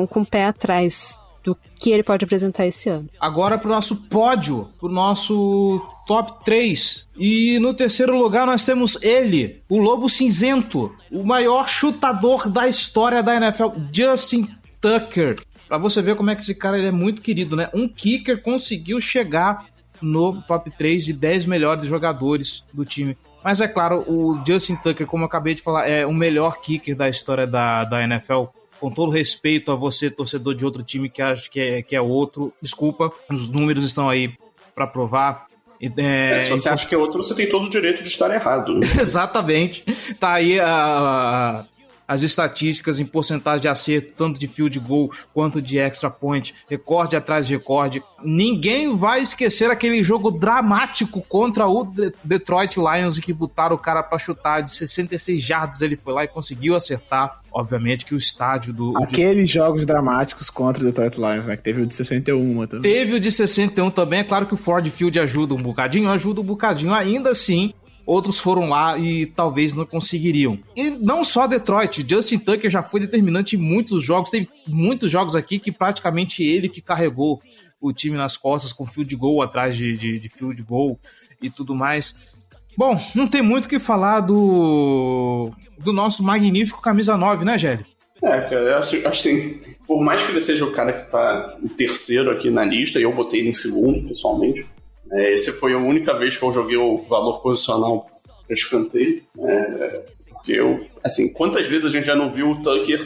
com 0.09 0.21
o 0.21 0.25
pé 0.25 0.45
atrás 0.45 1.19
do 1.43 1.57
que 1.75 1.91
ele 1.91 2.03
pode 2.03 2.23
apresentar 2.23 2.65
esse 2.65 2.89
ano. 2.89 3.09
Agora 3.19 3.57
para 3.57 3.67
o 3.67 3.71
nosso 3.71 3.95
pódio, 3.95 4.69
para 4.79 4.89
o 4.89 4.91
nosso 4.91 5.81
top 6.05 6.43
3. 6.43 7.07
E 7.17 7.59
no 7.59 7.73
terceiro 7.73 8.17
lugar 8.17 8.45
nós 8.45 8.63
temos 8.63 8.97
ele, 9.01 9.61
o 9.69 9.77
Lobo 9.77 10.09
Cinzento, 10.09 10.93
o 11.11 11.23
maior 11.23 11.67
chutador 11.67 12.49
da 12.49 12.67
história 12.67 13.23
da 13.23 13.35
NFL, 13.35 13.69
Justin 13.91 14.47
Tucker. 14.79 15.41
Para 15.67 15.77
você 15.77 16.01
ver 16.01 16.15
como 16.15 16.29
é 16.29 16.35
que 16.35 16.41
esse 16.41 16.53
cara 16.53 16.77
ele 16.77 16.87
é 16.87 16.91
muito 16.91 17.21
querido, 17.21 17.55
né? 17.55 17.69
Um 17.73 17.87
kicker 17.87 18.41
conseguiu 18.41 18.99
chegar 18.99 19.65
no 20.01 20.41
top 20.41 20.69
3 20.69 21.05
de 21.05 21.13
10 21.13 21.45
melhores 21.45 21.85
jogadores 21.85 22.63
do 22.73 22.83
time. 22.83 23.17
Mas 23.43 23.59
é 23.59 23.67
claro, 23.67 24.03
o 24.07 24.39
Justin 24.45 24.75
Tucker, 24.75 25.07
como 25.07 25.23
eu 25.23 25.27
acabei 25.27 25.53
de 25.53 25.61
falar, 25.61 25.87
é 25.87 26.05
o 26.05 26.13
melhor 26.13 26.59
kicker 26.59 26.95
da 26.95 27.09
história 27.09 27.47
da, 27.47 27.83
da 27.83 28.03
NFL. 28.03 28.45
Com 28.79 28.91
todo 28.91 29.11
respeito 29.11 29.71
a 29.71 29.75
você, 29.75 30.09
torcedor 30.09 30.55
de 30.55 30.65
outro 30.65 30.81
time 30.81 31.09
que 31.09 31.21
acha 31.21 31.49
que 31.49 31.59
é, 31.59 31.81
que 31.81 31.95
é 31.95 32.01
outro, 32.01 32.51
desculpa, 32.61 33.11
os 33.31 33.51
números 33.51 33.83
estão 33.83 34.09
aí 34.09 34.33
para 34.73 34.87
provar. 34.87 35.45
É, 35.79 36.35
é, 36.35 36.39
se 36.39 36.49
você 36.49 36.61
então... 36.61 36.73
acha 36.73 36.87
que 36.87 36.93
é 36.93 36.97
outro, 36.97 37.23
você 37.23 37.35
tem 37.35 37.49
todo 37.49 37.65
o 37.65 37.69
direito 37.69 38.03
de 38.03 38.09
estar 38.09 38.33
errado. 38.33 38.79
Exatamente. 38.99 39.83
Tá 40.19 40.33
aí 40.33 40.59
a, 40.59 41.65
as 42.11 42.23
estatísticas 42.23 42.99
em 42.99 43.05
porcentagem 43.05 43.61
de 43.61 43.67
acerto, 43.69 44.11
tanto 44.17 44.37
de 44.37 44.45
field 44.45 44.77
goal 44.81 45.09
quanto 45.33 45.61
de 45.61 45.79
extra 45.79 46.09
point, 46.09 46.53
recorde 46.69 47.15
atrás 47.15 47.47
de 47.47 47.53
recorde. 47.53 48.03
Ninguém 48.21 48.97
vai 48.97 49.21
esquecer 49.21 49.71
aquele 49.71 50.03
jogo 50.03 50.29
dramático 50.29 51.21
contra 51.21 51.69
o 51.69 51.89
Detroit 52.21 52.75
Lions 52.75 53.17
que 53.17 53.31
botaram 53.31 53.77
o 53.77 53.79
cara 53.79 54.03
para 54.03 54.19
chutar 54.19 54.59
de 54.59 54.71
66 54.71 55.41
jardas. 55.41 55.79
Ele 55.79 55.95
foi 55.95 56.11
lá 56.11 56.25
e 56.25 56.27
conseguiu 56.27 56.75
acertar. 56.75 57.39
Obviamente 57.53 58.05
que 58.05 58.13
o 58.13 58.17
estádio 58.17 58.73
do. 58.73 58.93
Aqueles 59.01 59.49
jogos 59.49 59.85
dramáticos 59.85 60.49
contra 60.49 60.83
o 60.83 60.85
Detroit 60.85 61.17
Lions, 61.17 61.45
né? 61.47 61.55
Que 61.55 61.63
teve 61.63 61.81
o 61.81 61.85
de 61.85 61.95
61 61.95 62.67
também. 62.67 62.81
Teve 62.81 63.13
o 63.15 63.19
de 63.19 63.31
61 63.31 63.89
também. 63.89 64.19
É 64.19 64.23
claro 64.23 64.45
que 64.45 64.53
o 64.53 64.57
Ford 64.57 64.85
Field 64.89 65.17
ajuda 65.17 65.53
um 65.53 65.61
bocadinho, 65.61 66.09
ajuda 66.09 66.41
um 66.41 66.45
bocadinho. 66.45 66.93
Ainda 66.93 67.29
assim, 67.31 67.73
outros 68.11 68.39
foram 68.39 68.67
lá 68.67 68.97
e 68.97 69.25
talvez 69.25 69.73
não 69.73 69.85
conseguiriam. 69.85 70.59
E 70.75 70.89
não 70.89 71.23
só 71.23 71.47
Detroit, 71.47 72.05
Justin 72.07 72.39
Tucker 72.39 72.69
já 72.69 72.83
foi 72.83 72.99
determinante 72.99 73.55
em 73.55 73.59
muitos 73.59 74.03
jogos, 74.03 74.29
teve 74.29 74.49
muitos 74.67 75.09
jogos 75.09 75.33
aqui 75.33 75.57
que 75.57 75.71
praticamente 75.71 76.43
ele 76.43 76.67
que 76.67 76.81
carregou 76.81 77.41
o 77.79 77.93
time 77.93 78.17
nas 78.17 78.35
costas 78.35 78.73
com 78.73 78.85
field 78.85 79.15
goal 79.15 79.41
atrás 79.41 79.75
de, 79.77 79.95
de, 79.95 80.19
de 80.19 80.29
field 80.29 80.61
goal 80.63 80.99
e 81.41 81.49
tudo 81.49 81.73
mais. 81.73 82.35
Bom, 82.77 82.99
não 83.15 83.27
tem 83.27 83.41
muito 83.41 83.65
o 83.65 83.69
que 83.69 83.79
falar 83.79 84.19
do, 84.19 85.49
do 85.79 85.93
nosso 85.93 86.21
magnífico 86.21 86.81
camisa 86.81 87.15
9, 87.15 87.45
né, 87.45 87.57
Gélio? 87.57 87.85
É, 88.21 88.41
cara, 88.41 88.55
eu 88.55 88.77
acho, 88.77 89.07
assim, 89.07 89.59
por 89.87 90.03
mais 90.03 90.21
que 90.21 90.31
ele 90.31 90.41
seja 90.41 90.65
o 90.65 90.73
cara 90.73 90.93
que 90.93 91.09
tá 91.09 91.57
em 91.63 91.67
terceiro 91.69 92.29
aqui 92.29 92.51
na 92.51 92.63
lista, 92.63 92.99
e 92.99 93.03
eu 93.03 93.13
botei 93.13 93.39
ele 93.39 93.49
em 93.49 93.53
segundo, 93.53 94.07
pessoalmente, 94.07 94.65
é, 95.11 95.33
essa 95.33 95.51
foi 95.53 95.73
a 95.73 95.77
única 95.77 96.17
vez 96.17 96.37
que 96.37 96.43
eu 96.43 96.51
joguei 96.51 96.77
o 96.77 96.97
valor 96.97 97.41
posicional 97.41 98.07
para 98.47 98.53
escanteio. 98.53 99.23
É, 99.39 100.05
porque 100.29 100.53
eu, 100.53 100.85
assim, 101.03 101.27
quantas 101.29 101.67
vezes 101.69 101.85
a 101.85 101.89
gente 101.89 102.05
já 102.05 102.15
não 102.15 102.31
viu 102.31 102.51
o 102.51 102.61
Tucker 102.61 102.99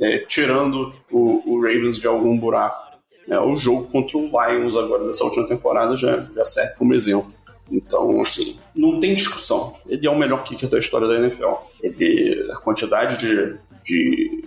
é, 0.00 0.18
tirando 0.18 0.92
o, 1.10 1.42
o, 1.46 1.60
Ravens 1.60 1.98
de 1.98 2.06
algum 2.06 2.36
buraco? 2.36 2.82
É, 3.28 3.38
o 3.38 3.56
jogo 3.56 3.84
contra 3.86 4.18
o 4.18 4.26
Lions 4.26 4.76
agora 4.76 5.06
dessa 5.06 5.24
última 5.24 5.46
temporada 5.46 5.96
já, 5.96 6.26
já 6.34 6.44
serve 6.44 6.74
como 6.76 6.92
exemplo. 6.92 7.32
Então, 7.70 8.20
assim, 8.20 8.58
não 8.74 9.00
tem 9.00 9.14
discussão. 9.14 9.76
Ele 9.88 10.06
é 10.06 10.10
o 10.10 10.18
melhor 10.18 10.44
kicker 10.44 10.68
da 10.68 10.78
história 10.78 11.08
da 11.08 11.16
NFL. 11.16 11.54
Ele, 11.82 12.50
a 12.52 12.56
quantidade 12.56 13.16
de, 13.16 13.56
de 13.82 14.44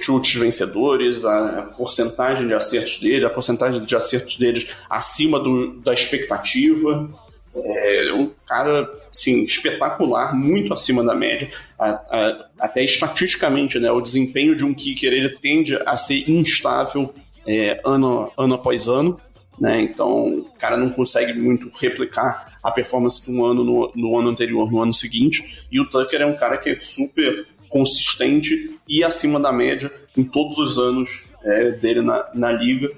chutes 0.00 0.34
vencedores, 0.34 1.24
a 1.24 1.72
porcentagem 1.76 2.46
de 2.46 2.54
acertos 2.54 2.98
dele, 3.00 3.26
a 3.26 3.30
porcentagem 3.30 3.84
de 3.84 3.94
acertos 3.94 4.36
deles 4.36 4.68
acima 4.88 5.38
do, 5.38 5.74
da 5.80 5.92
expectativa. 5.92 7.10
É 7.54 8.12
um 8.14 8.30
cara, 8.46 8.90
sim, 9.10 9.44
espetacular, 9.44 10.34
muito 10.34 10.72
acima 10.72 11.04
da 11.04 11.14
média. 11.14 11.48
A, 11.78 11.90
a, 11.90 12.46
até 12.58 12.82
estatisticamente, 12.82 13.78
né, 13.78 13.90
o 13.90 14.00
desempenho 14.00 14.56
de 14.56 14.64
um 14.64 14.72
kicker 14.72 15.12
ele 15.12 15.28
tende 15.28 15.76
a 15.84 15.96
ser 15.98 16.30
instável 16.30 17.12
é, 17.46 17.80
ano, 17.84 18.32
ano 18.38 18.54
após 18.54 18.88
ano. 18.88 19.20
Né? 19.60 19.82
Então, 19.82 20.38
o 20.38 20.44
cara 20.58 20.78
não 20.78 20.88
consegue 20.88 21.38
muito 21.38 21.70
replicar 21.78 22.58
a 22.62 22.70
performance 22.70 23.24
de 23.24 23.36
um 23.36 23.44
ano 23.44 23.62
no, 23.62 23.92
no 23.94 24.18
ano 24.18 24.30
anterior, 24.30 24.70
no 24.70 24.80
ano 24.80 24.94
seguinte. 24.94 25.66
E 25.70 25.78
o 25.78 25.88
Tucker 25.88 26.22
é 26.22 26.26
um 26.26 26.36
cara 26.36 26.56
que 26.56 26.70
é 26.70 26.80
super 26.80 27.46
consistente 27.72 28.78
e 28.86 29.02
acima 29.02 29.40
da 29.40 29.50
média 29.50 29.90
em 30.16 30.22
todos 30.22 30.58
os 30.58 30.78
anos 30.78 31.32
é, 31.42 31.70
dele 31.70 32.02
na, 32.02 32.28
na 32.34 32.52
liga. 32.52 32.90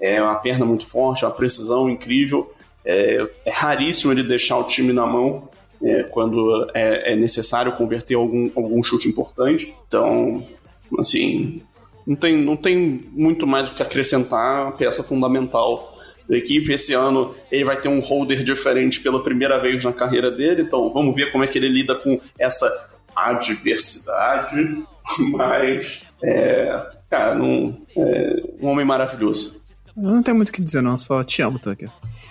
É 0.00 0.20
uma 0.20 0.36
perna 0.36 0.64
muito 0.64 0.86
forte, 0.86 1.24
uma 1.24 1.30
precisão 1.30 1.88
incrível. 1.88 2.52
É, 2.84 3.28
é 3.44 3.50
raríssimo 3.50 4.10
ele 4.10 4.22
deixar 4.22 4.56
o 4.56 4.64
time 4.64 4.92
na 4.92 5.06
mão 5.06 5.48
é, 5.82 6.04
quando 6.04 6.66
é, 6.74 7.12
é, 7.12 7.16
necessário 7.16 7.76
converter 7.76 8.14
algum, 8.14 8.50
algum 8.56 8.82
chute 8.82 9.06
importante. 9.06 9.72
Então, 9.86 10.44
assim, 10.98 11.60
não 12.06 12.16
tem, 12.16 12.42
não 12.42 12.56
tem 12.56 13.04
muito 13.12 13.46
mais 13.46 13.68
o 13.68 13.74
que 13.74 13.82
acrescentar, 13.82 14.62
uma 14.62 14.72
peça 14.72 15.02
fundamental 15.02 15.96
da 16.28 16.36
equipe. 16.36 16.72
Esse 16.72 16.94
ano 16.94 17.34
ele 17.50 17.64
vai 17.64 17.80
ter 17.80 17.88
um 17.88 18.00
holder 18.00 18.42
diferente 18.42 19.00
pela 19.00 19.22
primeira 19.22 19.58
vez 19.58 19.84
na 19.84 19.92
carreira 19.92 20.30
dele, 20.30 20.62
então 20.62 20.88
vamos 20.90 21.14
ver 21.14 21.30
como 21.30 21.44
é 21.44 21.46
que 21.46 21.58
ele 21.58 21.68
lida 21.68 21.94
com 21.94 22.18
essa 22.38 22.91
adversidade, 23.14 24.84
mas 25.32 26.04
é, 26.22 26.90
cara, 27.10 27.34
não, 27.34 27.76
é 27.96 28.42
um 28.60 28.68
homem 28.68 28.84
maravilhoso. 28.84 29.62
Eu 29.96 30.02
não 30.02 30.22
tenho 30.22 30.36
muito 30.36 30.48
o 30.48 30.52
que 30.52 30.62
dizer, 30.62 30.82
não, 30.82 30.96
só 30.96 31.22
te 31.22 31.42
amo, 31.42 31.58
Tucker. 31.58 31.90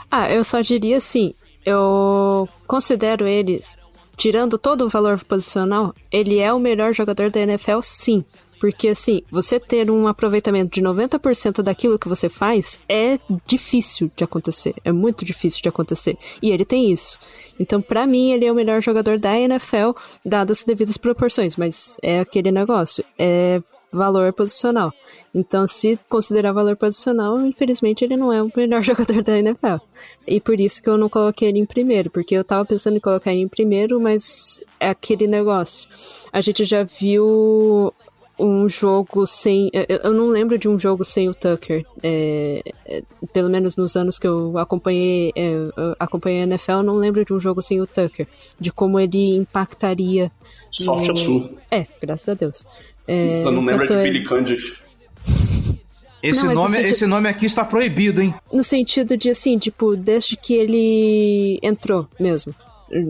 Ah, 0.09 0.29
eu 0.31 0.43
só 0.43 0.61
diria 0.61 0.97
assim, 0.97 1.33
eu 1.65 2.49
considero 2.65 3.27
eles, 3.27 3.77
tirando 4.17 4.57
todo 4.57 4.85
o 4.85 4.89
valor 4.89 5.23
posicional, 5.23 5.93
ele 6.11 6.39
é 6.39 6.51
o 6.51 6.59
melhor 6.59 6.93
jogador 6.93 7.31
da 7.31 7.39
NFL, 7.39 7.79
sim. 7.81 8.25
Porque, 8.61 8.89
assim, 8.89 9.23
você 9.31 9.59
ter 9.59 9.89
um 9.89 10.07
aproveitamento 10.07 10.71
de 10.71 10.83
90% 10.83 11.63
daquilo 11.63 11.97
que 11.97 12.07
você 12.07 12.29
faz 12.29 12.79
é 12.87 13.17
difícil 13.43 14.11
de 14.15 14.23
acontecer. 14.23 14.75
É 14.85 14.91
muito 14.91 15.25
difícil 15.25 15.63
de 15.63 15.69
acontecer. 15.69 16.15
E 16.43 16.51
ele 16.51 16.63
tem 16.63 16.91
isso. 16.91 17.17
Então, 17.59 17.81
para 17.81 18.05
mim, 18.05 18.31
ele 18.31 18.45
é 18.45 18.51
o 18.51 18.55
melhor 18.55 18.79
jogador 18.79 19.17
da 19.17 19.35
NFL, 19.35 19.93
dadas 20.23 20.59
as 20.59 20.63
devidas 20.63 20.95
proporções. 20.95 21.57
Mas 21.57 21.97
é 22.03 22.19
aquele 22.19 22.51
negócio. 22.51 23.03
É 23.17 23.63
valor 23.91 24.31
posicional. 24.31 24.93
Então, 25.33 25.65
se 25.65 25.99
considerar 26.07 26.53
valor 26.53 26.77
posicional, 26.77 27.43
infelizmente 27.43 28.05
ele 28.05 28.15
não 28.15 28.31
é 28.31 28.43
o 28.43 28.51
melhor 28.55 28.81
jogador 28.85 29.23
da 29.23 29.39
NFL. 29.39 29.83
E 30.27 30.39
por 30.39 30.59
isso 30.59 30.83
que 30.83 30.89
eu 30.89 30.99
não 30.99 31.09
coloquei 31.09 31.49
ele 31.49 31.57
em 31.57 31.65
primeiro, 31.65 32.11
porque 32.11 32.35
eu 32.35 32.43
tava 32.43 32.63
pensando 32.63 32.97
em 32.97 33.01
colocar 33.01 33.31
ele 33.31 33.41
em 33.41 33.47
primeiro, 33.47 33.99
mas 33.99 34.61
é 34.79 34.89
aquele 34.89 35.25
negócio. 35.25 35.89
A 36.31 36.39
gente 36.41 36.63
já 36.63 36.83
viu 36.83 37.91
um 38.41 38.67
jogo 38.67 39.27
sem. 39.27 39.69
Eu 39.87 40.13
não 40.13 40.29
lembro 40.29 40.57
de 40.57 40.67
um 40.67 40.77
jogo 40.77 41.05
sem 41.05 41.29
o 41.29 41.33
Tucker. 41.33 41.85
É, 42.01 42.61
é, 42.87 43.03
pelo 43.31 43.49
menos 43.49 43.75
nos 43.75 43.95
anos 43.95 44.17
que 44.17 44.27
eu 44.27 44.57
acompanhei, 44.57 45.31
é, 45.35 45.51
eu 45.51 45.95
acompanhei 45.99 46.41
a 46.41 46.43
NFL, 46.43 46.71
eu 46.71 46.83
não 46.83 46.95
lembro 46.95 47.23
de 47.23 47.33
um 47.33 47.39
jogo 47.39 47.61
sem 47.61 47.79
o 47.79 47.85
Tucker. 47.85 48.27
De 48.59 48.71
como 48.71 48.99
ele 48.99 49.35
impactaria. 49.35 50.31
Sorte 50.71 51.07
no... 51.07 51.13
a 51.13 51.15
sua. 51.15 51.51
É, 51.69 51.85
graças 52.01 52.29
a 52.29 52.33
Deus. 52.33 52.65
É, 53.07 53.31
Você 53.31 53.51
não 53.51 53.63
lembra 53.63 53.85
de 53.85 53.95
Billy 53.95 54.23
Candice? 54.23 54.81
Esse, 56.23 56.43
não, 56.45 56.53
nome, 56.53 56.77
sentido... 56.77 56.91
esse 56.91 57.07
nome 57.07 57.29
aqui 57.29 57.45
está 57.47 57.65
proibido, 57.65 58.21
hein? 58.21 58.33
No 58.53 58.63
sentido 58.63 59.17
de, 59.17 59.29
assim, 59.29 59.57
tipo, 59.57 59.95
desde 59.95 60.37
que 60.37 60.53
ele 60.53 61.59
entrou 61.63 62.07
mesmo 62.19 62.53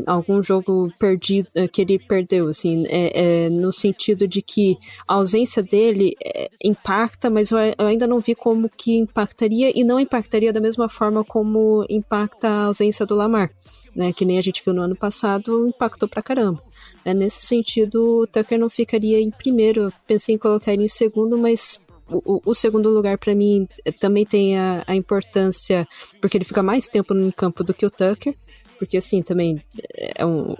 algum 0.05 0.41
jogo 0.41 0.91
perdido 0.99 1.47
eh, 1.55 1.67
que 1.67 1.81
ele 1.81 1.99
perdeu, 1.99 2.47
assim, 2.47 2.85
é, 2.87 3.45
é, 3.45 3.49
no 3.49 3.71
sentido 3.71 4.27
de 4.27 4.41
que 4.41 4.77
a 5.07 5.15
ausência 5.15 5.63
dele 5.63 6.15
é, 6.23 6.49
impacta, 6.63 7.29
mas 7.29 7.51
eu, 7.51 7.57
eu, 7.57 7.87
ainda 7.87 8.07
não 8.07 8.19
vi 8.19 8.35
como 8.35 8.69
que 8.69 8.95
impactaria 8.95 9.71
e 9.73 9.83
não 9.83 9.99
impactaria 9.99 10.53
da 10.53 10.61
mesma 10.61 10.87
forma 10.87 11.23
como 11.23 11.85
impacta 11.89 12.47
a 12.47 12.65
ausência 12.65 13.05
do 13.05 13.15
Lamar. 13.15 13.51
né? 13.95 14.13
Que 14.13 14.25
nem 14.25 14.37
a 14.37 14.41
gente 14.41 14.63
viu 14.63 14.73
no 14.73 14.81
ano 14.81 14.95
passado, 14.95 15.67
impactou 15.67 16.07
pra 16.07 16.21
caramba. 16.21 16.61
É, 17.03 17.13
nesse 17.13 17.45
sentido, 17.45 18.21
o 18.21 18.27
Tucker 18.27 18.59
não 18.59 18.69
ficaria 18.69 19.19
em 19.19 19.31
primeiro. 19.31 19.91
Pensei 20.05 20.35
em 20.35 20.37
colocar 20.37 20.73
ele 20.73 20.83
em 20.83 20.87
segundo, 20.87 21.37
mas 21.37 21.79
o, 22.11 22.41
o 22.45 22.53
segundo 22.53 22.89
lugar 22.89 23.17
para 23.17 23.33
mim 23.33 23.67
também 23.99 24.25
tem 24.25 24.57
a, 24.57 24.83
a, 24.85 24.95
importância 24.95 25.87
porque 26.19 26.37
ele 26.37 26.43
fica 26.43 26.61
mais 26.61 26.87
tempo 26.87 27.13
no 27.13 27.31
campo 27.31 27.63
do 27.63 27.73
que 27.73 27.85
o 27.85 27.89
Tucker. 27.89 28.35
Porque 28.81 28.97
assim, 28.97 29.21
também 29.21 29.61
é 29.93 30.25
um, 30.25 30.53
o 30.53 30.57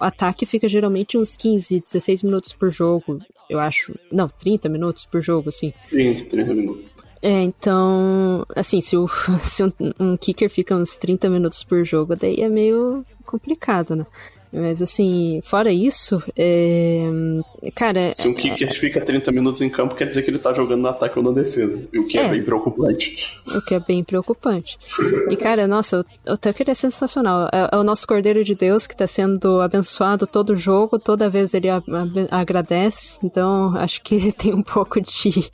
ataque 0.00 0.46
fica 0.46 0.66
geralmente 0.66 1.18
uns 1.18 1.36
15, 1.36 1.80
16 1.80 2.22
minutos 2.22 2.54
por 2.54 2.70
jogo, 2.70 3.20
eu 3.46 3.58
acho. 3.58 3.94
Não, 4.10 4.26
30 4.26 4.70
minutos 4.70 5.04
por 5.04 5.20
jogo, 5.20 5.50
assim. 5.50 5.74
30, 5.90 6.24
30 6.30 6.54
minutos. 6.54 6.86
É, 7.20 7.42
então, 7.42 8.42
assim, 8.56 8.80
se, 8.80 8.96
o, 8.96 9.06
se 9.38 9.62
um, 9.62 9.72
um 10.00 10.16
kicker 10.16 10.48
fica 10.48 10.74
uns 10.74 10.96
30 10.96 11.28
minutos 11.28 11.62
por 11.62 11.84
jogo, 11.84 12.16
daí 12.16 12.36
é 12.36 12.48
meio 12.48 13.04
complicado, 13.26 13.94
né? 13.94 14.06
Mas 14.52 14.80
assim, 14.80 15.40
fora 15.44 15.70
isso, 15.70 16.22
é... 16.36 17.02
cara. 17.74 18.04
Se 18.04 18.26
um 18.28 18.34
kicker 18.34 18.72
fica 18.72 19.00
30 19.00 19.30
minutos 19.30 19.60
em 19.60 19.68
campo, 19.68 19.94
quer 19.94 20.06
dizer 20.06 20.22
que 20.22 20.30
ele 20.30 20.38
tá 20.38 20.52
jogando 20.52 20.80
no 20.80 20.88
ataque 20.88 21.18
ou 21.18 21.24
na 21.24 21.32
defesa. 21.32 21.78
O 21.94 22.04
que 22.04 22.18
é, 22.18 22.24
é 22.24 22.28
bem 22.28 22.42
preocupante. 22.42 23.40
O 23.54 23.60
que 23.62 23.74
é 23.74 23.80
bem 23.80 24.02
preocupante. 24.02 24.78
E, 25.30 25.36
cara, 25.36 25.66
nossa, 25.68 26.04
o, 26.26 26.36
Tucker 26.36 26.70
é 26.70 26.74
sensacional. 26.74 27.48
É, 27.52 27.68
é, 27.72 27.76
o 27.76 27.84
nosso 27.84 28.06
Cordeiro 28.06 28.42
de 28.42 28.54
Deus 28.54 28.86
que 28.86 28.96
tá 28.96 29.06
sendo 29.06 29.60
abençoado 29.60 30.26
todo 30.26 30.56
jogo, 30.56 30.98
toda 30.98 31.28
vez 31.28 31.52
ele 31.52 31.68
a, 31.68 31.82
a, 32.30 32.40
agradece. 32.40 33.18
Então, 33.22 33.76
acho 33.76 34.02
que 34.02 34.32
tem 34.38 34.54
um 34.54 34.62
pouco 34.62 35.00
de, 35.00 35.50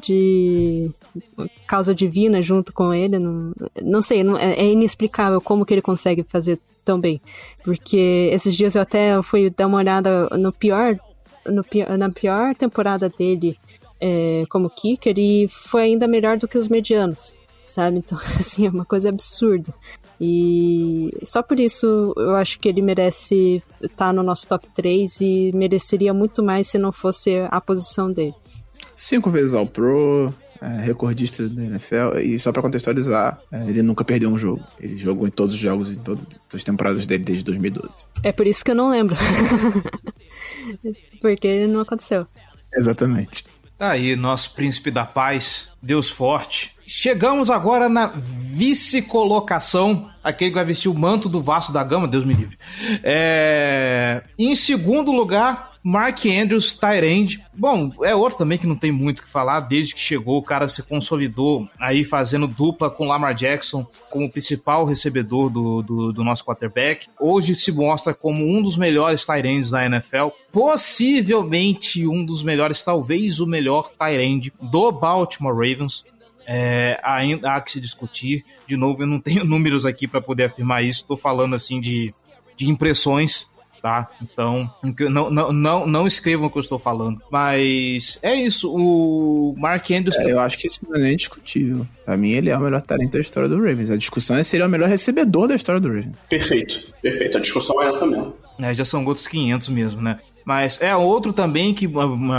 de 0.00 0.90
causa 1.66 1.94
divina 1.94 2.40
junto 2.40 2.72
com 2.72 2.94
ele. 2.94 3.18
Não, 3.18 3.52
não 3.82 4.02
sei, 4.02 4.22
não, 4.22 4.38
é, 4.38 4.54
é 4.54 4.64
inexplicável 4.66 5.40
como 5.40 5.66
que 5.66 5.74
ele 5.74 5.82
consegue 5.82 6.24
fazer 6.28 6.60
tão 6.86 6.98
bem. 6.98 7.20
Porque 7.64 8.30
esses 8.32 8.56
dias 8.56 8.76
eu 8.76 8.82
até 8.82 9.20
fui 9.22 9.50
dar 9.50 9.66
uma 9.66 9.78
olhada 9.78 10.28
no 10.30 10.52
pior, 10.52 10.96
no, 11.44 11.64
na 11.98 12.10
pior 12.10 12.54
temporada 12.54 13.10
dele 13.10 13.58
é, 14.00 14.44
como 14.48 14.70
kicker 14.70 15.18
e 15.18 15.48
foi 15.48 15.82
ainda 15.82 16.06
melhor 16.06 16.38
do 16.38 16.46
que 16.46 16.56
os 16.56 16.68
medianos, 16.68 17.34
sabe? 17.66 17.98
Então, 17.98 18.16
assim, 18.38 18.66
é 18.66 18.70
uma 18.70 18.84
coisa 18.84 19.08
absurda. 19.08 19.74
E 20.18 21.12
só 21.22 21.42
por 21.42 21.60
isso 21.60 22.14
eu 22.16 22.36
acho 22.36 22.58
que 22.58 22.68
ele 22.68 22.80
merece 22.80 23.62
estar 23.82 24.14
no 24.14 24.22
nosso 24.22 24.48
top 24.48 24.66
3 24.74 25.20
e 25.20 25.52
mereceria 25.52 26.14
muito 26.14 26.42
mais 26.42 26.68
se 26.68 26.78
não 26.78 26.90
fosse 26.90 27.46
a 27.50 27.60
posição 27.60 28.10
dele. 28.10 28.34
Cinco 28.96 29.28
vezes 29.28 29.52
ao 29.52 29.66
Pro, 29.66 30.32
é, 30.60 30.82
recordista 30.82 31.48
da 31.48 31.64
NFL. 31.64 32.18
E 32.22 32.38
só 32.38 32.52
para 32.52 32.62
contextualizar, 32.62 33.40
é, 33.50 33.68
ele 33.68 33.82
nunca 33.82 34.04
perdeu 34.04 34.30
um 34.30 34.38
jogo. 34.38 34.62
Ele 34.80 34.98
jogou 34.98 35.26
em 35.26 35.30
todos 35.30 35.54
os 35.54 35.60
jogos, 35.60 35.96
em 35.96 36.00
todas 36.00 36.26
as 36.52 36.64
temporadas 36.64 37.06
dele 37.06 37.24
desde 37.24 37.44
2012. 37.44 38.06
É 38.22 38.32
por 38.32 38.46
isso 38.46 38.64
que 38.64 38.70
eu 38.70 38.74
não 38.74 38.90
lembro. 38.90 39.16
Porque 41.20 41.66
não 41.66 41.80
aconteceu. 41.80 42.26
Exatamente. 42.74 43.44
Tá 43.78 43.90
aí, 43.90 44.16
nosso 44.16 44.52
príncipe 44.54 44.90
da 44.90 45.04
paz, 45.04 45.68
Deus 45.82 46.08
forte. 46.08 46.74
Chegamos 46.82 47.50
agora 47.50 47.90
na 47.90 48.10
vice-colocação, 48.14 50.08
aquele 50.24 50.50
que 50.50 50.54
vai 50.54 50.64
vestir 50.64 50.88
o 50.88 50.94
manto 50.94 51.28
do 51.28 51.42
Vasco 51.42 51.72
da 51.72 51.84
Gama, 51.84 52.08
Deus 52.08 52.24
me 52.24 52.32
livre. 52.32 52.56
É... 53.02 54.22
Em 54.38 54.56
segundo 54.56 55.12
lugar, 55.12 55.72
Mark 55.88 56.26
Andrews, 56.26 56.74
Tyrande. 56.74 57.44
Bom, 57.54 57.92
é 58.02 58.12
outro 58.12 58.38
também 58.38 58.58
que 58.58 58.66
não 58.66 58.74
tem 58.74 58.90
muito 58.90 59.20
o 59.20 59.22
que 59.22 59.28
falar. 59.28 59.60
Desde 59.60 59.94
que 59.94 60.00
chegou, 60.00 60.36
o 60.36 60.42
cara 60.42 60.68
se 60.68 60.82
consolidou 60.82 61.70
aí 61.78 62.04
fazendo 62.04 62.48
dupla 62.48 62.90
com 62.90 63.06
Lamar 63.06 63.32
Jackson 63.36 63.86
como 64.10 64.28
principal 64.28 64.84
recebedor 64.84 65.48
do, 65.48 65.82
do, 65.82 66.12
do 66.12 66.24
nosso 66.24 66.44
quarterback. 66.44 67.06
Hoje 67.20 67.54
se 67.54 67.70
mostra 67.70 68.12
como 68.12 68.44
um 68.44 68.60
dos 68.60 68.76
melhores 68.76 69.24
Tyrands 69.24 69.70
da 69.70 69.86
NFL. 69.86 70.30
Possivelmente 70.50 72.04
um 72.04 72.24
dos 72.24 72.42
melhores, 72.42 72.82
talvez 72.82 73.38
o 73.38 73.46
melhor 73.46 73.88
Tyrande 73.88 74.52
do 74.60 74.90
Baltimore 74.90 75.54
Ravens. 75.54 76.04
É, 76.48 76.98
ainda 77.00 77.52
há 77.54 77.60
que 77.60 77.70
se 77.70 77.80
discutir. 77.80 78.44
De 78.66 78.76
novo, 78.76 79.04
eu 79.04 79.06
não 79.06 79.20
tenho 79.20 79.44
números 79.46 79.86
aqui 79.86 80.08
para 80.08 80.20
poder 80.20 80.46
afirmar 80.46 80.82
isso. 80.82 81.02
Estou 81.02 81.16
falando 81.16 81.54
assim 81.54 81.80
de, 81.80 82.12
de 82.56 82.68
impressões 82.68 83.46
tá? 83.86 84.10
Então, 84.20 84.68
não, 85.08 85.30
não, 85.30 85.52
não, 85.52 85.86
não 85.86 86.06
escrevam 86.08 86.46
o 86.46 86.50
que 86.50 86.58
eu 86.58 86.62
estou 86.62 86.78
falando. 86.78 87.22
Mas 87.30 88.18
é 88.20 88.34
isso, 88.34 88.68
o 88.74 89.54
Mark 89.56 89.88
Andrews... 89.92 90.18
É, 90.18 90.32
eu 90.32 90.40
acho 90.40 90.58
que 90.58 90.66
isso 90.66 90.84
não 90.88 90.96
é 90.96 91.02
nem 91.04 91.16
discutível. 91.16 91.86
Pra 92.04 92.16
mim, 92.16 92.32
ele 92.32 92.50
é 92.50 92.56
o 92.56 92.60
melhor 92.60 92.82
talento 92.82 93.12
da 93.12 93.20
história 93.20 93.48
do 93.48 93.56
Ravens. 93.56 93.90
A 93.90 93.96
discussão 93.96 94.36
é 94.36 94.42
se 94.42 94.56
ele 94.56 94.64
é 94.64 94.66
o 94.66 94.68
melhor 94.68 94.88
recebedor 94.88 95.46
da 95.46 95.54
história 95.54 95.80
do 95.80 95.86
Ravens. 95.86 96.16
Perfeito, 96.28 96.82
perfeito. 97.00 97.38
A 97.38 97.40
discussão 97.40 97.80
é 97.80 97.88
essa 97.88 98.04
mesmo. 98.04 98.34
É, 98.58 98.74
já 98.74 98.84
são 98.84 99.04
outros 99.04 99.28
500 99.28 99.68
mesmo, 99.68 100.02
né? 100.02 100.16
Mas 100.46 100.80
é 100.80 100.94
outro 100.94 101.32
também 101.32 101.74
que 101.74 101.90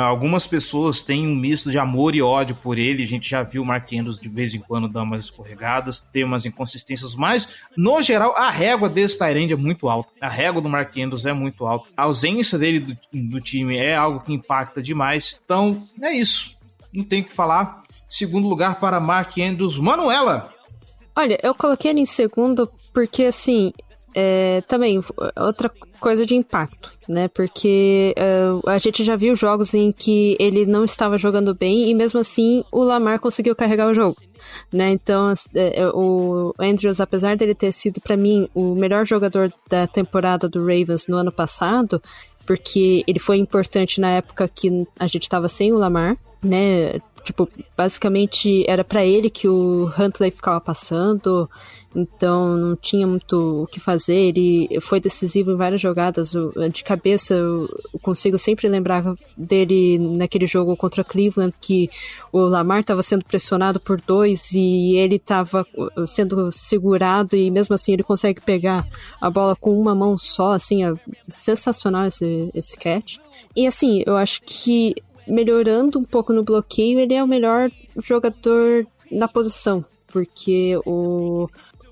algumas 0.07 0.47
pessoas 0.47 1.03
têm 1.03 1.27
um 1.27 1.35
misto 1.35 1.69
de 1.69 1.77
amor 1.77 2.15
e 2.15 2.21
ódio 2.21 2.55
por 2.55 2.79
ele. 2.79 3.03
A 3.03 3.05
gente 3.05 3.29
já 3.29 3.43
viu 3.43 3.61
o 3.61 3.65
Mark 3.65 3.91
Andrews 3.91 4.17
de 4.17 4.29
vez 4.29 4.55
em 4.55 4.59
quando 4.59 4.87
dar 4.87 5.03
umas 5.03 5.25
escorregadas, 5.25 5.99
ter 6.09 6.23
umas 6.23 6.45
inconsistências, 6.45 7.15
mas 7.15 7.59
no 7.75 8.01
geral 8.01 8.33
a 8.37 8.49
régua 8.49 8.87
desse 8.87 9.19
Tyrande 9.19 9.51
é 9.51 9.57
muito 9.57 9.89
alta. 9.89 10.13
A 10.21 10.29
régua 10.29 10.61
do 10.61 10.69
Mark 10.69 10.95
Andrews 10.97 11.25
é 11.25 11.33
muito 11.33 11.67
alta. 11.67 11.89
A 11.97 12.03
ausência 12.03 12.57
dele 12.57 12.79
do, 12.79 12.97
do 13.13 13.41
time 13.41 13.75
é 13.75 13.93
algo 13.93 14.21
que 14.21 14.33
impacta 14.33 14.81
demais. 14.81 15.37
Então 15.43 15.77
é 16.01 16.13
isso. 16.13 16.55
Não 16.93 17.03
tem 17.03 17.19
o 17.19 17.25
que 17.25 17.33
falar. 17.33 17.83
Segundo 18.07 18.47
lugar 18.47 18.79
para 18.79 19.01
Mark 19.01 19.37
Andrews, 19.37 19.77
Manuela. 19.77 20.53
Olha, 21.13 21.37
eu 21.43 21.53
coloquei 21.53 21.91
ele 21.91 21.99
em 21.99 22.05
segundo 22.05 22.71
porque, 22.93 23.25
assim, 23.25 23.73
é, 24.15 24.61
também, 24.61 24.99
outra 25.35 25.69
coisa 25.99 26.25
de 26.25 26.35
impacto, 26.35 26.93
né? 27.07 27.27
Porque 27.27 28.13
uh, 28.17 28.69
a 28.69 28.77
gente 28.77 29.03
já 29.03 29.15
viu 29.15 29.35
jogos 29.35 29.73
em 29.73 29.91
que 29.91 30.35
ele 30.39 30.65
não 30.65 30.83
estava 30.83 31.17
jogando 31.17 31.53
bem 31.53 31.89
e 31.89 31.93
mesmo 31.93 32.19
assim 32.19 32.63
o 32.71 32.83
Lamar 32.83 33.19
conseguiu 33.19 33.55
carregar 33.55 33.89
o 33.89 33.93
jogo. 33.93 34.17
Né? 34.71 34.91
Então, 34.91 35.33
é, 35.53 35.81
é, 35.81 35.87
o 35.89 36.53
Andrews, 36.59 37.01
apesar 37.01 37.35
dele 37.35 37.53
ter 37.53 37.71
sido 37.71 37.99
para 37.99 38.15
mim 38.15 38.47
o 38.53 38.75
melhor 38.75 39.05
jogador 39.05 39.51
da 39.69 39.87
temporada 39.87 40.47
do 40.47 40.59
Ravens 40.59 41.07
no 41.07 41.17
ano 41.17 41.31
passado, 41.31 42.01
porque 42.45 43.03
ele 43.05 43.19
foi 43.19 43.37
importante 43.37 43.99
na 43.99 44.11
época 44.11 44.47
que 44.47 44.87
a 44.97 45.07
gente 45.07 45.23
estava 45.23 45.49
sem 45.49 45.73
o 45.73 45.77
Lamar, 45.77 46.17
né? 46.41 46.99
Tipo, 47.23 47.49
basicamente 47.75 48.63
era 48.69 48.85
para 48.85 49.05
ele 49.05 49.29
que 49.29 49.49
o 49.49 49.91
Huntley 49.99 50.31
ficava 50.31 50.61
passando, 50.61 51.49
então 51.97 52.55
não 52.55 52.75
tinha 52.75 53.07
muito 53.07 53.63
o 53.63 53.67
que 53.67 53.79
fazer. 53.79 54.13
Ele 54.13 54.79
foi 54.79 54.99
decisivo 54.99 55.51
em 55.51 55.55
várias 55.55 55.81
jogadas. 55.81 56.31
De 56.71 56.83
cabeça, 56.83 57.33
eu 57.33 57.67
consigo 58.03 58.37
sempre 58.37 58.67
lembrar 58.67 59.03
dele 59.35 59.97
naquele 59.97 60.45
jogo 60.45 60.77
contra 60.77 61.03
Cleveland, 61.03 61.55
que 61.59 61.89
o 62.31 62.39
Lamar 62.41 62.81
estava 62.81 63.01
sendo 63.01 63.25
pressionado 63.25 63.79
por 63.79 63.99
dois 63.99 64.51
e 64.53 64.95
ele 64.95 65.15
estava 65.15 65.65
sendo 66.05 66.51
segurado, 66.51 67.35
e 67.35 67.49
mesmo 67.49 67.73
assim 67.73 67.93
ele 67.93 68.03
consegue 68.03 68.41
pegar 68.41 68.87
a 69.19 69.29
bola 69.29 69.55
com 69.55 69.77
uma 69.79 69.95
mão 69.95 70.17
só. 70.19 70.51
Assim, 70.51 70.85
é 70.85 70.93
sensacional 71.27 72.05
esse, 72.05 72.51
esse 72.53 72.77
catch. 72.77 73.17
E 73.55 73.65
assim, 73.65 74.03
eu 74.05 74.15
acho 74.15 74.43
que 74.43 74.93
melhorando 75.27 75.97
um 75.97 76.03
pouco 76.03 76.31
no 76.31 76.43
bloqueio, 76.43 76.99
ele 76.99 77.15
é 77.15 77.23
o 77.23 77.27
melhor 77.27 77.71
jogador 77.97 78.85
na 79.11 79.27
posição, 79.27 79.83
porque 80.07 80.79
o 80.85 81.49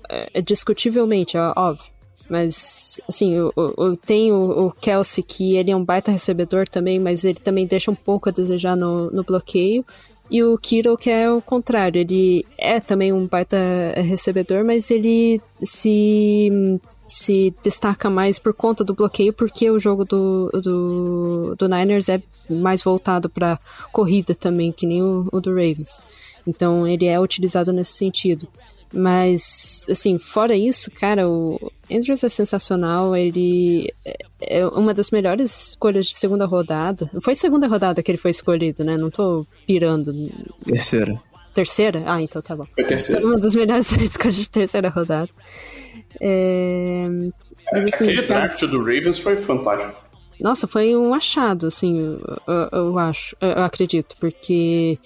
é, 0.08 0.40
discutivelmente, 0.40 1.36
é 1.36 1.52
óbvio. 1.56 1.96
Mas, 2.28 3.00
assim, 3.08 3.34
eu, 3.34 3.52
eu 3.56 3.96
tenho 3.96 4.34
o 4.34 4.72
Kelsey, 4.72 5.22
que 5.22 5.56
ele 5.56 5.70
é 5.70 5.76
um 5.76 5.84
baita 5.84 6.10
recebedor 6.10 6.68
também, 6.68 6.98
mas 6.98 7.24
ele 7.24 7.38
também 7.38 7.66
deixa 7.66 7.90
um 7.90 7.94
pouco 7.94 8.28
a 8.28 8.32
desejar 8.32 8.76
no, 8.76 9.10
no 9.10 9.22
bloqueio. 9.22 9.84
E 10.28 10.42
o 10.42 10.58
Kiro, 10.58 10.96
que 10.96 11.08
é 11.08 11.30
o 11.30 11.40
contrário, 11.40 12.00
ele 12.00 12.44
é 12.58 12.80
também 12.80 13.12
um 13.12 13.28
baita 13.28 13.56
recebedor, 13.96 14.64
mas 14.64 14.90
ele 14.90 15.40
se, 15.62 16.80
se 17.06 17.54
destaca 17.62 18.10
mais 18.10 18.36
por 18.36 18.52
conta 18.52 18.82
do 18.82 18.92
bloqueio, 18.92 19.32
porque 19.32 19.70
o 19.70 19.78
jogo 19.78 20.04
do, 20.04 20.50
do, 20.50 21.54
do 21.56 21.68
Niners 21.68 22.08
é 22.08 22.20
mais 22.50 22.82
voltado 22.82 23.30
para 23.30 23.60
corrida 23.92 24.34
também, 24.34 24.72
que 24.72 24.84
nem 24.84 25.00
o, 25.00 25.28
o 25.30 25.40
do 25.40 25.50
Ravens. 25.50 26.00
Então 26.44 26.86
ele 26.88 27.06
é 27.06 27.20
utilizado 27.20 27.72
nesse 27.72 27.92
sentido. 27.92 28.48
Mas, 28.92 29.86
assim, 29.90 30.18
fora 30.18 30.54
isso, 30.54 30.90
cara, 30.90 31.28
o 31.28 31.72
Andrews 31.90 32.22
é 32.24 32.28
sensacional. 32.28 33.16
Ele 33.16 33.92
é 34.40 34.66
uma 34.66 34.94
das 34.94 35.10
melhores 35.10 35.68
escolhas 35.70 36.06
de 36.06 36.14
segunda 36.14 36.46
rodada. 36.46 37.10
Foi 37.20 37.34
segunda 37.34 37.66
rodada 37.66 38.02
que 38.02 38.10
ele 38.10 38.18
foi 38.18 38.30
escolhido, 38.30 38.84
né? 38.84 38.96
Não 38.96 39.10
tô 39.10 39.46
pirando. 39.66 40.12
Terceira. 40.64 41.20
Terceira? 41.52 42.02
Ah, 42.06 42.20
então 42.20 42.40
tá 42.42 42.54
bom. 42.54 42.66
Foi 42.74 42.84
terceira. 42.84 43.24
Uma 43.26 43.38
das 43.38 43.54
melhores 43.54 43.90
escolhas 43.98 44.36
de 44.36 44.50
terceira 44.50 44.88
rodada. 44.88 45.30
É... 46.20 47.06
Mas, 47.72 47.86
assim, 47.86 48.04
Aquele 48.04 48.26
cara... 48.26 48.46
draft 48.46 48.60
do 48.66 48.78
Ravens 48.78 49.18
foi 49.18 49.36
fantástico. 49.36 50.06
Nossa, 50.38 50.66
foi 50.66 50.94
um 50.94 51.14
achado, 51.14 51.66
assim, 51.66 52.18
eu, 52.46 52.68
eu 52.70 52.98
acho, 52.98 53.34
eu 53.40 53.64
acredito, 53.64 54.14
porque 54.20 54.98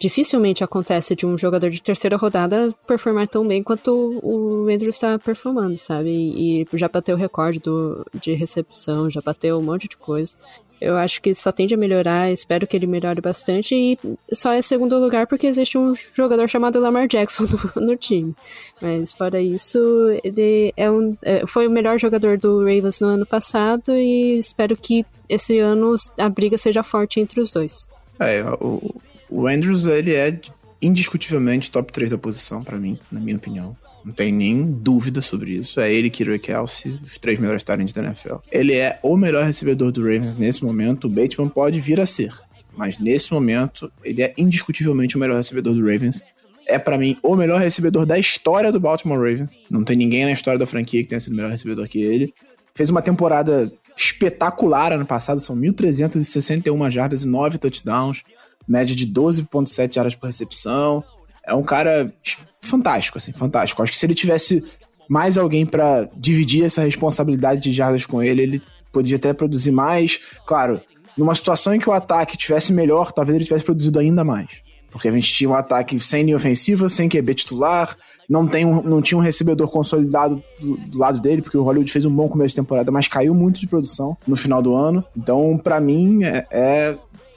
dificilmente 0.00 0.64
acontece 0.64 1.14
de 1.14 1.26
um 1.26 1.38
jogador 1.38 1.70
de 1.70 1.82
terceira 1.82 2.16
rodada 2.16 2.74
performar 2.86 3.28
tão 3.28 3.46
bem 3.46 3.62
quanto 3.62 4.20
o 4.22 4.68
Andrews 4.68 4.96
está 4.96 5.18
performando, 5.18 5.76
sabe? 5.76 6.10
E, 6.10 6.62
e 6.62 6.66
já 6.74 6.88
bateu 6.88 7.14
o 7.14 7.18
recorde 7.18 7.60
do, 7.60 8.04
de 8.14 8.32
recepção, 8.32 9.08
já 9.08 9.20
bateu 9.20 9.58
um 9.58 9.62
monte 9.62 9.88
de 9.88 9.96
coisa. 9.96 10.36
Eu 10.78 10.96
acho 10.96 11.22
que 11.22 11.34
só 11.34 11.50
tende 11.50 11.74
a 11.74 11.78
melhorar, 11.78 12.30
espero 12.30 12.66
que 12.66 12.76
ele 12.76 12.86
melhore 12.86 13.20
bastante 13.20 13.74
e 13.74 13.98
só 14.30 14.52
é 14.52 14.60
segundo 14.60 14.98
lugar 14.98 15.26
porque 15.26 15.46
existe 15.46 15.78
um 15.78 15.94
jogador 15.94 16.48
chamado 16.48 16.78
Lamar 16.78 17.08
Jackson 17.08 17.44
no, 17.76 17.86
no 17.86 17.96
time. 17.96 18.36
Mas 18.82 19.12
fora 19.12 19.40
isso, 19.40 19.78
ele 20.22 20.74
é 20.76 20.90
um, 20.90 21.16
é, 21.22 21.46
foi 21.46 21.66
o 21.66 21.70
melhor 21.70 21.98
jogador 21.98 22.36
do 22.36 22.58
Ravens 22.58 23.00
no 23.00 23.08
ano 23.08 23.24
passado 23.24 23.94
e 23.94 24.38
espero 24.38 24.76
que 24.76 25.06
esse 25.28 25.58
ano 25.58 25.94
a 26.18 26.28
briga 26.28 26.58
seja 26.58 26.82
forte 26.82 27.20
entre 27.20 27.40
os 27.40 27.50
dois. 27.50 27.88
É, 28.20 28.42
o, 28.60 28.94
o 29.28 29.46
Andrews, 29.46 29.84
ele 29.86 30.14
é 30.14 30.38
indiscutivelmente 30.80 31.70
top 31.70 31.92
3 31.92 32.10
da 32.10 32.18
posição 32.18 32.62
para 32.62 32.78
mim, 32.78 32.98
na 33.10 33.20
minha 33.20 33.36
opinião. 33.36 33.76
Não 34.04 34.12
tem 34.12 34.32
nem 34.32 34.64
dúvida 34.70 35.20
sobre 35.20 35.52
isso. 35.52 35.80
É 35.80 35.92
ele, 35.92 36.10
Kiro 36.10 36.38
Kelsey, 36.38 36.96
os 37.04 37.18
três 37.18 37.40
melhores 37.40 37.64
talentos 37.64 37.92
da 37.92 38.04
NFL. 38.04 38.36
Ele 38.52 38.74
é 38.74 39.00
o 39.02 39.16
melhor 39.16 39.44
recebedor 39.44 39.90
do 39.90 40.00
Ravens 40.00 40.36
nesse 40.36 40.64
momento. 40.64 41.06
O 41.08 41.10
Bateman 41.10 41.48
pode 41.48 41.80
vir 41.80 42.00
a 42.00 42.06
ser. 42.06 42.32
Mas 42.76 42.98
nesse 42.98 43.32
momento, 43.32 43.90
ele 44.04 44.22
é 44.22 44.32
indiscutivelmente 44.38 45.16
o 45.16 45.18
melhor 45.18 45.38
recebedor 45.38 45.74
do 45.74 45.80
Ravens. 45.80 46.22
É 46.66 46.78
para 46.78 46.96
mim 46.96 47.16
o 47.20 47.34
melhor 47.34 47.60
recebedor 47.60 48.06
da 48.06 48.16
história 48.16 48.70
do 48.70 48.78
Baltimore 48.78 49.18
Ravens. 49.18 49.60
Não 49.68 49.82
tem 49.82 49.96
ninguém 49.96 50.24
na 50.24 50.32
história 50.32 50.58
da 50.58 50.66
franquia 50.66 51.02
que 51.02 51.08
tenha 51.08 51.20
sido 51.20 51.34
melhor 51.34 51.50
recebedor 51.50 51.88
que 51.88 52.00
ele. 52.00 52.32
Fez 52.76 52.90
uma 52.90 53.02
temporada 53.02 53.72
espetacular 53.96 54.92
ano 54.92 55.06
passado, 55.06 55.40
são 55.40 55.56
1.361 55.56 56.90
jardas 56.92 57.24
e 57.24 57.28
9 57.28 57.58
touchdowns, 57.58 58.22
média 58.66 58.94
de 58.94 59.06
12,7 59.06 59.94
jardas 59.94 60.14
por 60.14 60.26
recepção. 60.26 61.04
É 61.44 61.54
um 61.54 61.62
cara 61.62 62.12
fantástico, 62.60 63.18
assim, 63.18 63.32
fantástico. 63.32 63.82
Acho 63.82 63.92
que 63.92 63.98
se 63.98 64.06
ele 64.06 64.14
tivesse 64.14 64.64
mais 65.08 65.38
alguém 65.38 65.64
para 65.64 66.08
dividir 66.16 66.64
essa 66.64 66.82
responsabilidade 66.82 67.60
de 67.62 67.72
jardas 67.72 68.04
com 68.04 68.22
ele, 68.22 68.42
ele 68.42 68.62
podia 68.92 69.16
até 69.16 69.32
produzir 69.32 69.70
mais. 69.70 70.18
Claro, 70.44 70.80
numa 71.16 71.34
situação 71.34 71.74
em 71.74 71.78
que 71.78 71.88
o 71.88 71.92
ataque 71.92 72.36
tivesse 72.36 72.72
melhor, 72.72 73.12
talvez 73.12 73.36
ele 73.36 73.44
tivesse 73.44 73.64
produzido 73.64 73.98
ainda 73.98 74.24
mais. 74.24 74.48
Porque 74.90 75.08
a 75.08 75.12
gente 75.12 75.32
tinha 75.32 75.50
um 75.50 75.54
ataque 75.54 75.98
sem 76.00 76.24
linha 76.24 76.36
ofensiva, 76.36 76.88
sem 76.88 77.08
QB 77.08 77.34
titular, 77.34 77.96
não, 78.28 78.46
tem 78.46 78.64
um, 78.64 78.82
não 78.82 79.00
tinha 79.00 79.16
um 79.16 79.20
recebedor 79.20 79.68
consolidado 79.68 80.42
do, 80.60 80.76
do, 80.76 80.98
lado 80.98 81.20
dele, 81.20 81.42
porque 81.42 81.56
o 81.56 81.62
Hollywood 81.62 81.90
fez 81.90 82.04
um 82.04 82.10
bom 82.10 82.28
começo 82.28 82.50
de 82.50 82.56
temporada, 82.56 82.90
mas 82.90 83.06
caiu 83.06 83.34
muito 83.34 83.60
de 83.60 83.66
produção 83.66 84.16
no 84.26 84.36
final 84.36 84.60
do 84.60 84.74
ano. 84.74 85.04
Então, 85.16 85.58
para 85.62 85.80
mim, 85.80 86.24
é, 86.24 86.46
é, 86.50 86.96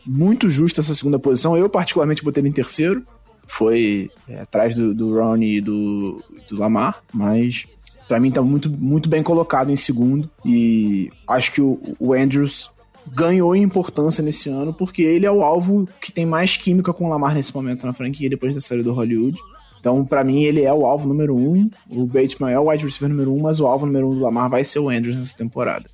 muito 0.09 0.49
justa 0.49 0.81
essa 0.81 0.95
segunda 0.95 1.19
posição. 1.19 1.55
Eu, 1.55 1.69
particularmente, 1.69 2.23
botei 2.23 2.41
ele 2.41 2.49
em 2.49 2.53
terceiro. 2.53 3.05
Foi 3.47 4.09
é, 4.27 4.41
atrás 4.41 4.73
do, 4.73 4.93
do 4.93 5.13
Ronnie 5.13 5.57
e 5.57 5.61
do, 5.61 6.23
do 6.47 6.57
Lamar, 6.57 7.01
mas 7.13 7.67
para 8.07 8.19
mim 8.19 8.31
tá 8.31 8.41
muito, 8.41 8.69
muito 8.69 9.07
bem 9.07 9.21
colocado 9.21 9.71
em 9.71 9.75
segundo. 9.75 10.29
E 10.43 11.11
acho 11.27 11.51
que 11.51 11.61
o, 11.61 11.79
o 11.99 12.13
Andrews 12.13 12.71
ganhou 13.07 13.55
em 13.55 13.61
importância 13.61 14.23
nesse 14.23 14.49
ano, 14.49 14.73
porque 14.73 15.01
ele 15.01 15.25
é 15.25 15.31
o 15.31 15.43
alvo 15.43 15.87
que 16.01 16.11
tem 16.11 16.25
mais 16.25 16.57
química 16.57 16.91
com 16.91 17.05
o 17.05 17.09
Lamar 17.09 17.33
nesse 17.33 17.53
momento 17.53 17.85
na 17.85 17.93
franquia, 17.93 18.29
depois 18.29 18.53
da 18.53 18.61
série 18.61 18.83
do 18.83 18.93
Hollywood. 18.93 19.39
Então, 19.79 20.03
para 20.03 20.23
mim, 20.23 20.43
ele 20.43 20.63
é 20.63 20.73
o 20.73 20.85
alvo 20.85 21.07
número 21.07 21.35
um. 21.35 21.69
O 21.89 22.05
Bateman 22.05 22.51
é 22.51 22.59
o 22.59 22.69
wide 22.69 22.83
receiver 22.83 23.09
número 23.09 23.33
um, 23.33 23.41
mas 23.41 23.59
o 23.59 23.67
alvo 23.67 23.85
número 23.85 24.09
um 24.09 24.15
do 24.15 24.21
Lamar 24.21 24.49
vai 24.49 24.63
ser 24.63 24.79
o 24.79 24.89
Andrews 24.89 25.17
nessa 25.17 25.37
temporada. 25.37 25.85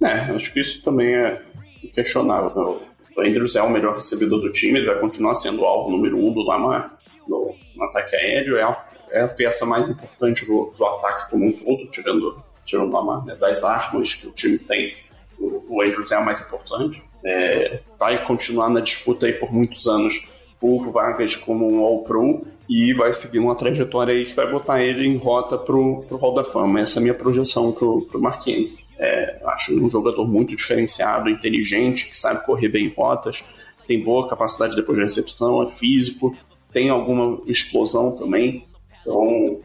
É, 0.00 0.32
acho 0.32 0.52
que 0.52 0.60
isso 0.60 0.82
também 0.82 1.14
é 1.14 1.42
questionável. 1.92 2.80
O 3.16 3.20
Andrews 3.20 3.56
é 3.56 3.62
o 3.62 3.70
melhor 3.70 3.94
recebedor 3.94 4.40
do 4.40 4.50
time, 4.50 4.78
ele 4.78 4.86
vai 4.86 4.98
continuar 4.98 5.34
sendo 5.34 5.62
o 5.62 5.64
alvo 5.64 5.90
número 5.90 6.18
um 6.18 6.32
do 6.32 6.42
Lamar 6.42 6.98
no, 7.28 7.54
no 7.74 7.84
ataque 7.84 8.16
aéreo. 8.16 8.56
É 8.56 8.62
a, 8.62 8.84
é 9.10 9.20
a, 9.22 9.28
peça 9.28 9.66
mais 9.66 9.88
importante 9.88 10.46
do, 10.46 10.72
do, 10.76 10.84
ataque 10.84 11.30
como 11.30 11.46
um 11.46 11.52
todo, 11.52 11.86
tirando, 11.90 12.42
tirando 12.64 12.88
o 12.88 12.92
Lamar, 12.92 13.24
né, 13.24 13.34
das 13.36 13.62
armas 13.64 14.14
que 14.14 14.26
o 14.26 14.32
time 14.32 14.58
tem. 14.58 14.94
O, 15.38 15.76
o 15.76 15.82
Andrews 15.82 16.10
é 16.12 16.16
a 16.16 16.20
mais 16.20 16.40
importante. 16.40 17.00
É, 17.24 17.80
vai 17.98 18.24
continuar 18.24 18.68
na 18.68 18.80
disputa 18.80 19.26
aí 19.26 19.32
por 19.32 19.52
muitos 19.52 19.86
anos 19.86 20.40
por 20.58 20.92
vagas 20.92 21.34
como 21.34 21.68
um 21.68 21.80
All-Pro 21.80 22.46
e 22.72 22.94
vai 22.94 23.12
seguir 23.12 23.38
uma 23.38 23.54
trajetória 23.54 24.14
aí 24.14 24.24
que 24.24 24.34
vai 24.34 24.50
botar 24.50 24.82
ele 24.82 25.06
em 25.06 25.18
rota 25.18 25.58
pro, 25.58 26.04
pro 26.08 26.16
Hall 26.16 26.32
da 26.32 26.42
Fama. 26.42 26.80
Essa 26.80 26.98
é 26.98 27.00
a 27.00 27.02
minha 27.02 27.14
projeção 27.14 27.70
pro, 27.70 28.00
pro 28.06 28.18
Marquinhos. 28.18 28.86
É, 28.98 29.38
acho 29.44 29.78
um 29.78 29.90
jogador 29.90 30.26
muito 30.26 30.56
diferenciado, 30.56 31.28
inteligente, 31.28 32.08
que 32.08 32.16
sabe 32.16 32.46
correr 32.46 32.68
bem 32.68 32.86
em 32.86 32.94
rotas, 32.94 33.44
tem 33.86 34.02
boa 34.02 34.26
capacidade 34.26 34.74
depois 34.74 34.96
de 34.96 35.04
recepção, 35.04 35.62
é 35.62 35.66
físico, 35.66 36.34
tem 36.72 36.88
alguma 36.88 37.42
explosão 37.46 38.16
também. 38.16 38.64
Então, 39.02 39.60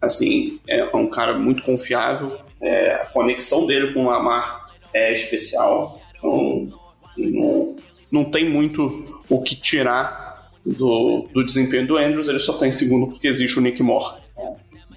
assim, 0.00 0.60
é 0.68 0.84
um 0.94 1.08
cara 1.08 1.36
muito 1.36 1.64
confiável. 1.64 2.38
É, 2.62 2.92
a 2.92 3.06
conexão 3.06 3.66
dele 3.66 3.92
com 3.92 4.04
o 4.04 4.08
Lamar 4.08 4.70
é 4.94 5.12
especial. 5.12 6.00
Então, 6.16 6.72
não, 7.18 7.76
não 8.08 8.24
tem 8.24 8.48
muito 8.48 9.20
o 9.28 9.42
que 9.42 9.56
tirar 9.56 10.25
do, 10.66 11.28
do 11.32 11.44
desempenho 11.44 11.86
do 11.86 11.96
Andrews, 11.96 12.28
ele 12.28 12.40
só 12.40 12.52
está 12.52 12.66
em 12.66 12.72
segundo 12.72 13.06
porque 13.06 13.28
existe 13.28 13.58
o 13.58 13.62
Nick 13.62 13.82
Moore. 13.82 14.20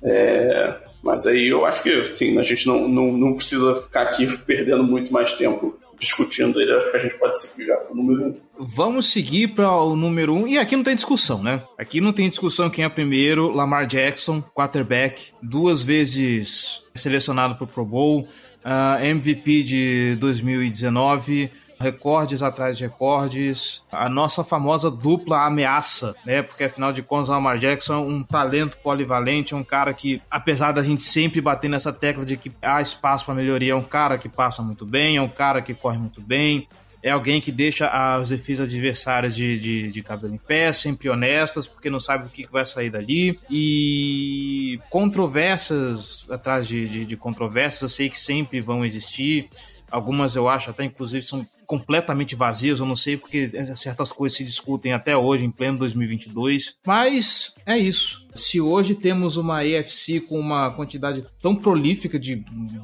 É, 0.01 0.75
mas 1.03 1.27
aí 1.27 1.47
eu 1.47 1.65
acho 1.65 1.83
que 1.83 2.05
sim, 2.05 2.37
a 2.39 2.43
gente 2.43 2.65
não, 2.65 2.87
não, 2.87 3.11
não 3.11 3.33
precisa 3.33 3.75
ficar 3.75 4.03
aqui 4.03 4.37
perdendo 4.39 4.83
muito 4.83 5.13
mais 5.13 5.33
tempo 5.33 5.77
discutindo 5.99 6.59
ele. 6.61 6.71
Acho 6.71 6.89
que 6.89 6.97
a 6.97 6.99
gente 6.99 7.15
pode 7.19 7.39
seguir 7.39 7.67
já 7.67 7.75
para 7.75 7.91
o 7.91 7.95
número 7.95 8.27
um. 8.27 8.35
Vamos 8.57 9.11
seguir 9.11 9.49
para 9.49 9.69
o 9.81 9.95
número 9.95 10.33
um. 10.33 10.47
E 10.47 10.57
aqui 10.57 10.75
não 10.75 10.83
tem 10.83 10.95
discussão, 10.95 11.43
né? 11.43 11.61
Aqui 11.77 11.99
não 12.01 12.13
tem 12.13 12.29
discussão 12.29 12.69
quem 12.69 12.85
é 12.85 12.89
primeiro. 12.89 13.51
Lamar 13.51 13.85
Jackson, 13.85 14.41
quarterback, 14.41 15.31
duas 15.41 15.83
vezes 15.83 16.81
selecionado 16.95 17.55
para 17.55 17.65
o 17.65 17.67
Pro 17.67 17.85
Bowl, 17.85 18.21
uh, 18.21 18.27
ah, 18.63 18.97
MVP 19.01 19.63
de 19.63 20.15
2019 20.19 21.49
recordes 21.79 22.41
atrás 22.41 22.77
de 22.77 22.83
recordes, 22.83 23.83
a 23.91 24.09
nossa 24.09 24.43
famosa 24.43 24.91
dupla 24.91 25.45
ameaça, 25.45 26.15
né? 26.25 26.41
Porque 26.41 26.65
afinal 26.65 26.91
de 26.91 27.01
contas, 27.01 27.29
o 27.29 27.31
Lamar 27.31 27.57
Jackson 27.57 27.93
é 27.93 27.97
um 27.97 28.23
talento 28.23 28.77
polivalente, 28.77 29.53
é 29.53 29.57
um 29.57 29.63
cara 29.63 29.93
que, 29.93 30.21
apesar 30.29 30.71
da 30.71 30.83
gente 30.83 31.01
sempre 31.01 31.39
bater 31.41 31.69
nessa 31.69 31.93
tecla 31.93 32.25
de 32.25 32.37
que 32.37 32.51
há 32.61 32.81
espaço 32.81 33.25
para 33.25 33.33
melhoria, 33.33 33.71
é 33.71 33.75
um 33.75 33.83
cara 33.83 34.17
que 34.17 34.27
passa 34.27 34.61
muito 34.61 34.85
bem, 34.85 35.17
é 35.17 35.21
um 35.21 35.29
cara 35.29 35.61
que 35.61 35.73
corre 35.73 35.97
muito 35.97 36.21
bem, 36.21 36.67
é 37.01 37.11
alguém 37.11 37.39
que 37.39 37.51
deixa 37.51 37.87
as 37.87 38.29
defesas 38.29 38.67
adversárias 38.67 39.33
de, 39.33 39.57
de, 39.57 39.89
de, 39.89 40.03
cabelo 40.03 40.35
em 40.35 40.37
pé, 40.37 40.73
sempre 40.73 41.09
honestas, 41.09 41.65
porque 41.65 41.89
não 41.89 41.99
sabe 41.99 42.27
o 42.27 42.29
que 42.29 42.45
vai 42.51 42.65
sair 42.65 42.89
dali. 42.89 43.39
E 43.49 44.79
controvérsias 44.89 46.27
atrás 46.29 46.67
de, 46.67 46.89
de, 46.89 47.05
de 47.05 47.15
controvérsias, 47.15 47.81
eu 47.83 47.89
sei 47.89 48.09
que 48.09 48.19
sempre 48.19 48.59
vão 48.59 48.83
existir. 48.83 49.49
Algumas 49.91 50.35
eu 50.35 50.47
acho 50.47 50.69
até, 50.69 50.83
inclusive, 50.83 51.23
são 51.25 51.45
completamente 51.65 52.35
vazias. 52.35 52.79
Eu 52.79 52.85
não 52.85 52.95
sei 52.95 53.17
porque 53.17 53.49
certas 53.75 54.11
coisas 54.11 54.37
se 54.37 54.43
discutem 54.43 54.93
até 54.93 55.15
hoje, 55.15 55.45
em 55.45 55.51
pleno 55.51 55.77
2022. 55.79 56.75
Mas 56.85 57.53
é 57.65 57.77
isso. 57.77 58.27
Se 58.35 58.61
hoje 58.61 58.95
temos 58.95 59.37
uma 59.37 59.65
EFC 59.65 60.19
com 60.21 60.39
uma 60.39 60.71
quantidade 60.71 61.25
tão 61.41 61.55
prolífica 61.55 62.19
de 62.19 62.43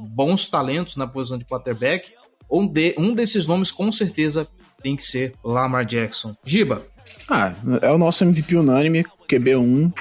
bons 0.10 0.50
talentos 0.50 0.98
na 0.98 1.08
posição 1.08 1.38
de 1.38 1.46
quarterback, 1.46 2.12
um, 2.50 2.68
de, 2.68 2.96
um 2.98 3.14
desses 3.14 3.48
nomes 3.48 3.72
com 3.72 3.92
certeza 3.92 4.48
tem 4.82 4.96
que 4.96 5.04
ser 5.04 5.34
Lamar 5.44 5.86
Jackson. 5.86 6.36
Giba. 6.44 6.86
Ah, 7.30 7.54
é 7.82 7.92
o 7.92 7.98
nosso 7.98 8.24
MVP 8.24 8.56
unânime, 8.56 9.06
QB1. 9.28 9.92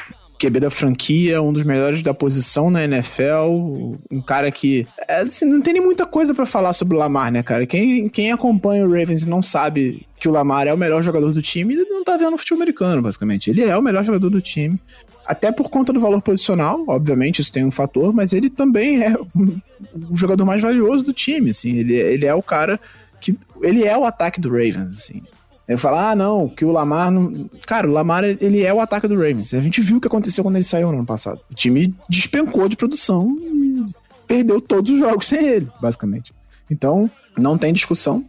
QB 0.44 0.60
da 0.60 0.70
franquia, 0.70 1.40
um 1.40 1.52
dos 1.52 1.64
melhores 1.64 2.02
da 2.02 2.12
posição 2.12 2.70
na 2.70 2.84
NFL, 2.84 3.96
um 4.10 4.20
cara 4.20 4.50
que. 4.50 4.86
É, 5.08 5.20
assim, 5.20 5.46
não 5.46 5.62
tem 5.62 5.74
nem 5.74 5.82
muita 5.82 6.04
coisa 6.04 6.34
para 6.34 6.44
falar 6.44 6.74
sobre 6.74 6.94
o 6.94 6.98
Lamar, 6.98 7.32
né, 7.32 7.42
cara? 7.42 7.66
Quem, 7.66 8.08
quem 8.08 8.30
acompanha 8.30 8.86
o 8.86 8.90
Ravens 8.90 9.22
e 9.22 9.28
não 9.28 9.42
sabe 9.42 10.06
que 10.18 10.28
o 10.28 10.32
Lamar 10.32 10.66
é 10.66 10.74
o 10.74 10.78
melhor 10.78 11.02
jogador 11.02 11.32
do 11.32 11.40
time, 11.40 11.74
não 11.74 12.04
tá 12.04 12.16
vendo 12.16 12.36
futebol 12.36 12.62
americano, 12.62 13.00
basicamente. 13.00 13.48
Ele 13.48 13.62
é 13.62 13.76
o 13.76 13.82
melhor 13.82 14.04
jogador 14.04 14.28
do 14.28 14.40
time. 14.40 14.78
Até 15.26 15.50
por 15.50 15.70
conta 15.70 15.92
do 15.92 16.00
valor 16.00 16.20
posicional, 16.20 16.84
obviamente, 16.86 17.40
isso 17.40 17.52
tem 17.52 17.64
um 17.64 17.70
fator, 17.70 18.12
mas 18.12 18.34
ele 18.34 18.50
também 18.50 19.02
é 19.02 19.14
o 19.14 20.16
jogador 20.16 20.44
mais 20.44 20.60
valioso 20.60 21.04
do 21.04 21.14
time, 21.14 21.50
assim. 21.50 21.78
Ele, 21.78 21.94
ele 21.94 22.26
é 22.26 22.34
o 22.34 22.42
cara 22.42 22.78
que. 23.20 23.38
Ele 23.62 23.84
é 23.84 23.96
o 23.96 24.04
ataque 24.04 24.40
do 24.40 24.50
Ravens, 24.50 24.92
assim. 24.94 25.22
Eu 25.66 25.78
falo, 25.78 25.96
ah, 25.96 26.14
não, 26.14 26.48
que 26.48 26.64
o 26.64 26.70
Lamar 26.70 27.10
não. 27.10 27.48
Cara, 27.66 27.88
o 27.88 27.92
Lamar, 27.92 28.22
ele 28.24 28.62
é 28.62 28.72
o 28.72 28.80
ataque 28.80 29.08
do 29.08 29.14
Ravens. 29.14 29.54
A 29.54 29.60
gente 29.60 29.80
viu 29.80 29.96
o 29.96 30.00
que 30.00 30.06
aconteceu 30.06 30.44
quando 30.44 30.56
ele 30.56 30.64
saiu 30.64 30.90
no 30.90 30.98
ano 30.98 31.06
passado. 31.06 31.40
O 31.50 31.54
time 31.54 31.94
despencou 32.08 32.68
de 32.68 32.76
produção 32.76 33.34
e 33.40 33.86
perdeu 34.26 34.60
todos 34.60 34.92
os 34.92 34.98
jogos 34.98 35.26
sem 35.28 35.44
ele, 35.44 35.68
basicamente. 35.80 36.34
Então, 36.70 37.10
não 37.36 37.56
tem 37.56 37.72
discussão. 37.72 38.24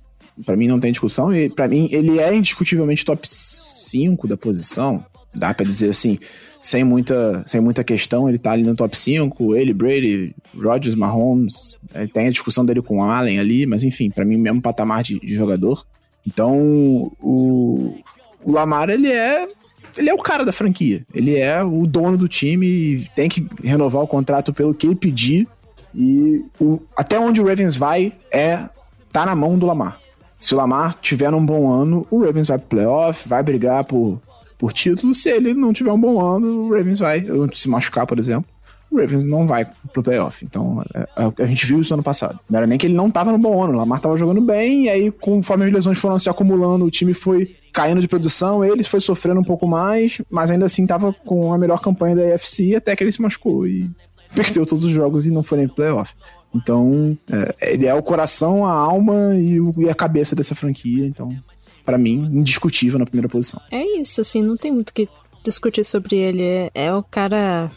Para 0.45 0.55
mim, 0.55 0.67
não 0.67 0.79
tem 0.79 0.91
discussão. 0.91 1.33
E 1.33 1.49
para 1.49 1.67
mim, 1.67 1.89
ele 1.91 2.19
é 2.19 2.33
indiscutivelmente 2.33 3.03
top 3.03 3.27
5 3.29 4.27
da 4.27 4.37
posição. 4.37 5.05
Dá 5.33 5.53
para 5.53 5.65
dizer 5.65 5.89
assim, 5.89 6.17
sem 6.61 6.83
muita, 6.83 7.43
sem 7.45 7.59
muita 7.59 7.83
questão, 7.83 8.27
ele 8.29 8.37
tá 8.37 8.51
ali 8.51 8.63
no 8.63 8.75
top 8.75 8.97
5. 8.97 9.55
Ele, 9.55 9.73
Brady, 9.73 10.33
Rodgers, 10.55 10.95
Mahomes. 10.95 11.77
É, 11.93 12.07
tem 12.07 12.27
a 12.27 12.31
discussão 12.31 12.65
dele 12.65 12.81
com 12.81 12.99
o 12.99 13.03
Allen 13.03 13.39
ali, 13.39 13.65
mas 13.65 13.83
enfim, 13.83 14.09
para 14.09 14.23
mim, 14.23 14.37
mesmo 14.37 14.61
patamar 14.61 15.03
de, 15.03 15.19
de 15.19 15.35
jogador. 15.35 15.85
Então, 16.25 17.11
o, 17.19 17.95
o 18.43 18.51
Lamar, 18.51 18.89
ele 18.89 19.11
é 19.11 19.47
ele 19.97 20.09
é 20.09 20.13
o 20.13 20.17
cara 20.17 20.43
da 20.43 20.51
franquia. 20.51 21.05
Ele 21.13 21.37
é 21.37 21.63
o 21.63 21.87
dono 21.87 22.17
do 22.17 22.27
time, 22.27 23.07
tem 23.15 23.29
que 23.29 23.47
renovar 23.63 24.01
o 24.01 24.07
contrato 24.07 24.53
pelo 24.53 24.73
que 24.73 24.87
ele 24.87 24.95
pedir. 24.95 25.47
E 25.93 26.43
o, 26.59 26.81
até 26.95 27.17
onde 27.17 27.39
o 27.39 27.45
Ravens 27.47 27.77
vai 27.77 28.13
é 28.31 28.67
tá 29.11 29.25
na 29.25 29.35
mão 29.35 29.57
do 29.57 29.65
Lamar. 29.65 29.99
Se 30.37 30.53
o 30.53 30.57
Lamar 30.57 30.95
tiver 31.01 31.33
um 31.33 31.45
bom 31.45 31.71
ano, 31.71 32.05
o 32.11 32.21
Ravens 32.23 32.49
vai 32.49 32.57
pro 32.57 32.67
playoff, 32.67 33.27
vai 33.27 33.41
brigar 33.41 33.85
por, 33.85 34.21
por 34.57 34.73
título. 34.73 35.15
Se 35.15 35.29
ele 35.29 35.53
não 35.53 35.71
tiver 35.71 35.91
um 35.91 35.99
bom 35.99 36.19
ano, 36.19 36.65
o 36.65 36.69
Ravens 36.73 36.99
vai 36.99 37.25
se 37.53 37.69
machucar, 37.69 38.05
por 38.05 38.19
exemplo. 38.19 38.45
O 38.91 38.99
Ravens 38.99 39.25
não 39.25 39.45
vai 39.45 39.67
pro 39.91 40.03
playoff. 40.03 40.45
Então, 40.45 40.83
é, 40.93 41.01
é, 41.17 41.43
a 41.43 41.45
gente 41.45 41.65
viu 41.65 41.81
isso 41.81 41.93
ano 41.93 42.03
passado. 42.03 42.39
Não 42.49 42.57
era 42.57 42.67
nem 42.67 42.77
que 42.77 42.87
ele 42.87 42.93
não 42.93 43.09
tava 43.11 43.31
no 43.31 43.37
bom 43.37 43.63
ano. 43.63 43.73
O 43.73 43.77
Lamar 43.77 43.99
tava 43.99 44.17
jogando 44.17 44.41
bem, 44.41 44.85
e 44.85 44.89
aí, 44.89 45.11
conforme 45.11 45.65
as 45.65 45.71
lesões 45.71 45.97
foram 45.97 46.19
se 46.19 46.29
acumulando, 46.29 46.85
o 46.85 46.91
time 46.91 47.13
foi 47.13 47.55
caindo 47.73 47.99
de 47.99 48.07
produção, 48.07 48.63
ele 48.63 48.83
foi 48.83 49.01
sofrendo 49.01 49.41
um 49.41 49.43
pouco 49.43 49.67
mais, 49.67 50.21
mas 50.29 50.49
ainda 50.49 50.65
assim 50.65 50.87
tava 50.87 51.11
com 51.11 51.53
a 51.53 51.57
melhor 51.57 51.81
campanha 51.81 52.15
da 52.15 52.33
AFC 52.33 52.73
até 52.73 52.95
que 52.95 53.03
ele 53.03 53.11
se 53.11 53.21
machucou 53.21 53.67
e 53.67 53.91
perdeu 54.33 54.65
todos 54.65 54.85
os 54.85 54.91
jogos 54.91 55.25
e 55.25 55.29
não 55.29 55.43
foi 55.43 55.57
nem 55.57 55.67
playoff. 55.67 56.13
Então, 56.53 57.17
é, 57.29 57.73
ele 57.73 57.85
é 57.85 57.93
o 57.93 58.01
coração, 58.01 58.65
a 58.65 58.71
alma 58.71 59.35
e, 59.35 59.59
o, 59.59 59.73
e 59.77 59.89
a 59.89 59.95
cabeça 59.95 60.35
dessa 60.35 60.55
franquia. 60.55 61.05
Então, 61.05 61.35
para 61.85 61.97
mim, 61.97 62.29
indiscutível 62.31 62.97
na 62.97 63.05
primeira 63.05 63.27
posição. 63.27 63.61
É 63.69 63.99
isso, 63.99 64.21
assim, 64.21 64.41
não 64.41 64.55
tem 64.55 64.71
muito 64.71 64.93
que 64.93 65.09
discutir 65.43 65.83
sobre 65.83 66.15
ele. 66.15 66.41
É, 66.43 66.71
é 66.73 66.93
o 66.93 67.03
cara 67.03 67.69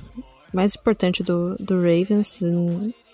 mais 0.53 0.75
importante 0.75 1.23
do, 1.23 1.57
do 1.59 1.77
Ravens, 1.77 2.43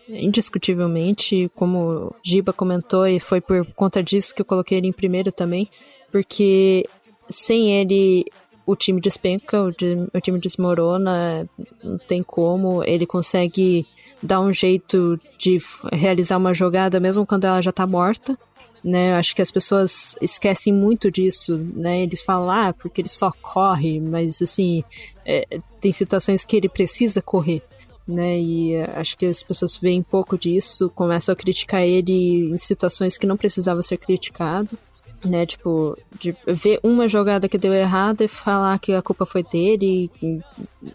indiscutivelmente. 0.08 1.50
Como 1.54 2.14
Giba 2.22 2.52
comentou, 2.52 3.06
e 3.06 3.18
foi 3.18 3.40
por 3.40 3.64
conta 3.74 4.02
disso 4.02 4.34
que 4.34 4.42
eu 4.42 4.46
coloquei 4.46 4.78
ele 4.78 4.88
em 4.88 4.92
primeiro 4.92 5.32
também, 5.32 5.68
porque 6.10 6.84
sem 7.28 7.80
ele 7.80 8.24
o 8.66 8.74
time 8.74 9.00
despenca, 9.00 9.62
o, 9.62 9.68
o 9.68 10.20
time 10.20 10.38
desmorona, 10.38 11.48
não 11.82 11.98
tem 11.98 12.22
como, 12.22 12.82
ele 12.84 13.06
consegue 13.06 13.86
dar 14.22 14.40
um 14.40 14.52
jeito 14.52 15.20
de 15.36 15.58
realizar 15.92 16.38
uma 16.38 16.54
jogada 16.54 16.98
mesmo 16.98 17.26
quando 17.26 17.44
ela 17.44 17.60
já 17.60 17.70
tá 17.70 17.86
morta, 17.86 18.38
né? 18.84 19.14
Acho 19.14 19.34
que 19.34 19.40
as 19.40 19.50
pessoas 19.50 20.14
esquecem 20.20 20.72
muito 20.72 21.10
disso, 21.10 21.58
né? 21.74 22.02
Eles 22.02 22.20
falam, 22.20 22.50
ah, 22.50 22.72
porque 22.74 23.00
ele 23.00 23.08
só 23.08 23.32
corre, 23.40 23.98
mas 23.98 24.42
assim, 24.42 24.84
é, 25.24 25.58
tem 25.80 25.90
situações 25.90 26.44
que 26.44 26.54
ele 26.54 26.68
precisa 26.68 27.22
correr, 27.22 27.62
né? 28.06 28.38
E 28.38 28.76
acho 28.94 29.16
que 29.16 29.24
as 29.24 29.42
pessoas 29.42 29.76
veem 29.78 30.02
pouco 30.02 30.38
disso, 30.38 30.90
começam 30.90 31.32
a 31.32 31.36
criticar 31.36 31.82
ele 31.82 32.52
em 32.52 32.58
situações 32.58 33.16
que 33.16 33.26
não 33.26 33.38
precisava 33.38 33.80
ser 33.80 33.96
criticado 33.98 34.78
né? 35.24 35.46
Tipo, 35.46 35.96
de 36.18 36.36
ver 36.46 36.78
uma 36.82 37.08
jogada 37.08 37.48
que 37.48 37.58
deu 37.58 37.72
errado 37.72 38.22
e 38.22 38.28
falar 38.28 38.78
que 38.78 38.92
a 38.92 39.02
culpa 39.02 39.24
foi 39.26 39.42
dele, 39.42 40.10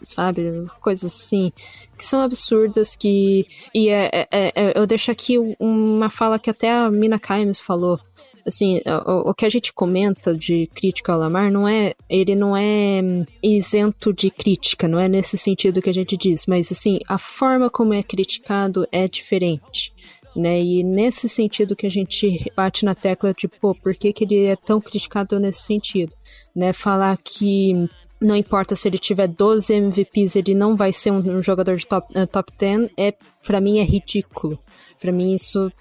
sabe? 0.01 0.67
Coisas 0.81 1.13
assim, 1.13 1.51
que 1.97 2.05
são 2.05 2.21
absurdas, 2.21 2.95
que... 2.95 3.45
E 3.73 3.89
é, 3.89 4.27
é, 4.31 4.51
é, 4.55 4.73
eu 4.75 4.85
deixo 4.85 5.11
aqui 5.11 5.37
uma 5.59 6.09
fala 6.09 6.39
que 6.39 6.49
até 6.49 6.71
a 6.71 6.89
Mina 6.89 7.19
Kimes 7.19 7.59
falou, 7.59 7.99
assim, 8.45 8.81
o, 9.05 9.29
o, 9.29 9.33
que 9.33 9.45
a 9.45 9.49
gente 9.49 9.73
comenta 9.73 10.35
de 10.35 10.69
crítica 10.73 11.11
ao 11.11 11.19
Lamar 11.19 11.51
não 11.51 11.67
é, 11.67 11.93
ele 12.09 12.35
não 12.35 12.55
é 12.55 13.01
isento 13.41 14.13
de 14.13 14.29
crítica, 14.29 14.87
não 14.87 14.99
é 14.99 15.07
nesse 15.07 15.37
sentido 15.37 15.81
que 15.81 15.89
a 15.89 15.93
gente 15.93 16.15
diz, 16.15 16.45
mas 16.45 16.71
assim, 16.71 16.99
a 17.07 17.17
forma 17.17 17.69
como 17.69 17.93
é 17.93 18.03
criticado 18.03 18.87
é 18.91 19.07
diferente 19.07 19.93
né? 20.35 20.61
E 20.61 20.83
nesse 20.83 21.27
sentido 21.27 21.75
que 21.75 21.87
a 21.87 21.91
gente 21.91 22.51
bate 22.55 22.85
na 22.85 22.95
tecla 22.95 23.33
de, 23.33 23.47
pô, 23.47 23.73
por 23.73 23.95
que, 23.95 24.13
que 24.13 24.23
ele 24.23 24.45
é 24.45 24.55
tão 24.55 24.79
criticado 24.79 25.39
nesse 25.39 25.63
sentido, 25.63 26.15
né? 26.55 26.73
Falar 26.73 27.17
que 27.17 27.89
não 28.21 28.35
importa 28.35 28.75
se 28.75 28.87
ele 28.87 28.97
tiver 28.97 29.27
12 29.27 29.73
MVPs, 29.73 30.35
ele 30.35 30.53
não 30.53 30.75
vai 30.75 30.91
ser 30.91 31.11
um, 31.11 31.37
um 31.37 31.41
jogador 31.41 31.75
de 31.75 31.87
top, 31.87 32.07
uh, 32.17 32.27
top 32.27 32.51
10, 32.57 32.89
é, 32.97 33.13
para 33.45 33.61
mim 33.61 33.79
é 33.79 33.83
ridículo. 33.83 34.59
Para 34.99 35.11
mim 35.11 35.33
isso 35.33 35.71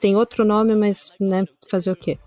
tem 0.00 0.16
outro 0.16 0.44
nome, 0.44 0.74
mas, 0.74 1.12
né, 1.20 1.44
fazer 1.70 1.92
o 1.92 1.96
quê? 1.96 2.18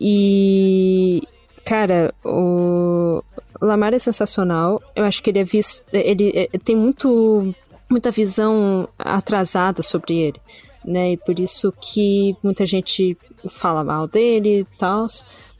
E, 0.00 1.22
cara, 1.64 2.14
o 2.24 3.20
Lamar 3.60 3.92
é 3.94 3.98
sensacional. 3.98 4.80
Eu 4.94 5.04
acho 5.04 5.20
que 5.22 5.30
ele 5.30 5.40
é 5.40 5.44
visto, 5.44 5.82
ele, 5.92 6.32
é, 6.34 6.58
tem 6.58 6.76
muito 6.76 7.52
muita 7.90 8.10
visão 8.10 8.86
atrasada 8.98 9.80
sobre 9.82 10.18
ele 10.18 10.40
né? 10.88 11.12
E 11.12 11.16
por 11.18 11.38
isso 11.38 11.72
que 11.80 12.34
muita 12.42 12.64
gente 12.64 13.16
fala 13.46 13.84
mal 13.84 14.08
dele 14.08 14.60
e 14.60 14.64
tal. 14.78 15.06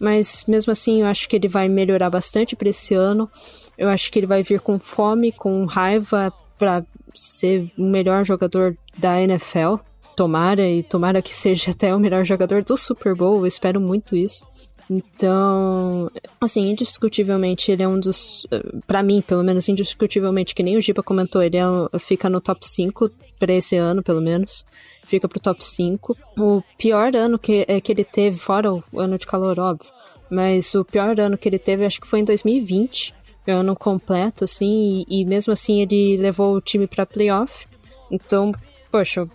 Mas 0.00 0.44
mesmo 0.48 0.72
assim, 0.72 1.02
eu 1.02 1.06
acho 1.06 1.28
que 1.28 1.36
ele 1.36 1.48
vai 1.48 1.68
melhorar 1.68 2.10
bastante 2.10 2.56
para 2.56 2.68
esse 2.70 2.94
ano. 2.94 3.30
Eu 3.76 3.88
acho 3.88 4.10
que 4.10 4.18
ele 4.18 4.26
vai 4.26 4.42
vir 4.42 4.60
com 4.60 4.78
fome, 4.78 5.30
com 5.30 5.64
raiva 5.66 6.32
para 6.58 6.84
ser 7.14 7.70
o 7.76 7.82
melhor 7.82 8.24
jogador 8.24 8.76
da 8.96 9.20
NFL. 9.20 9.76
Tomara 10.16 10.68
e 10.68 10.82
tomara 10.82 11.22
que 11.22 11.34
seja 11.34 11.70
até 11.70 11.94
o 11.94 12.00
melhor 12.00 12.24
jogador 12.24 12.64
do 12.64 12.76
Super 12.76 13.14
Bowl. 13.14 13.38
Eu 13.38 13.46
espero 13.46 13.80
muito 13.80 14.16
isso. 14.16 14.44
Então, 14.90 16.10
assim, 16.40 16.70
indiscutivelmente 16.70 17.70
ele 17.70 17.82
é 17.82 17.88
um 17.88 18.00
dos. 18.00 18.46
para 18.86 19.02
mim, 19.02 19.20
pelo 19.20 19.44
menos, 19.44 19.68
indiscutivelmente, 19.68 20.54
que 20.54 20.62
nem 20.62 20.78
o 20.78 20.80
Giba 20.80 21.02
comentou, 21.02 21.42
ele 21.42 21.58
é, 21.58 21.98
fica 21.98 22.28
no 22.30 22.40
top 22.40 22.66
5 22.66 23.10
para 23.38 23.52
esse 23.52 23.76
ano, 23.76 24.02
pelo 24.02 24.22
menos 24.22 24.64
fica 25.08 25.28
pro 25.28 25.40
top 25.40 25.64
5. 25.64 26.16
O 26.36 26.62
pior 26.76 27.16
ano 27.16 27.38
que, 27.38 27.64
é, 27.66 27.80
que 27.80 27.90
ele 27.90 28.04
teve, 28.04 28.38
fora 28.38 28.72
o 28.72 28.82
ano 28.96 29.18
de 29.18 29.26
calor, 29.26 29.58
óbvio, 29.58 29.90
mas 30.30 30.74
o 30.74 30.84
pior 30.84 31.18
ano 31.18 31.38
que 31.38 31.48
ele 31.48 31.58
teve 31.58 31.84
acho 31.84 32.00
que 32.00 32.06
foi 32.06 32.20
em 32.20 32.24
2020, 32.24 33.14
ano 33.46 33.74
completo, 33.74 34.44
assim, 34.44 35.04
e, 35.08 35.22
e 35.22 35.24
mesmo 35.24 35.52
assim 35.52 35.80
ele 35.80 36.18
levou 36.18 36.54
o 36.54 36.60
time 36.60 36.86
pra 36.86 37.06
playoff. 37.06 37.66
Então, 38.10 38.52
poxa, 38.90 39.26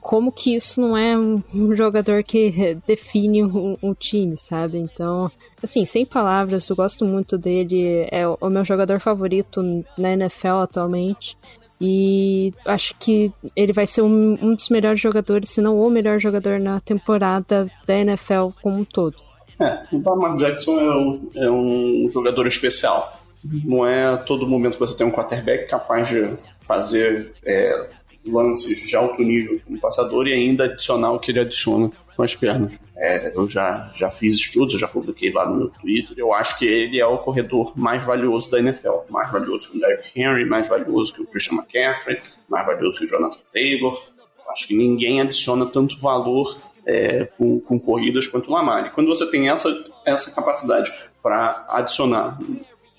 como 0.00 0.32
que 0.32 0.54
isso 0.54 0.80
não 0.80 0.96
é 0.96 1.16
um, 1.16 1.42
jogador 1.74 2.22
que 2.22 2.76
define 2.86 3.44
o, 3.44 3.78
um, 3.82 3.94
time, 3.94 4.36
sabe? 4.36 4.78
Então, 4.78 5.30
assim, 5.62 5.84
sem 5.84 6.06
palavras, 6.06 6.68
eu 6.68 6.76
gosto 6.76 7.04
muito 7.04 7.36
dele, 7.36 8.06
é 8.10 8.26
o 8.26 8.50
meu 8.50 8.64
jogador 8.64 9.00
favorito 9.00 9.62
na 9.98 10.12
NFL 10.12 10.58
atualmente. 10.62 11.36
E 11.80 12.52
acho 12.66 12.94
que 12.98 13.32
ele 13.54 13.72
vai 13.72 13.86
ser 13.86 14.02
um, 14.02 14.38
um 14.40 14.54
dos 14.54 14.68
melhores 14.68 15.00
jogadores, 15.00 15.50
se 15.50 15.60
não 15.60 15.76
o 15.76 15.90
melhor 15.90 16.18
jogador 16.18 16.60
na 16.60 16.80
temporada 16.80 17.70
da 17.86 17.94
NFL 17.94 18.48
como 18.62 18.78
um 18.78 18.84
todo. 18.84 19.16
É, 19.60 19.84
o 19.92 20.02
Lamar 20.02 20.36
Jackson 20.36 20.78
é 20.80 20.96
um, 20.96 21.30
é 21.34 21.50
um 21.50 22.10
jogador 22.12 22.46
especial. 22.46 23.20
Não 23.44 23.86
é 23.86 24.16
todo 24.16 24.46
momento 24.46 24.74
que 24.74 24.80
você 24.80 24.96
tem 24.96 25.06
um 25.06 25.10
quarterback 25.10 25.68
capaz 25.68 26.08
de 26.08 26.32
fazer 26.58 27.32
é, 27.44 27.90
lances 28.26 28.78
de 28.86 28.96
alto 28.96 29.22
nível 29.22 29.60
como 29.66 29.78
passador 29.78 30.26
e 30.26 30.32
ainda 30.32 30.64
adicionar 30.64 31.12
o 31.12 31.18
que 31.18 31.30
ele 31.30 31.40
adiciona 31.40 31.90
com 32.16 32.22
as 32.22 32.34
pernas. 32.34 32.78
É, 32.96 33.36
eu 33.36 33.48
já, 33.48 33.90
já 33.94 34.10
fiz 34.10 34.34
estudos, 34.34 34.74
eu 34.74 34.80
já 34.80 34.88
publiquei 34.88 35.32
lá 35.32 35.46
no 35.48 35.56
meu 35.56 35.68
Twitter. 35.68 36.16
Eu 36.16 36.32
acho 36.32 36.58
que 36.58 36.66
ele 36.66 37.00
é 37.00 37.06
o 37.06 37.18
corredor 37.18 37.76
mais 37.76 38.04
valioso 38.04 38.50
da 38.50 38.58
NFL. 38.58 39.10
Mais 39.10 39.30
valioso 39.30 39.70
que 39.70 39.76
o 39.76 39.80
Derrick 39.80 40.20
Henry, 40.20 40.44
mais 40.44 40.68
valioso 40.68 41.14
que 41.14 41.22
o 41.22 41.26
Christian 41.26 41.56
McCaffrey, 41.56 42.20
mais 42.48 42.66
valioso 42.66 42.98
que 42.98 43.04
o 43.04 43.08
Jonathan 43.08 43.40
Taylor. 43.52 44.04
Acho 44.48 44.68
que 44.68 44.76
ninguém 44.76 45.20
adiciona 45.20 45.66
tanto 45.66 45.98
valor 45.98 46.56
é, 46.86 47.24
com, 47.36 47.60
com, 47.60 47.78
corridas 47.78 48.26
quanto 48.26 48.48
o 48.48 48.52
Lamar. 48.52 48.86
E 48.86 48.90
quando 48.90 49.08
você 49.08 49.28
tem 49.30 49.48
essa, 49.48 49.68
essa 50.04 50.34
capacidade 50.34 50.92
para 51.22 51.64
adicionar 51.68 52.38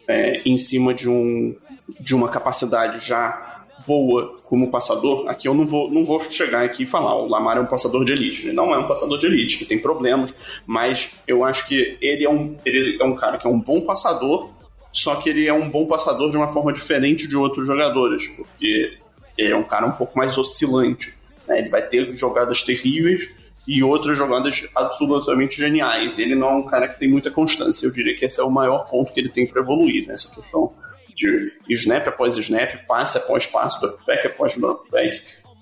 é, 0.08 0.42
em 0.46 0.58
cima 0.58 0.94
de, 0.94 1.08
um, 1.08 1.56
de 2.00 2.16
uma 2.16 2.30
capacidade 2.30 3.00
já 3.06 3.55
boa 3.86 4.38
como 4.46 4.70
passador, 4.70 5.28
aqui 5.28 5.48
eu 5.48 5.54
não 5.54 5.68
vou, 5.68 5.90
não 5.90 6.06
vou 6.06 6.22
chegar 6.22 6.64
aqui 6.64 6.84
e 6.84 6.86
falar, 6.86 7.16
o 7.16 7.28
Lamar 7.28 7.58
é 7.58 7.60
um 7.60 7.66
passador 7.66 8.06
de 8.06 8.12
elite. 8.12 8.48
Ele 8.48 8.54
não 8.54 8.74
é 8.74 8.78
um 8.78 8.88
passador 8.88 9.18
de 9.18 9.26
elite, 9.26 9.58
que 9.58 9.66
tem 9.66 9.80
problemas, 9.80 10.34
mas 10.66 11.16
eu 11.28 11.44
acho 11.44 11.68
que 11.68 11.98
ele 12.02 12.24
é 12.26 12.30
um, 12.30 12.56
ele 12.66 12.98
é 13.02 13.04
um 13.04 13.16
cara 13.16 13.38
que 13.38 13.48
é 13.48 13.50
um 13.50 13.60
bom 13.60 13.82
passador, 13.82 14.50
só 14.92 15.16
que 15.16 15.30
ele 15.30 15.48
é 15.48 15.54
um 15.54 15.70
bom 15.70 15.86
passador 15.86 16.30
de 16.30 16.38
uma 16.38 16.48
forma 16.48 16.72
diferente 16.72 17.28
de 17.28 17.36
outros 17.36 17.66
jogadores, 17.68 18.28
porque 18.28 18.98
ele 19.38 19.54
é 19.54 19.58
um 19.58 19.64
cara 19.64 19.86
um 19.86 19.92
pouco 19.92 20.18
mais 20.18 20.38
oscilante. 20.38 21.14
Né? 21.48 21.60
Ele 21.60 21.70
vai 21.70 21.82
ter 21.82 22.16
jogadas 22.16 22.64
terríveis 22.64 23.30
e 23.68 23.84
outras 23.84 24.18
jogadas 24.18 24.70
absolutamente 24.76 25.58
geniais. 25.58 26.20
Ele 26.20 26.36
não 26.36 26.50
é 26.50 26.56
um 26.56 26.64
cara 26.64 26.88
que 26.88 26.98
tem 26.98 27.10
muita 27.10 27.32
constância. 27.32 27.86
Eu 27.86 27.92
diria 27.92 28.16
que 28.16 28.26
esse 28.26 28.40
é 28.40 28.44
o 28.44 28.50
maior 28.50 28.90
ponto 28.90 29.12
que 29.12 29.20
ele 29.20 29.30
tem 29.30 29.46
para 29.46 29.62
evoluir 29.62 30.08
nessa 30.08 30.34
questão 30.34 30.72
de 31.16 31.52
snap 31.70 32.08
após 32.08 32.38
snap, 32.38 32.86
passe 32.86 33.18
após 33.18 33.46
passe, 33.46 33.80
back 34.06 34.28
após 34.28 34.58
back, 34.92 35.22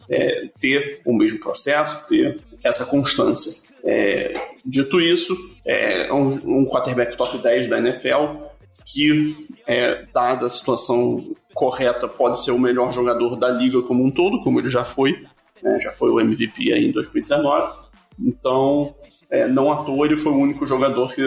é, 0.10 0.48
ter 0.60 1.02
o 1.06 1.14
mesmo 1.14 1.40
processo, 1.40 2.06
ter 2.08 2.40
essa 2.64 2.86
constância. 2.86 3.64
É, 3.84 4.34
dito 4.66 5.00
isso, 5.00 5.38
é 5.66 6.12
um, 6.12 6.62
um 6.62 6.66
quarterback 6.66 7.16
top 7.16 7.38
10 7.38 7.68
da 7.68 7.78
NFL 7.78 8.44
que, 8.92 9.48
é, 9.68 10.04
dada 10.14 10.46
a 10.46 10.50
situação 10.50 11.36
correta, 11.54 12.08
pode 12.08 12.44
ser 12.44 12.52
o 12.52 12.60
melhor 12.60 12.92
jogador 12.92 13.36
da 13.36 13.50
liga 13.50 13.82
como 13.84 14.04
um 14.04 14.10
todo, 14.10 14.42
como 14.42 14.60
ele 14.60 14.70
já 14.70 14.84
foi, 14.84 15.24
né, 15.62 15.80
já 15.80 15.92
foi 15.92 16.10
o 16.10 16.20
MVP 16.20 16.74
aí 16.74 16.88
em 16.88 16.92
2019. 16.92 17.84
Então, 18.20 18.96
é, 19.30 19.48
não 19.48 19.72
à 19.72 19.84
toa 19.84 20.06
ele 20.06 20.18
foi 20.18 20.32
o 20.32 20.38
único 20.38 20.66
jogador 20.66 21.14
que 21.14 21.24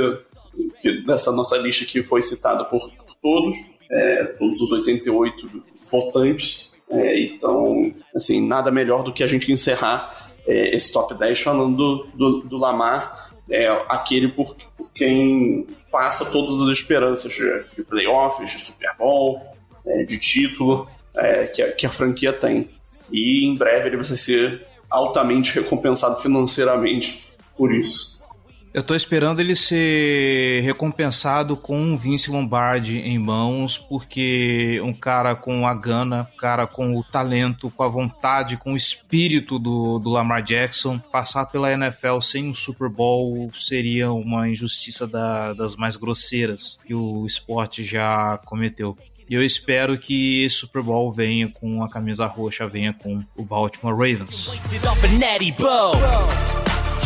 que 0.81 1.03
dessa 1.03 1.32
nossa 1.32 1.57
lista 1.57 1.85
que 1.85 2.03
foi 2.03 2.23
citada 2.23 2.65
por, 2.65 2.90
por 2.90 3.15
todos, 3.16 3.57
é, 3.91 4.25
todos 4.25 4.61
os 4.61 4.73
88 4.73 5.63
votantes. 5.91 6.77
É, 6.89 7.21
então, 7.21 7.93
assim, 8.15 8.47
nada 8.47 8.71
melhor 8.71 9.03
do 9.03 9.13
que 9.13 9.23
a 9.23 9.27
gente 9.27 9.51
encerrar 9.51 10.31
é, 10.47 10.75
esse 10.75 10.93
top 10.93 11.15
10 11.15 11.41
falando 11.41 11.77
do, 11.77 12.07
do, 12.15 12.41
do 12.43 12.57
Lamar, 12.57 13.31
é, 13.51 13.69
aquele 13.89 14.29
por, 14.29 14.55
por, 14.77 14.93
quem 14.93 15.67
passa 15.91 16.25
todas 16.27 16.61
as 16.63 16.69
esperanças 16.69 17.33
de, 17.33 17.65
de 17.77 17.85
playoffs, 17.85 18.51
de 18.51 18.61
Super 18.61 18.95
Bowl, 18.97 19.43
é, 19.85 20.05
de 20.05 20.19
título 20.19 20.89
é, 21.15 21.47
que, 21.47 21.63
a, 21.63 21.73
que 21.73 21.87
a 21.87 21.91
franquia 21.91 22.33
tem. 22.33 22.71
E 23.11 23.47
em 23.47 23.57
breve 23.57 23.89
ele 23.89 23.97
vai 23.97 24.05
ser 24.05 24.67
altamente 24.91 25.55
recompensado 25.55 26.21
financeiramente 26.21 27.33
por 27.57 27.75
isso. 27.75 28.16
Eu 28.77 28.82
tô 28.82 28.94
esperando 28.94 29.40
ele 29.40 29.57
ser 29.57 30.61
recompensado 30.61 31.57
com 31.57 31.81
um 31.81 31.97
Vince 31.97 32.31
Lombardi 32.31 32.98
em 32.98 33.19
mãos, 33.19 33.78
porque 33.78 34.78
um 34.85 34.93
cara 34.93 35.35
com 35.35 35.66
a 35.66 35.73
gana, 35.73 36.28
um 36.35 36.36
cara 36.36 36.66
com 36.66 36.94
o 36.94 37.03
talento, 37.03 37.70
com 37.70 37.82
a 37.82 37.89
vontade, 37.89 38.59
com 38.59 38.74
o 38.74 38.77
espírito 38.77 39.59
do, 39.59 39.98
do 39.98 40.11
Lamar 40.11 40.43
Jackson, 40.43 40.98
passar 40.98 41.47
pela 41.47 41.73
NFL 41.73 42.20
sem 42.20 42.51
um 42.51 42.55
Super 42.55 42.90
Bowl 42.90 43.51
seria 43.55 44.12
uma 44.12 44.47
injustiça 44.47 45.07
da, 45.07 45.55
das 45.55 45.74
mais 45.74 45.97
grosseiras 45.97 46.78
que 46.85 46.94
o 46.94 47.24
esporte 47.24 47.82
já 47.82 48.39
cometeu. 48.44 48.94
E 49.27 49.35
eu 49.35 49.43
espero 49.43 49.97
que 49.97 50.43
esse 50.43 50.57
Super 50.57 50.82
Bowl 50.82 51.11
venha 51.11 51.48
com 51.48 51.82
a 51.82 51.89
camisa 51.89 52.27
roxa, 52.27 52.69
venha 52.69 52.93
com 52.93 53.23
o 53.39 53.43
Baltimore 53.43 53.97
Ravens. 53.97 54.51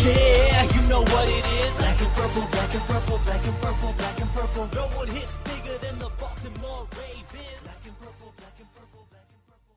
Yeah, 0.02 0.64
you 0.64 0.80
know 0.88 1.02
what 1.02 1.28
it 1.28 1.44
is. 1.44 1.76
Black 1.78 2.00
and 2.00 2.10
purple, 2.12 2.46
black 2.50 2.72
and 2.74 2.82
purple, 2.84 3.18
black 3.18 3.46
and 3.46 3.60
purple, 3.60 3.92
black 3.98 4.18
and 4.18 4.32
purple. 4.32 4.66
No 4.74 4.86
one 4.96 5.08
hits 5.08 5.36
bigger 5.44 5.76
than 5.76 5.98
the 5.98 6.08
Baltimore 6.18 6.88
Ravens. 6.96 7.60
Black 7.62 7.84
and 7.84 7.98
purple, 8.00 8.32
black 8.38 8.58
and 8.58 8.68
purple, 8.74 9.06
black 9.10 9.28
and 9.28 9.42
purple. 9.46 9.76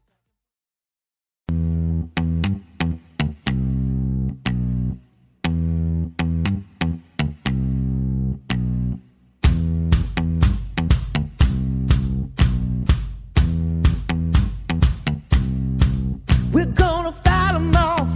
We're 16.53 16.73
gonna 16.73 17.11
fight 17.11 17.53
them 17.53 17.75
off. 17.75 18.07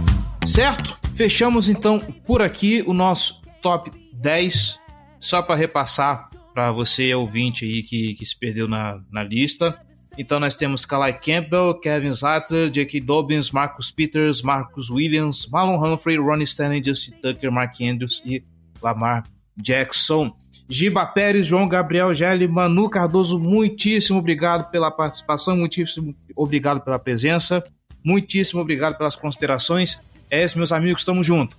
Certo? 0.46 0.97
Fechamos 1.18 1.68
então 1.68 1.98
por 2.24 2.40
aqui 2.40 2.80
o 2.86 2.94
nosso 2.94 3.42
top 3.60 3.90
10, 4.12 4.78
só 5.18 5.42
para 5.42 5.56
repassar 5.56 6.30
para 6.54 6.70
você 6.70 7.12
ouvinte 7.12 7.64
aí 7.64 7.82
que, 7.82 8.14
que 8.14 8.24
se 8.24 8.38
perdeu 8.38 8.68
na, 8.68 9.00
na 9.10 9.24
lista. 9.24 9.76
Então 10.16 10.38
nós 10.38 10.54
temos 10.54 10.86
Kalai 10.86 11.18
Campbell, 11.18 11.74
Kevin 11.80 12.14
Zattler, 12.14 12.70
J.K. 12.70 13.00
Dobbins, 13.00 13.50
Marcus 13.50 13.90
Peters, 13.90 14.42
Marcus 14.42 14.90
Williams, 14.90 15.48
Marlon 15.50 15.84
Humphrey, 15.84 16.18
Ronnie 16.18 16.44
Stanley, 16.44 16.84
Justin 16.84 17.10
Tucker, 17.20 17.50
Mark 17.50 17.74
Andrews 17.80 18.22
e 18.24 18.44
Lamar 18.80 19.24
Jackson. 19.56 20.32
Giba 20.68 21.04
Pérez, 21.04 21.46
João 21.46 21.66
Gabriel 21.66 22.14
Gelli, 22.14 22.46
Manu 22.46 22.88
Cardoso, 22.88 23.40
muitíssimo 23.40 24.20
obrigado 24.20 24.70
pela 24.70 24.88
participação, 24.88 25.56
muitíssimo 25.56 26.14
obrigado 26.36 26.80
pela 26.80 26.96
presença, 26.96 27.64
muitíssimo 28.04 28.60
obrigado 28.60 28.96
pelas 28.96 29.16
considerações. 29.16 30.00
É 30.30 30.44
isso, 30.44 30.58
meus 30.58 30.72
amigos, 30.72 31.00
estamos 31.00 31.26
juntos. 31.26 31.56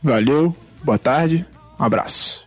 Valeu, 0.00 0.54
boa 0.84 0.98
tarde, 0.98 1.44
um 1.78 1.82
abraço. 1.82 2.46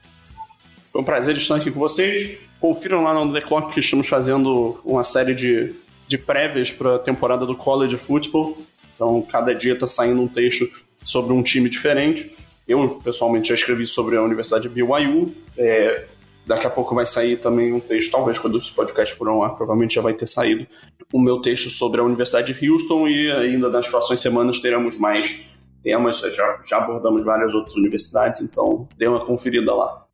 Foi 0.89 1.01
um 1.01 1.03
prazer 1.03 1.35
estar 1.35 1.57
aqui 1.57 1.69
com 1.69 1.79
vocês. 1.79 2.39
Confiram 2.61 3.03
lá 3.03 3.13
no 3.13 3.33
The 3.33 3.41
Clock 3.41 3.73
que 3.73 3.81
estamos 3.81 4.07
fazendo 4.07 4.79
uma 4.85 5.03
série 5.03 5.35
de, 5.35 5.75
de 6.07 6.17
prévias 6.17 6.71
para 6.71 6.95
a 6.95 6.99
temporada 6.99 7.45
do 7.45 7.55
College 7.55 7.97
Football. 7.97 8.57
Então, 8.95 9.21
cada 9.29 9.53
dia 9.53 9.73
está 9.73 9.85
saindo 9.85 10.21
um 10.21 10.27
texto 10.27 10.65
sobre 11.03 11.33
um 11.33 11.43
time 11.43 11.69
diferente. 11.69 12.33
Eu, 12.65 13.01
pessoalmente, 13.03 13.49
já 13.49 13.55
escrevi 13.55 13.85
sobre 13.85 14.15
a 14.15 14.23
Universidade 14.23 14.69
de 14.69 14.73
BYU. 14.73 15.35
É, 15.57 16.05
daqui 16.45 16.65
a 16.65 16.69
pouco 16.69 16.95
vai 16.95 17.05
sair 17.05 17.35
também 17.37 17.73
um 17.73 17.81
texto, 17.81 18.11
talvez 18.11 18.39
quando 18.39 18.57
esse 18.57 18.71
podcast 18.71 19.13
for 19.15 19.27
ao 19.27 19.43
ar, 19.43 19.55
provavelmente 19.55 19.95
já 19.95 20.01
vai 20.01 20.13
ter 20.13 20.27
saído, 20.27 20.65
o 21.11 21.19
meu 21.19 21.41
texto 21.41 21.69
sobre 21.69 21.99
a 21.99 22.03
Universidade 22.03 22.53
de 22.53 22.69
Houston 22.69 23.07
e 23.07 23.31
ainda 23.31 23.69
nas 23.69 23.87
próximas 23.87 24.21
semanas 24.21 24.59
teremos 24.59 24.97
mais 24.97 25.56
temas, 25.87 26.19
já, 26.19 26.59
já 26.67 26.77
abordamos 26.79 27.23
várias 27.23 27.53
outras 27.53 27.77
universidades, 27.77 28.41
então 28.41 28.89
dê 28.97 29.07
uma 29.07 29.25
conferida 29.25 29.73
lá. 29.73 30.05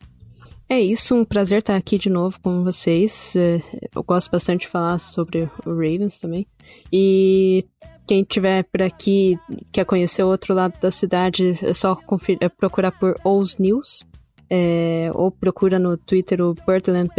É 0.70 0.80
isso, 0.80 1.16
um 1.16 1.26
prazer 1.26 1.60
estar 1.60 1.76
aqui 1.76 1.98
de 1.98 2.12
novo 2.12 2.40
com 2.40 2.64
vocês. 2.64 3.36
É, 3.36 3.60
eu 3.96 4.04
gosto 4.04 4.30
bastante 4.30 4.62
de 4.62 4.68
falar 4.68 5.00
sobre 5.00 5.50
o 5.66 5.70
Ravens 5.72 6.20
também. 6.20 6.46
E 6.92 7.64
quem 8.08 8.24
tiver 8.24 8.64
por 8.66 8.84
aqui, 8.84 9.36
quer 9.72 9.84
conhecer 9.84 10.22
o 10.22 10.28
outro 10.28 10.54
lado 10.54 10.80
da 10.80 10.92
cidade, 10.92 11.58
é 11.64 11.74
só 11.74 11.98
é 12.40 12.50
procurar 12.50 12.92
por 12.92 13.16
Ous 13.26 13.58
News. 13.58 14.06
É, 14.50 15.10
ou 15.16 15.32
procura 15.32 15.80
no 15.80 15.98
Twitter 15.98 16.40
o 16.42 16.54
Portland 16.54 17.10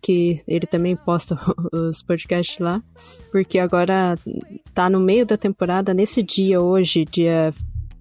que 0.00 0.40
ele 0.48 0.66
também 0.66 0.96
posta 0.96 1.38
os 1.72 2.00
podcasts 2.02 2.58
lá, 2.58 2.82
porque 3.30 3.58
agora 3.58 4.16
tá 4.72 4.88
no 4.88 4.98
meio 4.98 5.26
da 5.26 5.36
temporada, 5.36 5.92
nesse 5.92 6.22
dia 6.22 6.58
hoje, 6.58 7.04
dia 7.04 7.52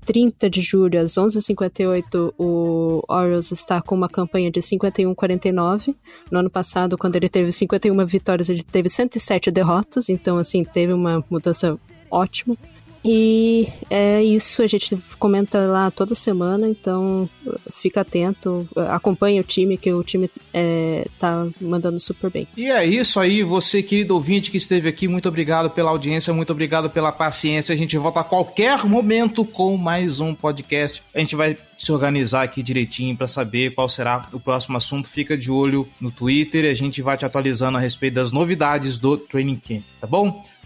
30 0.09 0.49
de 0.49 0.59
julho, 0.59 0.99
às 0.99 1.13
11h58, 1.13 2.33
o 2.35 3.03
Orioles 3.07 3.51
está 3.51 3.79
com 3.79 3.93
uma 3.93 4.09
campanha 4.09 4.49
de 4.49 4.59
51-49. 4.59 5.95
No 6.31 6.39
ano 6.39 6.49
passado, 6.49 6.97
quando 6.97 7.15
ele 7.15 7.29
teve 7.29 7.51
51 7.51 8.07
vitórias, 8.07 8.49
ele 8.49 8.63
teve 8.63 8.89
107 8.89 9.51
derrotas, 9.51 10.09
então, 10.09 10.39
assim, 10.39 10.63
teve 10.63 10.93
uma 10.93 11.23
mudança 11.29 11.77
ótima. 12.09 12.57
E 13.03 13.67
é 13.89 14.21
isso, 14.21 14.61
a 14.61 14.67
gente 14.67 14.97
comenta 15.17 15.59
lá 15.59 15.89
toda 15.89 16.13
semana, 16.13 16.67
então 16.67 17.29
fica 17.71 18.01
atento, 18.01 18.67
acompanha 18.89 19.41
o 19.41 19.43
time, 19.43 19.77
que 19.77 19.91
o 19.93 20.03
time 20.03 20.29
é, 20.53 21.07
tá 21.17 21.47
mandando 21.61 21.99
super 21.99 22.29
bem. 22.29 22.47
E 22.57 22.69
é 22.69 22.85
isso 22.85 23.19
aí, 23.19 23.41
você, 23.41 23.81
querido 23.81 24.15
ouvinte 24.15 24.51
que 24.51 24.57
esteve 24.57 24.89
aqui, 24.89 25.07
muito 25.07 25.29
obrigado 25.29 25.69
pela 25.69 25.89
audiência, 25.89 26.33
muito 26.33 26.51
obrigado 26.51 26.89
pela 26.89 27.11
paciência. 27.11 27.73
A 27.73 27.77
gente 27.77 27.97
volta 27.97 28.19
a 28.19 28.23
qualquer 28.23 28.83
momento 28.85 29.45
com 29.45 29.77
mais 29.77 30.19
um 30.19 30.33
podcast. 30.33 31.01
A 31.13 31.19
gente 31.19 31.35
vai 31.35 31.57
se 31.77 31.91
organizar 31.91 32.43
aqui 32.43 32.61
direitinho 32.61 33.15
para 33.15 33.27
saber 33.27 33.73
qual 33.73 33.87
será 33.87 34.21
o 34.33 34.39
próximo 34.39 34.75
assunto. 34.75 35.07
Fica 35.07 35.37
de 35.37 35.49
olho 35.49 35.87
no 35.99 36.11
Twitter 36.11 36.69
a 36.69 36.73
gente 36.73 37.01
vai 37.01 37.17
te 37.17 37.25
atualizando 37.25 37.77
a 37.77 37.81
respeito 37.81 38.15
das 38.15 38.31
novidades 38.31 38.99
do 38.99 39.17
Training 39.17 39.61
Camp, 39.65 39.83
tá 40.01 40.07
bom? 40.07 40.43